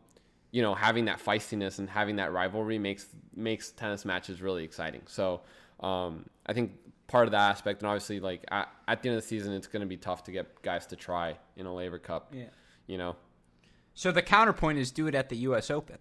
you 0.50 0.62
know, 0.62 0.74
having 0.74 1.04
that 1.06 1.22
feistiness 1.22 1.78
and 1.78 1.90
having 1.90 2.16
that 2.16 2.32
rivalry 2.32 2.78
makes 2.78 3.06
makes 3.34 3.70
tennis 3.70 4.04
matches 4.04 4.40
really 4.40 4.64
exciting. 4.64 5.02
So, 5.06 5.42
um, 5.80 6.24
I 6.46 6.54
think 6.54 6.72
part 7.08 7.26
of 7.26 7.32
that 7.32 7.50
aspect. 7.50 7.82
And 7.82 7.88
obviously, 7.88 8.20
like 8.20 8.44
at, 8.50 8.68
at 8.86 9.02
the 9.02 9.08
end 9.08 9.18
of 9.18 9.22
the 9.22 9.28
season, 9.28 9.52
it's 9.52 9.66
going 9.66 9.80
to 9.80 9.86
be 9.86 9.96
tough 9.96 10.22
to 10.24 10.30
get 10.30 10.62
guys 10.62 10.86
to 10.86 10.96
try 10.96 11.36
in 11.56 11.66
a 11.66 11.74
Laver 11.74 11.98
Cup. 11.98 12.32
Yeah. 12.32 12.44
You 12.86 12.98
know. 12.98 13.16
So 13.94 14.12
the 14.12 14.22
counterpoint 14.22 14.78
is 14.78 14.92
do 14.92 15.08
it 15.08 15.16
at 15.16 15.28
the 15.28 15.36
U.S. 15.38 15.70
Open. 15.70 15.98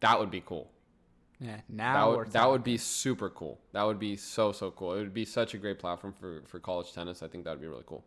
That 0.00 0.20
would 0.20 0.30
be 0.30 0.42
cool. 0.44 0.70
Yeah, 1.40 1.60
now 1.70 2.10
that 2.10 2.18
would, 2.18 2.32
that 2.32 2.50
would 2.50 2.62
be 2.62 2.76
super 2.76 3.30
cool. 3.30 3.58
That 3.72 3.84
would 3.84 3.98
be 3.98 4.14
so 4.16 4.52
so 4.52 4.70
cool. 4.70 4.92
It 4.92 4.98
would 4.98 5.14
be 5.14 5.24
such 5.24 5.54
a 5.54 5.58
great 5.58 5.78
platform 5.78 6.12
for 6.12 6.42
for 6.46 6.60
college 6.60 6.92
tennis. 6.92 7.22
I 7.22 7.28
think 7.28 7.44
that 7.44 7.52
would 7.52 7.62
be 7.62 7.66
really 7.66 7.84
cool. 7.86 8.04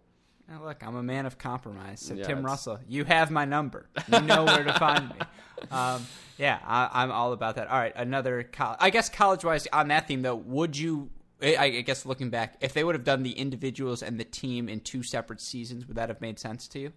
Now 0.50 0.64
look, 0.64 0.86
I'm 0.86 0.96
a 0.96 1.04
man 1.04 1.26
of 1.26 1.38
compromise. 1.38 2.02
So 2.02 2.14
yeah, 2.14 2.26
Tim 2.26 2.46
Russell, 2.46 2.80
you 2.88 3.06
have 3.06 3.32
my 3.32 3.46
number. 3.46 3.88
You 4.12 4.22
know 4.22 4.44
where 4.44 4.64
to 4.64 4.74
find 4.74 5.10
me. 5.10 5.16
Um, 5.72 6.06
yeah, 6.38 6.60
I, 6.66 7.04
am 7.04 7.12
all 7.12 7.32
about 7.32 7.56
that. 7.56 7.70
All 7.70 7.80
right, 7.80 7.94
another 7.96 8.44
college. 8.44 8.80
I 8.82 8.90
guess 8.90 9.08
college 9.08 9.46
wise 9.46 9.66
on 9.72 9.88
that 9.88 10.10
theme 10.10 10.22
though, 10.22 10.36
would 10.36 10.78
you? 10.78 11.10
I 11.42 11.82
guess 11.82 12.06
looking 12.06 12.30
back, 12.30 12.58
if 12.60 12.74
they 12.74 12.84
would 12.84 12.96
have 12.96 13.06
done 13.06 13.24
the 13.24 13.32
individuals 13.32 14.04
and 14.04 14.20
the 14.20 14.26
team 14.26 14.68
in 14.68 14.82
two 14.82 15.04
separate 15.04 15.40
seasons, 15.40 15.88
would 15.88 15.96
that 15.96 16.10
have 16.10 16.20
made 16.20 16.38
sense 16.38 16.68
to 16.70 16.80
you? 16.80 16.94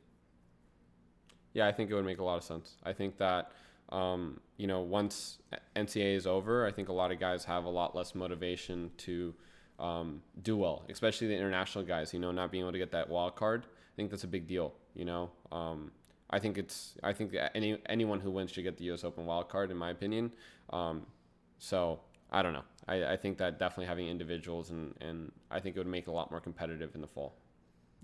Yeah, 1.52 1.68
I 1.68 1.72
think 1.72 1.90
it 1.90 1.94
would 1.94 2.04
make 2.04 2.18
a 2.18 2.24
lot 2.24 2.38
of 2.38 2.42
sense. 2.42 2.74
I 2.84 2.92
think 2.92 3.18
that 3.18 3.52
um, 3.90 4.40
you 4.56 4.66
know 4.66 4.80
once 4.80 5.38
NCAA 5.76 6.16
is 6.16 6.26
over, 6.26 6.66
I 6.66 6.72
think 6.72 6.88
a 6.88 6.92
lot 6.92 7.12
of 7.12 7.20
guys 7.20 7.44
have 7.44 7.66
a 7.66 7.70
lot 7.70 7.94
less 7.94 8.16
motivation 8.16 8.90
to 8.98 9.32
um, 9.78 10.22
do 10.42 10.56
well, 10.56 10.84
especially 10.88 11.28
the 11.28 11.36
international 11.36 11.84
guys. 11.84 12.12
You 12.12 12.20
know, 12.20 12.32
not 12.32 12.50
being 12.50 12.64
able 12.64 12.72
to 12.72 12.78
get 12.78 12.92
that 12.92 13.08
wild 13.08 13.36
card. 13.36 13.64
I 13.64 13.94
think 13.96 14.10
that's 14.10 14.24
a 14.24 14.28
big 14.28 14.46
deal. 14.46 14.74
You 14.94 15.04
know, 15.04 15.30
um, 15.52 15.90
I 16.30 16.38
think 16.38 16.58
it's 16.58 16.94
I 17.02 17.12
think 17.12 17.34
any 17.54 17.78
anyone 17.86 18.20
who 18.20 18.30
wins 18.30 18.50
should 18.50 18.64
get 18.64 18.76
the 18.76 18.84
U.S. 18.84 19.04
Open 19.04 19.26
wild 19.26 19.48
card, 19.48 19.70
in 19.70 19.76
my 19.76 19.90
opinion. 19.90 20.32
Um, 20.70 21.06
so 21.58 22.00
I 22.30 22.42
don't 22.42 22.52
know. 22.52 22.64
I, 22.88 23.12
I 23.12 23.16
think 23.16 23.38
that 23.38 23.58
definitely 23.58 23.86
having 23.86 24.08
individuals 24.08 24.70
and 24.70 24.94
and 25.00 25.32
I 25.50 25.60
think 25.60 25.76
it 25.76 25.78
would 25.78 25.86
make 25.86 26.06
it 26.06 26.10
a 26.10 26.12
lot 26.12 26.30
more 26.30 26.40
competitive 26.40 26.94
in 26.94 27.00
the 27.00 27.06
fall. 27.06 27.34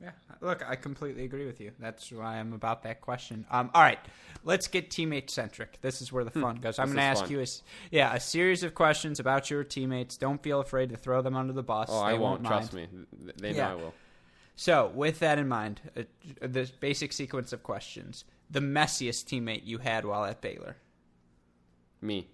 Yeah, 0.03 0.11
look, 0.41 0.65
I 0.69 0.75
completely 0.75 1.25
agree 1.25 1.47
with 1.47 1.61
you. 1.61 1.71
That's 1.79 2.11
why 2.11 2.39
I'm 2.39 2.53
about 2.53 2.83
that 2.83 3.01
question. 3.01 3.47
Um, 3.51 3.71
all 3.73 3.83
right, 3.83 4.01
let's 4.43 4.67
get 4.67 4.91
teammate 4.91 5.31
centric. 5.31 5.81
This 5.81 6.03
is 6.03 6.13
where 6.13 6.25
the 6.25 6.31
hmm, 6.31 6.43
fun 6.43 6.57
goes. 6.57 6.79
I'm 6.81 6.87
going 6.87 6.97
to 6.97 7.03
ask 7.03 7.23
fun. 7.23 7.31
you 7.31 7.41
a 7.41 7.47
yeah 7.93 8.15
a 8.15 8.19
series 8.19 8.65
of 8.65 8.75
questions 8.75 9.21
about 9.21 9.49
your 9.49 9.63
teammates. 9.63 10.17
Don't 10.17 10.43
feel 10.43 10.61
afraid 10.61 10.91
to 10.91 10.97
throw 10.97 11.23
them 11.23 11.37
under 11.37 11.53
the 11.53 11.63
bus. 11.63 11.89
Oh, 11.91 12.01
they 12.05 12.11
I 12.11 12.13
won't. 12.15 12.43
won't 12.43 12.47
trust 12.47 12.73
me. 12.73 12.89
They 13.37 13.53
know 13.53 13.57
yeah. 13.57 13.73
I 13.73 13.75
will. 13.77 13.95
So, 14.57 14.91
with 14.95 15.21
that 15.21 15.39
in 15.39 15.49
mind, 15.49 15.81
uh, 15.97 16.03
the 16.41 16.71
basic 16.81 17.13
sequence 17.13 17.53
of 17.53 17.63
questions: 17.63 18.25
the 18.51 18.61
messiest 18.61 19.27
teammate 19.27 19.65
you 19.65 19.79
had 19.79 20.05
while 20.05 20.25
at 20.25 20.41
Baylor. 20.41 20.77
Me. 22.01 22.27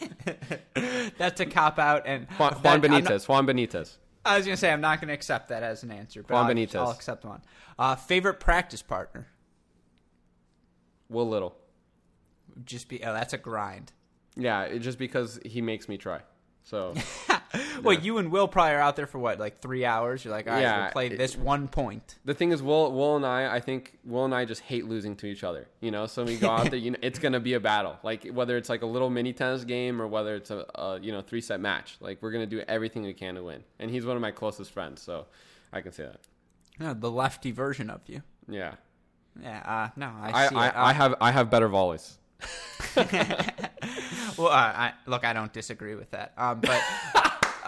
That's 1.18 1.40
a 1.40 1.46
cop 1.46 1.78
out, 1.78 2.04
and 2.06 2.26
Juan, 2.38 2.54
Juan 2.54 2.80
Benitez. 2.80 3.10
Not, 3.10 3.28
Juan 3.28 3.46
Benitez. 3.46 3.96
I 4.24 4.36
was 4.36 4.46
gonna 4.46 4.56
say 4.56 4.70
I'm 4.70 4.80
not 4.80 5.00
gonna 5.00 5.12
accept 5.12 5.48
that 5.48 5.62
as 5.62 5.82
an 5.82 5.90
answer, 5.90 6.22
but 6.22 6.34
Juan 6.34 6.46
I'll, 6.46 6.54
Benitez. 6.54 6.74
I'll 6.76 6.90
accept 6.90 7.24
one. 7.24 7.42
Uh, 7.78 7.94
favorite 7.96 8.40
practice 8.40 8.82
partner? 8.82 9.26
Will 11.08 11.28
Little. 11.28 11.56
Just 12.64 12.88
be. 12.88 13.02
Oh, 13.02 13.12
that's 13.12 13.32
a 13.32 13.38
grind. 13.38 13.92
Yeah, 14.36 14.76
just 14.78 14.98
because 14.98 15.40
he 15.44 15.62
makes 15.62 15.88
me 15.88 15.96
try. 15.96 16.20
So, 16.64 16.94
well, 17.82 17.94
yeah. 17.94 18.00
you 18.00 18.18
and 18.18 18.30
Will 18.30 18.48
probably 18.48 18.74
are 18.74 18.80
out 18.80 18.96
there 18.96 19.06
for 19.06 19.18
what, 19.18 19.38
like 19.38 19.60
three 19.60 19.84
hours? 19.84 20.24
You're 20.24 20.32
like, 20.32 20.46
all 20.46 20.54
right, 20.54 20.60
yeah, 20.60 20.82
we'll 20.82 20.90
play 20.92 21.08
this 21.08 21.36
one 21.36 21.68
point. 21.68 22.16
The 22.24 22.34
thing 22.34 22.52
is, 22.52 22.62
Will, 22.62 22.92
Will 22.92 23.16
and 23.16 23.24
I, 23.24 23.56
I 23.56 23.60
think 23.60 23.98
Will 24.04 24.24
and 24.24 24.34
I 24.34 24.44
just 24.44 24.62
hate 24.62 24.86
losing 24.86 25.16
to 25.16 25.26
each 25.26 25.44
other. 25.44 25.68
You 25.80 25.90
know, 25.90 26.06
so 26.06 26.24
we 26.24 26.36
go 26.36 26.50
out 26.50 26.70
there, 26.70 26.78
you 26.78 26.90
know, 26.90 26.98
it's 27.02 27.18
gonna 27.18 27.40
be 27.40 27.54
a 27.54 27.60
battle. 27.60 27.98
Like 28.02 28.26
whether 28.28 28.56
it's 28.56 28.68
like 28.68 28.82
a 28.82 28.86
little 28.86 29.10
mini 29.10 29.32
tennis 29.32 29.64
game 29.64 30.00
or 30.00 30.06
whether 30.06 30.34
it's 30.34 30.50
a, 30.50 30.66
a 30.74 30.98
you 31.00 31.12
know 31.12 31.22
three 31.22 31.40
set 31.40 31.60
match. 31.60 31.96
Like 32.00 32.22
we're 32.22 32.32
gonna 32.32 32.46
do 32.46 32.60
everything 32.68 33.02
we 33.02 33.14
can 33.14 33.34
to 33.36 33.42
win. 33.42 33.64
And 33.78 33.90
he's 33.90 34.04
one 34.04 34.16
of 34.16 34.22
my 34.22 34.30
closest 34.30 34.72
friends, 34.72 35.00
so 35.00 35.26
I 35.72 35.80
can 35.80 35.92
say 35.92 36.04
that. 36.04 36.20
Yeah, 36.80 36.94
the 36.96 37.10
lefty 37.10 37.50
version 37.50 37.90
of 37.90 38.00
you. 38.06 38.22
Yeah. 38.48 38.74
Yeah. 39.40 39.62
Uh, 39.64 39.88
no, 39.96 40.12
I. 40.20 40.30
I, 40.30 40.46
I, 40.46 40.88
I 40.90 40.92
have 40.92 41.14
I 41.20 41.30
have 41.30 41.50
better 41.50 41.68
volleys. 41.68 42.18
well, 42.96 44.48
uh, 44.48 44.50
I, 44.50 44.92
look, 45.06 45.24
I 45.24 45.32
don't 45.32 45.52
disagree 45.52 45.94
with 45.94 46.10
that. 46.12 46.32
Um, 46.36 46.60
but 46.60 46.80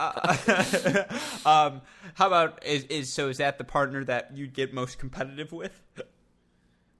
uh, 0.01 1.05
um, 1.45 1.83
how 2.15 2.27
about 2.27 2.65
is, 2.65 2.85
is 2.85 3.13
so? 3.13 3.29
Is 3.29 3.39
that 3.39 3.59
the 3.59 3.65
partner 3.65 4.05
that 4.05 4.37
you 4.37 4.47
get 4.47 4.73
most 4.73 4.99
competitive 4.99 5.53
with? 5.53 5.83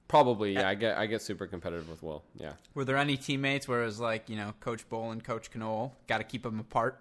Probably, 0.07 0.53
yeah. 0.53 0.67
I 0.67 0.75
get 0.75 0.97
I 0.97 1.05
get 1.05 1.21
super 1.21 1.47
competitive 1.47 1.89
with 1.89 2.03
Will. 2.03 2.23
Yeah. 2.35 2.53
Were 2.73 2.85
there 2.85 2.97
any 2.97 3.17
teammates 3.17 3.67
where 3.67 3.81
it 3.81 3.85
was 3.85 3.99
like 3.99 4.29
you 4.29 4.35
know 4.35 4.53
Coach 4.59 4.87
Bowl 4.89 5.11
and 5.11 5.23
Coach 5.23 5.49
Knoll 5.55 5.95
got 6.07 6.19
to 6.19 6.23
keep 6.23 6.43
them 6.43 6.59
apart? 6.59 6.99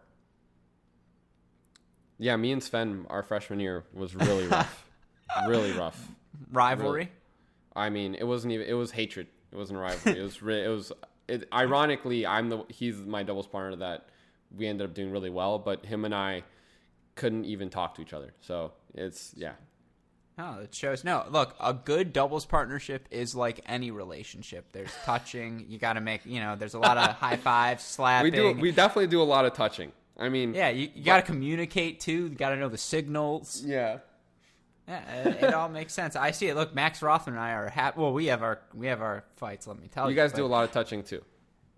Yeah, 2.19 2.37
me 2.37 2.53
and 2.53 2.63
Sven, 2.63 3.07
our 3.09 3.23
freshman 3.23 3.61
year 3.61 3.85
was 3.95 4.15
really 4.15 4.47
rough, 4.47 4.87
really 5.49 5.73
rough. 5.73 6.07
Rivalry. 6.53 6.93
Really. 6.93 7.11
I 7.75 7.91
mean, 7.91 8.15
it 8.15 8.25
wasn't 8.25 8.53
even. 8.53 8.67
It 8.67 8.75
was 8.75 8.91
hatred. 8.91 9.27
It 9.53 9.57
wasn't 9.57 9.79
a 9.79 9.83
rivalry. 9.83 10.21
it 10.21 10.23
was. 10.23 10.43
Re- 10.43 10.65
it 10.65 10.69
was. 10.69 10.93
It, 11.29 11.49
ironically, 11.53 12.27
I'm 12.27 12.49
the. 12.49 12.65
He's 12.69 12.97
my 12.97 13.23
doubles 13.23 13.47
partner 13.47 13.77
that 13.77 14.09
we 14.57 14.67
ended 14.67 14.89
up 14.89 14.95
doing 14.95 15.11
really 15.11 15.31
well, 15.31 15.59
but 15.59 15.85
him 15.87 16.05
and 16.05 16.15
I 16.15 16.43
couldn't 17.15 17.45
even 17.45 17.71
talk 17.71 17.95
to 17.97 18.03
each 18.03 18.13
other. 18.13 18.33
So 18.41 18.73
it's 18.95 19.33
yeah. 19.37 19.53
Oh, 20.39 20.61
it 20.63 20.75
shows. 20.75 21.05
No, 21.05 21.27
look, 21.31 21.55
a 21.61 21.75
good 21.75 22.13
doubles 22.15 22.47
partnership 22.47 23.07
is 23.11 23.35
like 23.35 23.61
any 23.67 23.91
relationship. 23.91 24.73
There's 24.73 24.93
touching. 25.05 25.67
You 25.69 25.79
got 25.79 25.95
to 25.95 26.01
make. 26.01 26.25
You 26.25 26.41
know, 26.41 26.57
there's 26.57 26.75
a 26.75 26.79
lot 26.79 26.97
of 26.97 27.15
high 27.17 27.37
fives, 27.37 27.85
slapping. 27.85 28.33
We 28.33 28.37
do. 28.37 28.53
We 28.53 28.73
definitely 28.73 29.09
do 29.09 29.23
a 29.23 29.25
lot 29.25 29.45
of 29.45 29.53
touching. 29.53 29.93
I 30.19 30.29
mean, 30.29 30.55
yeah, 30.55 30.69
you, 30.69 30.91
you 30.95 31.05
got 31.05 31.17
to 31.17 31.23
communicate 31.23 32.01
too. 32.01 32.25
You 32.25 32.29
got 32.31 32.51
to 32.51 32.57
know 32.57 32.69
the 32.69 32.79
signals. 32.79 33.63
Yeah. 33.65 33.99
Yeah, 34.87 35.23
it, 35.23 35.45
it 35.45 35.55
all 35.55 35.69
makes 35.69 35.95
sense. 35.95 36.17
I 36.17 36.33
see 36.33 36.49
it. 36.49 36.57
Look, 36.57 36.75
Max 36.75 37.01
Rothman 37.01 37.37
and 37.37 37.45
I 37.45 37.53
are 37.53 37.69
happy. 37.69 38.01
Well, 38.01 38.13
we 38.13 38.27
have 38.27 38.43
our 38.43 38.61
we 38.75 38.89
have 38.89 39.01
our 39.01 39.25
fights. 39.37 39.67
Let 39.67 39.79
me 39.79 39.89
tell 39.89 40.07
you. 40.07 40.11
You 40.11 40.17
guys 40.17 40.33
do 40.33 40.45
a 40.45 40.49
lot 40.49 40.65
of 40.65 40.73
touching 40.73 41.05
too. 41.05 41.23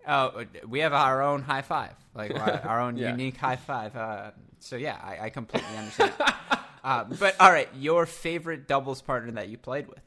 Oh, 0.07 0.45
we 0.67 0.79
have 0.79 0.93
our 0.93 1.21
own 1.21 1.41
high 1.41 1.61
five, 1.61 1.93
like 2.13 2.33
our 2.35 2.81
own 2.81 2.97
yeah. 2.97 3.11
unique 3.11 3.37
high 3.37 3.55
five. 3.55 3.95
Uh, 3.95 4.31
so 4.59 4.75
yeah, 4.75 4.97
I, 5.01 5.25
I 5.25 5.29
completely 5.29 5.77
understand. 5.77 6.13
uh, 6.83 7.05
but 7.05 7.35
all 7.39 7.51
right, 7.51 7.69
your 7.75 8.05
favorite 8.05 8.67
doubles 8.67 9.01
partner 9.01 9.31
that 9.33 9.49
you 9.49 9.57
played 9.57 9.87
with? 9.87 10.01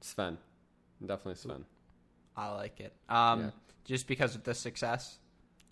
Sven. 0.00 0.38
definitely 1.00 1.34
Sven. 1.36 1.64
I 2.36 2.50
like 2.54 2.80
it. 2.80 2.92
Um, 3.08 3.40
Yeah. 3.40 3.50
just 3.84 4.06
because 4.06 4.34
of 4.34 4.44
the 4.44 4.54
success. 4.54 5.18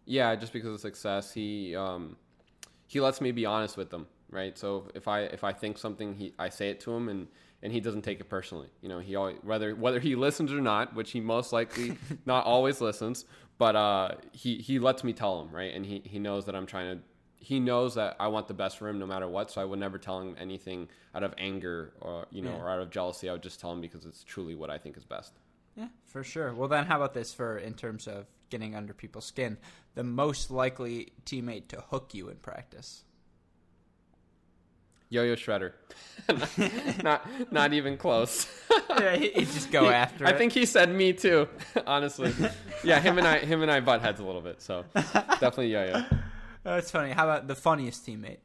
Yeah, 0.05 0.35
just 0.37 0.53
because 0.53 0.75
of 0.75 0.81
success, 0.81 1.33
he 1.33 1.75
um, 1.77 2.17
he 2.87 3.01
lets 3.01 3.21
me 3.21 3.31
be 3.33 3.47
honest 3.47 3.77
with 3.77 3.91
them, 3.91 4.07
right? 4.31 4.57
So 4.59 4.89
if 4.95 5.07
I 5.09 5.21
if 5.23 5.45
I 5.45 5.53
think 5.53 5.79
something, 5.79 6.15
he 6.15 6.35
I 6.39 6.49
say 6.49 6.71
it 6.71 6.81
to 6.81 6.93
him, 6.93 7.09
and 7.09 7.29
and 7.63 7.73
he 7.73 7.81
doesn't 7.81 8.03
take 8.03 8.21
it 8.21 8.29
personally. 8.29 8.69
You 8.81 8.89
know, 8.89 8.99
he 8.99 9.17
always 9.17 9.37
whether 9.43 9.75
whether 9.75 10.01
he 10.01 10.17
listens 10.17 10.53
or 10.53 10.61
not, 10.61 10.95
which 10.95 11.11
he 11.13 11.21
most 11.21 11.53
likely 11.53 11.97
not 12.27 12.45
always 12.47 12.81
listens, 12.81 13.25
but 13.59 13.77
uh, 13.77 14.13
he 14.33 14.57
he 14.59 14.79
lets 14.79 15.05
me 15.05 15.13
tell 15.13 15.41
him, 15.43 15.51
right? 15.55 15.75
And 15.75 15.85
he 15.85 16.01
he 16.05 16.19
knows 16.19 16.47
that 16.47 16.55
I'm 16.55 16.67
trying 16.67 16.97
to. 16.99 17.03
He 17.43 17.59
knows 17.59 17.95
that 17.95 18.17
I 18.21 18.29
want 18.29 18.49
the 18.49 18.55
best 18.55 18.77
for 18.77 18.87
him 18.87 18.99
no 18.99 19.07
matter 19.07 19.27
what, 19.27 19.51
so 19.51 19.63
I 19.63 19.65
would 19.65 19.79
never 19.79 19.97
tell 19.97 20.21
him 20.21 20.37
anything 20.39 20.89
out 21.15 21.23
of 21.23 21.33
anger 21.39 21.95
or 22.01 22.27
you 22.31 22.43
know 22.43 22.51
Yeah. 22.51 22.63
or 22.63 22.69
out 22.71 22.81
of 22.81 22.91
jealousy. 22.91 23.29
I 23.31 23.33
would 23.33 23.43
just 23.43 23.61
tell 23.61 23.73
him 23.73 23.81
because 23.81 24.05
it's 24.05 24.23
truly 24.25 24.55
what 24.55 24.69
I 24.69 24.77
think 24.77 24.97
is 24.99 25.05
best. 25.05 25.33
Yeah, 25.75 25.89
for 26.05 26.23
sure. 26.23 26.53
Well, 26.53 26.69
then, 26.69 26.85
how 26.87 26.97
about 26.97 27.15
this 27.15 27.33
for 27.33 27.57
in 27.57 27.75
terms 27.75 28.07
of 28.07 28.27
getting 28.51 28.75
under 28.75 28.93
people's 28.93 29.25
skin? 29.25 29.57
The 29.95 30.05
most 30.05 30.51
likely 30.51 31.13
teammate 31.25 31.69
to 31.69 31.81
hook 31.91 32.13
you 32.13 32.29
in 32.29 32.37
practice. 32.37 33.05
Yo-Yo 35.11 35.35
Schretter, 35.35 35.73
not 37.03 37.27
not 37.53 37.73
even 37.73 37.97
close. 37.97 38.47
yeah, 38.91 39.17
he 39.17 39.31
he'd 39.31 39.47
just 39.51 39.71
go 39.73 39.85
He- 39.85 39.91
after. 39.95 40.25
I 40.27 40.31
it. 40.31 40.39
think 40.39 40.53
he 40.53 40.65
said 40.67 40.89
me 40.95 41.13
too. 41.13 41.49
Honestly, 41.87 42.33
yeah, 42.85 43.01
him 43.01 43.19
and 43.19 43.27
I, 43.27 43.39
him 43.39 43.63
and 43.63 43.71
I 43.71 43.81
butt 43.81 44.01
heads 44.03 44.21
a 44.21 44.25
little 44.25 44.41
bit. 44.41 44.63
So 44.63 44.85
definitely, 44.95 45.73
yeah. 45.73 46.05
that's 46.63 46.91
funny. 46.91 47.11
How 47.11 47.25
about 47.25 47.49
the 47.49 47.57
funniest 47.57 48.07
teammate? 48.07 48.39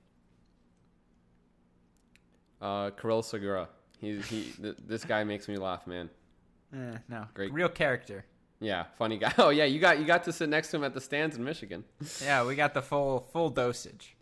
Uh, 2.61 2.89
Kirill 2.91 3.21
Segura. 3.21 3.69
He 3.99 4.19
he. 4.21 4.51
Th- 4.61 4.75
this 4.87 5.03
guy 5.05 5.23
makes 5.23 5.47
me 5.47 5.57
laugh, 5.57 5.85
man. 5.87 6.09
Eh, 6.73 6.97
no, 7.07 7.25
Great. 7.33 7.53
real 7.53 7.69
character. 7.69 8.25
Yeah, 8.59 8.85
funny 8.97 9.17
guy. 9.17 9.33
Oh 9.37 9.49
yeah, 9.49 9.65
you 9.65 9.79
got 9.79 9.99
you 9.99 10.05
got 10.05 10.23
to 10.23 10.33
sit 10.33 10.49
next 10.49 10.71
to 10.71 10.77
him 10.77 10.83
at 10.83 10.93
the 10.93 11.01
stands 11.01 11.35
in 11.35 11.43
Michigan. 11.43 11.83
Yeah, 12.23 12.45
we 12.45 12.55
got 12.55 12.73
the 12.73 12.81
full 12.81 13.27
full 13.31 13.49
dosage. 13.51 14.15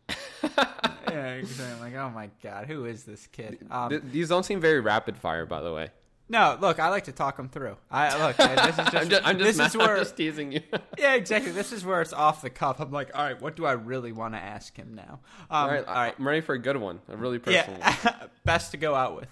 Yeah, 1.14 1.34
exactly. 1.34 1.73
I'm 1.73 1.80
like, 1.80 1.95
oh 1.95 2.10
my 2.10 2.30
god, 2.41 2.68
who 2.68 2.85
is 2.85 3.03
this 3.03 3.27
kid? 3.27 3.60
Um, 3.69 3.90
Th- 3.90 4.02
these 4.11 4.30
don't 4.30 4.44
seem 4.44 4.60
very 4.60 4.80
rapid 4.80 5.18
fire, 5.18 5.45
by 5.45 5.61
the 5.61 5.73
way. 5.73 5.90
no, 6.30 6.57
look, 6.60 6.80
I 6.80 6.90
like 6.90 7.03
to 7.06 7.11
talk 7.11 7.38
him 7.38 7.49
through. 7.49 7.77
I 7.91 8.18
look, 8.27 8.38
this 8.38 8.80
is 8.80 8.91
just, 8.91 8.95
I'm 8.95 9.10
just, 9.10 9.27
I'm 9.27 9.38
just, 9.40 9.57
this 9.57 9.68
is 9.68 9.76
I'm 9.76 9.81
where, 9.88 9.98
just 9.98 10.18
teasing 10.18 10.52
you. 10.52 10.61
yeah, 10.98 11.14
exactly. 11.15 11.52
This 11.52 11.72
is 11.72 11.85
where 11.85 12.02
it's 12.02 12.14
off 12.14 12.41
the 12.41 12.49
cuff. 12.49 12.80
I'm 12.80 12.91
like, 12.91 13.11
all 13.14 13.23
right, 13.23 13.40
what 13.41 13.56
do 13.56 13.65
I 13.65 13.73
really 13.73 14.11
want 14.11 14.34
to 14.34 14.40
ask 14.40 14.76
him 14.76 14.95
now? 14.95 15.19
Um, 15.49 15.65
all 15.65 15.68
right, 15.68 15.85
all 15.85 15.94
right, 15.94 16.15
I'm 16.18 16.27
ready 16.27 16.41
for 16.41 16.53
a 16.56 16.60
good 16.60 16.77
one, 16.77 16.99
a 17.10 17.18
really 17.18 17.40
personal 17.40 17.80
one. 17.80 18.30
best 18.45 18.72
to 18.72 18.77
go 18.77 18.95
out 18.95 19.15
with. 19.15 19.30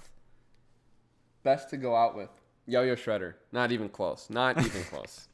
Best 1.43 1.69
to 1.71 1.77
go 1.77 1.95
out 1.95 2.15
with. 2.15 2.29
Yo-Yo 2.67 2.95
Schretter. 2.95 3.33
Not 3.51 3.71
even 3.71 3.89
close. 3.89 4.27
Not 4.29 4.59
even 4.63 4.83
close. 4.83 5.27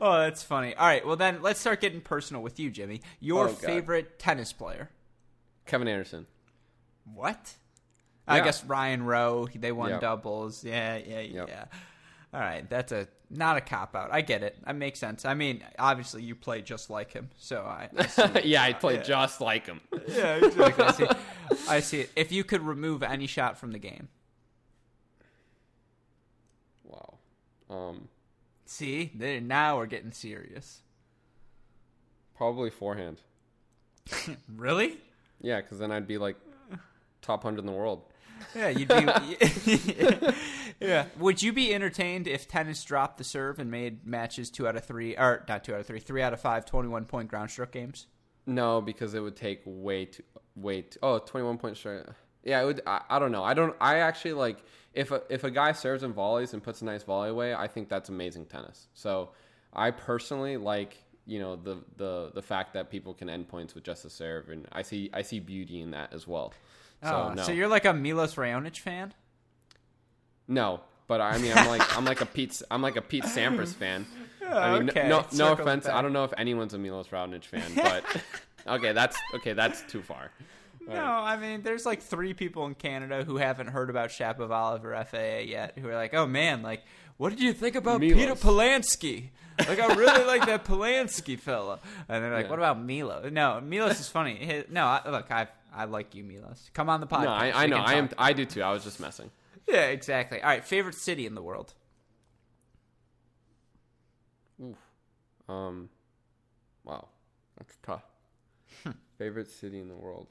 Oh, 0.02 0.18
that's 0.20 0.42
funny. 0.42 0.74
All 0.74 0.86
right, 0.86 1.06
well 1.06 1.16
then 1.16 1.42
let's 1.42 1.60
start 1.60 1.80
getting 1.80 2.00
personal 2.00 2.42
with 2.42 2.58
you, 2.58 2.70
Jimmy. 2.70 3.02
Your 3.20 3.46
Oh, 3.46 3.48
favorite 3.52 4.18
tennis 4.18 4.52
player? 4.52 4.88
Kevin 5.66 5.88
Anderson. 5.88 6.26
What? 7.12 7.54
I 8.26 8.40
guess 8.40 8.64
Ryan 8.64 9.02
Rowe. 9.04 9.48
They 9.54 9.72
won 9.72 9.90
Yep. 9.90 10.00
doubles. 10.00 10.64
Yeah, 10.64 10.96
yeah, 10.96 11.20
Yep. 11.20 11.48
yeah. 11.48 11.64
All 12.32 12.40
right, 12.40 12.68
that's 12.70 12.92
a 12.92 13.08
not 13.28 13.56
a 13.56 13.60
cop 13.60 13.94
out. 13.96 14.10
I 14.12 14.20
get 14.22 14.42
it. 14.42 14.56
That 14.64 14.76
makes 14.76 14.98
sense. 15.00 15.24
I 15.24 15.34
mean, 15.34 15.62
obviously 15.78 16.22
you 16.22 16.34
play 16.36 16.62
just 16.62 16.88
like 16.90 17.12
him, 17.12 17.28
so 17.36 17.60
I. 17.62 17.88
I 18.18 18.40
yeah, 18.44 18.62
I 18.62 18.72
play 18.72 18.94
Yeah. 18.96 19.02
just 19.02 19.40
like 19.40 19.66
him. 19.66 19.80
yeah, 20.08 20.36
exactly. 20.36 20.84
I 20.84 20.92
see. 20.92 21.06
I 21.68 21.80
see 21.80 22.00
it. 22.02 22.10
If 22.16 22.30
you 22.32 22.42
could 22.44 22.62
remove 22.62 23.02
any 23.02 23.26
shot 23.26 23.58
from 23.58 23.72
the 23.72 23.78
game, 23.78 24.08
Wow. 26.84 27.18
Um, 27.68 28.08
see, 28.70 29.10
there 29.14 29.40
now 29.40 29.76
we're 29.76 29.86
getting 29.86 30.12
serious. 30.12 30.82
probably 32.36 32.70
forehand. 32.70 33.20
Really? 34.56 34.98
Yeah, 35.40 35.60
because 35.60 35.78
then 35.78 35.90
I'd 35.90 36.06
be 36.06 36.18
like 36.18 36.36
top 37.22 37.42
hundred 37.42 37.60
in 37.60 37.66
the 37.66 37.72
world. 37.72 38.02
Yeah, 38.54 38.68
you'd 38.68 38.88
be. 38.88 40.34
yeah. 40.80 41.06
Would 41.18 41.42
you 41.42 41.52
be 41.52 41.74
entertained 41.74 42.26
if 42.26 42.48
tennis 42.48 42.82
dropped 42.84 43.18
the 43.18 43.24
serve 43.24 43.58
and 43.58 43.70
made 43.70 44.06
matches 44.06 44.50
two 44.50 44.66
out 44.66 44.76
of 44.76 44.84
three, 44.84 45.16
or 45.16 45.44
not 45.48 45.64
two 45.64 45.74
out 45.74 45.80
of 45.80 45.86
three, 45.86 46.00
three 46.00 46.22
out 46.22 46.32
of 46.32 46.40
five 46.40 46.64
21 46.64 47.04
point 47.04 47.28
ground 47.28 47.50
stroke 47.50 47.72
games? 47.72 48.06
No, 48.46 48.80
because 48.80 49.14
it 49.14 49.20
would 49.20 49.36
take 49.36 49.62
way 49.64 50.06
too, 50.06 50.22
way 50.56 50.82
too, 50.82 50.98
oh, 51.02 51.18
21 51.18 51.58
point 51.58 51.76
straight. 51.76 52.04
Yeah, 52.44 52.62
it 52.62 52.64
would. 52.64 52.80
I, 52.86 53.02
I 53.08 53.18
don't 53.18 53.32
know. 53.32 53.44
I 53.44 53.54
don't. 53.54 53.76
I 53.80 53.96
actually 53.96 54.34
like 54.34 54.58
if 54.94 55.10
a 55.10 55.22
if 55.28 55.44
a 55.44 55.50
guy 55.50 55.72
serves 55.72 56.02
and 56.02 56.14
volleys 56.14 56.52
and 56.52 56.62
puts 56.62 56.82
a 56.82 56.84
nice 56.84 57.02
volley 57.02 57.30
away. 57.30 57.54
I 57.54 57.66
think 57.66 57.88
that's 57.88 58.08
amazing 58.08 58.46
tennis. 58.46 58.88
So, 58.94 59.30
I 59.72 59.90
personally 59.90 60.56
like 60.56 60.96
you 61.26 61.38
know 61.38 61.56
the 61.56 61.78
the 61.96 62.32
the 62.34 62.42
fact 62.42 62.74
that 62.74 62.90
people 62.90 63.14
can 63.14 63.28
end 63.28 63.48
points 63.48 63.74
with 63.74 63.84
just 63.84 64.04
a 64.04 64.10
serve, 64.10 64.48
and 64.48 64.66
I 64.72 64.82
see 64.82 65.10
I 65.12 65.22
see 65.22 65.40
beauty 65.40 65.80
in 65.80 65.90
that 65.92 66.12
as 66.12 66.26
well. 66.26 66.52
So 67.02 67.28
oh, 67.30 67.34
no, 67.34 67.42
so 67.42 67.52
you're 67.52 67.68
like 67.68 67.84
a 67.84 67.94
Milos 67.94 68.34
Raonic 68.34 68.78
fan? 68.78 69.14
no. 70.48 70.80
But 71.10 71.20
I 71.20 71.38
mean, 71.38 71.50
I'm 71.52 71.66
like 71.66 71.96
I'm 71.96 72.04
like 72.04 72.20
a 72.20 72.26
Pete 72.26 72.62
I'm 72.70 72.82
like 72.82 72.94
a 72.94 73.02
Pete 73.02 73.24
Sampras 73.24 73.74
fan. 73.74 74.06
I 74.48 74.78
mean, 74.78 74.90
okay, 74.90 75.08
no, 75.08 75.26
no 75.32 75.52
offense. 75.54 75.86
back. 75.86 75.94
I 75.94 76.02
don't 76.02 76.12
know 76.12 76.22
if 76.22 76.32
anyone's 76.36 76.72
a 76.72 76.78
Milos 76.78 77.08
Raonic 77.08 77.44
fan, 77.44 77.68
but 77.74 78.04
okay, 78.76 78.92
that's 78.92 79.16
okay. 79.34 79.52
That's 79.52 79.82
too 79.90 80.02
far. 80.02 80.30
No, 80.94 81.04
I 81.04 81.36
mean, 81.36 81.62
there's 81.62 81.86
like 81.86 82.02
three 82.02 82.34
people 82.34 82.66
in 82.66 82.74
Canada 82.74 83.24
who 83.24 83.36
haven't 83.36 83.68
heard 83.68 83.90
about 83.90 84.10
Shapovalov 84.10 84.84
or 84.84 85.02
FAA 85.04 85.38
yet 85.44 85.78
who 85.78 85.88
are 85.88 85.94
like, 85.94 86.14
oh 86.14 86.26
man, 86.26 86.62
like, 86.62 86.82
what 87.16 87.30
did 87.30 87.40
you 87.40 87.52
think 87.52 87.76
about 87.76 88.00
Milos. 88.00 88.18
Peter 88.18 88.34
Polansky? 88.34 89.28
Like, 89.58 89.78
I 89.78 89.94
really 89.94 90.24
like 90.24 90.46
that 90.46 90.64
Polansky 90.64 91.38
fella. 91.38 91.80
And 92.08 92.24
they're 92.24 92.32
like, 92.32 92.44
Yeah. 92.46 92.50
what 92.50 92.58
about 92.58 92.82
Milo? 92.82 93.28
No, 93.30 93.60
Milos 93.60 94.00
is 94.00 94.08
funny. 94.08 94.36
His- 94.36 94.64
no, 94.70 94.84
I, 94.86 95.02
look, 95.10 95.30
I 95.30 95.48
I 95.72 95.84
like 95.84 96.14
you, 96.14 96.24
Milos. 96.24 96.70
Come 96.74 96.88
on 96.88 97.00
the 97.00 97.06
podcast. 97.06 97.24
No, 97.24 97.30
I, 97.30 97.62
I 97.64 97.66
know. 97.66 97.76
I 97.76 97.94
am. 97.94 98.08
I 98.18 98.32
do 98.32 98.44
too. 98.44 98.62
I 98.62 98.72
was 98.72 98.82
just 98.84 98.98
messing. 99.00 99.30
Yeah, 99.68 99.82
exactly. 99.86 100.42
All 100.42 100.48
right, 100.48 100.64
favorite 100.64 100.94
city 100.96 101.26
in 101.26 101.34
the 101.34 101.42
world? 101.42 101.74
Um, 105.48 105.88
wow, 106.84 107.08
that's 107.58 107.76
tough. 107.82 108.04
Favorite 109.18 109.50
city 109.50 109.78
in 109.80 109.88
the 109.88 109.94
world. 109.96 110.28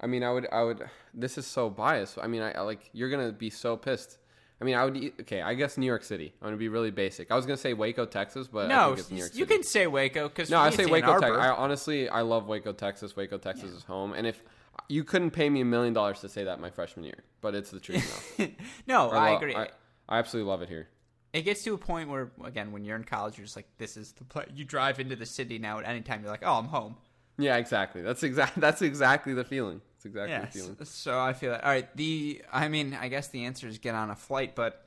I 0.00 0.06
mean, 0.06 0.22
I 0.22 0.32
would. 0.32 0.46
I 0.52 0.62
would. 0.62 0.88
This 1.12 1.38
is 1.38 1.46
so 1.46 1.70
biased. 1.70 2.18
I 2.20 2.26
mean, 2.26 2.42
I, 2.42 2.52
I 2.52 2.60
like. 2.60 2.90
You're 2.92 3.10
gonna 3.10 3.32
be 3.32 3.50
so 3.50 3.76
pissed. 3.76 4.18
I 4.60 4.64
mean, 4.64 4.74
I 4.74 4.84
would. 4.84 4.96
Okay, 5.22 5.42
I 5.42 5.54
guess 5.54 5.76
New 5.76 5.86
York 5.86 6.04
City. 6.04 6.32
I'm 6.40 6.46
gonna 6.46 6.56
be 6.56 6.68
really 6.68 6.90
basic. 6.90 7.30
I 7.30 7.36
was 7.36 7.46
gonna 7.46 7.56
say 7.56 7.74
Waco, 7.74 8.06
Texas, 8.06 8.48
but 8.48 8.66
I 8.66 8.68
no, 8.68 8.86
think 8.88 8.98
it's 8.98 9.10
New 9.10 9.18
York 9.18 9.34
you 9.34 9.46
can 9.46 9.62
say 9.62 9.86
Waco 9.86 10.28
because 10.28 10.50
No, 10.50 10.58
I 10.60 10.70
say 10.70 10.86
Waco, 10.86 11.18
Texas. 11.18 11.38
I 11.38 11.48
honestly, 11.50 12.08
I 12.08 12.20
love 12.22 12.46
Waco, 12.46 12.72
Texas. 12.72 13.16
Waco, 13.16 13.38
Texas 13.38 13.70
is 13.70 13.82
home, 13.84 14.12
and 14.12 14.26
if 14.26 14.42
you 14.88 15.04
couldn't 15.04 15.32
pay 15.32 15.50
me 15.50 15.60
a 15.60 15.64
million 15.64 15.92
dollars 15.92 16.20
to 16.20 16.28
say 16.28 16.44
that 16.44 16.60
my 16.60 16.70
freshman 16.70 17.04
year, 17.04 17.24
but 17.40 17.54
it's 17.54 17.70
the 17.70 17.80
truth 17.80 18.38
now. 18.38 18.46
no, 18.86 19.10
I, 19.10 19.30
lo- 19.30 19.36
agree. 19.36 19.54
I, 19.54 19.68
I 20.08 20.18
absolutely 20.18 20.48
love 20.50 20.62
it 20.62 20.68
here. 20.68 20.88
it 21.32 21.42
gets 21.42 21.62
to 21.64 21.74
a 21.74 21.78
point 21.78 22.08
where, 22.08 22.30
again, 22.44 22.70
when 22.72 22.84
you're 22.84 22.96
in 22.96 23.04
college, 23.04 23.36
you're 23.36 23.44
just 23.44 23.56
like, 23.56 23.68
this 23.78 23.96
is 23.96 24.12
the 24.12 24.24
place. 24.24 24.48
You 24.54 24.64
drive 24.64 25.00
into 25.00 25.16
the 25.16 25.26
city 25.26 25.58
now 25.58 25.78
at 25.80 25.86
any 25.86 26.00
time. 26.02 26.22
You're 26.22 26.30
like, 26.30 26.44
oh, 26.44 26.54
I'm 26.54 26.66
home. 26.66 26.96
Yeah, 27.38 27.56
exactly. 27.56 28.02
That's 28.02 28.22
exactly. 28.22 28.60
That's 28.66 28.82
exactly 28.82 29.34
the 29.34 29.44
feeling. 29.44 29.80
It's 29.98 30.06
exactly 30.06 30.30
Yes. 30.30 30.52
the 30.52 30.60
feeling. 30.60 30.76
So 30.84 31.18
I 31.18 31.32
feel 31.32 31.50
that. 31.50 31.64
All 31.64 31.70
right. 31.70 31.96
The, 31.96 32.40
I 32.52 32.68
mean, 32.68 32.94
I 32.94 33.08
guess 33.08 33.26
the 33.28 33.46
answer 33.46 33.66
is 33.66 33.78
get 33.78 33.96
on 33.96 34.10
a 34.10 34.14
flight, 34.14 34.54
but 34.54 34.86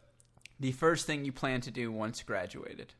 the 0.57 0.71
first 0.71 1.05
thing 1.05 1.25
you 1.25 1.33
plan 1.33 1.59
to 1.61 1.71
do 1.71 1.91
once 1.91 2.23
graduated. 2.23 2.93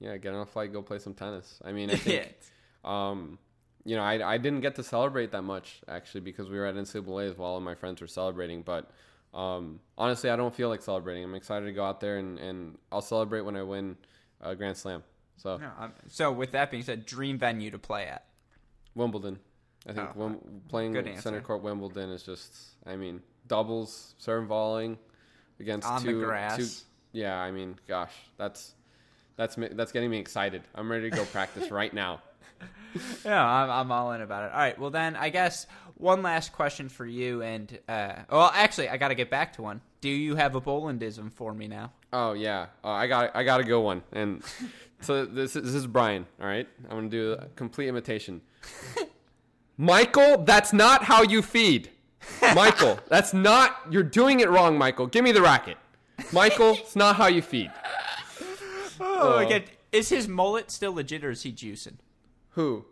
Yeah, 0.00 0.16
get 0.16 0.32
on 0.32 0.40
a 0.40 0.46
flight, 0.46 0.72
go 0.72 0.80
play 0.80 0.98
some 0.98 1.12
tennis. 1.12 1.60
I 1.62 1.72
mean, 1.72 1.90
I 1.90 1.96
think, 1.96 2.34
um, 2.84 3.38
you 3.84 3.94
know, 3.94 4.02
I, 4.02 4.34
I 4.34 4.38
didn't 4.38 4.62
get 4.62 4.76
to 4.76 4.82
celebrate 4.82 5.32
that 5.32 5.42
much 5.42 5.82
actually 5.86 6.22
because 6.22 6.48
we 6.48 6.58
were 6.58 6.64
at 6.64 6.76
NCAA's 6.76 7.36
while 7.36 7.50
all 7.50 7.56
of 7.58 7.62
my 7.62 7.74
friends 7.74 8.00
were 8.00 8.06
celebrating. 8.06 8.62
But 8.62 8.90
um, 9.34 9.80
honestly, 9.98 10.30
I 10.30 10.36
don't 10.36 10.54
feel 10.54 10.70
like 10.70 10.80
celebrating. 10.80 11.24
I'm 11.24 11.34
excited 11.34 11.66
to 11.66 11.72
go 11.72 11.84
out 11.84 12.00
there 12.00 12.16
and, 12.16 12.38
and 12.38 12.78
I'll 12.90 13.02
celebrate 13.02 13.42
when 13.42 13.54
I 13.54 13.62
win 13.64 13.98
a 14.40 14.54
Grand 14.56 14.78
Slam. 14.78 15.02
So 15.36 15.58
No, 15.58 15.70
so 16.08 16.32
with 16.32 16.52
that 16.52 16.70
being 16.70 16.82
said, 16.82 17.04
dream 17.04 17.36
venue 17.38 17.70
to 17.70 17.78
play 17.78 18.06
at. 18.06 18.24
Wimbledon, 18.94 19.40
I 19.88 19.92
think 19.92 20.10
Oh, 20.16 20.18
Wim- 20.20 20.38
playing 20.68 21.18
center 21.20 21.40
court 21.40 21.62
Wimbledon 21.62 22.10
is 22.10 22.22
just, 22.22 22.52
I 22.86 22.96
mean, 22.96 23.20
doubles, 23.48 24.14
serve 24.18 24.46
volleying 24.48 24.96
against 25.60 25.86
On 25.88 26.02
the 26.04 26.12
two, 26.12 26.24
grass. 26.24 26.56
two- 26.56 27.18
yeah, 27.18 27.36
I 27.38 27.50
mean, 27.50 27.76
gosh, 27.88 28.12
that's 28.38 28.74
that's 29.36 29.56
that's 29.56 29.92
getting 29.92 30.10
me 30.10 30.18
excited. 30.18 30.62
I'm 30.74 30.90
ready 30.90 31.10
to 31.10 31.16
go 31.16 31.24
practice 31.24 31.70
right 31.72 31.92
now. 31.92 32.20
Yeah, 33.24 33.44
I'm, 33.44 33.70
I'm 33.70 33.92
all 33.92 34.12
in 34.12 34.20
about 34.20 34.44
it. 34.44 34.52
All 34.52 34.58
right. 34.58 34.78
Well, 34.78 34.90
then 34.90 35.16
I 35.16 35.30
guess 35.30 35.66
one 35.96 36.22
last 36.22 36.52
question 36.52 36.88
for 36.88 37.04
you. 37.06 37.42
And 37.42 37.78
uh, 37.88 38.12
well, 38.30 38.50
actually, 38.54 38.88
I 38.88 38.98
got 38.98 39.08
to 39.08 39.14
get 39.14 39.30
back 39.30 39.54
to 39.54 39.62
one. 39.62 39.80
Do 40.00 40.08
you 40.10 40.36
have 40.36 40.54
a 40.54 40.60
Bolandism 40.60 41.32
for 41.32 41.52
me 41.54 41.68
now? 41.68 41.92
Oh 42.12 42.32
yeah, 42.34 42.66
uh, 42.84 42.88
I 42.90 43.06
got 43.08 43.34
I 43.34 43.42
got 43.44 43.58
to 43.58 43.64
go 43.64 43.80
one. 43.80 44.02
And 44.12 44.42
so 45.00 45.24
this 45.24 45.56
is, 45.56 45.64
this 45.64 45.74
is 45.74 45.86
Brian. 45.86 46.26
All 46.40 46.46
right, 46.46 46.68
I'm 46.88 46.96
gonna 46.96 47.08
do 47.08 47.32
a 47.32 47.46
complete 47.56 47.88
imitation. 47.88 48.42
Michael, 49.82 50.44
that's 50.44 50.72
not 50.72 51.02
how 51.02 51.22
you 51.22 51.42
feed. 51.42 51.90
Michael, 52.54 53.00
that's 53.08 53.34
not. 53.34 53.78
You're 53.90 54.04
doing 54.04 54.38
it 54.38 54.48
wrong, 54.48 54.78
Michael. 54.78 55.08
Give 55.08 55.24
me 55.24 55.32
the 55.32 55.42
racket. 55.42 55.76
Michael, 56.32 56.74
it's 56.78 56.94
not 56.94 57.16
how 57.16 57.26
you 57.26 57.42
feed. 57.42 57.72
Oh, 59.00 59.38
Uh. 59.38 59.44
again, 59.44 59.64
is 59.90 60.08
his 60.10 60.28
mullet 60.28 60.70
still 60.70 60.92
legit 60.94 61.24
or 61.24 61.30
is 61.30 61.42
he 61.42 61.52
juicing? 61.52 61.96
Who? 62.50 62.84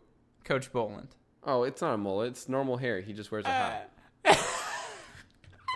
Coach 0.43 0.73
Boland. 0.73 1.15
Oh, 1.45 1.63
it's 1.63 1.81
not 1.81 1.95
a 1.95 1.97
mullet. 1.99 2.31
It's 2.33 2.49
normal 2.49 2.79
hair. 2.79 3.01
He 3.01 3.13
just 3.13 3.31
wears 3.31 3.45
a 3.45 3.49
hat. 3.49 3.91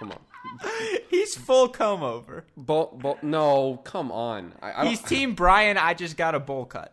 Come 0.00 0.10
on. 0.10 0.18
He's 1.08 1.36
full 1.36 1.68
comb 1.68 2.02
over. 2.02 2.44
Bo- 2.56 2.98
bo- 3.00 3.18
no, 3.22 3.80
come 3.84 4.10
on. 4.10 4.52
I, 4.60 4.82
I, 4.82 4.86
He's 4.88 5.00
Team 5.00 5.34
Brian. 5.34 5.78
I 5.78 5.94
just 5.94 6.16
got 6.16 6.34
a 6.34 6.40
bowl 6.40 6.64
cut. 6.64 6.92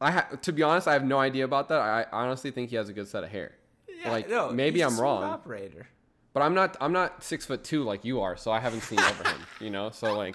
I 0.00 0.10
ha- 0.10 0.28
to 0.42 0.52
be 0.52 0.62
honest, 0.62 0.86
I 0.88 0.92
have 0.92 1.04
no 1.04 1.18
idea 1.18 1.44
about 1.44 1.68
that. 1.68 1.80
I, 1.80 2.02
I 2.02 2.24
honestly 2.24 2.50
think 2.50 2.70
he 2.70 2.76
has 2.76 2.88
a 2.88 2.92
good 2.92 3.08
set 3.08 3.24
of 3.24 3.30
hair. 3.30 3.52
like 4.06 4.28
no, 4.28 4.50
maybe 4.50 4.82
I'm 4.82 4.98
wrong, 5.00 5.22
Operator. 5.24 5.86
but 6.32 6.42
I'm 6.42 6.54
not. 6.54 6.76
I'm 6.80 6.92
not 6.92 7.22
six 7.22 7.46
foot 7.46 7.64
two 7.64 7.84
like 7.84 8.04
you 8.04 8.20
are, 8.20 8.36
so 8.36 8.50
I 8.50 8.60
haven't 8.60 8.82
seen 8.82 9.00
over 9.00 9.24
him. 9.28 9.40
You 9.60 9.70
know, 9.70 9.90
so 9.90 10.16
like, 10.16 10.34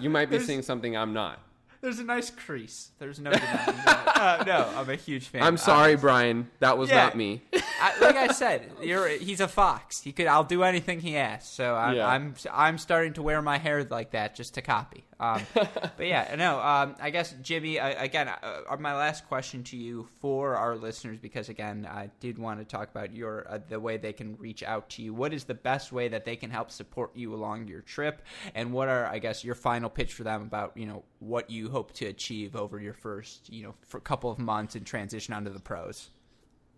you 0.00 0.10
might 0.10 0.26
be 0.26 0.30
There's- 0.36 0.46
seeing 0.46 0.62
something 0.62 0.96
I'm 0.96 1.12
not. 1.12 1.40
There's 1.80 2.00
a 2.00 2.04
nice 2.04 2.28
crease. 2.28 2.90
There's 2.98 3.20
no 3.20 3.30
denying 3.30 3.66
that. 3.86 4.04
Uh, 4.18 4.42
no, 4.44 4.68
I'm 4.74 4.90
a 4.90 4.96
huge 4.96 5.28
fan. 5.28 5.44
I'm 5.44 5.56
sorry, 5.56 5.94
Brian. 5.94 6.50
That 6.58 6.76
was 6.76 6.88
yeah. 6.90 7.04
not 7.04 7.16
me. 7.16 7.40
I, 7.80 7.96
like 8.00 8.16
I 8.16 8.26
said, 8.32 8.68
you're 8.82 9.06
he's 9.06 9.38
a 9.38 9.46
fox. 9.46 10.00
He 10.00 10.10
could. 10.10 10.26
I'll 10.26 10.42
do 10.42 10.64
anything 10.64 10.98
he 10.98 11.16
asks. 11.16 11.48
So 11.50 11.76
I'm 11.76 11.94
Yeah. 11.94 12.08
I'm 12.08 12.34
I'm 12.52 12.78
starting 12.78 13.12
to 13.12 13.22
wear 13.22 13.40
my 13.42 13.58
hair 13.58 13.84
like 13.84 14.10
that 14.10 14.34
just 14.34 14.54
to 14.54 14.60
copy. 14.62 15.04
Um, 15.20 15.42
but 15.54 16.06
yeah, 16.06 16.34
no. 16.36 16.60
Um, 16.60 16.94
I 17.00 17.10
guess 17.10 17.34
Jimmy. 17.42 17.78
Uh, 17.78 18.02
again, 18.02 18.28
uh, 18.28 18.76
my 18.78 18.94
last 18.94 19.26
question 19.26 19.64
to 19.64 19.76
you 19.76 20.08
for 20.20 20.56
our 20.56 20.76
listeners, 20.76 21.18
because 21.18 21.48
again, 21.48 21.88
I 21.90 22.10
did 22.20 22.38
want 22.38 22.60
to 22.60 22.64
talk 22.64 22.90
about 22.90 23.14
your 23.14 23.46
uh, 23.50 23.58
the 23.68 23.80
way 23.80 23.96
they 23.96 24.12
can 24.12 24.36
reach 24.36 24.62
out 24.62 24.88
to 24.90 25.02
you. 25.02 25.12
What 25.12 25.32
is 25.32 25.44
the 25.44 25.54
best 25.54 25.92
way 25.92 26.08
that 26.08 26.24
they 26.24 26.36
can 26.36 26.50
help 26.50 26.70
support 26.70 27.16
you 27.16 27.34
along 27.34 27.68
your 27.68 27.80
trip, 27.80 28.22
and 28.54 28.72
what 28.72 28.88
are 28.88 29.06
I 29.06 29.18
guess 29.18 29.44
your 29.44 29.56
final 29.56 29.90
pitch 29.90 30.12
for 30.12 30.22
them 30.22 30.42
about 30.42 30.76
you 30.76 30.86
know 30.86 31.02
what 31.18 31.50
you 31.50 31.68
hope 31.68 31.92
to 31.94 32.06
achieve 32.06 32.54
over 32.54 32.78
your 32.80 32.94
first 32.94 33.52
you 33.52 33.64
know 33.64 33.74
for 33.86 33.98
couple 34.00 34.30
of 34.30 34.38
months 34.38 34.76
and 34.76 34.86
transition 34.86 35.34
onto 35.34 35.52
the 35.52 35.60
pros. 35.60 36.10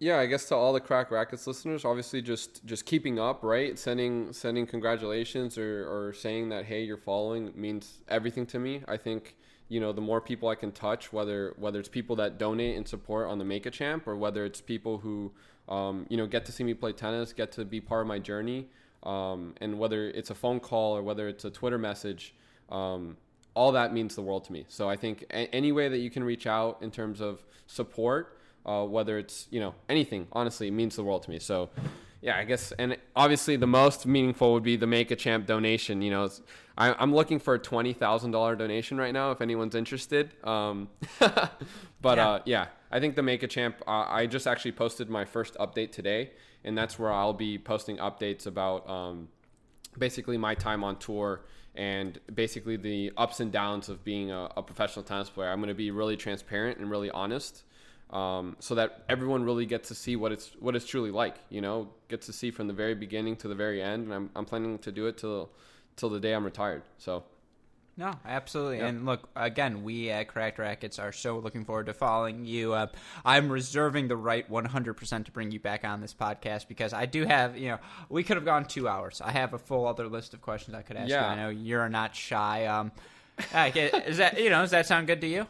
Yeah, 0.02 0.18
I 0.18 0.24
guess 0.24 0.46
to 0.46 0.56
all 0.56 0.72
the 0.72 0.80
Cracked 0.80 1.12
Racquets 1.12 1.46
listeners, 1.46 1.84
obviously 1.84 2.22
just 2.22 2.64
just 2.64 2.86
keeping 2.86 3.18
up, 3.18 3.42
right? 3.42 3.78
Sending 3.78 4.32
sending 4.32 4.66
congratulations 4.66 5.58
or, 5.58 5.86
or 5.86 6.14
saying 6.14 6.48
that 6.48 6.64
hey, 6.64 6.82
you're 6.84 6.96
following 6.96 7.52
means 7.54 7.98
everything 8.08 8.46
to 8.46 8.58
me. 8.58 8.82
I 8.88 8.96
think 8.96 9.36
you 9.68 9.78
know 9.78 9.92
the 9.92 10.00
more 10.00 10.22
people 10.22 10.48
I 10.48 10.54
can 10.54 10.72
touch, 10.72 11.12
whether 11.12 11.54
whether 11.58 11.78
it's 11.78 11.88
people 11.90 12.16
that 12.16 12.38
donate 12.38 12.78
and 12.78 12.88
support 12.88 13.28
on 13.28 13.38
the 13.38 13.44
Make 13.44 13.66
a 13.66 13.70
Champ, 13.70 14.08
or 14.08 14.16
whether 14.16 14.46
it's 14.46 14.62
people 14.62 14.96
who 14.96 15.32
um, 15.68 16.06
you 16.08 16.16
know 16.16 16.26
get 16.26 16.46
to 16.46 16.52
see 16.52 16.64
me 16.64 16.72
play 16.72 16.92
tennis, 16.92 17.34
get 17.34 17.52
to 17.52 17.66
be 17.66 17.78
part 17.78 18.00
of 18.00 18.06
my 18.06 18.18
journey, 18.18 18.68
um, 19.02 19.54
and 19.60 19.78
whether 19.78 20.08
it's 20.08 20.30
a 20.30 20.34
phone 20.34 20.60
call 20.60 20.96
or 20.96 21.02
whether 21.02 21.28
it's 21.28 21.44
a 21.44 21.50
Twitter 21.50 21.78
message. 21.78 22.34
Um, 22.70 23.18
all 23.52 23.72
that 23.72 23.92
means 23.92 24.14
the 24.14 24.22
world 24.22 24.44
to 24.44 24.52
me. 24.52 24.64
So 24.68 24.88
I 24.88 24.96
think 24.96 25.24
a- 25.30 25.52
any 25.54 25.72
way 25.72 25.88
that 25.88 25.98
you 25.98 26.08
can 26.08 26.24
reach 26.24 26.46
out 26.46 26.78
in 26.80 26.90
terms 26.90 27.20
of 27.20 27.44
support, 27.66 28.38
uh, 28.66 28.84
whether 28.84 29.18
it's 29.18 29.46
you 29.50 29.60
know 29.60 29.74
anything, 29.88 30.26
honestly, 30.32 30.68
it 30.68 30.72
means 30.72 30.96
the 30.96 31.04
world 31.04 31.22
to 31.24 31.30
me. 31.30 31.38
So 31.38 31.70
yeah, 32.22 32.36
I 32.36 32.44
guess, 32.44 32.72
and 32.72 32.96
obviously 33.16 33.56
the 33.56 33.66
most 33.66 34.06
meaningful 34.06 34.52
would 34.52 34.62
be 34.62 34.76
the 34.76 34.86
Make 34.86 35.10
a 35.10 35.16
Champ 35.16 35.46
donation. 35.46 36.02
You 36.02 36.10
know, 36.10 36.24
it's, 36.24 36.42
I, 36.76 36.92
I'm 36.98 37.14
looking 37.14 37.38
for 37.38 37.54
a 37.54 37.58
twenty 37.58 37.92
thousand 37.94 38.32
dollar 38.32 38.56
donation 38.56 38.98
right 38.98 39.12
now 39.12 39.30
if 39.30 39.40
anyone's 39.40 39.74
interested. 39.74 40.32
Um, 40.44 40.88
but 41.20 42.18
Yeah. 42.18 42.28
uh, 42.28 42.42
yeah, 42.44 42.66
I 42.90 43.00
think 43.00 43.16
the 43.16 43.22
Make 43.22 43.42
a 43.42 43.48
Champ. 43.48 43.76
Uh, 43.86 44.04
I 44.08 44.26
just 44.26 44.46
actually 44.46 44.72
posted 44.72 45.08
my 45.08 45.24
first 45.24 45.54
update 45.54 45.92
today, 45.92 46.32
and 46.64 46.76
that's 46.76 46.98
where 46.98 47.12
I'll 47.12 47.32
be 47.32 47.58
posting 47.58 47.96
updates 47.98 48.46
about. 48.46 48.88
Um, 48.88 49.28
basically 49.98 50.38
my 50.38 50.54
time 50.54 50.84
on 50.84 50.96
tour 51.00 51.40
and 51.74 52.20
basically 52.32 52.76
the 52.76 53.10
ups 53.16 53.40
and 53.40 53.50
downs 53.50 53.88
of 53.88 54.04
being 54.04 54.30
a, 54.30 54.48
a 54.56 54.62
professional 54.62 55.04
tennis 55.04 55.28
player. 55.28 55.50
I'm 55.50 55.58
going 55.58 55.66
to 55.68 55.74
be 55.74 55.90
really 55.90 56.16
transparent 56.16 56.78
and 56.78 56.88
really 56.88 57.10
honest, 57.10 57.64
um, 58.12 58.56
so 58.60 58.74
that 58.74 59.04
everyone 59.08 59.44
really 59.44 59.66
gets 59.66 59.88
to 59.88 59.94
see 59.94 60.16
what 60.16 60.32
it's 60.32 60.50
what 60.60 60.74
it's 60.76 60.86
truly 60.86 61.10
like. 61.10 61.36
You 61.48 61.60
know, 61.60 61.88
gets 62.08 62.26
to 62.26 62.32
see 62.32 62.50
from 62.50 62.66
the 62.66 62.72
very 62.74 62.94
beginning 62.94 63.36
to 63.36 63.48
the 63.48 63.54
very 63.54 63.82
end, 63.82 64.04
and 64.04 64.12
I'm 64.14 64.30
I'm 64.34 64.44
planning 64.44 64.78
to 64.80 64.92
do 64.92 65.06
it 65.06 65.16
till 65.18 65.50
till 65.96 66.08
the 66.10 66.20
day 66.20 66.32
I'm 66.34 66.44
retired. 66.44 66.82
So 66.98 67.24
No, 67.96 68.14
absolutely. 68.24 68.78
Yep. 68.78 68.88
And 68.88 69.04
look, 69.06 69.28
again, 69.36 69.82
we 69.82 70.08
at 70.10 70.28
Cracked 70.28 70.58
Racquets 70.58 70.98
are 70.98 71.12
so 71.12 71.38
looking 71.38 71.64
forward 71.66 71.86
to 71.86 71.92
following 71.92 72.46
you. 72.46 72.72
Uh, 72.72 72.86
I'm 73.24 73.50
reserving 73.52 74.08
the 74.08 74.16
right 74.16 74.48
100% 74.50 75.24
to 75.26 75.30
bring 75.32 75.50
you 75.50 75.60
back 75.60 75.84
on 75.84 76.00
this 76.00 76.14
podcast 76.14 76.66
because 76.68 76.94
I 76.94 77.04
do 77.04 77.26
have, 77.26 77.58
you 77.58 77.68
know, 77.68 77.78
we 78.08 78.22
could 78.24 78.36
have 78.38 78.46
gone 78.46 78.64
two 78.64 78.88
hours. 78.88 79.20
I 79.22 79.32
have 79.32 79.52
a 79.52 79.58
full 79.58 79.86
other 79.86 80.08
list 80.08 80.32
of 80.32 80.40
questions 80.40 80.74
I 80.74 80.82
could 80.82 80.96
ask 80.96 81.10
Yeah. 81.10 81.20
you. 81.26 81.26
I 81.40 81.42
know 81.42 81.48
you're 81.50 81.88
not 81.90 82.14
shy. 82.14 82.64
Um, 82.66 82.92
I 83.54 83.68
get- 83.70 84.08
is 84.08 84.16
that, 84.16 84.40
you 84.40 84.48
know, 84.48 84.62
does 84.62 84.70
that 84.70 84.86
sound 84.86 85.06
good 85.06 85.20
to 85.20 85.26
you? 85.26 85.46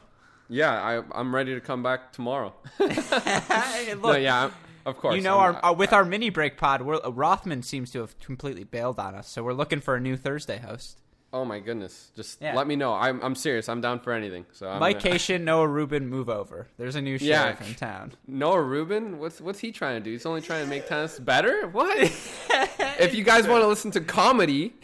Yeah, 0.51 0.73
I 0.73 1.03
I'm 1.19 1.35
ready 1.35 1.55
to 1.55 1.61
come 1.61 1.83
back 1.83 2.13
tomorrow. 2.13 2.53
Hey, 2.79 3.95
no, 4.01 4.17
yeah, 4.17 4.41
I'm- 4.43 4.53
of 4.87 4.97
course. 4.97 5.15
you 5.17 5.23
know, 5.23 5.39
I'm- 5.39 5.57
our 5.63 5.71
uh, 5.71 5.73
with 5.73 5.93
our 5.93 6.05
mini 6.05 6.31
break 6.31 6.57
pod, 6.57 6.83
we're, 6.83 6.97
uh, 7.05 7.11
Rothman 7.11 7.63
seems 7.63 7.91
to 7.93 8.01
have 8.01 8.19
completely 8.19 8.65
bailed 8.65 8.99
on 8.99 9.15
us, 9.15 9.29
so 9.29 9.43
we're 9.43 9.53
looking 9.53 9.81
for 9.81 9.95
a 9.97 10.01
new 10.01 10.17
Thursday 10.17 10.59
host. 10.59 10.99
oh 11.33 11.45
my 11.45 11.61
goodness, 11.61 12.11
just 12.17 12.41
Yeah. 12.43 12.55
let 12.57 12.67
me 12.67 12.75
know. 12.77 12.93
I'm 12.95 13.21
I'm 13.23 13.35
serious. 13.37 13.69
I'm 13.69 13.81
down 13.81 14.01
for 14.01 14.13
anything. 14.13 14.47
So 14.53 14.69
I'm 14.69 14.81
Mike 14.81 14.99
gonna- 15.01 15.13
Cation, 15.19 15.45
Noah 15.45 15.69
Rubin, 15.69 16.09
move 16.09 16.29
over. 16.29 16.67
There's 16.77 16.97
a 16.97 17.01
new 17.03 17.17
Yeah. 17.21 17.55
in 17.69 17.75
town. 17.75 18.13
Noah 18.27 18.63
Rubin, 18.63 19.19
what's 19.21 19.41
what's 19.41 19.61
he 19.61 19.71
trying 19.71 19.97
to 20.01 20.05
do? 20.05 20.11
He's 20.11 20.27
only 20.27 20.41
trying 20.41 20.65
to 20.65 20.71
make 20.71 20.89
tennis 20.89 21.19
better. 21.21 21.69
What? 21.69 21.97
if 22.99 23.15
you 23.15 23.23
guys 23.23 23.47
want 23.47 23.63
to 23.63 23.69
listen 23.69 23.91
to 23.93 24.01
comedy, 24.01 24.75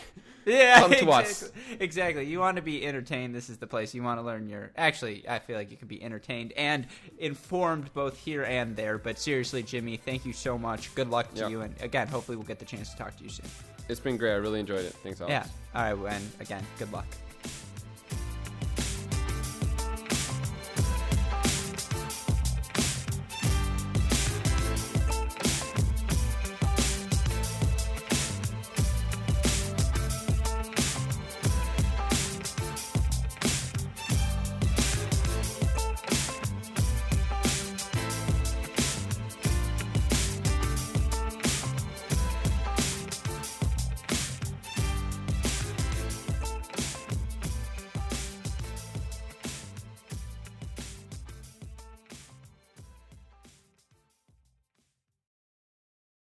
Yeah, 0.56 0.80
Come 0.80 0.90
to 0.92 0.96
exactly. 0.98 1.12
us. 1.12 1.52
Exactly. 1.80 2.24
You 2.26 2.38
want 2.38 2.54
to 2.56 2.62
be 2.62 2.86
entertained. 2.86 3.34
This 3.34 3.48
is 3.50 3.58
the 3.58 3.66
place. 3.66 3.94
You 3.94 4.02
want 4.04 4.20
to 4.20 4.24
learn 4.24 4.48
your. 4.48 4.70
Actually, 4.76 5.28
I 5.28 5.40
feel 5.40 5.56
like 5.56 5.72
you 5.72 5.76
can 5.76 5.88
be 5.88 6.00
entertained 6.02 6.52
and 6.56 6.86
informed 7.18 7.92
both 7.94 8.16
here 8.16 8.44
and 8.44 8.76
there. 8.76 8.96
But 8.96 9.18
seriously, 9.18 9.64
Jimmy, 9.64 9.96
thank 9.96 10.24
you 10.24 10.32
so 10.32 10.56
much. 10.56 10.94
Good 10.94 11.10
luck 11.10 11.34
to 11.34 11.40
Yeah. 11.40 11.48
you. 11.48 11.60
And 11.62 11.74
again, 11.80 12.06
hopefully, 12.06 12.36
we'll 12.36 12.46
get 12.46 12.60
the 12.60 12.64
chance 12.64 12.90
to 12.92 12.96
talk 12.96 13.16
to 13.16 13.24
you 13.24 13.30
soon. 13.30 13.46
it's 13.88 14.00
been 14.00 14.16
great. 14.16 14.32
I 14.32 14.36
really 14.36 14.60
enjoyed 14.60 14.84
it. 14.84 14.92
Thanks, 15.02 15.20
Alex. 15.20 15.48
Yeah. 15.74 15.80
All 15.88 15.94
right. 15.96 16.14
And 16.14 16.30
again, 16.40 16.64
good 16.78 16.92
luck. 16.92 17.06